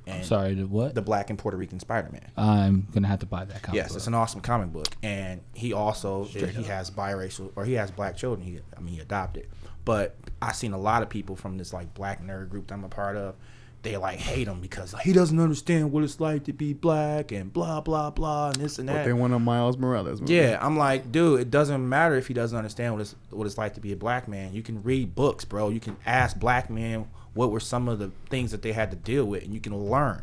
And 0.08 0.26
Sorry, 0.26 0.56
the 0.56 0.66
what? 0.66 0.96
the 0.96 1.02
Black 1.02 1.30
and 1.30 1.38
Puerto 1.38 1.58
Rican 1.58 1.80
Spider 1.80 2.10
Man. 2.12 2.32
I'm 2.36 2.88
gonna 2.92 3.08
have 3.08 3.20
to 3.20 3.28
buy 3.28 3.46
that 3.46 3.62
comic. 3.62 3.76
Yes, 3.76 3.90
book. 3.90 3.98
it's 3.98 4.08
an 4.08 4.16
awesome 4.16 4.42
comic 4.42 4.74
book, 4.74 4.88
and 5.04 5.42
he 5.54 5.74
also 5.74 6.24
uh, 6.24 6.48
he 6.48 6.64
has 6.64 6.90
biracial 6.90 7.52
or 7.56 7.66
he 7.66 7.74
has 7.74 7.92
black 7.92 8.18
children. 8.18 8.48
He, 8.48 8.60
I 8.76 8.80
mean, 8.80 8.96
he 8.96 9.00
adopted. 9.00 9.48
But 9.86 10.16
I've 10.42 10.56
seen 10.56 10.74
a 10.74 10.78
lot 10.78 11.04
of 11.04 11.10
people 11.10 11.36
from 11.36 11.58
this 11.58 11.72
like 11.74 11.94
black 11.94 12.24
nerd 12.24 12.50
group 12.50 12.68
that 12.68 12.74
I'm 12.74 12.84
a 12.84 12.90
part 12.90 13.16
of. 13.16 13.36
They 13.84 13.98
like 13.98 14.20
hate 14.20 14.48
him 14.48 14.62
because 14.62 14.94
he 15.04 15.12
doesn't 15.12 15.40
understand 15.40 15.92
what 15.92 16.04
it's 16.04 16.20
like 16.20 16.44
to 16.44 16.54
be 16.54 16.74
black 16.74 17.32
and 17.32 17.52
blah 17.52 17.82
blah 17.82 18.12
blah 18.12 18.50
and 18.50 18.58
this 18.58 18.78
and 18.78 18.88
that. 18.88 18.98
But 18.98 19.06
they 19.06 19.14
want 19.14 19.34
a 19.34 19.40
Miles 19.40 19.76
Morales 19.76 20.22
movie. 20.22 20.36
Yeah, 20.36 20.60
I'm 20.62 20.78
like, 20.78 21.12
dude, 21.12 21.42
it 21.42 21.50
doesn't 21.50 21.88
matter 21.90 22.16
if 22.16 22.28
he 22.28 22.36
doesn't 22.36 22.56
understand 22.56 22.94
what 22.94 23.02
it's 23.02 23.16
what 23.32 23.48
it's 23.48 23.58
like 23.58 23.74
to 23.74 23.82
be 23.82 23.92
a 23.92 23.96
black 23.96 24.28
man. 24.28 24.54
You 24.54 24.62
can 24.62 24.84
read 24.84 25.16
books, 25.16 25.46
bro. 25.46 25.70
You 25.70 25.80
can 25.80 25.98
ask 26.06 26.38
black 26.38 26.70
men 26.70 27.08
what 27.34 27.50
were 27.50 27.60
some 27.60 27.88
of 27.88 27.98
the 27.98 28.12
things 28.30 28.52
that 28.52 28.62
they 28.62 28.72
had 28.72 28.92
to 28.92 28.98
deal 28.98 29.26
with, 29.26 29.44
and 29.44 29.54
you 29.54 29.60
can 29.60 29.76
learn. 29.76 30.22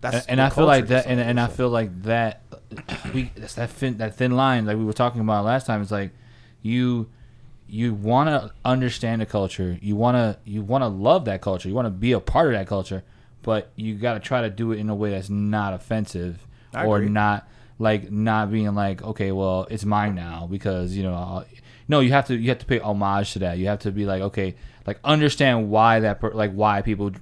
That's 0.00 0.26
and, 0.26 0.40
and 0.40 0.40
I 0.40 0.50
feel 0.50 0.66
like 0.66 0.88
that, 0.88 1.06
and, 1.06 1.20
and 1.20 1.38
I 1.38 1.46
feel 1.46 1.68
like 1.68 2.02
that, 2.02 2.42
we 3.14 3.30
that's 3.36 3.54
that 3.54 3.70
thin 3.70 3.98
that 3.98 4.16
thin 4.16 4.32
line 4.32 4.66
like 4.66 4.76
we 4.76 4.84
were 4.84 4.92
talking 4.92 5.20
about 5.20 5.44
last 5.44 5.66
time. 5.66 5.80
It's 5.80 5.92
like 5.92 6.10
you 6.62 7.08
you 7.68 7.94
want 7.94 8.28
to 8.28 8.52
understand 8.64 9.20
the 9.20 9.26
culture, 9.26 9.78
you 9.82 9.96
want 9.96 10.16
to 10.16 10.38
you 10.48 10.62
want 10.62 10.82
to 10.82 10.88
love 10.88 11.24
that 11.24 11.40
culture, 11.40 11.68
you 11.68 11.74
want 11.74 11.86
to 11.86 11.90
be 11.90 12.12
a 12.12 12.20
part 12.20 12.46
of 12.46 12.52
that 12.52 12.66
culture, 12.66 13.02
but 13.42 13.70
you 13.76 13.94
got 13.94 14.14
to 14.14 14.20
try 14.20 14.42
to 14.42 14.50
do 14.50 14.72
it 14.72 14.78
in 14.78 14.88
a 14.88 14.94
way 14.94 15.10
that's 15.10 15.30
not 15.30 15.74
offensive 15.74 16.46
I 16.74 16.84
or 16.86 16.98
agree. 16.98 17.08
not 17.08 17.48
like 17.78 18.10
not 18.10 18.50
being 18.50 18.74
like 18.74 19.02
okay 19.02 19.32
well 19.32 19.66
it's 19.70 19.84
mine 19.84 20.14
now 20.14 20.46
because 20.50 20.96
you 20.96 21.02
know 21.02 21.14
uh, 21.14 21.44
no 21.88 22.00
you 22.00 22.10
have 22.12 22.26
to 22.28 22.36
you 22.36 22.48
have 22.48 22.58
to 22.58 22.66
pay 22.66 22.78
homage 22.78 23.32
to 23.32 23.40
that. 23.40 23.58
You 23.58 23.66
have 23.66 23.80
to 23.80 23.92
be 23.92 24.06
like 24.06 24.22
okay 24.22 24.54
like 24.86 24.98
understand 25.04 25.70
why 25.70 26.00
that 26.00 26.20
per, 26.20 26.30
like 26.32 26.52
why 26.52 26.82
people 26.82 27.12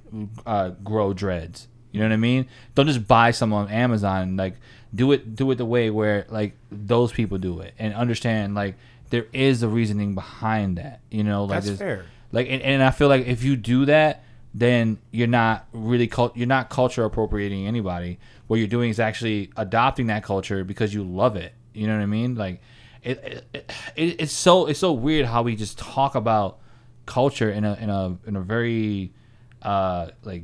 uh, 0.45 0.69
grow 0.83 1.13
dreads. 1.13 1.67
You 1.91 2.01
know 2.01 2.07
what 2.07 2.13
i 2.13 2.17
mean? 2.17 2.47
Don't 2.75 2.87
just 2.87 3.07
buy 3.07 3.31
some 3.31 3.53
on 3.53 3.69
amazon 3.69 4.35
like 4.35 4.55
do 4.93 5.11
it 5.11 5.35
do 5.35 5.49
it 5.51 5.55
the 5.55 5.65
way 5.65 5.89
where 5.89 6.25
like 6.29 6.57
those 6.71 7.11
people 7.11 7.37
do 7.37 7.59
it 7.59 7.73
and 7.77 7.93
understand 7.93 8.55
like 8.55 8.75
there 9.15 9.27
is 9.31 9.63
a 9.63 9.67
reasoning 9.69 10.13
behind 10.13 10.77
that 10.77 10.99
you 11.09 11.23
know 11.23 11.45
like 11.45 11.63
That's 11.63 11.77
fair. 11.79 12.05
like 12.33 12.47
and, 12.49 12.61
and 12.61 12.83
i 12.83 12.91
feel 12.91 13.07
like 13.07 13.25
if 13.27 13.43
you 13.43 13.55
do 13.55 13.85
that 13.85 14.23
then 14.53 14.97
you're 15.11 15.27
not 15.27 15.67
really 15.71 16.07
cult- 16.07 16.35
you're 16.35 16.47
not 16.47 16.69
culture 16.69 17.05
appropriating 17.05 17.65
anybody 17.65 18.19
what 18.47 18.57
you're 18.57 18.67
doing 18.67 18.89
is 18.89 18.99
actually 18.99 19.51
adopting 19.55 20.07
that 20.07 20.21
culture 20.23 20.65
because 20.65 20.93
you 20.93 21.03
love 21.03 21.37
it 21.37 21.53
you 21.73 21.87
know 21.87 21.95
what 21.95 22.03
i 22.03 22.05
mean 22.05 22.35
like 22.35 22.59
it, 23.03 23.45
it, 23.53 23.71
it 23.95 24.15
it's 24.19 24.33
so 24.33 24.65
it's 24.65 24.79
so 24.79 24.91
weird 24.91 25.25
how 25.25 25.43
we 25.43 25.55
just 25.55 25.77
talk 25.77 26.15
about 26.15 26.59
culture 27.05 27.49
in 27.49 27.63
a 27.63 27.73
in 27.75 27.89
a 27.89 28.17
in 28.27 28.35
a 28.35 28.41
very 28.41 29.13
uh 29.61 30.09
like 30.23 30.43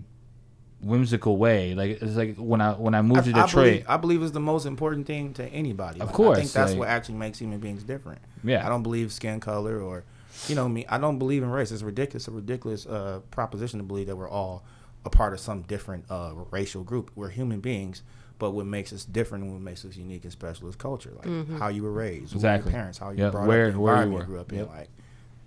whimsical 0.82 1.38
way 1.38 1.76
like 1.76 2.02
it's 2.02 2.16
like 2.16 2.36
when 2.38 2.62
i 2.62 2.72
when 2.72 2.96
i 2.96 3.02
moved 3.02 3.26
to 3.26 3.32
I, 3.36 3.44
I 3.44 3.46
detroit 3.46 3.66
believe, 3.66 3.86
I 3.88 3.98
believe 3.98 4.22
it's 4.24 4.32
the 4.32 4.40
most 4.40 4.66
important 4.66 5.06
thing 5.06 5.34
to 5.34 5.46
anybody. 5.46 6.02
Of 6.02 6.18
Like, 6.18 6.38
I 6.38 6.40
think 6.42 6.52
that's 6.54 6.72
like- 6.72 6.80
what 6.80 6.88
actually 6.88 7.16
makes 7.16 7.38
human 7.40 7.60
beings 7.60 7.84
different. 7.84 8.20
Yeah. 8.44 8.66
I 8.66 8.70
don't 8.70 8.84
believe 8.84 9.12
skin 9.12 9.40
color 9.40 9.80
or, 9.82 10.04
you 10.48 10.56
know, 10.56 10.68
me. 10.70 10.86
I 10.88 10.98
don't 10.98 11.20
believe 11.20 11.44
in 11.44 11.50
race. 11.50 11.72
It's 11.72 11.84
ridiculous. 11.84 12.28
A 12.28 12.32
ridiculous 12.32 12.86
uh, 12.86 13.20
proposition 13.32 13.80
to 13.80 13.84
believe 13.86 14.08
that 14.08 14.16
we're 14.16 14.30
all 14.30 14.64
a 15.06 15.10
part 15.10 15.34
of 15.34 15.40
some 15.40 15.62
different 15.64 16.06
uh, 16.10 16.34
racial 16.52 16.84
group. 16.84 17.12
We're 17.16 17.30
human 17.30 17.60
beings, 17.60 18.04
but 18.40 18.52
what 18.52 18.66
makes 18.66 18.94
us 18.94 19.04
different 19.06 19.44
and 19.44 19.54
what 19.54 19.62
makes 19.62 19.84
us 19.86 19.96
unique 19.96 20.24
and 20.24 20.32
special 20.32 20.68
is 20.70 20.76
culture, 20.76 21.12
like 21.24 21.60
how 21.60 21.68
you 21.70 21.84
were 21.84 21.92
raised, 21.92 22.34
Exactly. 22.36 22.72
your 22.72 22.78
parents, 22.80 22.98
how 23.00 23.10
you 23.12 23.18
Yep, 23.24 23.32
brought 23.32 23.48
where- 23.48 23.68
up, 23.68 23.74
the 23.74 23.80
where 23.80 24.04
you 24.06 24.12
were. 24.12 24.24
grew 24.24 24.40
up 24.40 24.54
in, 24.54 24.68
like 24.68 24.90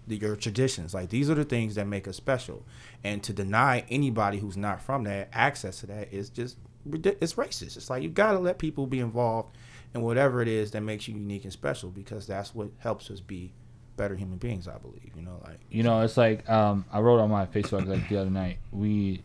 the, 0.09 0.17
your 0.17 0.37
traditions. 0.37 0.93
Like 0.93 1.09
these 1.11 1.31
are 1.31 1.35
the 1.35 1.45
things 1.45 1.77
that 1.77 1.87
make 1.87 2.07
us 2.09 2.17
special. 2.17 2.65
And 3.05 3.23
to 3.23 3.33
deny 3.33 3.85
anybody 3.91 4.39
who's 4.39 4.57
not 4.57 4.81
from 4.83 5.05
that 5.05 5.29
access 5.33 5.81
to 5.81 5.87
that 5.87 6.13
is 6.13 6.31
just 6.31 6.57
ridic- 6.57 6.65
it's 6.93 7.35
racist. 7.35 7.77
It's 7.77 7.91
like 7.91 8.03
you 8.03 8.09
gotta 8.09 8.39
let 8.39 8.59
people 8.59 8.87
be 8.87 9.01
involved 9.01 9.57
in 9.95 10.03
whatever 10.03 10.43
it 10.43 10.49
is 10.49 10.73
that 10.73 10.83
makes 10.83 11.09
you 11.09 11.15
unique 11.15 11.45
and 11.45 11.53
special 11.53 11.91
because 11.91 12.27
that's 12.27 12.55
what 12.55 12.69
helps 12.79 13.11
us 13.11 13.21
be 13.21 13.53
better 13.97 14.15
human 14.15 14.39
beings. 14.39 14.69
I 14.69 14.79
believe. 14.79 15.11
You 15.17 15.23
know, 15.23 15.41
like 15.45 15.61
you 15.71 15.83
know 15.83 16.01
it's 16.01 16.17
like 16.17 16.49
um 16.49 16.85
i 16.93 17.01
wrote 17.01 17.21
on 17.21 17.31
my 17.31 17.47
facebook 17.47 17.87
like 17.87 18.09
the 18.09 18.17
other 18.17 18.31
night 18.31 18.59
we 18.73 19.23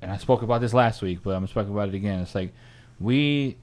and 0.00 0.10
i 0.10 0.16
spoke 0.16 0.42
about 0.42 0.60
this 0.60 0.74
last 0.74 1.02
week 1.02 1.20
but 1.22 1.34
i'm 1.34 1.46
speaking 1.46 1.70
about 1.72 1.88
it 1.88 1.94
again 1.94 2.20
it's 2.20 2.34
like 2.34 2.52
we 2.98 3.56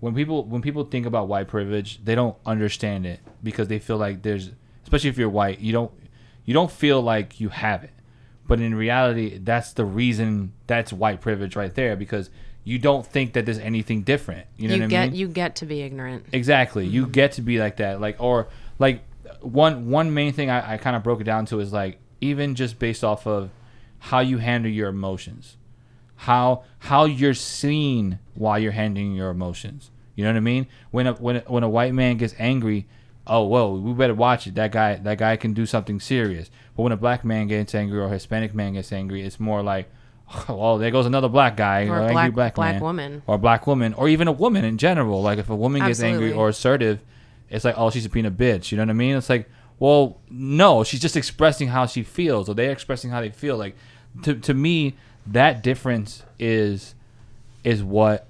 when 0.00 0.14
people 0.14 0.44
when 0.44 0.62
people 0.62 0.84
think 0.84 1.06
about 1.06 1.28
white 1.28 1.48
privilege 1.48 2.02
they 2.04 2.14
don't 2.14 2.36
understand 2.46 3.06
it 3.06 3.20
because 3.42 3.68
they 3.68 3.78
feel 3.78 3.96
like 3.96 4.22
there's 4.22 4.50
especially 4.82 5.10
if 5.10 5.18
you're 5.18 5.28
white 5.28 5.60
you 5.60 5.72
don't 5.72 5.92
you 6.44 6.54
don't 6.54 6.70
feel 6.70 7.02
like 7.02 7.40
you 7.40 7.48
have 7.48 7.84
it 7.84 7.90
but 8.48 8.60
in 8.60 8.74
reality 8.74 9.38
that's 9.38 9.74
the 9.74 9.84
reason 9.84 10.52
that's 10.66 10.92
white 10.92 11.20
privilege 11.20 11.54
right 11.54 11.76
there 11.76 11.94
because 11.94 12.30
you 12.64 12.78
don't 12.78 13.06
think 13.06 13.32
that 13.34 13.46
there's 13.46 13.58
anything 13.58 14.02
different 14.02 14.46
you 14.56 14.68
know 14.68 14.74
you 14.74 14.80
what 14.80 14.90
get 14.90 15.02
i 15.02 15.06
mean 15.06 15.14
you 15.14 15.28
get 15.28 15.54
to 15.56 15.66
be 15.66 15.82
ignorant. 15.82 16.26
Exactly. 16.32 16.86
You 16.86 17.02
mm-hmm. 17.02 17.12
get 17.12 17.32
to 17.32 17.42
be 17.42 17.58
like 17.58 17.76
that. 17.76 18.00
Like 18.00 18.16
or 18.18 18.48
like 18.78 19.02
one 19.40 19.90
one 19.90 20.14
main 20.14 20.32
thing 20.32 20.50
I, 20.50 20.74
I 20.74 20.76
kind 20.78 20.96
of 20.96 21.02
broke 21.02 21.20
it 21.20 21.24
down 21.24 21.46
to 21.46 21.60
is 21.60 21.72
like 21.72 21.98
even 22.20 22.54
just 22.54 22.78
based 22.78 23.04
off 23.04 23.26
of 23.26 23.50
how 23.98 24.20
you 24.20 24.38
handle 24.38 24.70
your 24.70 24.88
emotions. 24.88 25.56
How 26.16 26.64
how 26.80 27.04
you're 27.04 27.34
seen 27.34 28.18
while 28.34 28.58
you're 28.58 28.72
handling 28.72 29.14
your 29.14 29.30
emotions. 29.30 29.90
You 30.14 30.24
know 30.24 30.30
what 30.30 30.36
I 30.36 30.40
mean? 30.40 30.66
When 30.90 31.06
a 31.06 31.12
when 31.14 31.36
a, 31.36 31.40
when 31.40 31.62
a 31.62 31.68
white 31.68 31.94
man 31.94 32.16
gets 32.16 32.34
angry, 32.38 32.86
oh 33.26 33.44
whoa, 33.44 33.74
we 33.74 33.92
better 33.92 34.14
watch 34.14 34.46
it. 34.46 34.54
That 34.56 34.72
guy 34.72 34.96
that 34.96 35.18
guy 35.18 35.36
can 35.36 35.52
do 35.52 35.66
something 35.66 36.00
serious. 36.00 36.50
But 36.78 36.84
when 36.84 36.92
a 36.92 36.96
black 36.96 37.24
man 37.24 37.48
gets 37.48 37.74
angry 37.74 37.98
or 37.98 38.04
a 38.04 38.08
Hispanic 38.10 38.54
man 38.54 38.74
gets 38.74 38.92
angry, 38.92 39.22
it's 39.22 39.40
more 39.40 39.62
like 39.64 39.90
oh, 40.48 40.54
well, 40.56 40.78
there 40.78 40.92
goes 40.92 41.06
another 41.06 41.28
black 41.28 41.56
guy 41.56 41.88
Or 41.88 41.98
a 41.98 42.02
angry 42.02 42.12
black- 42.12 42.34
black, 42.34 42.54
black 42.54 42.74
man. 42.74 42.82
woman. 42.82 43.22
or 43.26 43.34
a 43.34 43.38
black 43.38 43.66
woman, 43.66 43.94
or 43.94 44.08
even 44.08 44.28
a 44.28 44.32
woman 44.32 44.64
in 44.64 44.78
general. 44.78 45.20
Like 45.20 45.38
if 45.40 45.50
a 45.50 45.56
woman 45.56 45.84
gets 45.84 46.00
angry 46.00 46.32
or 46.32 46.48
assertive, 46.50 47.00
it's 47.50 47.64
like, 47.64 47.74
oh, 47.76 47.90
she's 47.90 48.06
being 48.06 48.26
a 48.26 48.30
bitch. 48.30 48.70
You 48.70 48.76
know 48.76 48.84
what 48.84 48.90
I 48.90 48.94
mean? 48.94 49.16
It's 49.16 49.28
like, 49.28 49.48
well, 49.80 50.20
no, 50.30 50.84
she's 50.84 51.00
just 51.00 51.16
expressing 51.16 51.66
how 51.68 51.86
she 51.86 52.02
feels, 52.04 52.48
or 52.48 52.54
they're 52.54 52.70
expressing 52.70 53.10
how 53.10 53.20
they 53.20 53.30
feel. 53.30 53.56
Like 53.56 53.74
to 54.22 54.34
to 54.36 54.54
me, 54.54 54.94
that 55.26 55.62
difference 55.64 56.22
is 56.38 56.94
is 57.64 57.82
what 57.82 58.28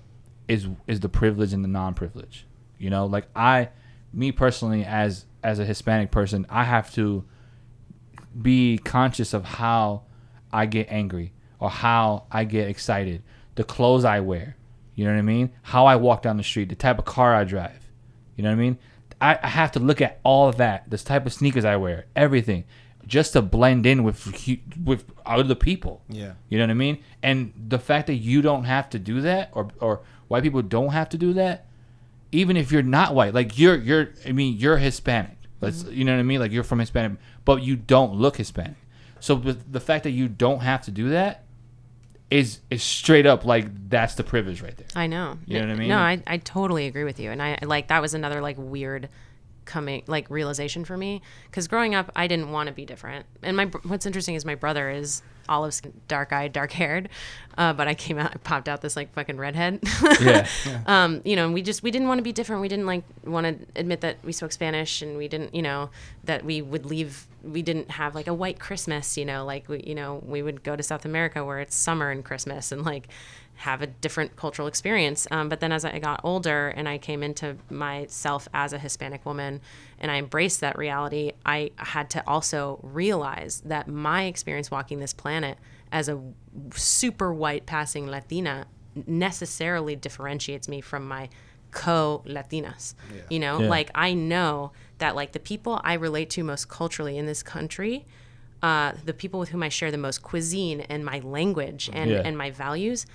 is 0.49 0.69
is 0.87 1.01
the 1.01 1.09
privilege 1.11 1.53
and 1.53 1.63
the 1.63 1.69
non-privilege. 1.69 2.47
You 2.79 2.89
know, 2.89 3.05
like 3.05 3.27
I, 3.37 3.69
me 4.15 4.33
personally, 4.33 4.85
as 4.85 5.27
as 5.43 5.59
a 5.59 5.65
Hispanic 5.67 6.11
person, 6.11 6.47
I 6.49 6.65
have 6.65 6.95
to 6.95 7.25
be 8.41 8.79
conscious 8.79 9.33
of 9.35 9.45
how 9.45 10.03
I 10.53 10.67
get 10.67 10.89
angry 10.91 11.33
or 11.59 11.71
how 11.71 12.25
I 12.31 12.45
get 12.45 12.69
excited, 12.69 13.23
the 13.55 13.65
clothes 13.65 14.05
I 14.05 14.21
wear, 14.21 14.57
you 14.95 15.05
know 15.05 15.13
what 15.13 15.19
I 15.19 15.23
mean? 15.23 15.51
How 15.63 15.87
I 15.87 15.97
walk 15.97 16.23
down 16.23 16.37
the 16.37 16.43
street, 16.43 16.69
the 16.69 16.75
type 16.75 16.99
of 16.99 17.05
car 17.05 17.35
I 17.35 17.45
drive, 17.45 17.91
you 18.37 18.43
know 18.43 18.51
what 18.51 18.57
I 18.57 18.61
mean? 18.61 18.79
I, 19.21 19.39
I 19.43 19.49
have 19.49 19.73
to 19.73 19.81
look 19.81 20.01
at 20.01 20.21
all 20.23 20.49
of 20.49 20.57
that, 20.59 20.89
this 20.91 21.03
type 21.03 21.27
of 21.27 21.33
sneakers 21.33 21.65
I 21.65 21.77
wear, 21.77 22.07
everything, 22.15 22.65
just 23.07 23.33
to 23.33 23.43
blend 23.43 23.87
in 23.87 24.05
with 24.05 24.27
with 24.85 25.05
other 25.27 25.55
people. 25.55 26.03
Yeah. 26.09 26.35
you 26.49 26.59
know 26.59 26.65
what 26.65 26.71
I 26.71 26.75
mean? 26.75 27.03
And 27.23 27.53
the 27.57 27.79
fact 27.79 28.07
that 28.09 28.17
you 28.17 28.43
don't 28.43 28.65
have 28.65 28.91
to 28.91 28.99
do 28.99 29.23
that, 29.23 29.51
or 29.53 29.69
or 29.81 30.01
white 30.29 30.43
people 30.43 30.63
don't 30.63 30.91
have 30.91 31.09
to 31.11 31.19
do 31.19 31.33
that, 31.33 31.67
even 32.31 32.57
if 32.57 32.71
you're 32.71 32.83
not 32.83 33.15
white, 33.15 33.35
like 33.35 33.59
you're 33.59 33.77
you're 33.77 34.11
I 34.27 34.33
mean 34.33 34.59
you're 34.59 34.77
Hispanic. 34.77 35.37
Let's 35.61 35.83
mm-hmm. 35.83 35.95
you 35.95 36.05
know 36.05 36.13
what 36.13 36.21
I 36.21 36.25
mean? 36.25 36.41
Like 36.41 36.53
you're 36.53 36.65
from 36.65 36.79
Hispanic, 36.79 37.19
but 37.49 37.63
you 37.63 37.77
don't 37.77 38.13
look 38.13 38.37
Hispanic. 38.37 38.77
So 39.21 39.37
the 39.37 39.81
fact 39.81 40.05
that 40.05 40.11
you 40.11 40.29
don't 40.29 40.61
have 40.61 40.83
to 40.83 40.91
do 40.91 41.09
that 41.09 41.45
is 42.31 42.59
is 42.69 42.83
straight 42.83 43.25
up 43.25 43.47
like 43.47 43.89
that's 43.89 44.17
the 44.17 44.23
privilege 44.23 44.61
right 44.61 44.77
there. 44.77 44.87
I 44.95 45.07
know. 45.07 45.39
You 45.47 45.61
know 45.61 45.69
what 45.69 45.73
I 45.73 45.79
mean? 45.79 45.89
No, 45.89 45.97
I, 45.97 46.23
I 46.27 46.37
totally 46.37 46.87
agree 46.89 47.05
with 47.05 47.19
you. 47.19 47.31
And 47.31 47.43
I 47.43 47.57
like 47.63 47.89
that 47.89 48.03
was 48.03 48.13
another 48.13 48.43
like 48.43 48.57
weird 48.59 49.09
coming 49.65 50.03
like 50.07 50.29
realization 50.29 50.85
for 50.85 50.99
me 50.99 51.23
because 51.47 51.69
growing 51.69 51.95
up 51.95 52.13
I 52.15 52.27
didn't 52.27 52.53
want 52.53 52.67
to 52.67 52.75
be 52.75 52.85
different. 52.85 53.25
And 53.43 53.57
my 53.57 53.65
what's 53.65 54.05
interesting 54.05 54.35
is 54.35 54.45
my 54.45 54.55
brother 54.55 54.91
is 54.91 55.23
olive 55.49 55.75
skin, 55.75 55.93
dark 56.09 56.33
eyed, 56.33 56.53
dark 56.53 56.73
haired, 56.73 57.09
uh, 57.57 57.73
but 57.73 57.89
I 57.89 57.95
came 57.95 58.19
out, 58.19 58.33
I 58.33 58.39
popped 58.39 58.69
out 58.69 58.81
this 58.81 58.97
like 58.97 59.13
fucking 59.15 59.37
redhead. 59.37 59.81
Yeah. 60.21 60.47
um, 60.87 61.21
you 61.25 61.37
know, 61.37 61.45
and 61.45 61.55
we 61.55 61.63
just 61.63 61.83
we 61.83 61.91
didn't 61.91 62.09
want 62.09 62.19
to 62.19 62.23
be 62.23 62.33
different. 62.33 62.61
We 62.63 62.69
didn't 62.69 62.87
like 62.87 63.05
want 63.25 63.47
to 63.47 63.81
admit 63.81 64.01
that 64.01 64.17
we 64.25 64.33
spoke 64.33 64.53
Spanish, 64.53 65.03
and 65.03 65.17
we 65.17 65.29
didn't, 65.29 65.55
you 65.55 65.63
know, 65.63 65.91
that 66.25 66.45
we 66.45 66.61
would 66.63 66.87
leave. 66.87 67.27
We 67.43 67.63
didn't 67.63 67.91
have 67.93 68.15
like 68.15 68.27
a 68.27 68.35
white 68.35 68.59
Christmas, 68.59 69.17
you 69.17 69.25
know, 69.25 69.45
like 69.45 69.69
we, 69.69 69.83
you 69.87 69.95
know, 69.95 70.23
we 70.27 70.43
would 70.43 70.63
go 70.63 70.77
to 70.77 70.83
South 70.83 71.05
America 71.05 71.45
where 71.45 71.61
it's 71.61 71.75
summer 71.77 72.11
and 72.11 72.25
Christmas, 72.25 72.73
and 72.73 72.85
like 72.85 73.09
have 73.63 73.83
a 73.83 73.87
different 73.89 74.37
cultural 74.37 74.69
experience. 74.69 75.27
Um, 75.33 75.49
but 75.49 75.59
then 75.59 75.73
as 75.73 75.85
I 75.85 75.99
got 75.99 76.21
older 76.23 76.69
and 76.69 76.89
I 76.89 76.97
came 76.99 77.23
into 77.25 77.57
myself 77.71 78.47
as 78.55 78.73
a 78.73 78.79
Hispanic 78.79 79.27
woman, 79.27 79.61
and 79.99 80.11
I 80.13 80.17
embraced 80.19 80.61
that 80.61 80.79
reality, 80.79 81.33
I 81.45 81.73
had 81.77 82.09
to 82.11 82.23
also 82.29 82.79
realize 82.83 83.61
that 83.65 83.89
my 83.89 84.25
experience 84.25 84.71
walking 84.71 85.01
this 85.01 85.13
planet 85.13 85.59
as 85.91 86.09
a 86.09 86.21
super 86.73 87.33
white 87.33 87.67
passing 87.67 88.07
Latina 88.07 88.67
necessarily 89.07 89.97
differentiates 89.97 90.69
me 90.69 90.81
from 90.81 91.07
my 91.09 91.29
co 91.71 92.23
Latinas. 92.27 92.95
You 93.29 93.41
know, 93.41 93.61
Yeah. 93.61 93.69
like 93.69 93.91
I 93.95 94.15
know 94.15 94.73
that 94.99 95.17
like 95.17 95.33
the 95.33 95.41
people 95.41 95.81
I 95.85 95.95
relate 95.95 96.31
to 96.31 96.45
most 96.45 96.69
culturally 96.69 97.19
in 97.19 97.27
this 97.27 97.43
country, 97.43 98.07
uh, 98.63 98.93
the 99.05 99.13
people 99.13 99.39
with 99.41 99.51
whom 99.51 99.63
I 99.63 99.69
share 99.69 99.91
the 99.91 99.99
most 99.99 100.23
cuisine 100.23 100.81
and 100.83 101.05
my 101.05 101.19
language 101.21 101.91
and, 101.93 102.11
Yeah. 102.11 102.23
and 102.25 102.37
my 102.39 102.51
values, 102.51 103.07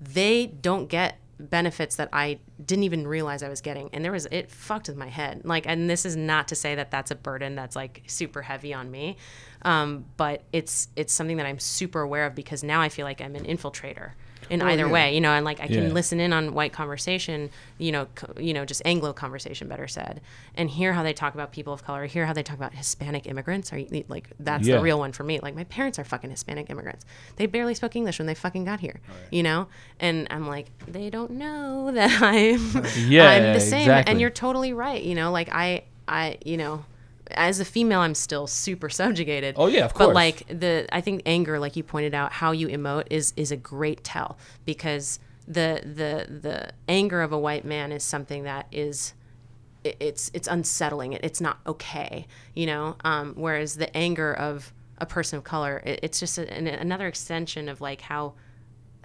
they 0.00 0.46
don't 0.46 0.88
get 0.88 1.18
benefits 1.38 1.96
that 1.96 2.08
I 2.12 2.38
didn't 2.64 2.84
even 2.84 3.06
realize 3.06 3.42
I 3.42 3.48
was 3.48 3.60
getting. 3.60 3.90
And 3.92 4.04
there 4.04 4.12
was, 4.12 4.26
it 4.30 4.50
fucked 4.50 4.88
with 4.88 4.96
my 4.96 5.08
head. 5.08 5.42
Like, 5.44 5.66
and 5.66 5.88
this 5.88 6.06
is 6.06 6.16
not 6.16 6.48
to 6.48 6.54
say 6.54 6.74
that 6.74 6.90
that's 6.90 7.10
a 7.10 7.14
burden 7.14 7.54
that's 7.54 7.76
like 7.76 8.02
super 8.06 8.42
heavy 8.42 8.72
on 8.72 8.90
me. 8.90 9.16
Um, 9.62 10.06
but 10.16 10.42
it's, 10.52 10.88
it's 10.96 11.12
something 11.12 11.36
that 11.36 11.46
I'm 11.46 11.58
super 11.58 12.00
aware 12.00 12.26
of 12.26 12.34
because 12.34 12.62
now 12.62 12.80
I 12.80 12.88
feel 12.88 13.04
like 13.04 13.20
I'm 13.20 13.36
an 13.36 13.44
infiltrator 13.44 14.12
in 14.48 14.62
oh, 14.62 14.66
either 14.66 14.86
yeah. 14.86 14.92
way, 14.92 15.14
you 15.14 15.20
know, 15.20 15.30
and 15.32 15.44
like 15.44 15.58
I 15.60 15.66
can 15.66 15.88
Yeah. 15.88 15.92
listen 15.92 16.20
in 16.20 16.32
on 16.32 16.54
white 16.54 16.72
conversation, 16.72 17.50
you 17.78 17.90
know, 17.90 18.06
co- 18.14 18.32
you 18.40 18.54
know, 18.54 18.64
just 18.64 18.80
Anglo 18.84 19.12
conversation, 19.12 19.66
better 19.66 19.88
said, 19.88 20.20
and 20.56 20.70
hear 20.70 20.92
how 20.92 21.02
they 21.02 21.12
talk 21.12 21.34
about 21.34 21.50
people 21.52 21.72
of 21.72 21.82
color, 21.84 22.06
hear 22.06 22.26
how 22.26 22.32
they 22.32 22.44
talk 22.44 22.56
about 22.56 22.72
Hispanic 22.74 23.26
immigrants. 23.26 23.72
Are 23.72 23.78
you, 23.78 24.04
like 24.08 24.30
that's 24.38 24.66
Yeah. 24.66 24.76
the 24.76 24.82
real 24.82 24.98
one 24.98 25.10
for 25.12 25.24
me. 25.24 25.40
Like 25.40 25.54
my 25.56 25.64
parents 25.64 25.98
are 25.98 26.04
fucking 26.04 26.30
Hispanic 26.30 26.70
immigrants. 26.70 27.04
They 27.36 27.46
barely 27.46 27.74
spoke 27.74 27.96
English 27.96 28.18
when 28.18 28.26
they 28.26 28.34
fucking 28.34 28.64
got 28.64 28.78
here, 28.80 29.00
oh, 29.08 29.12
you 29.32 29.42
know, 29.42 29.66
and 29.98 30.26
I'm 30.30 30.46
like, 30.46 30.66
they 30.86 31.10
don't 31.10 31.32
know 31.32 31.90
that 31.92 32.22
I'm, 32.22 32.84
Yeah, 33.08 33.28
I'm 33.28 33.52
the 33.54 33.60
same. 33.60 33.80
exactly. 33.80 34.10
And 34.12 34.20
you're 34.20 34.30
totally 34.30 34.72
right. 34.72 35.02
You 35.02 35.14
know, 35.16 35.32
like 35.32 35.48
I, 35.52 35.84
I, 36.06 36.38
you 36.44 36.56
know. 36.56 36.84
As 37.32 37.60
a 37.60 37.64
female, 37.64 38.00
I'm 38.00 38.14
still 38.14 38.46
super 38.46 38.88
subjugated. 38.88 39.56
Oh, 39.58 39.66
yeah, 39.66 39.84
of 39.84 39.94
course. 39.94 40.08
But 40.08 40.14
like 40.14 40.46
the, 40.48 40.86
I 40.92 41.00
think 41.00 41.22
anger, 41.26 41.58
like 41.58 41.76
you 41.76 41.82
pointed 41.82 42.14
out, 42.14 42.32
how 42.32 42.52
you 42.52 42.68
emote 42.68 43.06
is 43.10 43.32
is 43.36 43.50
a 43.52 43.56
great 43.56 44.04
tell 44.04 44.38
because 44.64 45.18
the 45.48 45.80
the 45.84 46.32
the 46.40 46.70
anger 46.88 47.22
of 47.22 47.32
a 47.32 47.38
white 47.38 47.64
man 47.64 47.92
is 47.92 48.02
something 48.02 48.42
that 48.44 48.66
is 48.72 49.14
it- 49.84 49.96
it's 50.00 50.30
it's 50.34 50.48
unsettling 50.48 51.12
it, 51.12 51.20
it's 51.24 51.40
not 51.40 51.60
okay 51.66 52.26
you 52.54 52.66
know 52.66 52.96
um, 53.04 53.32
whereas 53.36 53.76
the 53.76 53.96
anger 53.96 54.34
of 54.34 54.72
a 54.98 55.06
person 55.06 55.36
of 55.38 55.44
color 55.44 55.80
it, 55.86 56.00
it's 56.02 56.18
just 56.18 56.36
a, 56.36 56.52
an, 56.52 56.66
another 56.66 57.06
extension 57.06 57.68
of 57.68 57.80
like 57.80 58.00
how 58.00 58.34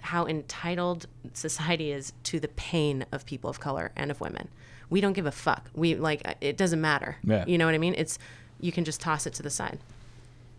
how 0.00 0.26
entitled 0.26 1.06
society 1.32 1.92
is 1.92 2.12
to 2.24 2.40
the 2.40 2.48
pain 2.48 3.06
of 3.12 3.24
people 3.24 3.48
of 3.48 3.60
color 3.60 3.92
and 3.94 4.10
of 4.10 4.20
women 4.20 4.48
we 4.92 5.00
don't 5.00 5.14
give 5.14 5.26
a 5.26 5.32
fuck 5.32 5.70
we 5.74 5.94
like 5.94 6.20
it 6.40 6.56
doesn't 6.56 6.80
matter 6.80 7.16
Yeah. 7.24 7.44
you 7.46 7.56
know 7.58 7.66
what 7.66 7.74
i 7.74 7.78
mean 7.78 7.94
it's 7.96 8.18
you 8.60 8.70
can 8.70 8.84
just 8.84 9.00
toss 9.00 9.26
it 9.26 9.34
to 9.34 9.42
the 9.42 9.50
side 9.50 9.78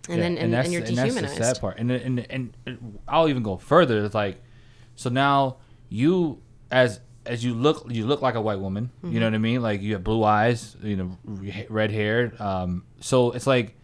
and 0.10 0.18
Yeah, 0.18 0.24
then 0.24 0.38
and, 0.38 0.54
and, 0.54 0.74
you're 0.74 0.82
that's 0.82 0.94
dehumanized 0.94 1.38
the 1.40 1.44
sad 1.44 1.62
part. 1.62 1.78
And, 1.80 1.90
and 1.92 2.26
and 2.30 2.58
and 2.66 3.00
I'll 3.08 3.30
even 3.30 3.42
go 3.42 3.56
further. 3.56 4.04
It's 4.04 4.14
like, 4.14 4.42
so 4.96 5.10
now 5.10 5.58
you 5.88 6.42
as 6.72 7.00
as 7.26 7.46
you 7.46 7.54
look 7.54 7.86
you 7.90 8.06
look 8.06 8.22
like 8.22 8.36
a 8.36 8.42
white 8.42 8.60
woman. 8.60 8.90
You 9.02 9.20
know 9.22 9.28
what 9.28 9.34
I 9.34 9.38
mean? 9.38 9.62
Like 9.62 9.82
you 9.82 9.94
have 9.94 10.04
blue 10.04 10.24
eyes, 10.24 10.76
you 10.84 10.98
know, 10.98 11.18
red 11.70 11.92
hair. 11.92 12.34
Um, 12.40 12.84
so 13.00 13.32
it's 13.32 13.48
like 13.48 13.78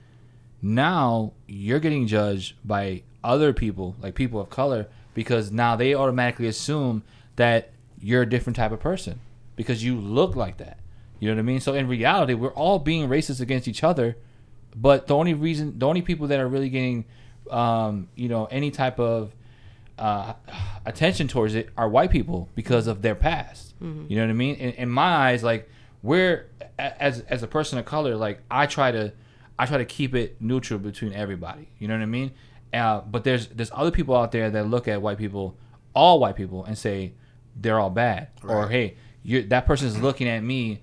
now 0.62 1.32
you're 1.47 1.80
getting 1.80 2.06
judged 2.06 2.56
by 2.66 3.04
other 3.24 3.54
people, 3.54 3.95
like 4.02 4.16
people 4.16 4.41
of 4.41 4.50
color, 4.50 4.88
because 5.14 5.52
now 5.52 5.78
they 5.78 5.95
automatically 5.95 6.47
assume 6.47 7.04
that 7.38 7.72
you're 8.02 8.24
a 8.24 8.30
different 8.30 8.58
type 8.58 8.72
of 8.74 8.80
person 8.80 9.20
because 9.60 9.84
you 9.84 9.95
look 9.99 10.36
like 10.36 10.57
that. 10.57 10.80
You 11.20 11.28
know 11.28 11.36
what 11.36 11.39
I 11.39 11.43
mean? 11.43 11.60
So 11.60 11.74
in 11.74 11.88
reality, 11.88 12.34
we're 12.34 12.53
all 12.53 12.80
being 12.80 13.10
racist 13.10 13.41
against 13.41 13.68
each 13.68 13.84
other 13.84 14.16
but 14.76 15.07
the 15.07 15.16
only 15.16 15.34
reason 15.34 15.78
the 15.80 15.88
only 15.88 16.01
people 16.01 16.28
that 16.28 16.39
are 16.39 16.47
really 16.47 16.70
getting 16.70 17.05
um, 17.49 18.07
you 18.16 18.30
know 18.30 18.45
any 18.45 18.72
type 18.72 18.99
of 18.99 19.36
uh, 19.97 20.34
attention 20.86 21.28
towards 21.28 21.55
it 21.55 21.70
are 21.78 21.89
white 21.89 22.12
people 22.12 22.49
because 22.55 22.88
of 22.88 23.01
their 23.01 23.16
past. 23.16 23.74
You 24.10 24.18
know 24.18 24.24
what 24.24 24.30
i 24.30 24.34
mean? 24.34 24.55
In, 24.55 24.72
in 24.72 24.89
my 24.89 25.30
eyes 25.30 25.43
like 25.43 25.70
we're 26.03 26.47
as 26.78 27.22
as 27.22 27.43
a 27.43 27.47
person 27.47 27.78
of 27.80 27.86
color 27.86 28.16
like 28.16 28.41
i 28.49 28.66
try 28.66 28.91
to 28.91 29.12
i 29.57 29.66
try 29.66 29.78
to 29.78 29.86
keep 29.86 30.16
it 30.16 30.38
neutral 30.41 30.80
between 30.80 31.14
everybody. 31.14 31.70
You 31.80 31.88
know 31.88 31.95
what 31.95 32.03
i 32.03 32.07
mean? 32.07 32.32
Uh, 32.74 33.01
but 33.01 33.24
there's 33.24 33.47
there's 33.47 33.72
other 33.74 33.91
people 33.91 34.16
out 34.16 34.32
there 34.32 34.49
that 34.51 34.68
look 34.68 34.88
at 34.88 35.01
white 35.01 35.18
people 35.18 35.55
all 35.93 36.20
white 36.20 36.36
people 36.36 36.64
and 36.66 36.78
say 36.78 37.14
they're 37.55 37.80
all 37.80 37.89
bad. 37.89 38.28
Or 38.43 38.70
hey 38.70 38.95
you're, 39.24 39.44
that 39.44 39.66
person's 39.66 40.00
looking 40.00 40.28
at 40.28 40.44
me 40.44 40.82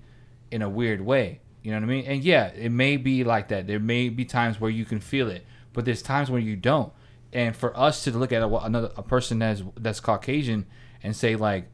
in 0.51 0.61
a 0.61 0.69
weird 0.69 1.01
way. 1.01 1.41
You 1.63 1.71
know 1.71 1.77
what 1.77 1.83
I 1.83 1.87
mean? 1.87 2.05
And 2.05 2.23
yeah, 2.23 2.47
it 2.47 2.71
may 2.71 2.97
be 2.97 3.23
like 3.23 3.49
that. 3.49 3.67
There 3.67 3.79
may 3.79 4.09
be 4.09 4.25
times 4.25 4.59
where 4.59 4.71
you 4.71 4.85
can 4.85 4.99
feel 4.99 5.29
it, 5.29 5.45
but 5.73 5.85
there's 5.85 6.01
times 6.01 6.31
where 6.31 6.39
you 6.39 6.55
don't. 6.55 6.93
And 7.33 7.55
for 7.55 7.77
us 7.77 8.03
to 8.05 8.17
look 8.17 8.31
at 8.31 8.41
a, 8.41 8.47
another 8.47 8.91
a 8.95 9.03
person 9.03 9.39
that's 9.39 9.61
that's 9.75 9.99
Caucasian 9.99 10.65
and 11.03 11.13
say 11.13 11.35
like, 11.35 11.69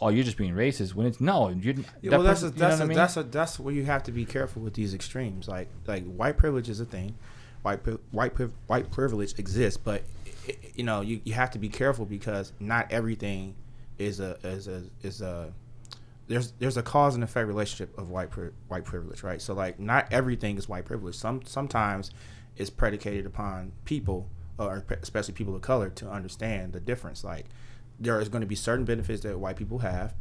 "Oh, 0.00 0.08
you're 0.08 0.24
just 0.24 0.38
being 0.38 0.54
racist," 0.54 0.94
when 0.94 1.06
it's 1.06 1.20
no, 1.20 1.50
you're. 1.50 1.74
Yeah, 1.74 2.10
that 2.10 2.10
well, 2.12 2.22
that's 2.22 2.42
a, 2.42 2.50
person- 2.50 2.56
you 2.56 2.62
know 2.62 2.68
what 2.68 2.80
a, 2.80 2.82
I 2.82 2.86
mean? 2.86 2.96
that's 2.96 3.16
a, 3.18 3.22
that's 3.22 3.60
where 3.60 3.74
you 3.74 3.84
have 3.84 4.02
to 4.04 4.12
be 4.12 4.24
careful 4.24 4.62
with 4.62 4.72
these 4.74 4.94
extremes. 4.94 5.46
Like 5.46 5.68
like 5.86 6.04
white 6.06 6.38
privilege 6.38 6.70
is 6.70 6.80
a 6.80 6.86
thing, 6.86 7.16
white 7.60 7.80
white 8.12 8.32
white 8.66 8.90
privilege 8.90 9.38
exists, 9.38 9.78
but 9.82 10.02
you 10.74 10.84
know 10.84 11.02
you, 11.02 11.20
you 11.24 11.34
have 11.34 11.50
to 11.50 11.58
be 11.58 11.68
careful 11.68 12.06
because 12.06 12.54
not 12.60 12.90
everything 12.90 13.54
is 13.98 14.20
a 14.20 14.38
is 14.42 14.68
a 14.68 14.84
is 15.02 15.20
a 15.20 15.52
there's 16.26 16.52
there's 16.58 16.76
a 16.76 16.82
cause 16.82 17.14
and 17.14 17.22
effect 17.22 17.46
relationship 17.46 17.96
of 17.98 18.10
white 18.10 18.30
pri- 18.30 18.50
white 18.68 18.84
privilege, 18.84 19.22
right? 19.22 19.40
So 19.40 19.54
like 19.54 19.78
not 19.78 20.06
everything 20.10 20.56
is 20.56 20.68
white 20.68 20.84
privilege. 20.84 21.14
Some 21.14 21.42
sometimes 21.44 22.10
it's 22.56 22.70
predicated 22.70 23.26
upon 23.26 23.72
people 23.84 24.28
uh, 24.58 24.66
or 24.66 24.84
especially 25.02 25.34
people 25.34 25.54
of 25.54 25.62
color 25.62 25.90
to 25.90 26.08
understand 26.08 26.72
the 26.72 26.80
difference. 26.80 27.24
Like 27.24 27.46
there 27.98 28.20
is 28.20 28.28
going 28.28 28.40
to 28.40 28.46
be 28.46 28.54
certain 28.54 28.84
benefits 28.84 29.22
that 29.22 29.38
white 29.38 29.56
people 29.56 29.78
have, 29.78 30.14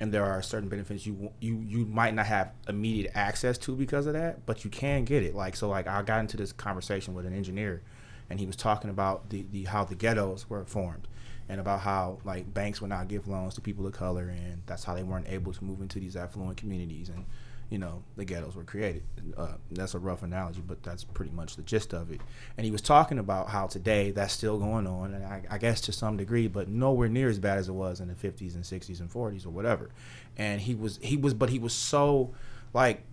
and 0.00 0.12
there 0.12 0.24
are 0.24 0.42
certain 0.42 0.68
benefits 0.68 1.06
you 1.06 1.32
you 1.40 1.62
you 1.66 1.84
might 1.86 2.14
not 2.14 2.26
have 2.26 2.52
immediate 2.68 3.12
access 3.14 3.58
to 3.58 3.74
because 3.76 4.06
of 4.06 4.14
that, 4.14 4.46
but 4.46 4.64
you 4.64 4.70
can 4.70 5.04
get 5.04 5.22
it. 5.22 5.34
Like 5.34 5.56
so, 5.56 5.68
like 5.68 5.86
I 5.86 6.02
got 6.02 6.20
into 6.20 6.36
this 6.36 6.52
conversation 6.52 7.14
with 7.14 7.26
an 7.26 7.34
engineer, 7.34 7.82
and 8.30 8.40
he 8.40 8.46
was 8.46 8.56
talking 8.56 8.90
about 8.90 9.30
the, 9.30 9.44
the 9.50 9.64
how 9.64 9.84
the 9.84 9.94
ghettos 9.94 10.48
were 10.48 10.64
formed, 10.64 11.08
and 11.52 11.60
about 11.60 11.80
how 11.80 12.18
like 12.24 12.52
banks 12.54 12.80
would 12.80 12.88
not 12.88 13.08
give 13.08 13.28
loans 13.28 13.54
to 13.54 13.60
people 13.60 13.86
of 13.86 13.92
color, 13.92 14.30
and 14.30 14.62
that's 14.64 14.84
how 14.84 14.94
they 14.94 15.02
weren't 15.02 15.28
able 15.28 15.52
to 15.52 15.62
move 15.62 15.82
into 15.82 16.00
these 16.00 16.16
affluent 16.16 16.56
communities, 16.56 17.10
and 17.10 17.26
you 17.68 17.76
know 17.76 18.02
the 18.16 18.24
ghettos 18.24 18.56
were 18.56 18.64
created. 18.64 19.02
Uh, 19.36 19.56
that's 19.70 19.92
a 19.92 19.98
rough 19.98 20.22
analogy, 20.22 20.62
but 20.66 20.82
that's 20.82 21.04
pretty 21.04 21.30
much 21.30 21.56
the 21.56 21.62
gist 21.62 21.92
of 21.92 22.10
it. 22.10 22.22
And 22.56 22.64
he 22.64 22.70
was 22.70 22.80
talking 22.80 23.18
about 23.18 23.50
how 23.50 23.66
today 23.66 24.12
that's 24.12 24.32
still 24.32 24.58
going 24.58 24.86
on, 24.86 25.12
and 25.12 25.26
I, 25.26 25.42
I 25.50 25.58
guess 25.58 25.82
to 25.82 25.92
some 25.92 26.16
degree, 26.16 26.48
but 26.48 26.68
nowhere 26.68 27.10
near 27.10 27.28
as 27.28 27.38
bad 27.38 27.58
as 27.58 27.68
it 27.68 27.72
was 27.72 28.00
in 28.00 28.08
the 28.08 28.14
50s 28.14 28.54
and 28.54 28.64
60s 28.64 29.00
and 29.00 29.12
40s 29.12 29.44
or 29.44 29.50
whatever. 29.50 29.90
And 30.38 30.58
he 30.58 30.74
was 30.74 30.98
he 31.02 31.18
was, 31.18 31.34
but 31.34 31.50
he 31.50 31.58
was 31.58 31.74
so 31.74 32.32
like 32.72 33.04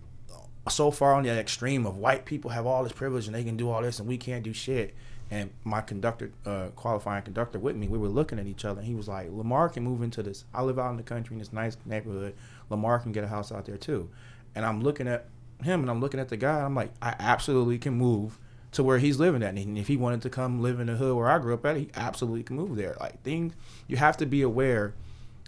so 0.70 0.90
far 0.90 1.12
on 1.12 1.24
the 1.24 1.30
extreme 1.30 1.84
of 1.84 1.98
white 1.98 2.24
people 2.24 2.52
have 2.52 2.64
all 2.64 2.84
this 2.84 2.92
privilege 2.92 3.26
and 3.26 3.34
they 3.34 3.44
can 3.44 3.58
do 3.58 3.68
all 3.68 3.82
this 3.82 3.98
and 3.98 4.08
we 4.08 4.16
can't 4.16 4.44
do 4.44 4.54
shit. 4.54 4.94
And 5.30 5.50
my 5.62 5.80
conductor, 5.80 6.32
uh, 6.44 6.68
qualifying 6.74 7.22
conductor 7.22 7.58
with 7.58 7.76
me, 7.76 7.86
we 7.86 7.98
were 7.98 8.08
looking 8.08 8.38
at 8.38 8.46
each 8.46 8.64
other 8.64 8.80
and 8.80 8.88
he 8.88 8.96
was 8.96 9.06
like, 9.06 9.28
Lamar 9.30 9.68
can 9.68 9.84
move 9.84 10.02
into 10.02 10.22
this. 10.22 10.44
I 10.52 10.62
live 10.62 10.78
out 10.78 10.90
in 10.90 10.96
the 10.96 11.04
country 11.04 11.34
in 11.34 11.38
this 11.38 11.52
nice 11.52 11.76
neighborhood. 11.84 12.34
Lamar 12.68 12.98
can 12.98 13.12
get 13.12 13.22
a 13.22 13.28
house 13.28 13.52
out 13.52 13.64
there 13.64 13.76
too. 13.76 14.10
And 14.54 14.64
I'm 14.64 14.80
looking 14.80 15.06
at 15.06 15.26
him 15.62 15.80
and 15.80 15.90
I'm 15.90 16.00
looking 16.00 16.18
at 16.18 16.30
the 16.30 16.36
guy. 16.36 16.60
I'm 16.60 16.74
like, 16.74 16.90
I 17.00 17.14
absolutely 17.18 17.78
can 17.78 17.94
move 17.94 18.38
to 18.72 18.82
where 18.82 18.98
he's 18.98 19.18
living 19.18 19.42
at. 19.42 19.54
And 19.54 19.78
if 19.78 19.86
he 19.86 19.96
wanted 19.96 20.22
to 20.22 20.30
come 20.30 20.60
live 20.60 20.80
in 20.80 20.88
the 20.88 20.96
hood 20.96 21.16
where 21.16 21.28
I 21.28 21.38
grew 21.38 21.54
up 21.54 21.64
at, 21.64 21.76
he 21.76 21.90
absolutely 21.94 22.42
can 22.42 22.56
move 22.56 22.76
there. 22.76 22.96
Like 22.98 23.22
things, 23.22 23.54
you 23.86 23.96
have 23.98 24.16
to 24.18 24.26
be 24.26 24.42
aware 24.42 24.94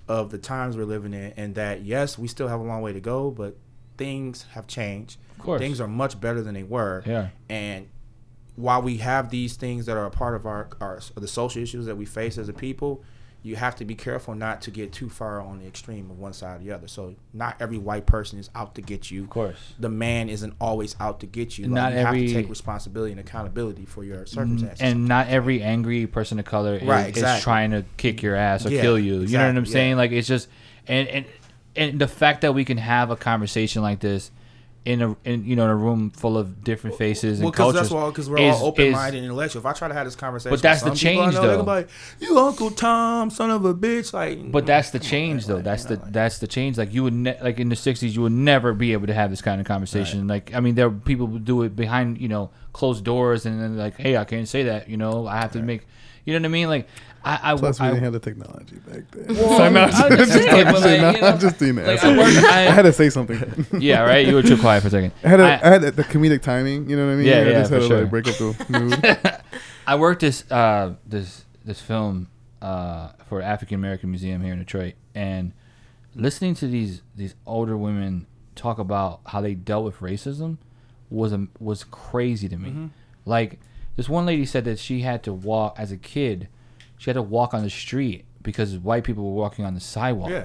of 0.08 0.30
the 0.30 0.38
times 0.38 0.76
we're 0.76 0.84
living 0.84 1.14
in 1.14 1.32
and 1.36 1.54
that 1.56 1.82
yes, 1.82 2.18
we 2.18 2.28
still 2.28 2.48
have 2.48 2.60
a 2.60 2.64
long 2.64 2.82
way 2.82 2.92
to 2.92 3.00
go, 3.00 3.30
but 3.30 3.56
things 3.96 4.46
have 4.52 4.66
changed. 4.66 5.18
Of 5.38 5.44
course. 5.44 5.60
Things 5.60 5.80
are 5.80 5.88
much 5.88 6.20
better 6.20 6.42
than 6.42 6.54
they 6.54 6.62
were. 6.62 7.02
Yeah. 7.06 7.28
And 7.48 7.88
while 8.56 8.82
we 8.82 8.98
have 8.98 9.30
these 9.30 9.56
things 9.56 9.86
that 9.86 9.96
are 9.96 10.06
a 10.06 10.10
part 10.10 10.34
of 10.34 10.46
our, 10.46 10.68
our 10.80 11.00
the 11.14 11.28
social 11.28 11.62
issues 11.62 11.86
that 11.86 11.96
we 11.96 12.04
face 12.04 12.36
as 12.38 12.48
a 12.48 12.52
people, 12.52 13.02
you 13.44 13.56
have 13.56 13.74
to 13.74 13.84
be 13.84 13.94
careful 13.96 14.34
not 14.36 14.60
to 14.62 14.70
get 14.70 14.92
too 14.92 15.08
far 15.08 15.40
on 15.40 15.58
the 15.58 15.66
extreme 15.66 16.08
of 16.10 16.18
one 16.18 16.32
side 16.32 16.60
or 16.60 16.64
the 16.64 16.70
other. 16.70 16.86
So 16.86 17.16
not 17.32 17.56
every 17.60 17.78
white 17.78 18.06
person 18.06 18.38
is 18.38 18.50
out 18.54 18.76
to 18.76 18.82
get 18.82 19.10
you. 19.10 19.24
Of 19.24 19.30
course. 19.30 19.56
The 19.80 19.88
man 19.88 20.28
isn't 20.28 20.54
always 20.60 20.94
out 21.00 21.18
to 21.20 21.26
get 21.26 21.58
you. 21.58 21.64
Like, 21.64 21.72
Not 21.74 21.92
you 21.92 21.98
have 21.98 22.06
every- 22.08 22.28
to 22.28 22.34
take 22.34 22.48
responsibility 22.48 23.10
and 23.10 23.20
accountability 23.20 23.84
for 23.84 24.04
your 24.04 24.26
circumstances. 24.26 24.80
and 24.80 25.08
not 25.08 25.26
every 25.28 25.60
angry 25.60 26.06
person 26.06 26.38
of 26.38 26.44
color 26.44 26.76
is, 26.76 26.82
Right, 26.84 27.16
is 27.16 27.42
trying 27.42 27.72
to 27.72 27.84
kick 27.96 28.22
your 28.22 28.36
ass 28.36 28.64
or 28.64 28.70
Yeah, 28.70 28.80
kill 28.82 28.98
you. 28.98 29.22
You 29.22 29.38
know 29.38 29.46
what 29.48 29.56
I'm 29.56 29.66
saying? 29.66 29.90
yeah. 29.90 29.96
Like 29.96 30.12
it's 30.12 30.28
just 30.28 30.46
and 30.86 31.08
and 31.08 31.24
and 31.74 31.98
the 32.00 32.06
fact 32.08 32.42
that 32.42 32.54
we 32.54 32.64
can 32.64 32.76
have 32.76 33.10
a 33.10 33.16
conversation 33.16 33.82
like 33.82 33.98
this 34.00 34.30
in 34.84 35.00
a 35.00 35.16
in 35.24 35.44
you 35.44 35.54
know 35.54 35.62
in 35.64 35.70
a 35.70 35.76
room 35.76 36.10
full 36.10 36.36
of 36.36 36.64
different 36.64 36.96
faces 36.96 37.38
Well, 37.38 37.46
and 37.48 37.52
because 37.52 37.72
cultures 37.72 37.80
that's 37.82 37.90
why, 37.92 38.08
because 38.08 38.28
we're 38.28 38.38
is- 38.38 38.56
all 38.56 38.66
open 38.66 38.90
minded 38.90 39.18
and 39.18 39.26
intellectual. 39.26 39.60
If 39.60 39.66
I 39.66 39.72
try 39.74 39.86
to 39.86 39.94
have 39.94 40.06
this 40.06 40.16
conversation, 40.16 40.52
But 40.52 40.60
that's 40.62 40.82
with 40.82 40.94
the 40.94 40.98
change, 40.98 41.34
know, 41.34 41.58
though. 41.58 41.62
like, 41.62 41.88
"You 42.18 42.36
Uncle 42.36 42.70
Tom, 42.72 43.30
son 43.30 43.50
of 43.50 43.64
a 43.64 43.74
bitch!" 43.74 44.12
Like, 44.12 44.50
But 44.50 44.66
that's 44.66 44.90
the 44.90 44.98
change, 44.98 45.46
though. 45.46 45.54
Like, 45.56 45.64
That's 45.64 45.84
the 45.84 45.94
like- 45.96 46.12
that's 46.12 46.38
the 46.40 46.48
change. 46.48 46.78
Like 46.78 46.92
you 46.92 47.04
would 47.04 47.14
ne- 47.14 47.38
like 47.40 47.60
in 47.60 47.68
the 47.68 47.76
'60s, 47.76 48.14
you 48.16 48.22
would 48.22 48.32
never 48.32 48.72
be 48.72 48.92
able 48.92 49.06
to 49.06 49.14
have 49.14 49.30
this 49.30 49.40
kind 49.40 49.60
of 49.60 49.66
conversation. 49.68 50.26
Like 50.26 50.52
I 50.52 50.58
mean, 50.58 50.74
there 50.74 50.86
are 50.86 50.90
people 50.90 51.28
who 51.28 51.38
do 51.38 51.62
it 51.62 51.76
behind 51.76 52.20
you 52.20 52.28
know 52.28 52.50
closed 52.72 53.04
doors, 53.04 53.46
and 53.46 53.60
then 53.62 53.76
like, 53.76 53.96
hey, 53.98 54.16
I 54.16 54.24
can't 54.24 54.48
say 54.48 54.64
that. 54.64 54.88
You 54.88 54.96
know, 54.96 55.26
I 55.28 55.36
have 55.40 55.52
to 55.52 55.62
make. 55.62 55.86
You 56.24 56.32
know 56.34 56.40
what 56.40 56.46
I 56.46 56.48
mean? 56.50 56.68
Like 56.68 56.88
I 57.24 57.52
I, 57.52 57.56
Plus, 57.56 57.78
we 57.80 57.86
I, 57.86 57.90
didn't 57.90 58.04
have 58.04 58.12
the 58.12 58.20
technology 58.20 58.76
back 58.86 59.02
then. 59.12 59.36
Well, 59.36 59.56
So, 59.58 59.68
no, 59.70 59.80
I 59.82 60.08
was 60.08 60.28
just 60.28 60.32
saying, 60.32 60.64
but, 60.64 60.74
like, 60.74 61.00
no, 61.00 61.10
you 61.10 61.20
know, 61.20 61.26
I'm 61.28 61.38
just 61.38 61.58
doing 61.58 61.74
that. 61.76 61.86
like, 61.86 62.04
I 62.04 62.16
work- 62.18 62.44
I- 62.44 62.66
I 62.68 62.70
had 62.70 62.82
to 62.82 62.92
say 62.92 63.10
something. 63.10 63.66
yeah, 63.80 64.00
right. 64.02 64.26
You 64.26 64.34
were 64.34 64.42
too 64.42 64.56
quiet 64.58 64.80
for 64.82 64.88
a 64.88 64.90
second. 64.90 65.12
I 65.24 65.28
had, 65.28 65.40
a, 65.40 65.44
I- 65.44 65.66
I, 65.68 65.70
had 65.70 65.82
the 65.82 66.04
comedic 66.04 66.42
timing. 66.42 66.88
You 66.90 66.96
know 66.96 67.06
what 67.06 67.12
I 67.12 67.16
mean? 67.16 67.26
Yeah, 67.26 67.34
I 67.38 67.42
yeah, 67.42 67.52
just 67.60 67.70
had 67.70 67.82
for 67.82 67.88
to 67.88 67.88
sure. 67.88 68.00
like 68.02 68.10
break 68.10 68.28
up 68.28 68.34
the 68.36 68.66
mood. 68.68 69.40
I 69.86 69.96
worked 69.96 70.20
this 70.20 70.50
uh, 70.50 70.94
this 71.06 71.44
this 71.64 71.80
film 71.80 72.28
uh, 72.60 73.10
for 73.28 73.40
African 73.42 73.76
American 73.76 74.10
Museum 74.10 74.42
here 74.42 74.52
in 74.52 74.58
Detroit, 74.58 74.94
and 75.14 75.52
listening 76.14 76.54
to 76.56 76.66
these 76.66 77.02
these 77.14 77.34
older 77.46 77.76
women 77.76 78.26
talk 78.54 78.78
about 78.78 79.20
how 79.26 79.40
they 79.40 79.54
dealt 79.54 79.84
with 79.84 79.98
racism 79.98 80.58
was 81.10 81.32
a, 81.32 81.46
was 81.58 81.84
crazy 81.84 82.48
to 82.48 82.56
me. 82.56 82.90
Like 83.24 83.60
this 83.96 84.08
one 84.08 84.26
lady 84.26 84.46
said 84.46 84.64
that 84.64 84.78
she 84.78 85.00
had 85.00 85.22
to 85.24 85.32
walk 85.32 85.74
as 85.78 85.92
a 85.92 85.96
kid, 85.96 86.48
she 87.02 87.10
had 87.10 87.14
to 87.14 87.22
walk 87.22 87.52
on 87.52 87.64
the 87.64 87.68
street 87.70 88.24
because 88.44 88.78
white 88.78 89.02
people 89.02 89.24
were 89.24 89.34
walking 89.40 89.64
on 89.64 89.74
the 89.74 89.80
sidewalk. 89.80 90.30
Yeah. 90.30 90.44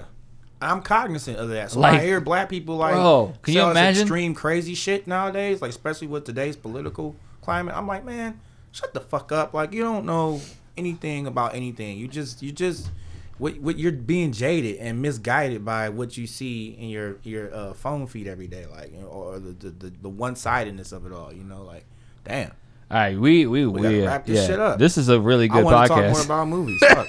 I'm 0.60 0.82
cognizant 0.82 1.38
of 1.38 1.50
that. 1.50 1.70
So 1.70 1.80
Like- 1.80 1.92
when 1.92 2.02
I 2.02 2.04
hear 2.04 2.20
black 2.20 2.50
people 2.50 2.78
like 2.78 2.96
Bro, 2.96 3.34
can 3.44 3.54
you 3.54 3.62
imagine? 3.70 4.02
extreme 4.02 4.34
crazy 4.34 4.74
shit 4.74 5.06
nowadays, 5.06 5.62
like 5.62 5.70
especially 5.70 6.08
with 6.08 6.26
today's 6.26 6.56
political 6.56 7.16
climate. 7.44 7.76
I'm 7.78 7.86
like, 7.86 8.04
man, 8.04 8.40
shut 8.72 8.92
the 8.96 9.02
fuck 9.02 9.32
up. 9.32 9.54
Like 9.54 9.72
you 9.72 9.84
don't 9.84 10.04
know 10.08 10.42
anything 10.76 11.28
about 11.28 11.54
anything. 11.54 12.00
You 12.00 12.08
just 12.08 12.42
you 12.42 12.52
just 12.52 12.90
what, 13.38 13.56
what 13.60 13.78
you're 13.78 13.92
being 13.92 14.32
jaded 14.32 14.78
and 14.78 15.00
misguided 15.00 15.64
by 15.64 15.90
what 15.90 16.18
you 16.18 16.26
see 16.26 16.70
in 16.70 16.90
your 16.90 17.18
your 17.22 17.54
uh, 17.54 17.74
phone 17.74 18.08
feed 18.08 18.26
every 18.28 18.48
day, 18.48 18.66
like 18.66 18.92
or 19.08 19.38
the 19.38 19.52
the, 19.52 19.70
the, 19.70 19.94
the 20.02 20.10
one 20.10 20.36
sidedness 20.36 20.92
of 20.92 21.06
it 21.06 21.12
all. 21.12 21.32
You 21.32 21.44
know, 21.44 21.62
like 21.62 21.86
damn. 22.26 22.54
All 22.90 22.98
right, 22.98 23.20
we 23.20 23.46
we 23.46 23.66
We 23.66 23.68
we, 23.68 23.82
gotta 23.82 24.04
uh, 24.04 24.08
wrap 24.08 24.26
this 24.26 24.40
yeah, 24.40 24.48
shit 24.48 24.60
up. 24.60 24.80
This 24.80 24.98
is 24.98 25.10
a 25.10 25.20
really 25.20 25.46
I 25.50 25.54
good 25.56 25.66
want 25.66 25.88
to 25.88 25.94
talk 25.94 26.12
more 26.12 26.22
about 26.22 26.48
movies. 26.48 26.82
Fuck. 26.88 27.08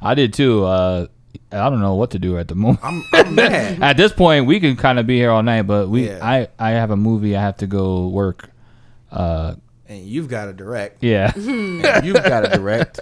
I 0.00 0.14
did 0.14 0.32
too. 0.32 0.64
Uh, 0.64 1.06
I 1.50 1.70
don't 1.70 1.80
know 1.80 1.94
what 1.94 2.10
to 2.12 2.18
do 2.18 2.38
at 2.38 2.46
the 2.46 2.54
moment. 2.54 2.80
I'm, 2.84 3.02
I'm 3.12 3.34
mad. 3.34 3.82
at 3.82 3.96
this 3.96 4.12
point, 4.12 4.46
we 4.46 4.60
can 4.60 4.76
kind 4.76 4.98
of 4.98 5.06
be 5.06 5.16
here 5.16 5.30
all 5.30 5.42
night, 5.42 5.62
but 5.62 5.88
we 5.88 6.08
Yeah. 6.08 6.18
I 6.22 6.48
I 6.58 6.70
have 6.70 6.90
a 6.92 6.96
movie 6.96 7.36
I 7.36 7.42
have 7.42 7.56
to 7.58 7.66
go 7.66 8.08
work. 8.08 8.50
Uh, 9.10 9.54
and 9.88 10.04
you've 10.06 10.28
got 10.28 10.44
to 10.44 10.52
direct. 10.52 11.02
yeah. 11.02 11.32
And 11.34 11.82
you've 12.04 12.22
got 12.22 12.42
to 12.42 12.50
direct. 12.56 13.00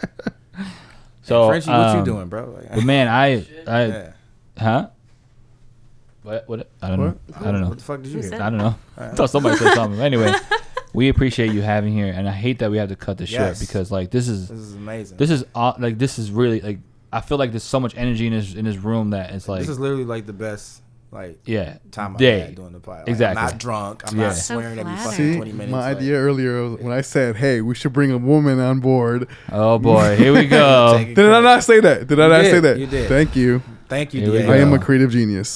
so 1.23 1.49
Frenchie, 1.49 1.69
what 1.71 1.93
you 1.93 1.99
um, 1.99 2.05
doing, 2.05 2.29
bro? 2.29 2.51
Like, 2.51 2.71
But 2.77 2.85
man, 2.85 3.09
I 3.09 3.45
I 3.67 3.87
yeah. 3.87 4.13
huh? 4.57 4.89
What 6.23 6.49
what 6.49 6.71
I 6.81 6.89
don't 6.89 7.01
know. 7.01 7.19
I 7.35 7.45
don't 7.53 7.61
know. 7.61 7.69
What 7.69 7.79
the 7.79 7.85
fuck 7.85 8.03
did 8.03 8.13
you 8.13 8.23
Who 8.23 8.31
hear? 8.31 8.43
I 8.43 8.51
don't 8.51 8.59
know. 8.59 8.75
I 8.97 9.09
thought 9.09 9.31
somebody 9.31 9.57
said 9.57 9.75
something. 9.75 10.01
Anyway, 10.01 10.33
we 10.97 11.09
appreciate 11.09 11.53
you 11.53 11.63
having 11.63 11.93
here, 11.93 12.13
and 12.13 12.29
I 12.29 12.33
hate 12.33 12.59
that 12.59 12.71
we 12.71 12.79
have 12.79 12.89
to 12.89 12.97
cut 12.97 13.19
this 13.19 13.31
Yes. 13.31 13.59
short 13.59 13.69
because 13.69 13.91
like 13.93 14.11
this 14.11 14.27
is 14.29 14.49
This 14.49 14.59
is 14.59 14.75
amazing. 14.75 15.17
this 15.19 15.31
is 15.31 15.45
aw- 15.55 15.77
like 15.79 15.99
this 15.99 16.19
is 16.19 16.31
really 16.33 16.61
like 16.61 16.79
I 17.13 17.21
feel 17.21 17.39
like 17.39 17.53
there's 17.53 17.63
so 17.63 17.79
much 17.79 17.95
energy 17.97 18.27
in 18.27 18.33
this 18.33 18.55
in 18.55 18.65
this 18.65 18.77
room 18.77 19.11
that 19.11 19.31
it's 19.31 19.49
like 19.49 19.61
this 19.61 19.69
is 19.69 19.79
literally 19.79 20.05
like 20.05 20.27
the 20.27 20.33
best 20.33 20.83
like 21.13 21.39
yeah 21.47 21.77
time 21.93 22.13
I've 22.15 22.19
day. 22.19 22.41
had 22.41 22.55
doing 22.57 22.73
the 22.73 22.81
podcast. 22.81 22.99
Like, 22.99 23.09
Exactly. 23.09 23.41
I'm 23.43 23.51
not 23.51 23.59
drunk. 23.59 24.03
I'm 24.07 24.19
Yeah. 24.19 24.27
not 24.27 24.35
So 24.37 24.55
swearing 24.55 24.79
every 24.81 24.93
flattering. 24.97 25.11
fucking 25.13 25.33
See, 25.33 25.37
20 25.37 25.53
minutes. 25.53 25.71
my 25.73 25.79
like- 25.89 25.97
idea 25.99 26.15
earlier 26.17 26.63
was 26.69 26.81
when 26.81 26.93
I 26.93 27.01
said, 27.03 27.37
"Hey, 27.37 27.61
we 27.61 27.75
should 27.77 27.93
bring 27.93 28.11
a 28.11 28.19
woman 28.19 28.59
on 28.59 28.81
board." 28.81 29.29
Oh 29.53 29.79
boy, 29.79 30.17
here 30.17 30.33
we 30.35 30.47
go. 30.63 30.99
Did 30.99 31.19
I 31.21 31.41
not 31.41 31.63
say 31.63 31.79
that? 31.81 32.07
Did 32.09 32.19
I 32.21 32.25
You 32.25 32.33
not 32.33 32.43
did, 32.43 32.51
say 32.51 32.61
that? 32.61 32.79
you 32.81 32.87
did. 32.87 33.09
Thank 33.09 33.37
you. 33.37 33.63
Thank 33.89 34.15
you, 34.15 34.33
Here. 34.33 34.51
I 34.51 34.57
am 34.57 34.73
a 34.73 34.81
creative 34.81 35.13
genius. 35.13 35.49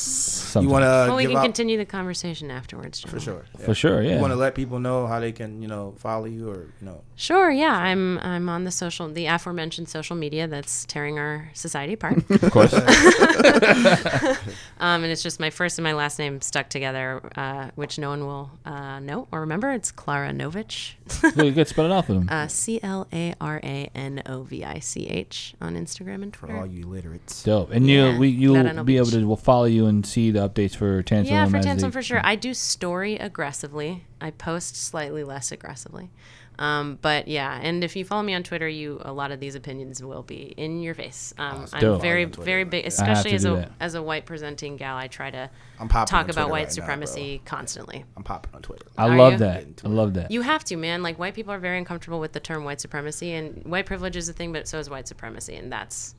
You 0.56 0.68
want 0.68 0.82
to 0.82 0.89
well, 0.89 1.16
we 1.16 1.22
give 1.22 1.31
can 1.31 1.39
out 1.39 1.44
continue 1.44 1.77
the 1.77 1.85
conversation 1.85 2.51
afterwards. 2.51 3.01
John. 3.01 3.10
for 3.10 3.20
sure. 3.20 3.44
yeah. 3.59 3.64
for 3.64 3.74
sure. 3.74 4.02
Yeah. 4.02 4.14
You 4.14 4.20
want 4.20 4.32
to 4.32 4.36
let 4.36 4.55
people 4.55 4.78
know 4.78 5.06
how 5.06 5.20
they 5.20 5.32
can, 5.32 5.62
you 5.62 5.68
know, 5.68 5.94
follow 5.98 6.27
you 6.27 6.51
or 6.51 6.66
you 6.81 6.86
know. 6.86 7.02
Sure, 7.16 7.51
yeah. 7.51 7.77
I'm 7.77 8.18
I'm 8.18 8.48
on 8.48 8.64
the 8.64 8.70
social 8.70 9.09
the 9.09 9.27
aforementioned 9.27 9.89
social 9.89 10.16
media 10.16 10.47
that's 10.47 10.85
tearing 10.86 11.18
our 11.18 11.51
society 11.55 11.93
apart. 11.94 12.24
Of 12.40 12.52
course. 12.52 12.72
um, 14.81 15.02
and 15.02 15.06
it's 15.06 15.22
just 15.22 15.39
my 15.40 15.51
first 15.51 15.78
and 15.78 15.85
my 15.85 15.93
last 15.93 16.18
name 16.18 16.40
stuck 16.40 16.70
together, 16.70 17.20
uh, 17.36 17.70
which 17.74 17.98
no 17.98 18.09
one 18.09 18.24
will 18.24 18.51
uh, 18.64 18.98
know 19.01 19.28
or 19.31 19.40
remember. 19.40 19.70
It's 19.72 19.93
Clara 19.93 20.31
Novich. 20.31 20.94
well, 21.36 21.44
you 21.47 21.52
could 21.52 21.68
spell 21.68 21.85
it 21.85 21.93
out 21.93 22.06
for 22.06 22.14
them. 22.14 22.28
uh, 22.31 22.48
C 22.48 22.81
L 22.82 23.06
A 23.12 23.35
R 23.40 23.60
A 23.62 23.90
N 23.94 24.22
O 24.27 24.43
V 24.43 24.64
I 24.64 24.78
C 24.78 25.06
H 25.06 25.55
on 25.60 25.77
Instagram 25.77 26.22
and 26.22 26.35
For 26.35 26.47
Twitter. 26.47 26.60
all 26.60 26.66
you 26.66 26.86
literates. 26.86 27.43
Dope. 27.43 27.70
And 27.70 27.86
Yeah, 27.86 28.12
you, 28.12 28.18
we, 28.18 28.28
you'll 28.28 28.62
know 28.62 28.85
be 28.85 28.97
able 28.97 29.10
to 29.10 29.27
we'll 29.27 29.36
follow 29.36 29.64
you 29.64 29.86
and 29.86 30.06
see 30.06 30.31
the 30.31 30.40
updates 30.41 30.75
for 30.77 31.03
Tantalum. 31.03 31.27
Yeah, 31.31 31.47
for 31.47 31.57
as 31.59 31.65
they- 31.65 31.71
Tantalum 31.71 31.93
for 31.93 32.03
sure. 32.03 32.21
I 32.25 32.37
do 32.37 32.55
story 32.55 33.17
aggressively. 33.17 34.05
I 34.21 34.31
post 34.31 34.77
slightly 34.77 35.25
less 35.25 35.53
aggressively. 35.53 36.11
Um, 36.59 36.99
but 37.01 37.27
yeah, 37.27 37.59
and 37.62 37.83
if 37.83 37.97
you 37.97 38.05
follow 38.05 38.23
me 38.23 38.35
on 38.35 38.43
Twitter, 38.43 38.69
you 38.69 39.01
a 39.03 39.15
lot 39.15 39.33
of 39.33 39.41
these 39.41 39.55
opinions 39.55 40.05
will 40.05 40.23
be 40.23 40.53
in 40.59 40.83
your 40.83 40.93
face. 40.93 41.33
Um, 41.39 41.65
I'm 41.73 41.99
very, 41.99 42.27
Twitter, 42.27 42.43
very 42.43 42.65
big, 42.65 42.87
especially 42.87 43.33
as 43.33 43.47
a 43.47 43.53
that. 43.53 43.73
as 43.81 43.95
a 43.95 44.03
white 44.03 44.27
presenting 44.27 44.77
gal. 44.77 44.95
I 44.99 45.07
try 45.09 45.31
to 45.31 45.49
I'm 45.79 45.89
talk 45.89 46.11
about 46.11 46.25
Twitter 46.27 46.41
white 46.49 46.51
right 46.51 46.62
now, 46.67 46.69
supremacy 46.69 47.41
constantly. 47.47 48.05
I'm 48.15 48.25
popping 48.25 48.55
on 48.55 48.61
Twitter. 48.61 48.85
I 48.99 49.09
Are 49.09 49.17
love 49.17 49.33
you? 49.35 49.39
that. 49.39 49.65
I 49.87 49.89
love 49.89 50.12
that. 50.15 50.31
You 50.31 50.43
have 50.43 50.62
to, 50.65 50.77
man. 50.77 51.03
Like 51.03 51.19
white 51.19 51.33
people 51.33 51.55
are 51.55 51.59
very 51.59 51.79
uncomfortable 51.79 52.21
with 52.21 52.33
the 52.33 52.41
term 52.41 52.65
white 52.65 52.83
supremacy, 52.83 53.33
and 53.33 53.65
white 53.65 53.87
privilege 53.87 54.17
is 54.17 54.29
a 54.29 54.35
thing, 54.35 54.53
but 54.53 54.69
so 54.69 54.79
is 54.79 54.91
white 54.91 55.09
supremacy, 55.09 55.57
and 55.57 55.73
that's 55.73 56.15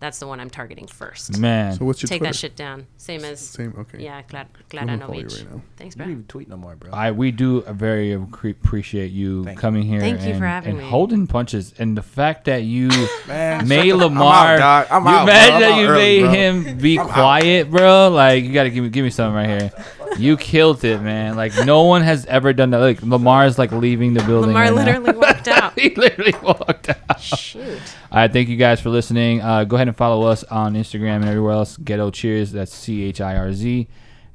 that's 0.00 0.18
the 0.18 0.26
one 0.26 0.40
I'm 0.40 0.50
targeting 0.50 0.86
first. 0.86 1.38
Man. 1.38 1.74
So 1.74 1.84
what's 1.84 2.02
your 2.02 2.08
Take 2.08 2.20
Twitter? 2.20 2.32
that 2.32 2.36
shit 2.38 2.56
down. 2.56 2.86
Same 2.96 3.22
as 3.24 3.38
Same. 3.40 3.74
Okay. 3.78 4.02
yeah, 4.02 4.22
Glad, 4.28 4.48
I'm 4.90 4.98
gonna 4.98 5.14
you 5.16 5.28
right 5.28 5.50
now. 5.52 5.62
Thanks, 5.76 5.94
You 5.94 5.98
bro. 5.98 6.04
don't 6.06 6.12
even 6.12 6.24
tweet 6.24 6.48
no 6.48 6.56
more, 6.56 6.74
bro. 6.74 6.90
I 6.92 7.10
we 7.12 7.30
do 7.30 7.60
very 7.62 8.12
appreciate 8.12 9.12
you 9.12 9.44
Thank 9.44 9.58
coming 9.58 9.82
here 9.82 10.00
Thank 10.00 10.22
you 10.22 10.30
and, 10.30 10.38
for 10.38 10.46
having 10.46 10.70
and 10.70 10.78
me. 10.78 10.84
holding 10.84 11.26
punches 11.26 11.74
and 11.78 11.96
the 11.96 12.02
fact 12.02 12.46
that 12.46 12.62
you 12.64 12.88
Man, 13.28 13.68
made 13.68 13.90
shut 13.90 13.98
the- 14.00 14.06
I'm 14.06 14.14
Lamar 14.14 14.56
out. 14.58 14.86
I'm 14.90 15.02
you 15.04 15.08
out, 15.10 15.24
bro. 15.26 15.34
imagine 15.34 15.54
I'm 15.54 15.60
that 15.60 15.80
you 15.80 15.86
early, 15.88 15.98
made 16.02 16.20
bro. 16.22 16.30
him 16.70 16.78
be 16.82 16.98
I'm 16.98 17.06
out. 17.06 17.12
quiet 17.12 17.70
bro 17.70 18.08
like 18.10 18.44
you 18.44 18.52
gotta 18.52 18.70
give 18.70 18.82
me 18.84 18.90
give 18.90 19.04
me 19.04 19.10
something 19.10 19.34
right 19.36 19.48
here 19.60 19.72
you 20.18 20.36
killed 20.36 20.82
it 20.84 21.00
man 21.02 21.36
like 21.36 21.52
no 21.64 21.82
one 21.84 22.02
has 22.02 22.26
ever 22.26 22.52
done 22.52 22.70
that 22.70 22.78
like 22.78 23.02
Lamar's 23.02 23.58
like 23.58 23.70
leaving 23.70 24.14
the 24.14 24.22
building 24.24 24.48
Lamar 24.54 24.62
right 24.64 24.74
now. 24.74 24.98
literally 24.98 25.12
walked 25.18 25.46
out. 25.48 25.59
he 25.76 25.94
literally 25.94 26.34
walked 26.42 26.88
out. 26.90 27.20
Shoot. 27.20 27.80
all 28.10 28.18
right 28.18 28.32
thank 28.32 28.48
you 28.48 28.56
guys 28.56 28.80
for 28.80 28.90
listening. 28.90 29.40
Uh, 29.40 29.64
go 29.64 29.76
ahead 29.76 29.88
and 29.88 29.96
follow 29.96 30.26
us 30.26 30.44
on 30.44 30.74
Instagram 30.74 31.16
and 31.16 31.26
everywhere 31.26 31.52
else. 31.52 31.76
Ghetto 31.76 32.10
Chirz 32.10 32.52
that's 32.52 32.74
C 32.74 33.04
H 33.04 33.20
I 33.20 33.36
R 33.36 33.52
Z. 33.52 33.88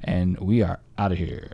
And 0.04 0.38
we 0.38 0.62
are 0.62 0.80
out 0.98 1.12
of 1.12 1.18
here 1.18 1.50